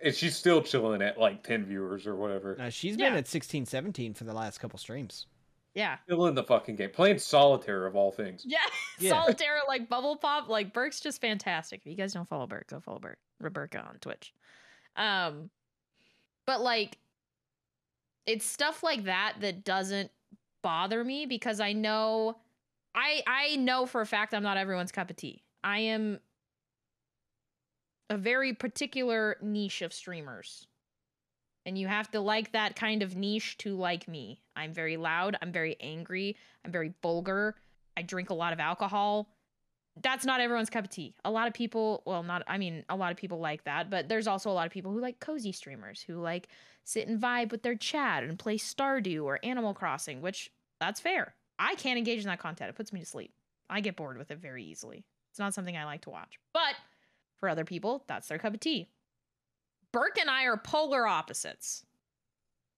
And 0.00 0.14
she's 0.14 0.36
still 0.36 0.62
chilling 0.62 1.02
at 1.02 1.18
like 1.18 1.42
10 1.42 1.64
viewers 1.64 2.06
or 2.06 2.14
whatever. 2.16 2.56
uh, 2.60 2.70
she's 2.70 2.96
been 2.96 3.14
at 3.14 3.26
16 3.26 3.66
17 3.66 4.14
for 4.14 4.24
the 4.24 4.32
last 4.32 4.58
couple 4.58 4.78
streams 4.78 5.26
Yeah. 5.74 5.98
Still 6.04 6.26
in 6.26 6.34
the 6.34 6.42
fucking 6.42 6.76
game. 6.76 6.90
Playing 6.90 7.18
solitaire 7.18 7.86
of 7.86 7.94
all 7.96 8.10
things. 8.10 8.44
Yeah. 8.46 8.58
Yeah. 9.00 9.10
Solitaire, 9.10 9.60
like 9.68 9.88
Bubble 9.88 10.16
Pop. 10.16 10.48
Like 10.48 10.72
Burke's 10.72 10.98
just 10.98 11.20
fantastic. 11.20 11.82
If 11.84 11.86
you 11.86 11.94
guys 11.94 12.12
don't 12.12 12.28
follow 12.28 12.48
Burke, 12.48 12.66
go 12.66 12.80
follow 12.80 12.98
Burke. 12.98 13.20
Roberta 13.38 13.78
on 13.78 13.96
Twitch. 14.00 14.34
Um, 14.96 15.50
but 16.46 16.60
like, 16.60 16.98
it's 18.26 18.44
stuff 18.44 18.82
like 18.82 19.04
that 19.04 19.34
that 19.40 19.64
doesn't 19.64 20.10
bother 20.62 21.04
me 21.04 21.26
because 21.26 21.60
I 21.60 21.72
know, 21.74 22.38
I 22.92 23.22
I 23.28 23.54
know 23.54 23.86
for 23.86 24.00
a 24.00 24.06
fact 24.06 24.34
I'm 24.34 24.42
not 24.42 24.56
everyone's 24.56 24.90
cup 24.90 25.10
of 25.10 25.16
tea. 25.16 25.44
I 25.62 25.78
am 25.78 26.18
a 28.10 28.16
very 28.16 28.52
particular 28.52 29.36
niche 29.40 29.82
of 29.82 29.92
streamers. 29.92 30.66
And 31.68 31.76
you 31.76 31.86
have 31.86 32.10
to 32.12 32.20
like 32.20 32.52
that 32.52 32.76
kind 32.76 33.02
of 33.02 33.14
niche 33.14 33.58
to 33.58 33.76
like 33.76 34.08
me. 34.08 34.40
I'm 34.56 34.72
very 34.72 34.96
loud. 34.96 35.36
I'm 35.42 35.52
very 35.52 35.76
angry. 35.80 36.34
I'm 36.64 36.72
very 36.72 36.94
vulgar. 37.02 37.56
I 37.94 38.00
drink 38.00 38.30
a 38.30 38.34
lot 38.34 38.54
of 38.54 38.58
alcohol. 38.58 39.28
that's 40.02 40.24
not 40.24 40.40
everyone's 40.40 40.70
cup 40.70 40.84
of 40.84 40.90
tea. 40.90 41.14
A 41.24 41.30
lot 41.30 41.48
of 41.48 41.54
people, 41.54 42.02
well, 42.06 42.22
not, 42.22 42.42
I 42.46 42.58
mean, 42.58 42.84
a 42.88 42.96
lot 42.96 43.10
of 43.10 43.18
people 43.18 43.38
like 43.38 43.64
that, 43.64 43.90
but 43.90 44.08
there's 44.08 44.26
also 44.26 44.50
a 44.50 44.52
lot 44.52 44.66
of 44.66 44.72
people 44.72 44.92
who 44.92 45.00
like 45.00 45.20
cozy 45.20 45.52
streamers 45.52 46.02
who 46.02 46.20
like 46.20 46.48
sit 46.84 47.08
and 47.08 47.20
vibe 47.20 47.50
with 47.50 47.62
their 47.62 47.74
chat 47.74 48.22
and 48.22 48.38
play 48.38 48.56
Stardew 48.56 49.24
or 49.24 49.38
Animal 49.42 49.74
Crossing, 49.74 50.22
which 50.22 50.50
that's 50.80 51.00
fair. 51.00 51.34
I 51.58 51.74
can't 51.74 51.98
engage 51.98 52.20
in 52.20 52.26
that 52.26 52.38
content. 52.38 52.70
It 52.70 52.76
puts 52.76 52.92
me 52.92 53.00
to 53.00 53.06
sleep. 53.06 53.32
I 53.68 53.80
get 53.80 53.96
bored 53.96 54.16
with 54.16 54.30
it 54.30 54.38
very 54.38 54.64
easily. 54.64 55.04
It's 55.30 55.38
not 55.38 55.52
something 55.52 55.76
I 55.76 55.84
like 55.84 56.02
to 56.02 56.10
watch. 56.10 56.38
But 56.54 56.76
for 57.36 57.48
other 57.48 57.64
people, 57.64 58.04
that's 58.06 58.28
their 58.28 58.38
cup 58.38 58.54
of 58.54 58.60
tea. 58.60 58.88
Burke 59.92 60.18
and 60.20 60.30
I 60.30 60.44
are 60.44 60.56
polar 60.56 61.06
opposites. 61.06 61.84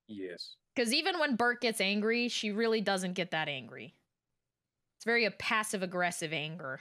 Yes. 0.08 0.56
Because 0.74 0.92
even 0.92 1.18
when 1.18 1.36
Burke 1.36 1.60
gets 1.62 1.80
angry, 1.80 2.28
she 2.28 2.50
really 2.52 2.80
doesn't 2.80 3.14
get 3.14 3.32
that 3.32 3.48
angry. 3.48 3.94
It's 4.96 5.04
very 5.04 5.24
a 5.24 5.30
passive 5.30 5.82
aggressive 5.82 6.32
anger. 6.32 6.80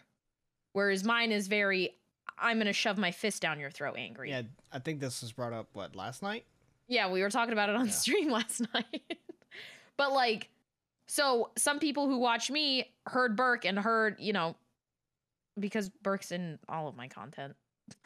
Whereas 0.73 1.03
mine 1.03 1.31
is 1.31 1.47
very, 1.47 1.95
I'm 2.37 2.57
going 2.57 2.67
to 2.67 2.73
shove 2.73 2.97
my 2.97 3.11
fist 3.11 3.41
down 3.41 3.59
your 3.59 3.71
throat 3.71 3.95
angry. 3.97 4.29
Yeah, 4.29 4.43
I 4.71 4.79
think 4.79 4.99
this 4.99 5.21
was 5.21 5.31
brought 5.31 5.53
up, 5.53 5.67
what, 5.73 5.95
last 5.95 6.21
night? 6.21 6.45
Yeah, 6.87 7.09
we 7.11 7.21
were 7.21 7.29
talking 7.29 7.53
about 7.53 7.69
it 7.69 7.75
on 7.75 7.87
Yeah. 7.87 7.91
stream 7.91 8.29
last 8.31 8.61
night. 8.73 9.19
but 9.97 10.11
like, 10.11 10.49
so 11.07 11.49
some 11.57 11.79
people 11.79 12.07
who 12.07 12.19
watch 12.19 12.51
me 12.51 12.91
heard 13.07 13.35
Burke 13.35 13.65
and 13.65 13.79
heard, 13.79 14.17
you 14.19 14.33
know, 14.33 14.55
because 15.59 15.89
Burke's 15.89 16.31
in 16.31 16.59
all 16.69 16.87
of 16.87 16.95
my 16.95 17.07
content. 17.07 17.55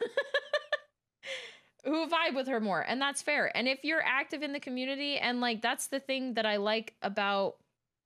who 1.84 2.06
vibe 2.08 2.34
with 2.34 2.46
her 2.46 2.60
more 2.60 2.80
and 2.80 3.00
that's 3.00 3.22
fair 3.22 3.54
and 3.56 3.68
if 3.68 3.84
you're 3.84 4.02
active 4.04 4.42
in 4.42 4.52
the 4.52 4.60
community 4.60 5.16
and 5.18 5.40
like 5.40 5.60
that's 5.60 5.88
the 5.88 6.00
thing 6.00 6.34
that 6.34 6.46
i 6.46 6.56
like 6.56 6.94
about 7.02 7.56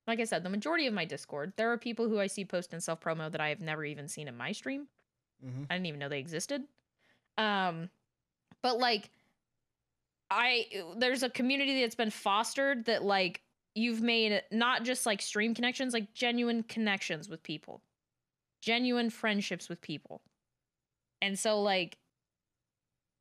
like 0.07 0.19
i 0.19 0.23
said 0.23 0.43
the 0.43 0.49
majority 0.49 0.87
of 0.87 0.93
my 0.93 1.05
discord 1.05 1.53
there 1.55 1.71
are 1.71 1.77
people 1.77 2.09
who 2.09 2.19
i 2.19 2.27
see 2.27 2.43
post 2.43 2.73
and 2.73 2.83
self 2.83 2.99
promo 2.99 3.31
that 3.31 3.41
i 3.41 3.49
have 3.49 3.61
never 3.61 3.85
even 3.85 4.07
seen 4.07 4.27
in 4.27 4.35
my 4.35 4.51
stream 4.51 4.87
Mm-hmm. 5.45 5.63
I 5.69 5.75
didn't 5.75 5.85
even 5.87 5.99
know 5.99 6.09
they 6.09 6.19
existed. 6.19 6.63
Um, 7.37 7.89
but 8.61 8.77
like, 8.77 9.09
I 10.29 10.67
there's 10.97 11.23
a 11.23 11.29
community 11.29 11.81
that's 11.81 11.95
been 11.95 12.11
fostered 12.11 12.85
that 12.85 13.03
like 13.03 13.41
you've 13.73 14.01
made 14.01 14.43
not 14.51 14.83
just 14.83 15.05
like 15.05 15.21
stream 15.21 15.55
connections, 15.55 15.93
like 15.93 16.13
genuine 16.13 16.63
connections 16.63 17.29
with 17.29 17.41
people, 17.41 17.81
genuine 18.61 19.09
friendships 19.09 19.69
with 19.69 19.81
people, 19.81 20.21
and 21.21 21.39
so 21.39 21.61
like, 21.61 21.97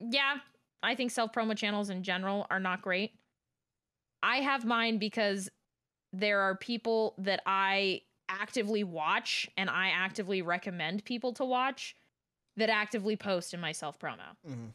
yeah, 0.00 0.36
I 0.82 0.94
think 0.94 1.10
self 1.10 1.32
promo 1.32 1.56
channels 1.56 1.90
in 1.90 2.02
general 2.02 2.46
are 2.50 2.60
not 2.60 2.82
great. 2.82 3.12
I 4.22 4.38
have 4.38 4.64
mine 4.64 4.98
because 4.98 5.48
there 6.12 6.40
are 6.40 6.56
people 6.56 7.14
that 7.18 7.42
I 7.46 8.02
actively 8.28 8.84
watch 8.84 9.48
and 9.56 9.70
I 9.70 9.88
actively 9.88 10.42
recommend 10.42 11.04
people 11.04 11.32
to 11.34 11.44
watch 11.44 11.96
that 12.56 12.68
actively 12.68 13.16
post 13.16 13.54
in 13.54 13.60
my 13.60 13.72
self 13.72 13.98
promo. 13.98 14.36
Mm-hmm. 14.48 14.66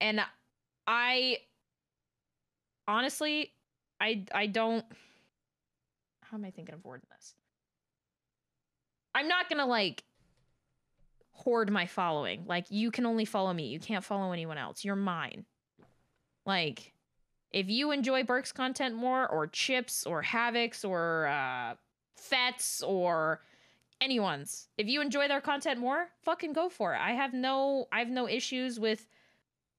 And 0.00 0.20
I 0.86 1.38
honestly 2.86 3.52
I 4.00 4.24
I 4.34 4.46
don't 4.46 4.84
how 6.22 6.36
am 6.36 6.44
I 6.44 6.50
thinking 6.50 6.74
of 6.74 6.84
wording 6.84 7.06
this? 7.16 7.34
I'm 9.14 9.28
not 9.28 9.48
to 9.58 9.66
like 9.66 10.02
hoard 11.34 11.70
my 11.70 11.86
following. 11.86 12.44
Like 12.46 12.66
you 12.70 12.90
can 12.90 13.06
only 13.06 13.24
follow 13.24 13.52
me. 13.52 13.66
You 13.66 13.78
can't 13.78 14.04
follow 14.04 14.32
anyone 14.32 14.58
else. 14.58 14.84
You're 14.84 14.96
mine. 14.96 15.44
Like 16.46 16.94
if 17.52 17.68
you 17.68 17.92
enjoy 17.92 18.24
Burke's 18.24 18.52
content 18.52 18.94
more 18.94 19.28
or 19.28 19.46
Chips 19.46 20.06
or 20.06 20.22
Havoc's 20.22 20.84
or 20.84 21.26
uh 21.26 21.74
Fets 22.16 22.82
or 22.82 23.42
anyone's. 24.00 24.68
If 24.78 24.86
you 24.86 25.00
enjoy 25.00 25.28
their 25.28 25.40
content 25.40 25.78
more, 25.78 26.08
fucking 26.22 26.52
go 26.52 26.68
for 26.68 26.94
it. 26.94 27.00
I 27.00 27.12
have 27.12 27.34
no 27.34 27.86
I 27.92 27.98
have 27.98 28.08
no 28.08 28.28
issues 28.28 28.80
with 28.80 29.06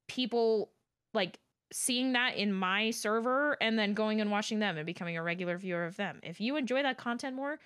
people 0.08 0.70
like 1.14 1.40
seeing 1.72 2.14
that 2.14 2.36
in 2.36 2.54
my 2.54 2.92
server 2.92 3.58
and 3.60 3.78
then 3.80 3.94
going 3.94 4.22
and 4.22 4.30
watching 4.30 4.60
them 4.60 4.78
and 4.78 4.86
becoming 4.86 5.18
a 5.18 5.24
regular 5.24 5.58
viewer 5.58 5.86
of 5.86 5.98
them. 5.98 6.20
If 6.22 6.40
you 6.40 6.56
enjoy 6.58 6.84
that 6.84 6.98
content 6.98 7.36
more, 7.36 7.60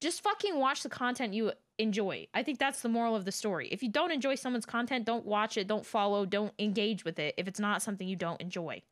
just 0.00 0.22
fucking 0.22 0.58
watch 0.58 0.82
the 0.82 0.88
content 0.88 1.34
you 1.34 1.52
enjoy. 1.78 2.26
I 2.34 2.42
think 2.42 2.58
that's 2.58 2.82
the 2.82 2.88
moral 2.88 3.16
of 3.16 3.24
the 3.24 3.32
story. 3.32 3.68
If 3.70 3.82
you 3.82 3.88
don't 3.90 4.12
enjoy 4.12 4.34
someone's 4.36 4.66
content, 4.66 5.04
don't 5.04 5.26
watch 5.26 5.56
it, 5.56 5.66
don't 5.66 5.86
follow, 5.86 6.26
don't 6.26 6.52
engage 6.58 7.04
with 7.04 7.18
it 7.18 7.34
if 7.36 7.48
it's 7.48 7.60
not 7.60 7.82
something 7.82 8.06
you 8.06 8.16
don't 8.16 8.40
enjoy. 8.40 8.82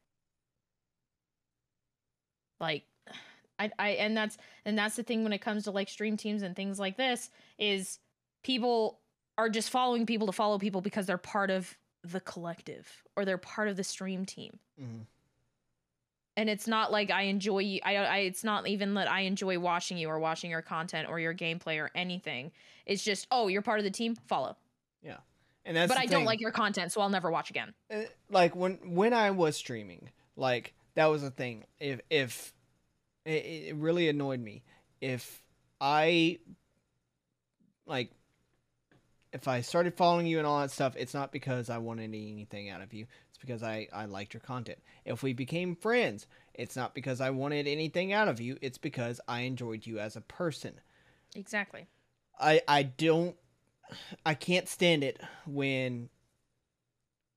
Like 2.60 2.84
I, 3.58 3.70
I 3.78 3.88
and 3.90 4.16
that's 4.16 4.38
and 4.64 4.78
that's 4.78 4.96
the 4.96 5.02
thing 5.02 5.24
when 5.24 5.32
it 5.32 5.40
comes 5.40 5.64
to 5.64 5.70
like 5.70 5.88
stream 5.88 6.16
teams 6.16 6.42
and 6.42 6.54
things 6.54 6.78
like 6.78 6.96
this 6.96 7.30
is 7.58 7.98
people 8.44 9.00
are 9.38 9.48
just 9.48 9.70
following 9.70 10.06
people 10.06 10.26
to 10.26 10.32
follow 10.32 10.58
people 10.58 10.80
because 10.80 11.06
they're 11.06 11.18
part 11.18 11.50
of 11.50 11.76
the 12.04 12.20
collective 12.20 13.02
or 13.16 13.24
they're 13.24 13.38
part 13.38 13.68
of 13.68 13.76
the 13.76 13.84
stream 13.84 14.24
team 14.24 14.58
Mm-hmm. 14.80 15.02
And 16.36 16.48
it's 16.48 16.66
not 16.66 16.90
like 16.90 17.10
i 17.10 17.22
enjoy 17.22 17.58
you 17.58 17.80
I, 17.84 17.96
I 17.96 18.16
it's 18.18 18.44
not 18.44 18.66
even 18.66 18.94
that 18.94 19.10
i 19.10 19.20
enjoy 19.20 19.58
watching 19.58 19.98
you 19.98 20.08
or 20.08 20.18
watching 20.18 20.50
your 20.50 20.62
content 20.62 21.08
or 21.08 21.18
your 21.20 21.34
gameplay 21.34 21.78
or 21.78 21.90
anything. 21.94 22.52
It's 22.86 23.04
just 23.04 23.26
oh 23.30 23.48
you're 23.48 23.62
part 23.62 23.78
of 23.78 23.84
the 23.84 23.90
team 23.90 24.16
follow. 24.26 24.56
Yeah, 25.02 25.18
And 25.64 25.76
that's 25.76 25.88
but 25.92 25.98
i 25.98 26.06
don't 26.06 26.24
like 26.24 26.40
your 26.40 26.52
content 26.52 26.92
so 26.92 27.00
i'll 27.00 27.08
never 27.08 27.30
watch 27.30 27.50
again. 27.50 27.74
Uh, 27.92 28.02
like 28.30 28.56
when 28.56 28.78
when 28.94 29.12
I 29.12 29.30
was 29.30 29.56
streaming, 29.56 30.10
like 30.36 30.74
that 30.94 31.06
was 31.06 31.22
the 31.22 31.30
thing. 31.30 31.64
If 31.80 32.00
if 32.10 32.52
it, 33.24 33.44
it 33.70 33.76
really 33.76 34.08
annoyed 34.08 34.40
me. 34.40 34.62
If 35.00 35.42
I 35.80 36.38
like 37.86 38.10
if 39.32 39.48
I 39.48 39.62
started 39.62 39.94
following 39.94 40.26
you 40.26 40.38
and 40.38 40.46
all 40.46 40.60
that 40.60 40.70
stuff, 40.70 40.94
it's 40.96 41.14
not 41.14 41.32
because 41.32 41.70
I 41.70 41.78
wanted 41.78 42.04
anything 42.04 42.68
out 42.68 42.82
of 42.82 42.92
you. 42.92 43.06
Because 43.42 43.62
I 43.62 43.88
I 43.92 44.06
liked 44.06 44.32
your 44.32 44.40
content. 44.40 44.78
If 45.04 45.22
we 45.22 45.34
became 45.34 45.76
friends, 45.76 46.26
it's 46.54 46.76
not 46.76 46.94
because 46.94 47.20
I 47.20 47.28
wanted 47.30 47.66
anything 47.66 48.12
out 48.14 48.28
of 48.28 48.40
you. 48.40 48.56
It's 48.62 48.78
because 48.78 49.20
I 49.28 49.40
enjoyed 49.42 49.86
you 49.86 49.98
as 49.98 50.16
a 50.16 50.22
person. 50.22 50.80
exactly 51.36 51.86
I 52.40 52.62
I 52.66 52.84
don't 52.84 53.36
I 54.24 54.34
can't 54.34 54.68
stand 54.68 55.04
it 55.04 55.20
when 55.46 56.08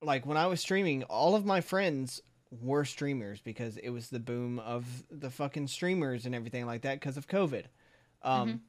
like 0.02 0.26
when 0.26 0.38
I 0.38 0.48
was 0.48 0.62
streaming, 0.62 1.04
all 1.04 1.36
of 1.36 1.46
my 1.46 1.62
friends 1.62 2.22
were 2.52 2.86
streamers 2.86 3.42
because 3.42 3.78
it 3.78 3.90
was 3.90 4.10
the 4.10 4.20
boom 4.20 4.60
of 4.60 4.86
the 5.10 5.30
fucking 5.30 5.68
streamers 5.68 6.26
and 6.26 6.36
everything 6.36 6.66
like 6.66 6.84
that 6.84 7.00
because 7.00 7.18
of 7.18 7.28
COVID. 7.28 7.66
Um 8.22 8.50
Mhm. 8.50 8.60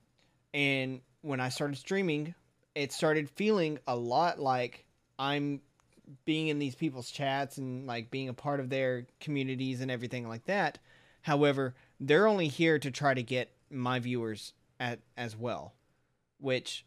and 0.55 1.01
when 1.23 1.41
I 1.41 1.49
started 1.51 1.77
streaming, 1.77 2.35
it 2.75 2.93
started 2.93 3.29
feeling 3.31 3.79
a 3.87 3.97
lot 3.97 4.39
like 4.39 4.87
I'm 5.19 5.61
being 6.25 6.49
in 6.49 6.59
these 6.59 6.75
people's 6.75 7.11
chats 7.11 7.59
and 7.59 7.87
like 7.87 8.11
being 8.11 8.29
a 8.29 8.35
part 8.35 8.61
of 8.61 8.71
their 8.71 9.07
communities 9.21 9.81
and 9.81 9.91
everything 9.91 10.29
like 10.29 10.45
that. 10.45 10.79
However, 11.23 11.75
they're 11.99 12.27
only 12.29 12.49
here 12.49 12.79
to 12.79 12.91
try 12.91 13.15
to 13.15 13.23
get 13.23 13.53
my 13.71 13.99
viewers 13.99 14.53
at 14.79 15.01
as 15.17 15.37
well, 15.37 15.75
which 16.39 16.85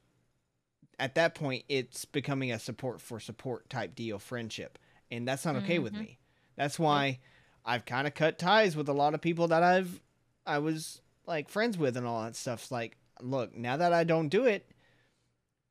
at 1.00 1.16
that 1.16 1.36
point 1.36 1.64
it's 1.70 2.06
becoming 2.06 2.52
a 2.52 2.60
support 2.60 3.02
for 3.02 3.20
support 3.20 3.70
type 3.70 3.96
deal 3.96 4.20
friendship, 4.20 4.78
and 5.12 5.28
that's 5.28 5.46
not 5.46 5.56
okay 5.58 5.80
with 5.80 5.94
Mhm. 5.94 6.00
me. 6.00 6.20
That's 6.56 6.80
why 6.80 7.20
I've 7.66 7.86
kind 7.86 8.08
of 8.08 8.14
cut 8.16 8.40
ties 8.40 8.76
with 8.76 8.88
a 8.90 8.94
lot 8.94 9.14
of 9.14 9.22
people 9.22 9.48
that 9.50 9.64
I've 9.64 10.02
I 10.46 10.58
was 10.60 11.02
like 11.26 11.50
friends 11.50 11.78
with 11.78 11.96
and 11.96 12.08
all 12.08 12.24
that 12.24 12.36
stuff. 12.36 12.64
It's 12.64 12.72
like, 12.72 12.98
look, 13.22 13.56
now 13.56 13.78
that 13.78 13.94
I 13.94 14.04
don't 14.04 14.30
do 14.30 14.46
it, 14.46 14.72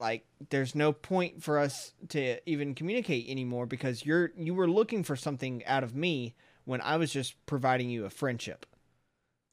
like 0.01 0.25
there's 0.51 0.75
no 0.75 0.93
point 0.93 1.43
for 1.43 1.59
us 1.59 1.93
to 2.11 2.39
even 2.49 2.75
communicate 2.75 3.29
anymore 3.29 3.66
because 3.66 4.05
you're 4.07 4.33
you 4.37 4.55
were 4.55 4.69
looking 4.70 5.03
for 5.03 5.16
something 5.16 5.65
out 5.66 5.83
of 5.83 5.95
me 5.95 6.35
when 6.65 6.81
I 6.81 6.97
was 6.97 7.12
just 7.12 7.35
providing 7.47 7.91
you 7.91 8.05
a 8.05 8.11
friendship 8.11 8.66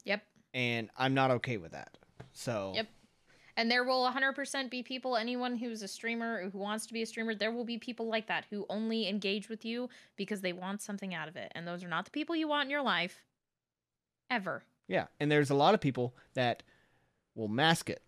yep 0.04 0.22
and 0.54 0.88
I'm 0.96 1.14
not 1.14 1.30
okay 1.32 1.56
with 1.56 1.72
that. 1.72 1.96
So 2.32 2.72
Yep. 2.74 2.88
And 3.58 3.70
there 3.70 3.84
will 3.84 4.04
100% 4.12 4.70
be 4.70 4.82
people, 4.82 5.16
anyone 5.16 5.56
who's 5.56 5.80
a 5.80 5.88
streamer 5.88 6.42
or 6.42 6.50
who 6.50 6.58
wants 6.58 6.84
to 6.88 6.92
be 6.92 7.00
a 7.00 7.06
streamer, 7.06 7.34
there 7.34 7.50
will 7.50 7.64
be 7.64 7.78
people 7.78 8.06
like 8.06 8.26
that 8.26 8.44
who 8.50 8.66
only 8.68 9.08
engage 9.08 9.48
with 9.48 9.64
you 9.64 9.88
because 10.16 10.42
they 10.42 10.52
want 10.52 10.82
something 10.82 11.14
out 11.14 11.26
of 11.26 11.36
it. 11.36 11.52
And 11.54 11.66
those 11.66 11.82
are 11.82 11.88
not 11.88 12.04
the 12.04 12.10
people 12.10 12.36
you 12.36 12.48
want 12.48 12.66
in 12.66 12.70
your 12.70 12.82
life 12.82 13.24
ever. 14.28 14.62
yeah, 14.88 15.06
and 15.18 15.32
there's 15.32 15.48
a 15.48 15.54
lot 15.54 15.72
of 15.72 15.80
people 15.80 16.14
that 16.34 16.62
will 17.34 17.48
mask 17.48 17.88
it 17.88 18.02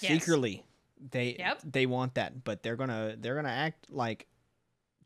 Yes. 0.00 0.12
secretly. 0.12 0.62
They 1.10 1.36
Yep. 1.38 1.60
they 1.64 1.86
want 1.86 2.14
that, 2.14 2.44
but 2.44 2.62
they're 2.62 2.76
gonna 2.76 3.16
they're 3.18 3.34
gonna 3.34 3.48
act 3.48 3.90
like 3.90 4.26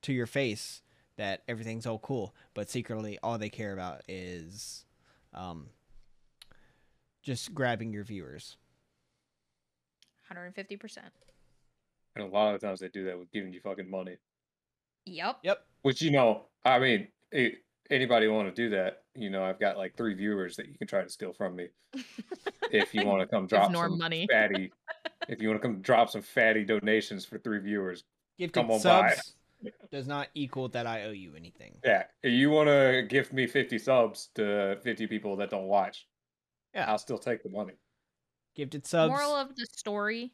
to 0.03 0.13
your 0.13 0.27
face 0.27 0.81
that 1.17 1.43
everything's 1.49 1.87
all 1.87 1.99
cool, 1.99 2.35
but 2.55 2.71
secretly 2.71 3.19
all 3.23 3.37
they 3.39 3.49
care 3.51 3.73
about 3.73 4.03
is 4.09 4.85
um 5.35 5.71
just 7.23 7.53
grabbing 7.53 7.93
your 7.93 8.05
viewers. 8.05 8.57
150%. 10.31 10.99
And 12.15 12.25
a 12.25 12.29
lot 12.29 12.55
of 12.55 12.61
times 12.61 12.81
they 12.81 12.89
do 12.89 13.05
that 13.05 13.19
with 13.19 13.31
giving 13.33 13.53
you 13.53 13.61
fucking 13.61 13.91
money. 13.91 14.17
Yep. 15.07 15.39
Yep. 15.43 15.67
Which 15.83 16.03
you 16.03 16.11
know, 16.11 16.47
I 16.65 16.79
mean, 16.79 17.09
eh, 17.33 17.51
anybody 17.91 18.29
want 18.29 18.55
to 18.55 18.63
do 18.63 18.71
that, 18.77 19.03
you 19.21 19.31
know, 19.31 19.45
I've 19.45 19.59
got 19.61 19.77
like 19.77 19.97
three 19.97 20.15
viewers 20.15 20.57
that 20.57 20.69
you 20.69 20.75
can 20.79 20.87
try 20.87 21.03
to 21.03 21.09
steal 21.09 21.33
from 21.33 21.57
me 21.57 21.69
if 22.71 22.95
you 22.95 23.05
want 23.07 23.21
to 23.21 23.27
come 23.27 23.47
drop 23.47 23.71
Norm 23.71 23.93
some 23.93 23.99
money. 23.99 24.27
fatty. 24.31 24.73
if 25.29 25.41
you 25.43 25.49
want 25.49 25.61
to 25.61 25.67
come 25.69 25.81
drop 25.81 26.11
some 26.11 26.23
fatty 26.23 26.65
donations 26.65 27.25
for 27.25 27.39
three 27.39 27.59
viewers, 27.61 28.05
Gifted 28.39 28.55
Come 28.55 28.71
on 28.71 28.81
by. 28.83 29.11
subs 29.11 29.35
does 29.91 30.07
not 30.07 30.29
equal 30.35 30.69
that 30.69 30.87
I 30.87 31.05
owe 31.05 31.11
you 31.11 31.35
anything. 31.37 31.77
yeah. 31.85 32.05
If 32.23 32.33
you 32.33 32.51
want 32.51 32.69
to 32.69 33.05
gift 33.09 33.33
me 33.33 33.47
fifty 33.49 33.79
subs 33.79 34.29
to 34.37 34.79
fifty 34.83 35.07
people 35.07 35.37
that 35.37 35.51
don't 35.51 35.67
watch, 35.67 36.07
Yeah. 36.75 36.89
I'll 36.91 36.99
still 36.99 37.19
take 37.19 37.43
the 37.43 37.49
money. 37.49 37.75
Gifted 38.55 38.87
subs. 38.87 39.11
Moral 39.11 39.35
of 39.35 39.55
the 39.57 39.67
story. 39.77 40.33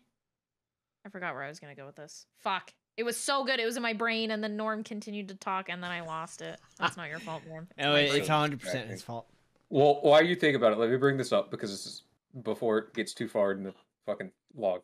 I 1.06 1.09
forgot 1.11 1.35
where 1.35 1.43
I 1.43 1.48
was 1.48 1.59
gonna 1.61 1.74
go 1.74 1.86
with 1.86 1.97
this. 1.97 2.27
Fuck. 2.40 2.73
It 2.96 3.02
was 3.02 3.16
so 3.16 3.44
good. 3.44 3.58
It 3.58 3.64
was 3.66 3.76
in 3.76 3.82
my 3.82 3.92
brain, 3.92 4.30
and 4.30 4.42
then 4.42 4.56
Norm 4.56 4.84
continued 4.84 5.28
to 5.28 5.34
talk, 5.34 5.68
and 5.68 5.82
then 5.82 5.90
I 5.90 6.00
lost 6.02 6.42
it. 6.42 6.60
That's 6.78 6.96
not 6.96 7.08
your 7.08 7.18
fault, 7.18 7.42
Norm. 7.48 7.66
It's 7.76 7.84
no, 7.84 7.92
my 7.92 7.98
it- 8.00 8.08
brain. 8.10 8.20
it's 8.20 8.28
hundred 8.28 8.60
percent 8.60 8.88
his 8.90 9.02
fault. 9.02 9.26
Well, 9.70 9.98
while 10.02 10.24
you 10.24 10.36
think 10.36 10.56
about 10.56 10.72
it, 10.72 10.78
let 10.78 10.90
me 10.90 10.96
bring 10.96 11.16
this 11.16 11.32
up 11.32 11.50
because 11.50 11.70
this 11.70 11.86
is 11.86 12.02
before 12.42 12.78
it 12.78 12.94
gets 12.94 13.12
too 13.14 13.26
far 13.28 13.50
in 13.52 13.64
the 13.64 13.74
fucking 14.06 14.30
log. 14.54 14.82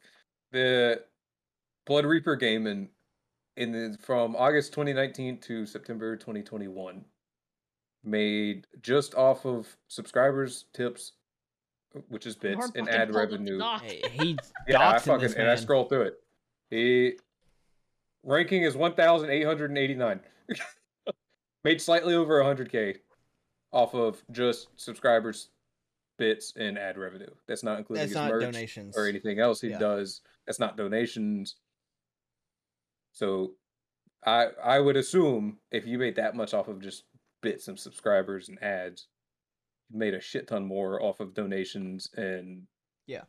The 0.50 1.04
Blood 1.86 2.04
Reaper 2.06 2.34
game 2.36 2.66
in 2.66 2.88
in 3.56 3.72
the, 3.72 3.96
from 4.00 4.34
August 4.36 4.72
2019 4.72 5.38
to 5.42 5.66
September 5.66 6.16
2021 6.16 7.04
made 8.02 8.66
just 8.82 9.14
off 9.14 9.44
of 9.44 9.76
subscribers, 9.88 10.64
tips, 10.72 11.12
which 12.08 12.26
is 12.26 12.34
bits, 12.36 12.70
and 12.74 12.88
ad 12.88 13.10
pulled 13.10 13.22
up 13.22 13.30
the 13.30 13.36
revenue. 13.36 13.58
doc. 13.58 13.82
Hey, 13.82 14.02
He 14.12 14.38
Yeah, 14.68 14.88
I 14.88 14.98
fucking 14.98 15.20
this 15.22 15.34
and 15.34 15.42
I 15.44 15.54
man. 15.54 15.58
scroll 15.58 15.84
through 15.84 16.02
it. 16.02 16.20
He 16.70 17.12
ranking 18.22 18.62
is 18.62 18.76
1,889. 18.76 20.20
Made 21.64 21.80
slightly 21.80 22.14
over 22.14 22.40
100k 22.42 22.96
off 23.72 23.94
of 23.94 24.22
just 24.30 24.68
subscribers, 24.76 25.50
bits, 26.18 26.54
and 26.56 26.78
ad 26.78 26.96
revenue. 26.98 27.30
That's 27.46 27.62
not 27.62 27.78
including 27.78 28.00
That's 28.02 28.10
his 28.12 28.16
not 28.16 28.30
merch 28.30 28.42
donations. 28.42 28.96
or 28.96 29.06
anything 29.06 29.38
else 29.38 29.60
he 29.60 29.68
Yeah. 29.70 29.78
does. 29.78 30.22
That's 30.46 30.58
not 30.58 30.76
donations. 30.76 31.56
So, 33.12 33.54
I 34.24 34.46
I 34.62 34.78
would 34.80 34.96
assume 34.96 35.58
if 35.70 35.86
you 35.86 35.98
made 35.98 36.16
that 36.16 36.34
much 36.34 36.54
off 36.54 36.68
of 36.68 36.80
just 36.80 37.04
bits 37.42 37.68
and 37.68 37.78
subscribers 37.78 38.48
and 38.48 38.62
ads, 38.62 39.06
you 39.90 39.98
made 39.98 40.14
a 40.14 40.20
shit 40.20 40.46
ton 40.48 40.64
more 40.64 41.02
off 41.02 41.20
of 41.20 41.34
donations 41.34 42.10
and 42.16 42.66
Yeah. 43.06 43.24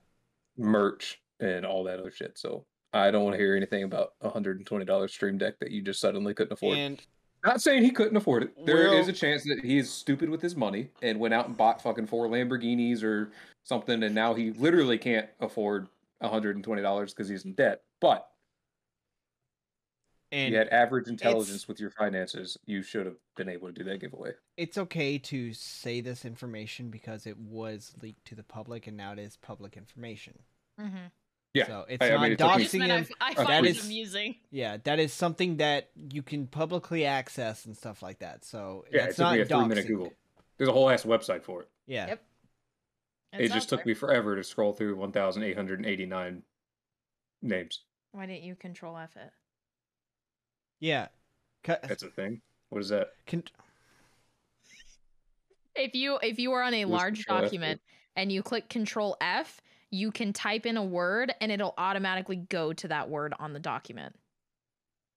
merch 0.58 1.22
and 1.40 1.66
all 1.66 1.84
that 1.86 2.00
other 2.00 2.12
shit. 2.12 2.38
So 2.38 2.66
I 2.94 3.10
don't 3.12 3.24
want 3.24 3.34
to 3.36 3.38
hear 3.40 3.56
anything 3.56 3.84
about 3.84 4.14
a 4.22 4.30
hundred 4.30 4.58
and 4.58 4.66
twenty 4.66 4.86
dollars 4.86 5.14
stream 5.14 5.38
deck 5.38 5.60
that 5.60 5.72
you 5.72 5.82
just 5.82 6.00
suddenly 6.00 6.34
couldn't 6.34 6.54
afford. 6.54 6.78
And 6.78 7.02
Not 7.46 7.62
saying 7.62 7.84
he 7.84 7.92
couldn't 7.92 8.18
afford 8.18 8.44
it. 8.44 8.66
There 8.66 8.94
is 8.94 9.06
Well- 9.08 9.10
a 9.10 9.14
chance 9.14 9.44
that 9.46 9.62
he 9.64 9.78
is 9.78 9.90
stupid 9.92 10.30
with 10.30 10.42
his 10.42 10.56
money 10.56 10.90
and 11.02 11.20
went 11.20 11.34
out 11.34 11.48
and 11.48 11.58
bought 11.58 11.82
fucking 11.82 12.08
four 12.08 12.28
Lamborghinis 12.28 13.02
or 13.04 13.32
something, 13.64 14.04
and 14.04 14.14
now 14.14 14.34
he 14.36 14.52
literally 14.52 14.98
can't 14.98 15.28
afford 15.40 15.88
a 16.20 16.28
hundred 16.28 16.56
and 16.56 16.64
twenty 16.64 16.82
dollars 16.82 17.14
because 17.14 17.28
he's 17.30 17.46
in 17.46 17.54
debt. 17.54 17.82
But 18.00 18.28
and 20.34 20.52
you 20.52 20.58
had 20.58 20.70
average 20.70 21.08
intelligence 21.08 21.68
with 21.68 21.80
your 21.80 21.90
finances. 21.90 22.58
You 22.66 22.84
should 22.84 23.06
have 23.06 23.18
been 23.36 23.50
able 23.50 23.68
to 23.68 23.74
do 23.74 23.84
that 23.86 24.00
giveaway. 24.00 24.32
it's 24.58 24.78
okay 24.78 25.18
to 25.18 25.52
say 25.54 26.00
this 26.02 26.24
information 26.26 26.90
because 26.90 27.26
it 27.26 27.38
was 27.38 27.94
leaked 28.02 28.24
to 28.26 28.36
the 28.36 28.44
public 28.44 28.86
and 28.88 28.96
now 28.96 29.12
it 29.14 29.20
is 29.20 29.36
public 29.38 29.76
information. 29.76 30.38
Mhm. 30.80 31.12
Yeah, 31.54 31.68
So 31.68 31.86
it's 31.90 32.02
I- 32.02 32.08
I 32.08 32.10
not 32.12 32.22
mean, 32.22 32.32
it 32.32 32.38
took 32.40 32.48
me- 32.48 32.54
I 32.54 32.58
just 32.60 32.74
doxing 32.74 32.80
meant 32.80 32.92
I 32.92 32.96
him. 32.98 33.02
f- 33.04 33.12
I, 33.20 33.34
That 33.34 33.46
find 33.48 33.66
it 33.66 33.70
is- 33.78 33.86
amusing. 33.86 34.36
Yeah, 34.52 34.78
that 34.86 35.00
is 35.00 35.14
something 35.14 35.58
that 35.58 35.90
you 36.12 36.24
can 36.24 36.48
publicly 36.48 37.06
access 37.06 37.66
and 37.66 37.76
stuff 37.76 38.02
like 38.02 38.20
that. 38.20 38.46
So 38.46 38.86
Yeah, 38.92 39.02
that's 39.06 39.14
it 39.14 39.16
took 39.18 39.24
not 39.24 39.34
me 39.36 39.42
a 39.42 39.46
three 39.46 39.68
minute 39.68 39.86
doxing. 39.86 39.88
Google. 39.88 40.14
There's 40.58 40.70
a 40.70 40.74
whole 40.74 40.90
ass 40.90 41.04
website 41.04 41.44
for 41.44 41.64
it. 41.64 41.70
Yeah. 41.88 42.08
Yep. 42.08 42.24
it 43.34 43.48
just 43.52 43.70
took 43.70 43.80
there. 43.80 43.88
me 43.88 43.94
forever 43.94 44.36
to 44.36 44.44
scroll 44.44 44.74
through 44.74 44.96
1,889 44.98 46.44
names. 47.42 47.80
Why 48.12 48.26
didn't 48.26 48.44
you 48.44 48.56
control 48.56 48.98
F 48.98 49.16
it? 49.18 49.32
Yeah. 50.80 51.08
Cut, 51.64 51.82
That's 51.84 52.04
a 52.04 52.10
thing. 52.10 52.42
What 52.70 52.80
is 52.82 52.90
that? 52.90 53.14
con- 53.28 53.44
If 55.76 55.96
you 55.96 56.20
if 56.22 56.40
you 56.40 56.52
are 56.54 56.62
on 56.64 56.74
a 56.74 56.86
large 56.86 57.20
Control 57.26 57.38
F 57.38 57.44
document 57.46 57.82
and 58.16 58.32
you 58.32 58.44
click 58.44 58.68
Control 58.70 59.16
F, 59.22 59.62
you 59.92 60.12
can 60.12 60.34
type 60.34 60.66
in 60.66 60.78
a 60.78 60.84
word 60.84 61.34
and 61.42 61.52
it'll 61.52 61.74
automatically 61.78 62.38
go 62.38 62.74
to 62.74 62.88
that 62.88 63.10
word 63.10 63.34
on 63.40 63.54
the 63.54 63.60
document. 63.60 64.16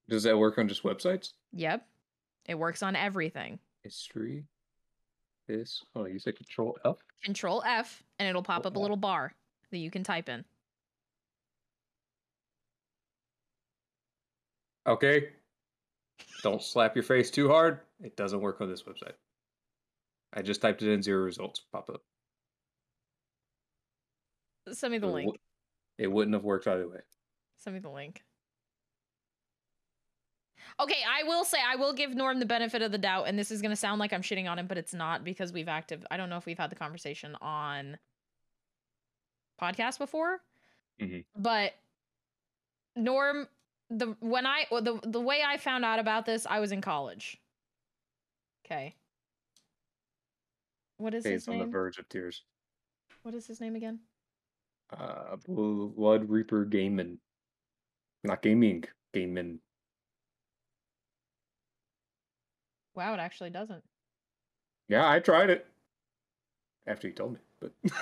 Does 0.09 0.25
that 0.25 0.37
work 0.37 0.59
on 0.59 0.69
just 0.69 0.83
websites? 0.83 1.33
Yep. 1.53 1.87
It 2.47 2.59
works 2.59 2.83
on 2.83 2.95
everything. 2.97 3.59
History. 3.83 4.45
This. 5.47 5.83
Oh, 5.95 6.07
you 6.07 6.19
said 6.19 6.37
Control 6.37 6.77
F. 6.85 6.97
Control 7.23 7.63
F 7.65 8.03
and 8.19 8.29
it'll 8.29 8.43
pop 8.43 8.67
up 8.67 8.77
a 8.77 8.79
little 8.79 8.97
bar 8.97 9.33
that 9.71 9.79
you 9.79 9.91
can 9.91 10.03
type 10.03 10.29
in. 10.29 10.45
Okay. 14.87 15.29
Don't 16.43 16.63
slap 16.63 16.95
your 16.95 17.05
face 17.05 17.31
too 17.31 17.49
hard. 17.49 17.81
It 18.03 18.17
doesn't 18.17 18.41
work 18.41 18.61
on 18.61 18.69
this 18.69 18.83
website. 18.83 19.15
I 20.35 20.43
just 20.43 20.61
typed 20.61 20.83
it 20.83 20.93
in, 20.93 21.03
zero 21.03 21.23
results 21.25 21.63
pop 21.73 21.89
up. 21.89 22.03
Send 24.73 24.93
me 24.93 24.99
the 24.99 25.09
it 25.09 25.13
link. 25.13 25.33
wou- 25.33 25.39
It 25.99 26.07
wouldn't 26.09 26.35
have 26.35 26.45
worked 26.45 26.67
either 26.67 26.89
way. 26.89 27.01
Send 27.57 27.75
me 27.75 27.81
the 27.81 27.91
link. 27.91 28.23
Okay, 30.81 31.03
I 31.07 31.23
will 31.25 31.45
say 31.45 31.59
I 31.65 31.77
will 31.77 31.93
give 31.93 32.15
Norm 32.15 32.41
the 32.41 32.47
benefit 32.47 32.83
of 32.83 32.91
the 32.91 32.99
doubt, 32.99 33.29
and 33.29 33.39
this 33.39 33.51
is 33.51 33.63
gonna 33.63 33.77
sound 33.77 34.01
like 34.01 34.13
I'm 34.13 34.23
shitting 34.23 34.51
on 34.51 34.59
him, 34.59 34.67
but 34.67 34.79
it's 34.79 34.95
not 34.95 35.23
because 35.23 35.53
we've 35.53 35.69
active. 35.69 36.05
I 36.11 36.17
don't 36.17 36.29
know 36.31 36.37
if 36.39 36.47
we've 36.47 36.59
had 36.59 36.71
the 36.71 36.75
conversation 36.77 37.37
on 37.41 37.99
podcast 39.61 39.99
before, 39.99 40.43
Mhm. 40.99 41.25
but 41.37 41.75
Norm, 42.97 43.49
the 43.91 44.17
when 44.21 44.47
I 44.47 44.67
the 44.71 44.99
the 45.05 45.21
way 45.21 45.43
I 45.43 45.59
found 45.59 45.85
out 45.85 45.99
about 45.99 46.27
this, 46.27 46.47
I 46.47 46.59
was 46.61 46.73
in 46.73 46.81
college. 46.81 47.41
Okay. 48.65 48.97
What 50.97 51.13
is 51.15 51.25
his 51.25 51.45
Face 51.45 51.49
on 51.53 51.59
the 51.59 51.67
verge 51.67 51.99
of 51.99 52.09
tears. 52.09 52.43
What 53.23 53.35
is 53.35 53.47
his 53.47 53.61
name 53.61 53.77
again? 53.77 54.01
Uh, 54.99 55.37
Blood 55.47 56.29
Reaper 56.29 56.65
Gaming. 56.65 57.19
Not 58.23 58.43
gaming, 58.43 58.85
gaming. 59.13 59.61
Wow, 62.95 63.15
it 63.15 63.21
actually 63.21 63.51
doesn't. 63.51 63.83
Yeah, 64.89 65.09
I 65.09 65.19
tried 65.19 65.51
it. 65.51 65.67
After 66.87 67.09
you 67.09 67.15
told 67.15 67.35
me, 67.35 67.39
but 67.61 67.73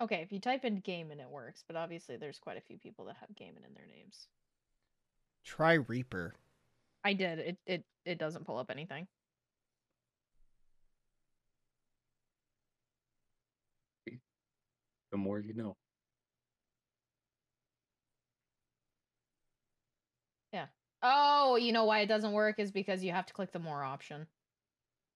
Okay, 0.00 0.16
if 0.22 0.32
you 0.32 0.40
type 0.40 0.64
in 0.64 0.82
Gaiman, 0.82 1.20
it 1.20 1.30
works, 1.30 1.62
but 1.66 1.76
obviously 1.76 2.16
there's 2.16 2.40
quite 2.40 2.56
a 2.56 2.60
few 2.60 2.76
people 2.76 3.04
that 3.04 3.16
have 3.20 3.28
Gaiman 3.36 3.64
in 3.64 3.74
their 3.74 3.86
names. 3.86 4.26
try 5.44 5.74
Reaper. 5.74 6.34
I 7.04 7.12
did. 7.12 7.38
It 7.38 7.58
it 7.66 7.84
it 8.04 8.18
doesn't 8.18 8.44
pull 8.44 8.58
up 8.58 8.70
anything. 8.70 9.06
The 15.12 15.18
more 15.18 15.38
you 15.38 15.54
know. 15.54 15.76
Yeah. 20.52 20.66
Oh, 21.02 21.56
you 21.56 21.72
know 21.72 21.84
why 21.84 22.00
it 22.00 22.06
doesn't 22.06 22.32
work 22.32 22.58
is 22.58 22.72
because 22.72 23.04
you 23.04 23.12
have 23.12 23.26
to 23.26 23.32
click 23.32 23.52
the 23.52 23.58
more 23.58 23.82
option. 23.84 24.26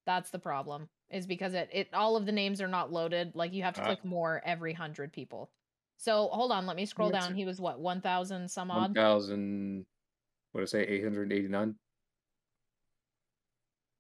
That's 0.07 0.31
the 0.31 0.39
problem. 0.39 0.89
Is 1.11 1.27
because 1.27 1.55
it 1.55 1.69
it 1.73 1.89
all 1.93 2.17
of 2.17 2.27
the 2.27 2.33
names 2.33 2.61
are 2.61 2.69
not 2.69 2.93
loaded. 2.93 3.33
Like 3.35 3.53
you 3.53 3.63
have 3.63 3.75
to 3.75 3.83
Ah. 3.83 3.87
click 3.87 4.05
more 4.05 4.43
every 4.45 4.73
hundred 4.73 5.13
people. 5.13 5.51
So 5.99 6.29
hold 6.29 6.53
on, 6.53 6.67
let 6.67 6.77
me 6.77 6.85
scroll 6.85 7.11
down. 7.11 7.33
it. 7.33 7.37
He 7.37 7.45
was 7.45 7.61
what 7.61 7.79
one 7.81 8.01
thousand 8.01 8.51
some 8.51 8.69
One 8.69 8.79
odd. 8.79 8.95
thousand. 8.95 9.87
What 10.53 10.61
did 10.61 10.69
I 10.69 10.71
say? 10.71 10.83
Eight 10.83 11.05
hundred 11.05 11.33
eighty-nine. 11.33 11.77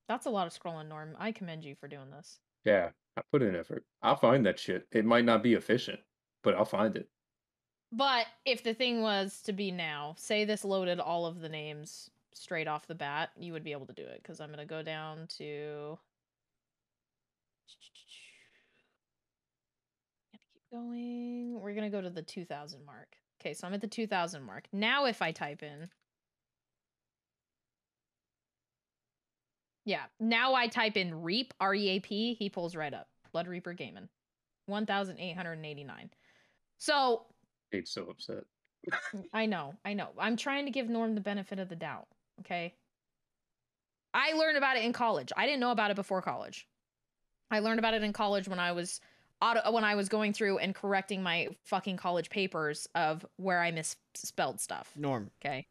That's 0.08 0.26
a 0.26 0.30
lot 0.30 0.46
of 0.46 0.52
scrolling, 0.52 0.88
Norm. 0.88 1.16
I 1.18 1.32
commend 1.32 1.64
you 1.64 1.74
for 1.74 1.88
doing 1.88 2.10
this. 2.10 2.38
Yeah, 2.64 2.90
I 3.16 3.22
put 3.30 3.42
in 3.42 3.56
effort. 3.56 3.84
I'll 4.02 4.16
find 4.16 4.44
that 4.46 4.58
shit. 4.58 4.86
It 4.92 5.04
might 5.04 5.24
not 5.24 5.42
be 5.42 5.54
efficient, 5.54 6.00
but 6.42 6.54
I'll 6.54 6.64
find 6.64 6.96
it. 6.96 7.08
But 7.92 8.26
if 8.44 8.62
the 8.62 8.74
thing 8.74 9.00
was 9.00 9.40
to 9.42 9.52
be 9.52 9.70
now, 9.70 10.14
say 10.18 10.44
this 10.44 10.64
loaded 10.64 11.00
all 11.00 11.24
of 11.24 11.40
the 11.40 11.48
names 11.48 12.10
straight 12.34 12.68
off 12.68 12.86
the 12.86 12.94
bat, 12.94 13.30
you 13.38 13.52
would 13.52 13.64
be 13.64 13.72
able 13.72 13.86
to 13.86 13.92
do 13.92 14.02
it. 14.02 14.20
Because 14.22 14.40
I'm 14.40 14.50
gonna 14.50 14.66
go 14.66 14.82
down 14.82 15.26
to. 15.38 15.98
Keep 20.32 20.70
going. 20.70 21.60
We're 21.60 21.74
gonna 21.74 21.90
go 21.90 22.02
to 22.02 22.10
the 22.10 22.22
2000 22.22 22.84
mark. 22.84 23.16
Okay, 23.40 23.54
so 23.54 23.66
I'm 23.66 23.74
at 23.74 23.80
the 23.80 23.86
2000 23.86 24.42
mark. 24.42 24.66
Now, 24.72 25.06
if 25.06 25.22
I 25.22 25.32
type 25.32 25.62
in. 25.62 25.88
Yeah, 29.86 30.02
now 30.18 30.54
I 30.54 30.66
type 30.66 30.96
in 30.96 31.22
Reap, 31.22 31.54
R 31.60 31.74
E 31.74 31.88
A 31.90 32.00
P, 32.00 32.34
he 32.34 32.50
pulls 32.50 32.74
right 32.76 32.92
up. 32.92 33.08
Blood 33.32 33.46
Reaper 33.46 33.72
Gaming. 33.72 34.08
1,889. 34.66 36.10
So 36.78 37.22
Kate's 37.72 37.92
so 37.92 38.08
upset. 38.10 38.44
I 39.32 39.46
know, 39.46 39.74
I 39.84 39.94
know. 39.94 40.08
I'm 40.18 40.36
trying 40.36 40.66
to 40.66 40.72
give 40.72 40.88
Norm 40.88 41.14
the 41.14 41.20
benefit 41.20 41.58
of 41.58 41.68
the 41.68 41.76
doubt. 41.76 42.08
Okay. 42.40 42.74
I 44.12 44.32
learned 44.32 44.56
about 44.56 44.76
it 44.76 44.84
in 44.84 44.92
college. 44.92 45.32
I 45.36 45.46
didn't 45.46 45.60
know 45.60 45.70
about 45.70 45.90
it 45.90 45.96
before 45.96 46.20
college. 46.20 46.66
I 47.50 47.60
learned 47.60 47.78
about 47.78 47.94
it 47.94 48.02
in 48.02 48.12
college 48.12 48.48
when 48.48 48.58
I 48.58 48.72
was 48.72 49.00
auto 49.40 49.70
when 49.70 49.84
I 49.84 49.94
was 49.94 50.08
going 50.08 50.32
through 50.32 50.58
and 50.58 50.74
correcting 50.74 51.22
my 51.22 51.48
fucking 51.64 51.96
college 51.96 52.30
papers 52.30 52.88
of 52.94 53.24
where 53.36 53.60
I 53.60 53.70
misspelled 53.70 54.60
stuff. 54.60 54.92
Norm, 54.96 55.30
Okay. 55.44 55.66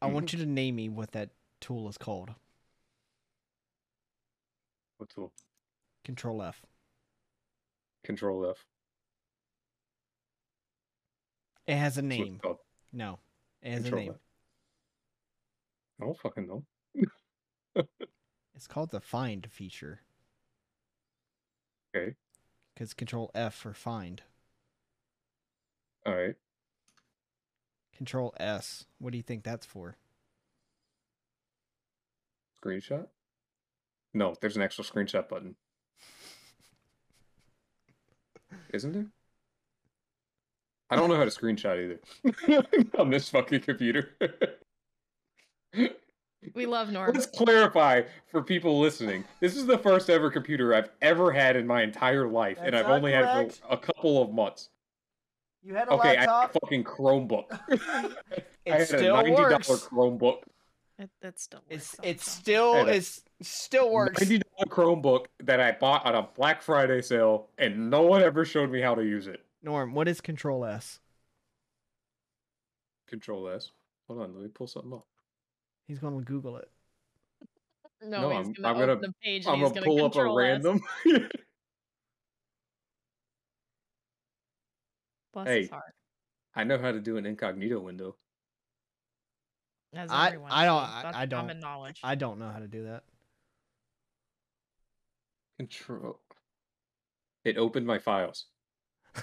I 0.00 0.06
want 0.06 0.26
mm-hmm. 0.26 0.38
you 0.38 0.44
to 0.44 0.50
name 0.50 0.76
me 0.76 0.88
what 0.88 1.12
that 1.12 1.30
tool 1.60 1.88
is 1.88 1.98
called. 1.98 2.30
What 4.98 5.08
tool? 5.10 5.32
Control 6.04 6.42
F. 6.42 6.62
Control 8.04 8.50
F. 8.50 8.64
It 11.66 11.76
has 11.76 11.98
a 11.98 12.02
That's 12.02 12.18
what 12.18 12.28
it's 12.28 12.30
name. 12.30 12.40
No, 12.92 13.18
it 13.62 13.70
has 13.72 13.82
Control 13.82 14.00
a 14.00 14.04
name. 14.04 14.12
F. 14.12 14.20
I 16.00 16.04
don't 16.04 16.18
fucking 16.18 16.46
know. 16.46 16.64
It's 18.58 18.66
called 18.66 18.90
the 18.90 19.00
Find 19.00 19.46
feature. 19.48 20.00
Okay. 21.94 22.16
Because 22.74 22.92
Control 22.92 23.30
F 23.32 23.54
for 23.54 23.72
Find. 23.72 24.22
All 26.04 26.16
right. 26.16 26.34
Control 27.96 28.34
S. 28.40 28.86
What 28.98 29.12
do 29.12 29.16
you 29.16 29.22
think 29.22 29.44
that's 29.44 29.64
for? 29.64 29.96
Screenshot? 32.60 33.06
No, 34.14 34.34
there's 34.40 34.56
an 34.56 34.62
actual 34.62 34.84
screenshot 34.84 35.28
button. 35.28 35.54
Isn't 38.72 38.92
there? 38.92 39.06
I 40.90 40.96
don't 40.96 41.08
know 41.08 41.16
how 41.16 41.24
to 41.24 41.30
screenshot 41.30 41.98
either 42.56 42.64
on 42.98 43.10
this 43.10 43.28
fucking 43.28 43.60
computer. 43.60 44.16
We 46.54 46.66
love 46.66 46.90
Norm. 46.90 47.12
Let's 47.12 47.26
clarify 47.26 48.02
for 48.30 48.42
people 48.42 48.78
listening. 48.80 49.24
This 49.40 49.56
is 49.56 49.66
the 49.66 49.76
first 49.76 50.08
ever 50.08 50.30
computer 50.30 50.74
I've 50.74 50.90
ever 51.02 51.30
had 51.32 51.56
in 51.56 51.66
my 51.66 51.82
entire 51.82 52.28
life, 52.28 52.58
and 52.62 52.74
I've 52.74 52.86
not 52.86 52.96
only 52.98 53.12
had 53.12 53.44
it 53.44 53.52
for 53.54 53.74
a 53.74 53.76
couple 53.76 54.22
of 54.22 54.32
months. 54.32 54.70
You 55.62 55.74
had 55.74 55.88
Okay, 55.88 56.16
I 56.16 56.20
had 56.20 56.28
a 56.28 56.48
fucking 56.60 56.84
Chromebook. 56.84 57.46
I 57.70 58.10
It 58.64 58.72
had 58.72 58.80
a 58.80 58.86
still 58.86 59.16
ninety 59.16 59.32
dollar 59.32 59.50
works. 59.50 59.68
Chromebook. 59.68 60.42
It, 60.98 61.10
that 61.20 61.38
still 61.38 61.60
works. 61.68 61.74
It's 61.74 61.96
though, 61.96 62.08
it's 62.08 62.30
still 62.30 62.74
Had 62.74 62.88
a 62.88 62.94
it's 62.94 63.22
still 63.42 63.90
works. 63.92 64.20
Ninety 64.20 64.38
dollar 64.38 64.66
Chromebook 64.68 65.26
that 65.44 65.60
I 65.60 65.72
bought 65.72 66.04
on 66.06 66.14
a 66.14 66.22
Black 66.34 66.62
Friday 66.62 67.00
sale, 67.02 67.48
and 67.58 67.90
no 67.90 68.02
one 68.02 68.22
ever 68.22 68.44
showed 68.44 68.70
me 68.70 68.80
how 68.80 68.94
to 68.94 69.02
use 69.04 69.26
it. 69.26 69.44
Norm, 69.62 69.94
what 69.94 70.08
is 70.08 70.20
Control 70.20 70.64
S? 70.64 71.00
Control 73.08 73.48
S. 73.48 73.70
Hold 74.06 74.22
on, 74.22 74.34
let 74.34 74.42
me 74.42 74.48
pull 74.48 74.66
something 74.66 74.92
up. 74.92 75.06
He's 75.86 75.98
gonna 75.98 76.20
Google 76.20 76.56
it. 76.58 76.70
No, 78.02 78.20
No, 78.22 78.28
he's 78.30 78.36
I'm- 78.38 78.52
gonna 78.52 78.68
I'm 78.68 78.78
gonna- 78.78 78.96
the 79.00 79.14
page 79.22 79.46
I'm 79.46 79.60
gonna 79.60 79.74
gonna 79.74 79.86
pull 79.86 80.04
up 80.04 80.14
a 80.16 80.32
random. 80.34 80.80
Bless 85.32 85.46
Hey. 85.46 85.60
his 85.62 85.70
heart. 85.70 85.94
I 86.54 86.64
know 86.64 86.78
how 86.78 86.92
to 86.92 87.00
do 87.00 87.16
an 87.16 87.26
incognito 87.26 87.78
window. 87.80 88.16
As 89.94 90.10
I- 90.10 90.26
I 90.28 90.30
don't- 90.32 90.50
I- 90.52 91.12
I 91.22 91.26
don't. 91.26 91.40
common 91.40 91.60
knowledge. 91.60 92.00
I 92.02 92.14
don't 92.14 92.38
know 92.38 92.50
how 92.50 92.58
to 92.58 92.68
do 92.68 92.84
that. 92.84 93.04
Control. 95.58 96.20
It 97.44 97.56
opened 97.56 97.86
my 97.86 97.98
files. 97.98 98.46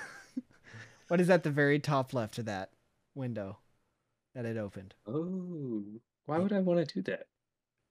What 1.07 1.21
is 1.21 1.29
at 1.29 1.43
the 1.43 1.51
very 1.51 1.77
top 1.77 2.13
left 2.15 2.39
of 2.39 2.45
that 2.45 2.71
window 3.13 3.59
that 4.33 4.43
it 4.43 4.57
opened? 4.57 4.95
Oh, 5.07 5.83
why 6.25 6.39
would 6.39 6.51
I 6.51 6.61
want 6.61 6.87
to 6.87 6.93
do 6.95 7.03
that? 7.03 7.27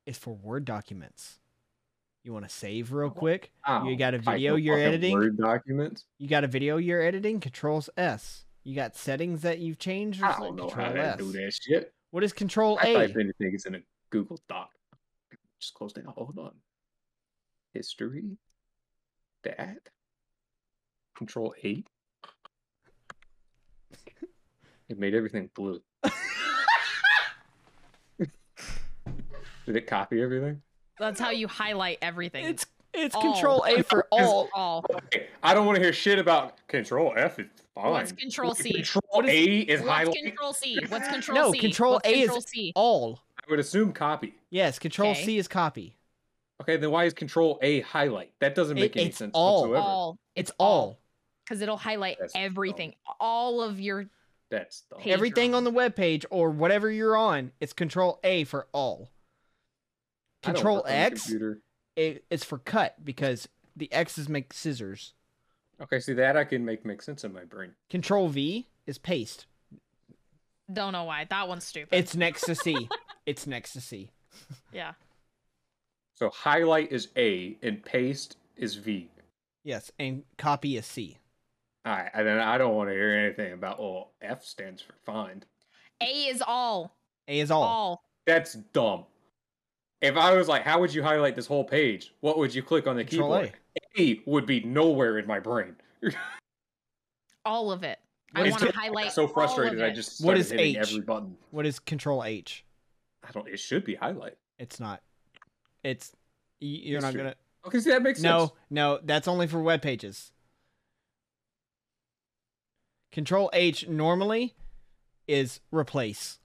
It's 0.05 0.19
for 0.19 0.35
Word 0.35 0.65
documents. 0.65 1.39
You 2.25 2.33
want 2.33 2.45
to 2.45 2.51
save 2.53 2.93
real 2.93 3.07
Oh, 3.07 3.11
quick? 3.11 3.53
You 3.85 3.95
got 3.97 4.15
a 4.15 4.19
video 4.19 4.57
you're 4.57 4.81
editing? 4.81 5.13
Word 5.13 5.37
documents. 5.39 6.07
You 6.19 6.27
got 6.27 6.43
a 6.43 6.49
video 6.49 6.77
you're 6.79 7.03
editing? 7.03 7.39
Controls 7.39 7.89
S. 7.97 8.47
You 8.65 8.75
got 8.75 8.97
settings 8.97 9.43
that 9.43 9.61
you've 9.61 9.79
changed? 9.79 10.21
or 10.21 10.27
I 10.27 10.39
don't 10.41 10.57
know 10.57 10.67
Control 10.67 10.87
how 10.87 10.93
to 10.95 11.01
S. 11.05 11.17
do 11.19 11.31
that 11.33 11.53
shit. 11.55 11.95
What 12.11 12.25
is 12.25 12.33
Control 12.33 12.81
I 12.83 12.89
A? 12.89 12.95
type 12.95 13.11
anything 13.17 13.53
it's 13.55 13.67
in 13.67 13.77
a 13.77 13.81
Google 14.11 14.41
Doc. 14.49 14.71
Just 15.61 15.75
close 15.75 15.93
down. 15.93 16.07
Hold 16.09 16.37
on. 16.39 16.51
History. 17.75 18.39
That. 19.43 19.79
Control 21.17 21.55
eight. 21.63 21.87
It 24.89 24.99
made 24.99 25.15
everything 25.15 25.51
blue. 25.55 25.81
Did 28.19 29.77
it 29.77 29.87
copy 29.87 30.21
everything? 30.23 30.61
That's 30.99 31.19
how 31.19 31.31
you 31.31 31.49
highlight 31.49 31.99
everything. 32.03 32.45
It's 32.47 32.67
it's 32.93 33.15
All. 33.15 33.23
Control 33.33 33.65
A 33.67 33.83
for 33.83 34.07
all. 34.13 34.49
all. 34.55 34.85
Okay, 35.07 35.27
I 35.43 35.53
don't 35.55 35.67
want 35.67 35.77
to 35.77 35.83
hear 35.83 35.93
shit 35.93 36.19
about 36.19 36.65
Control 36.69 37.13
F. 37.17 37.39
Is 37.41 37.47
fine. 37.75 37.91
What's 37.91 38.13
Control 38.13 38.55
C? 38.55 38.73
Control 38.73 39.03
What 39.11 39.25
is- 39.29 39.31
A 39.31 39.45
is 39.61 39.81
highlight. 39.81 40.15
Control 40.23 40.53
C? 40.53 40.79
What's 40.89 41.09
Control 41.09 41.37
No, 41.39 41.53
C? 41.53 41.59
Control 41.59 41.93
What's 41.95 42.09
A 42.09 42.21
is- 42.21 42.45
C? 42.47 42.73
All. 42.77 43.21
I 43.41 43.51
would 43.51 43.59
assume 43.59 43.93
copy. 43.93 44.35
Yes, 44.51 44.79
Control 44.79 45.11
Okay. 45.11 45.25
C 45.25 45.39
is 45.39 45.49
copy. 45.49 45.97
Okay, 46.61 46.77
then 46.77 46.91
why 46.91 47.05
is 47.05 47.13
Control 47.13 47.59
A 47.63 47.81
highlight? 47.81 48.33
That 48.41 48.55
doesn't 48.55 48.77
make 48.77 48.95
It- 48.97 49.01
any 49.01 49.09
it's 49.09 49.19
sense 49.19 49.33
all. 49.35 49.63
whatsoever. 49.63 49.85
All. 49.87 50.19
It's 50.35 50.53
all. 50.59 50.99
Because 51.45 51.61
it'll 51.61 51.77
highlight 51.77 52.17
That's 52.21 52.33
dumb. 52.33 52.43
everything. 52.43 52.95
All 53.21 53.61
of 53.63 53.81
your. 53.81 54.09
That's 54.51 54.83
dumb. 54.83 55.01
Page 55.01 55.13
Everything 55.13 55.51
you're 55.51 55.57
on 55.57 55.65
the 55.65 55.71
web 55.71 55.97
page 55.97 56.25
or 56.31 56.51
whatever 56.51 56.91
you're 56.91 57.17
on, 57.17 57.53
it's 57.61 57.73
Control 57.73 58.21
A 58.25 58.45
for 58.45 58.67
all. 58.73 59.11
Control 60.43 60.77
work 60.77 60.85
on 60.87 60.91
a 60.91 60.95
X 60.95 61.23
computer. 61.23 61.61
it, 61.97 62.25
it's 62.31 62.45
for 62.45 62.59
cut 62.59 63.03
because 63.05 63.49
the 63.77 63.93
X's 63.93 64.29
make 64.29 64.53
scissors. 64.53 65.15
Okay, 65.81 65.99
see 65.99 66.13
that 66.15 66.37
I 66.37 66.45
can 66.45 66.65
make 66.65 66.85
make 66.85 67.03
sense 67.03 67.25
in 67.25 67.33
my 67.33 67.45
brain. 67.45 67.75
Control 67.91 68.29
V 68.29 68.69
is 68.87 68.97
paste. 68.99 69.47
Don't 70.73 70.93
know 70.93 71.05
why. 71.05 71.27
That 71.29 71.49
one's 71.49 71.65
stupid. 71.65 71.95
It's 71.97 72.15
next 72.15 72.43
to 72.43 72.55
C. 72.55 72.89
it's 73.27 73.47
next 73.47 73.73
to 73.73 73.81
C. 73.81 74.11
yeah. 74.73 74.93
So 76.15 76.31
highlight 76.31 76.93
is 76.93 77.09
A 77.17 77.57
and 77.63 77.85
paste 77.85 78.37
is 78.57 78.77
V. 78.77 79.11
Yes, 79.65 79.91
and 79.99 80.23
copy 80.39 80.77
is 80.77 80.87
C. 80.87 81.19
All 81.85 81.93
right, 81.95 82.11
and 82.15 82.27
then 82.27 82.39
I 82.39 82.57
don't 82.57 82.75
want 82.75 82.89
to 82.89 82.95
hear 82.95 83.11
anything 83.15 83.53
about 83.53 83.79
well 83.79 84.13
F 84.23 84.45
stands 84.45 84.81
for 84.81 84.95
find. 85.05 85.45
A 86.01 86.07
is 86.07 86.43
all. 86.47 86.97
A 87.29 87.41
is 87.41 87.51
all. 87.51 87.63
All. 87.63 88.05
That's 88.27 88.55
dumb. 88.55 89.05
If 90.01 90.17
I 90.17 90.35
was 90.35 90.49
like, 90.49 90.63
how 90.63 90.81
would 90.81 90.93
you 90.95 91.03
highlight 91.03 91.35
this 91.35 91.47
whole 91.47 91.65
page? 91.65 92.15
What 92.21 92.39
would 92.39 92.55
you 92.55 92.63
click 92.63 92.87
on 92.87 92.97
the 92.97 93.05
Control 93.05 93.41
keyboard? 93.43 93.53
A 93.99 94.21
would 94.27 94.47
be 94.47 94.61
nowhere 94.61 95.19
in 95.19 95.27
my 95.27 95.41
brain. 95.41 95.77
All 97.45 97.73
of 97.73 97.83
it. 97.83 97.99
What 98.33 98.47
I 98.47 98.51
want 98.51 98.63
to 98.63 98.73
highlight. 98.73 99.13
so 99.13 99.23
all 99.23 99.29
of 99.29 99.35
frustrated, 99.35 99.83
I 99.83 99.91
just 99.91 100.21
What 100.25 100.37
started 100.37 100.41
is 100.41 100.51
hitting 100.51 100.77
H? 100.77 100.89
every 100.89 101.01
button. 101.01 101.37
What 101.51 101.67
is 101.67 101.79
Control 101.79 102.25
H? 102.25 102.65
I 103.27 103.31
don't. 103.31 103.47
It 103.49 103.61
should 103.61 103.85
be 103.85 103.95
highlight. 103.95 104.37
It's 104.59 104.81
not. 104.81 105.03
It's 105.85 106.13
you're 106.61 106.97
It's 106.99 107.05
not 107.05 107.13
true. 107.13 107.23
gonna. 107.23 107.35
Okay, 107.67 107.81
see 107.81 107.91
that 107.91 108.03
makes 108.03 108.21
sense. 108.21 108.31
No, 108.31 108.53
no, 108.71 108.99
that's 109.05 109.29
only 109.29 109.47
for 109.47 109.61
web 109.63 109.83
pages. 109.83 110.33
Control 113.13 113.49
H 113.53 113.87
normally 113.87 114.55
is 115.29 115.61
replace. 115.71 116.39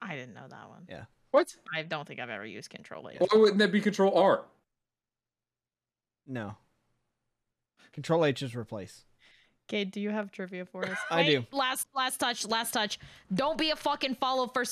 I 0.00 0.14
didn't 0.14 0.34
know 0.34 0.46
that 0.48 0.68
one. 0.68 0.86
Yeah. 0.88 1.04
What? 1.32 1.54
I 1.74 1.82
don't 1.82 2.06
think 2.06 2.20
I've 2.20 2.30
ever 2.30 2.46
used 2.46 2.70
Control 2.70 3.10
H. 3.10 3.18
Why 3.18 3.38
wouldn't 3.38 3.58
that 3.58 3.72
be 3.72 3.80
Control 3.80 4.16
R? 4.16 4.44
No. 6.26 6.56
Control 7.92 8.24
H 8.24 8.42
is 8.42 8.54
replace. 8.54 9.04
Okay, 9.68 9.84
do 9.84 10.00
you 10.00 10.10
have 10.10 10.30
trivia 10.30 10.64
for 10.64 10.86
us? 10.86 10.96
I 11.10 11.16
Wait, 11.16 11.50
do. 11.50 11.56
Last, 11.56 11.88
last 11.94 12.18
touch, 12.18 12.46
last 12.46 12.70
touch. 12.70 12.98
Don't 13.34 13.58
be 13.58 13.70
a 13.70 13.76
fucking 13.76 14.14
follow 14.14 14.46
for 14.46 14.64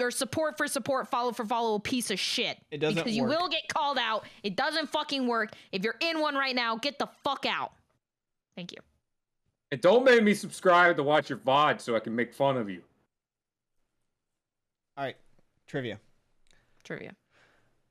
s- 0.00 0.02
or 0.02 0.10
support 0.10 0.56
for 0.56 0.66
support, 0.66 1.08
follow 1.08 1.32
for 1.32 1.44
follow 1.44 1.74
a 1.76 1.80
piece 1.80 2.10
of 2.10 2.18
shit. 2.18 2.58
It 2.70 2.78
doesn't 2.78 2.96
work. 2.96 3.04
because 3.04 3.16
you 3.16 3.22
work. 3.24 3.38
will 3.38 3.48
get 3.48 3.68
called 3.68 3.98
out. 3.98 4.24
It 4.42 4.56
doesn't 4.56 4.88
fucking 4.90 5.26
work. 5.26 5.52
If 5.72 5.82
you're 5.84 5.96
in 6.00 6.20
one 6.20 6.34
right 6.34 6.54
now, 6.54 6.76
get 6.76 6.98
the 6.98 7.08
fuck 7.24 7.46
out. 7.46 7.72
Thank 8.56 8.72
you. 8.72 8.78
And 9.72 9.80
don't 9.80 10.04
make 10.04 10.22
me 10.22 10.34
subscribe 10.34 10.96
to 10.96 11.02
watch 11.02 11.28
your 11.30 11.38
VOD 11.38 11.80
so 11.80 11.94
I 11.94 12.00
can 12.00 12.14
make 12.16 12.34
fun 12.34 12.56
of 12.56 12.68
you. 12.68 12.82
All 14.96 15.04
right, 15.04 15.16
trivia. 15.66 16.00
Trivia. 16.84 17.14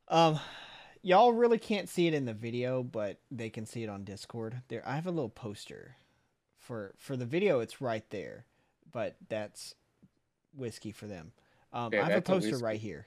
Um, 0.10 0.40
y'all 1.02 1.32
really 1.32 1.58
can't 1.58 1.88
see 1.88 2.08
it 2.08 2.14
in 2.14 2.26
the 2.26 2.34
video, 2.34 2.84
but 2.84 3.20
they 3.32 3.50
can 3.50 3.66
see 3.66 3.84
it 3.84 3.90
on 3.90 4.04
Discord. 4.04 4.62
There, 4.68 4.84
I 4.88 4.96
have 4.96 5.08
a 5.08 5.12
little 5.12 5.30
poster. 5.30 5.96
For 6.58 6.94
for 6.98 7.16
the 7.16 7.26
video, 7.26 7.62
it's 7.62 7.82
right 7.82 8.08
there, 8.10 8.46
but 8.92 9.16
that's 9.28 9.74
whiskey 10.54 10.92
for 10.92 11.08
them. 11.08 11.32
Um, 11.72 11.94
Yeah, 11.94 12.02
I 12.02 12.10
have 12.10 12.18
a 12.18 12.22
poster 12.22 12.52
whiskey. 12.52 12.64
right 12.64 12.80
here. 12.80 13.06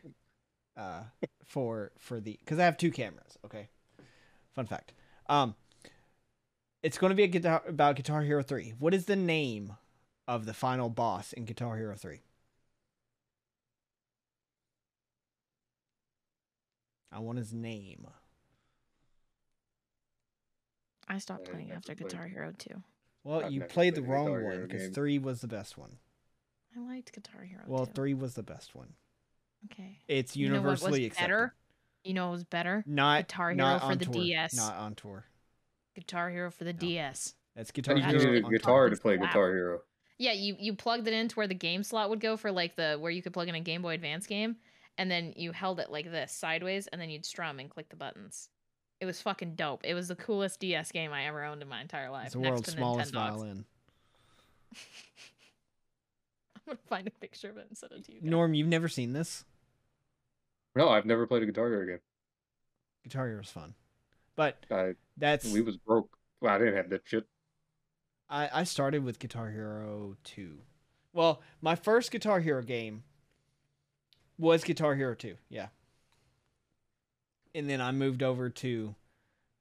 Uh, 0.77 1.03
for 1.45 1.93
for 1.99 2.21
the 2.21 2.37
because 2.41 2.59
I 2.59 2.65
have 2.65 2.77
two 2.77 2.91
cameras. 2.91 3.37
Okay, 3.45 3.69
fun 4.55 4.67
fact. 4.67 4.93
Um, 5.29 5.55
it's 6.83 6.99
going 6.99 7.11
to 7.11 7.15
be 7.15 7.25
a 7.25 7.29
guitar 7.29 7.63
about 7.67 7.97
Guitar 7.97 8.23
Hero 8.23 8.43
Three. 8.43 8.73
What 8.79 8.95
is 8.95 9.05
the 9.05 9.17
name 9.17 9.75
of 10.27 10.47
the 10.47 10.55
final 10.55 10.89
boss 10.89 11.33
in 11.33 11.45
Guitar 11.45 11.77
Hero 11.77 11.95
Three? 11.97 12.23
I 17.11 17.19
want 17.19 17.39
his 17.39 17.53
name. 17.53 18.07
I 21.09 21.19
stopped 21.19 21.51
playing 21.51 21.71
after 21.73 21.95
Guitar. 21.95 22.27
Hero 22.27 22.53
2. 22.57 22.83
Well, 23.25 23.45
I've 23.45 23.53
you 23.53 23.61
never 23.61 23.71
played 23.71 23.95
the 23.95 24.03
wrong 24.03 24.27
Guitar 24.27 24.43
one 24.45 24.63
because 24.67 24.89
three 24.89 25.19
was 25.19 25.43
the 25.43 25.49
best 25.49 25.77
one. 25.77 25.99
I 26.77 26.81
liked 26.81 27.13
Guitar 27.13 27.43
Hero 27.43 27.63
Well, 27.67 27.87
2. 27.87 27.93
three 27.93 28.15
was 28.15 28.35
the 28.35 28.43
best 28.43 28.75
one. 28.75 28.95
Okay. 29.73 29.99
It's 30.09 30.37
universally 30.37 30.43
You 30.45 30.51
know 30.51 30.65
what 30.65 30.91
was 30.91 30.99
accepted. 31.07 31.23
better? 31.25 31.55
You 32.05 32.15
know 32.15 32.27
what 32.27 32.33
was 32.33 32.45
better? 32.45 32.85
Not 32.87 33.29
Guitar 33.29 33.51
Hero 33.51 33.57
not 33.65 33.81
for 33.91 33.97
the 33.97 34.05
tour. 34.07 34.15
DS. 34.15 34.55
Not 34.57 34.75
on 34.75 34.95
tour. 34.95 35.25
Guitar 35.95 36.31
Hero 36.31 36.51
for 36.51 36.65
the 36.65 36.73
No. 36.73 36.79
DS. 36.79 37.35
That's 37.55 37.71
How 37.71 37.75
Guitar 37.75 37.95
do 37.97 38.01
you 38.01 38.07
Hero. 38.07 38.33
need 38.33 38.45
a 38.47 38.49
guitar 38.51 38.89
to 38.91 38.97
play 38.97 39.15
Hero. 39.17 39.27
Guitar 39.27 39.53
Hero? 39.55 39.81
Yeah, 40.19 40.33
you 40.33 40.57
you 40.59 40.75
plugged 40.75 41.07
it 41.09 41.15
into 41.15 41.37
where 41.37 41.47
the 41.49 41.55
game 41.55 41.83
slot 41.83 42.09
would 42.11 42.21
go 42.21 42.37
for 42.37 42.51
like 42.53 42.77
the 42.77 42.97
where 42.99 43.11
you 43.11 43.23
could 43.23 43.33
plug 43.33 43.49
in 43.49 43.55
a 43.55 43.61
Game 43.61 43.83
Boy 43.83 43.95
Advance 43.95 44.27
game, 44.27 44.57
and 44.97 45.11
then 45.11 45.33
you 45.37 45.53
held 45.53 45.81
it 45.81 45.91
like 45.91 46.11
this 46.11 46.33
sideways, 46.33 46.87
and 46.89 47.01
then 47.01 47.11
you'd 47.11 47.25
strum 47.27 47.59
and 47.61 47.69
click 47.69 47.89
the 47.89 47.97
buttons. 47.97 48.49
It 49.01 49.05
was 49.07 49.21
fucking 49.21 49.57
dope. 49.57 49.85
It 49.85 49.95
was 49.95 50.09
the 50.09 50.15
coolest 50.17 50.61
DS 50.61 50.93
game 50.93 51.13
I 51.13 51.27
ever 51.27 51.43
owned 51.45 51.61
in 51.61 51.69
my 51.69 51.81
entire 51.83 52.09
life. 52.11 52.27
It's 52.27 52.35
the 52.35 52.41
next 52.41 52.51
world's 52.53 52.67
to 52.69 52.77
smallest 52.77 53.13
Nintendogs. 53.13 53.15
violin. 53.31 53.65
I'm 56.67 56.75
gonna 56.75 56.79
find 56.89 57.07
a 57.07 57.11
picture 57.11 57.51
of 57.51 57.57
it 57.57 57.67
and 57.69 57.77
send 57.77 57.93
it 57.93 58.05
to 58.07 58.13
you. 58.13 58.21
guys. 58.21 58.31
Norm, 58.31 58.55
you've 58.55 58.69
never 58.69 58.89
seen 58.89 59.13
this? 59.13 59.45
No, 60.75 60.89
I've 60.89 61.05
never 61.07 61.27
played 61.27 61.43
a 61.43 61.47
Guitar 61.47 61.69
Hero 61.69 61.87
game. 61.87 61.99
Guitar 63.05 63.27
Hero's 63.29 63.51
fun, 63.51 63.75
but 64.37 64.65
I 64.71 64.93
that's 65.17 65.51
we 65.53 65.61
was 65.61 65.77
broke. 65.77 66.17
Well, 66.41 66.55
I 66.55 66.59
didn't 66.59 66.77
have 66.77 66.91
that 66.91 67.03
shit. 67.05 67.25
I, 68.31 68.49
I 68.53 68.65
started 68.65 69.05
with 69.05 69.19
Guitar 69.19 69.51
Hero 69.51 70.17
2. 70.25 70.57
Well, 71.13 71.43
my 71.61 71.75
first 71.75 72.11
Guitar 72.11 72.41
Hero 72.41 72.63
game 72.63 73.03
was 74.39 74.65
Guitar 74.65 74.95
Hero 74.95 75.15
2, 75.15 75.35
yeah. 75.51 75.67
And 77.55 77.69
then 77.69 77.81
I 77.83 77.93
moved 77.93 78.23
over 78.23 78.49
to 78.49 78.95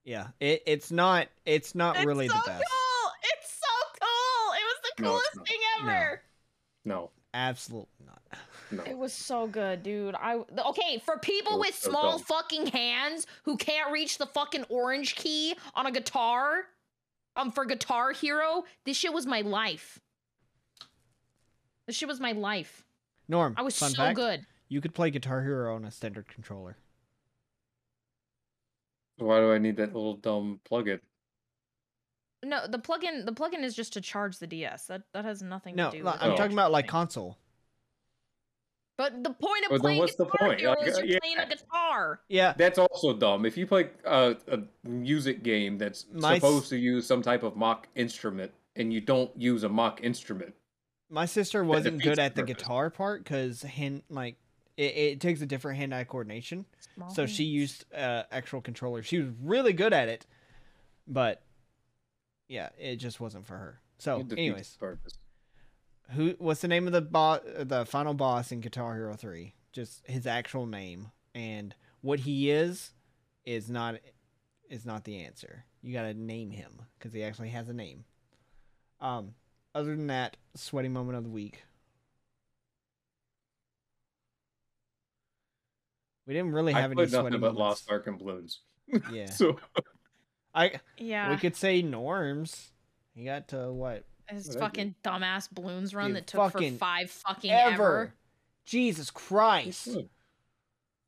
yeah, 0.05 0.27
it, 0.39 0.63
it's 0.65 0.91
not 0.91 1.27
it's 1.45 1.75
not 1.75 1.97
It's 1.97 2.05
really 2.05 2.27
so 2.29 2.33
the 2.35 2.43
best. 2.45 2.63
cool. 2.71 3.11
It's 3.23 3.51
so 3.59 3.99
cool. 3.99 4.53
It 4.53 4.63
was 4.63 4.79
the 4.95 5.03
coolest 5.03 5.35
not. 5.35 5.47
thing 5.47 5.59
ever. 5.81 5.87
No, 5.89 6.30
Absolutely 7.33 8.05
not. 8.05 8.21
no. 8.71 8.83
It 8.83 8.97
was 8.97 9.13
so 9.13 9.47
good, 9.47 9.83
dude. 9.83 10.15
I 10.15 10.41
okay 10.67 11.01
for 11.05 11.17
people 11.17 11.59
with 11.59 11.75
so 11.75 11.89
small 11.89 12.11
dumb. 12.17 12.21
fucking 12.21 12.67
hands 12.67 13.25
who 13.43 13.55
can't 13.57 13.91
reach 13.91 14.17
the 14.17 14.25
fucking 14.25 14.65
orange 14.69 15.15
key 15.15 15.55
on 15.75 15.85
a 15.85 15.91
guitar. 15.91 16.65
Um, 17.37 17.49
for 17.49 17.63
Guitar 17.63 18.11
Hero, 18.11 18.65
this 18.83 18.97
shit 18.97 19.13
was 19.13 19.25
my 19.25 19.39
life. 19.39 20.01
This 21.87 21.95
shit 21.95 22.09
was 22.09 22.19
my 22.19 22.33
life. 22.33 22.83
Norm, 23.29 23.53
I 23.57 23.61
was 23.61 23.77
fun 23.77 23.91
so 23.91 24.03
fact, 24.03 24.17
good. 24.17 24.45
You 24.67 24.81
could 24.81 24.93
play 24.93 25.11
Guitar 25.11 25.41
Hero 25.41 25.73
on 25.75 25.85
a 25.85 25.91
standard 25.91 26.27
controller. 26.27 26.75
Why 29.17 29.39
do 29.39 29.53
I 29.53 29.59
need 29.59 29.77
that 29.77 29.93
little 29.93 30.15
dumb 30.15 30.59
plug-in? 30.65 30.99
No, 32.43 32.65
the 32.67 32.79
plugin, 32.79 33.25
the 33.25 33.33
plugin 33.33 33.63
is 33.63 33.75
just 33.75 33.93
to 33.93 34.01
charge 34.01 34.39
the 34.39 34.47
DS. 34.47 34.87
That 34.87 35.03
that 35.13 35.25
has 35.25 35.41
nothing 35.41 35.75
No, 35.75 35.91
to 35.91 35.97
do. 35.97 36.03
li- 36.03 36.11
with 36.11 36.21
I'm 36.23 36.31
Oh. 36.31 36.35
talking 36.35 36.53
about 36.53 36.71
like 36.71 36.87
console. 36.87 37.37
But 38.97 39.23
the 39.23 39.31
point 39.31 39.65
of 39.65 39.71
Well, 39.71 39.79
playing 39.79 39.99
what's 39.99 40.15
the 40.15 40.25
point? 40.25 40.59
Hero 40.59 40.75
Like, 40.77 40.87
is 40.87 40.97
uh, 40.97 40.99
you're 41.01 41.07
yeah. 41.13 41.19
playing 41.21 41.37
a 41.39 41.47
guitar. 41.47 42.21
Yeah, 42.29 42.53
That's 42.55 42.77
also 42.77 43.13
dumb. 43.13 43.45
If 43.45 43.57
you 43.57 43.65
play 43.65 43.89
a, 44.05 44.35
a 44.47 44.59
music 44.87 45.43
game 45.43 45.77
that's 45.77 46.05
My 46.11 46.35
s- 46.35 46.41
supposed 46.41 46.69
to 46.69 46.77
use 46.77 47.07
some 47.07 47.21
type 47.23 47.41
of 47.43 47.55
mock 47.55 47.87
instrument 47.95 48.51
and 48.75 48.93
you 48.93 49.01
don't 49.01 49.31
use 49.39 49.63
a 49.63 49.69
mock 49.69 50.01
instrument, 50.03 50.53
my 51.09 51.25
sister 51.25 51.63
wasn't 51.63 52.01
good 52.01 52.19
at 52.19 52.35
the 52.35 52.41
purpose. 52.43 52.55
guitar 52.57 52.89
part 52.89 53.23
because 53.23 53.63
hand 53.63 54.03
like 54.09 54.35
it, 54.77 54.95
it 54.95 55.19
takes 55.21 55.41
a 55.41 55.45
different 55.45 55.77
hand-eye 55.79 56.03
coordination. 56.05 56.65
so 57.13 57.25
she 57.25 57.43
used 57.43 57.85
uh, 57.93 58.23
actual 58.31 58.61
controller. 58.61 59.01
She 59.03 59.17
was 59.19 59.29
really 59.41 59.73
good 59.73 59.93
at 59.93 60.09
it, 60.09 60.25
but 61.07 61.41
yeah, 62.51 62.67
it 62.77 62.97
just 62.97 63.21
wasn't 63.21 63.47
for 63.47 63.55
her. 63.55 63.79
So, 63.97 64.25
anyways, 64.35 64.77
who? 66.11 66.35
What's 66.37 66.59
the 66.59 66.67
name 66.67 66.85
of 66.85 66.91
the 66.91 67.01
boss? 67.01 67.39
The 67.57 67.85
final 67.85 68.13
boss 68.13 68.51
in 68.51 68.59
Guitar 68.59 68.95
Hero 68.95 69.15
Three? 69.15 69.55
Just 69.71 70.05
his 70.05 70.27
actual 70.27 70.65
name 70.65 71.11
and 71.33 71.73
what 72.01 72.19
he 72.19 72.51
is 72.51 72.91
is 73.45 73.69
not 73.69 73.95
is 74.69 74.85
not 74.85 75.05
the 75.05 75.23
answer. 75.23 75.63
You 75.81 75.93
got 75.93 76.03
to 76.03 76.13
name 76.13 76.51
him 76.51 76.81
because 76.99 77.13
he 77.13 77.23
actually 77.23 77.49
has 77.49 77.69
a 77.69 77.73
name. 77.73 78.03
Um. 78.99 79.33
Other 79.73 79.95
than 79.95 80.07
that, 80.07 80.35
sweaty 80.53 80.89
moment 80.89 81.17
of 81.17 81.23
the 81.23 81.29
week. 81.29 81.63
We 86.27 86.33
didn't 86.33 86.51
really 86.51 86.73
I 86.73 86.81
have 86.81 86.91
any 86.91 86.95
played 86.95 87.09
sweaty 87.11 87.23
nothing 87.23 87.39
but 87.39 87.53
moments. 87.53 87.87
Lost 87.87 87.91
Ark 87.91 88.07
and 88.07 88.19
Balloons. 88.19 88.59
Yeah, 89.09 89.25
So 89.29 89.57
I 90.53 90.79
Yeah, 90.97 91.29
we 91.29 91.37
could 91.37 91.55
say 91.55 91.81
Norms. 91.81 92.71
He 93.13 93.25
got 93.25 93.47
to 93.49 93.71
what 93.71 94.03
his 94.27 94.47
What 94.47 94.57
I 94.57 94.59
fucking 94.61 94.95
dumbass 95.03 95.49
balloons 95.51 95.93
run 95.93 96.07
Dude, 96.09 96.17
that 96.17 96.27
took 96.27 96.51
for 96.51 96.61
five 96.77 97.11
fucking 97.11 97.51
ever. 97.51 97.71
ever. 97.73 98.13
Jesus 98.65 99.11
Christ! 99.11 99.87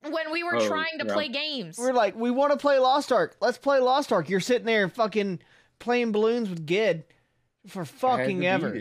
When 0.02 0.32
we 0.32 0.44
were 0.44 0.58
Oh, 0.58 0.68
trying 0.68 1.00
to 1.00 1.06
yeah. 1.08 1.14
play 1.14 1.30
games. 1.30 1.78
We're 1.78 1.94
like, 1.94 2.16
we 2.16 2.30
want 2.30 2.52
to 2.52 2.58
play 2.58 2.78
Lost 2.80 3.12
Ark. 3.12 3.38
Let's 3.40 3.58
play 3.58 3.80
Lost 3.80 4.12
Ark. 4.12 4.28
You're 4.30 4.42
sitting 4.42 4.66
there 4.66 4.90
fucking 4.90 5.40
playing 5.80 6.12
balloons 6.12 6.50
with 6.50 6.66
Gid 6.66 7.06
for 7.68 7.80
I 7.80 7.84
had 7.84 7.88
to 7.88 7.94
fucking 7.96 8.40
beat 8.40 8.48
ever. 8.48 8.80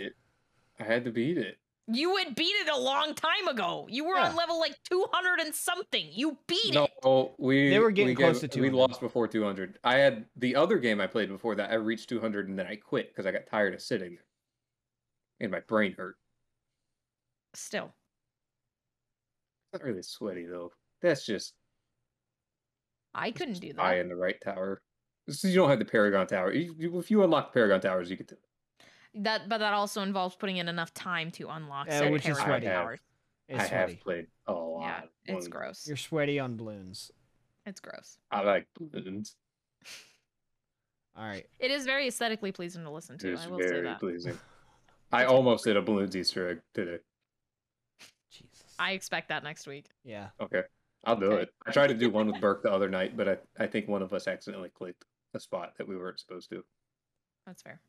I 0.80 0.84
had 0.84 1.04
to 1.04 1.10
beat 1.12 1.38
it. 1.38 1.58
You 1.88 2.16
had 2.16 2.34
beat 2.36 2.44
it 2.54 2.68
a 2.68 2.78
long 2.78 3.14
time 3.14 3.48
ago. 3.48 3.86
You 3.90 4.04
were 4.04 4.14
Yeah. 4.16 4.28
on 4.28 4.36
level 4.36 4.58
like 4.60 4.80
200 4.84 5.40
and 5.40 5.54
something. 5.54 6.08
You 6.12 6.38
beat 6.46 6.72
No, 6.72 6.84
it. 6.84 6.92
No, 7.04 7.34
we 7.38 7.70
They 7.70 7.80
were 7.80 7.90
getting 7.90 8.10
we 8.10 8.14
close 8.14 8.40
gave- 8.40 8.50
to 8.50 8.60
We 8.60 8.70
lost 8.70 9.00
before 9.00 9.26
200. 9.26 9.78
I 9.82 9.96
had 9.98 10.28
the 10.36 10.54
other 10.54 10.78
game 10.78 11.00
I 11.00 11.06
played 11.08 11.28
before 11.28 11.54
that. 11.56 11.70
I 11.70 11.74
reached 11.74 12.08
200 12.08 12.48
and 12.48 12.58
then 12.58 12.66
I 12.68 12.76
quit 12.76 13.08
because 13.08 13.26
I 13.26 13.32
got 13.32 13.46
tired 13.46 13.74
of 13.74 13.82
sitting 13.82 14.14
there, 14.14 14.26
and 15.40 15.50
my 15.50 15.60
brain 15.60 15.92
hurt. 15.94 16.16
Still. 17.54 17.92
Not 19.72 19.82
really 19.82 20.02
sweaty 20.02 20.46
though. 20.46 20.72
That's 21.00 21.26
just 21.26 21.54
I 23.14 23.32
couldn't 23.32 23.58
do 23.60 23.74
eye 23.76 23.96
that. 23.96 24.00
in 24.02 24.08
the 24.08 24.16
right 24.16 24.40
tower. 24.40 24.82
So 25.28 25.48
you 25.48 25.56
don't 25.56 25.68
have 25.70 25.78
the 25.78 25.84
Paragon 25.84 26.26
Tower. 26.26 26.52
You- 26.52 26.74
you- 26.78 26.98
If 26.98 27.10
you 27.10 27.22
unlock 27.22 27.52
the 27.52 27.58
Paragon 27.58 27.80
Towers, 27.80 28.10
you 28.10 28.16
could 28.16 28.26
do 28.28 28.36
it. 28.36 28.42
That 29.14 29.48
but 29.48 29.58
that 29.58 29.72
also 29.74 30.02
involves 30.02 30.34
putting 30.36 30.56
in 30.56 30.68
enough 30.68 30.94
time 30.94 31.30
to 31.32 31.48
unlock 31.48 31.86
Yeah, 31.88 31.98
said 32.00 32.12
which 32.12 32.26
is 32.26 32.38
Paragon 32.38 32.60
sweaty. 32.62 32.66
towers. 32.66 33.00
It's 33.48 33.60
I 33.64 33.66
sweaty. 33.68 33.92
have 33.92 34.00
played 34.00 34.26
a 34.46 34.52
lot. 34.52 34.80
Yeah, 34.82 35.00
it's 35.00 35.10
balloons. 35.26 35.48
gross. 35.48 35.86
You're 35.86 35.96
sweaty 35.96 36.38
on 36.38 36.56
balloons. 36.56 37.10
It's 37.66 37.80
gross. 37.80 38.18
I 38.30 38.40
like 38.42 38.66
balloons. 38.78 39.36
All 41.16 41.24
right. 41.26 41.46
It 41.58 41.70
is 41.70 41.84
very 41.84 42.08
aesthetically 42.08 42.52
pleasing 42.52 42.84
to 42.84 42.90
listen 42.90 43.18
to. 43.18 43.32
It's 43.32 43.42
I 43.44 43.48
will 43.48 43.58
say 43.58 43.68
very 43.68 43.82
that. 43.82 44.00
pleasing. 44.00 44.38
I 45.12 45.24
almost 45.26 45.64
did 45.64 45.76
a 45.76 45.82
balloons 45.82 46.16
Easter 46.16 46.48
egg 46.48 46.60
today. 46.72 46.98
Jesus. 48.30 48.74
I 48.78 48.92
expect 48.92 49.28
that 49.28 49.44
next 49.44 49.66
week. 49.66 49.86
yeah. 50.04 50.28
Okay, 50.40 50.62
I'll 51.04 51.16
do 51.16 51.26
Okay. 51.32 51.42
it. 51.42 51.48
I 51.66 51.70
tried 51.72 51.88
to 51.88 51.94
do 51.94 52.08
one 52.08 52.28
with 52.28 52.40
Burke 52.40 52.62
the 52.62 52.72
other 52.72 52.88
night, 52.88 53.14
but 53.14 53.28
I, 53.28 53.36
I 53.58 53.66
think 53.66 53.88
one 53.88 54.00
of 54.00 54.14
us 54.14 54.26
accidentally 54.26 54.70
clicked 54.70 55.04
a 55.34 55.40
spot 55.40 55.74
that 55.76 55.86
we 55.86 55.98
weren't 55.98 56.18
supposed 56.18 56.48
to. 56.48 56.64
That's 57.46 57.60
fair. 57.60 57.80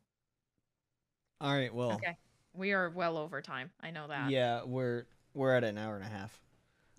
All 1.44 1.54
right. 1.54 1.74
Well. 1.74 1.94
Okay. 1.94 2.18
We 2.54 2.72
are 2.72 2.90
well 2.90 3.18
over 3.18 3.42
time. 3.42 3.70
I 3.82 3.92
know 3.92 4.08
that. 4.08 4.30
Yeah, 4.32 4.64
we're 4.64 5.06
we're 5.34 5.56
at 5.56 5.64
an 5.64 5.78
hour 5.78 5.96
and 5.96 6.06
a 6.06 6.08
half. 6.08 6.40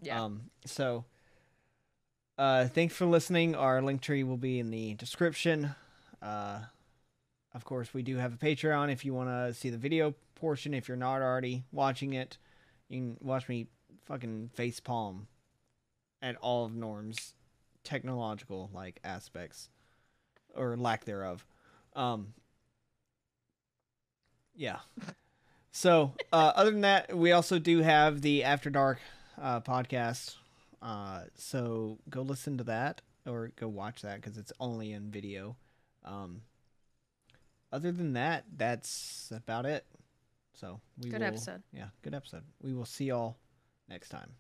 Yeah. 0.03 0.23
Um, 0.23 0.51
so, 0.67 1.05
uh, 2.37 2.67
thanks 2.67 2.95
for 2.95 3.07
listening. 3.07 3.55
Our 3.55 3.81
link 3.81 4.03
tree 4.03 4.23
will 4.23 4.37
be 4.37 4.59
in 4.59 4.71
the 4.71 4.95
description. 4.95 5.75
Uh, 6.21 6.61
of 7.55 7.65
course, 7.65 7.95
we 7.95 8.03
do 8.03 8.17
have 8.17 8.35
a 8.35 8.37
Patreon 8.37 8.93
if 8.93 9.05
you 9.05 9.15
want 9.15 9.31
to 9.31 9.55
see 9.55 9.71
the 9.71 9.79
video 9.79 10.15
portion. 10.35 10.75
If 10.75 10.89
you're 10.89 10.97
not 10.97 11.23
already 11.23 11.65
watching 11.73 12.13
it, 12.13 12.37
you 12.89 12.99
can 12.99 13.17
watch 13.21 13.49
me 13.49 13.69
fucking 14.05 14.51
face 14.53 14.79
palm 14.79 15.29
at 16.21 16.37
all 16.37 16.67
of 16.67 16.75
Norm's 16.75 17.35
technological 17.83 18.71
like 18.75 19.01
aspects 19.05 19.71
or 20.55 20.77
lack 20.77 21.05
thereof. 21.05 21.47
Um, 21.95 22.35
yeah. 24.57 24.79
So, 25.73 26.13
uh, 26.33 26.53
other 26.55 26.71
than 26.71 26.83
that, 26.83 27.17
we 27.17 27.33
also 27.33 27.59
do 27.59 27.81
have 27.81 28.23
the 28.23 28.45
After 28.45 28.71
Dark 28.71 29.01
uh, 29.41 29.61
podcast. 29.61 30.37
Uh, 30.83 31.23
so 31.37 31.99
go 32.11 32.23
listen 32.23 32.59
to 32.59 32.65
that 32.65 33.01
or 33.27 33.53
go 33.57 33.69
watch 33.69 34.03
that 34.03 34.17
because 34.21 34.37
it's 34.39 34.53
only 34.61 34.93
in 34.93 35.11
video. 35.11 35.57
Um, 36.05 36.43
other 37.73 37.93
than 37.93 38.13
that, 38.15 38.45
that's 38.57 39.31
about 39.35 39.67
it. 39.67 39.85
So 40.55 40.81
we 41.01 41.11
Good 41.11 41.23
will, 41.23 41.29
episode. 41.29 41.63
Yeah, 41.73 41.89
good 42.03 42.15
episode. 42.15 42.43
We 42.63 42.73
will 42.75 42.87
see 42.87 43.07
y'all 43.07 43.37
next 43.89 44.09
time. 44.11 44.31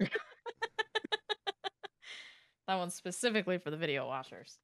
That 2.70 2.78
one's 2.78 2.94
specifically 2.94 3.58
for 3.58 3.72
the 3.72 3.76
video 3.76 4.06
watchers. 4.06 4.60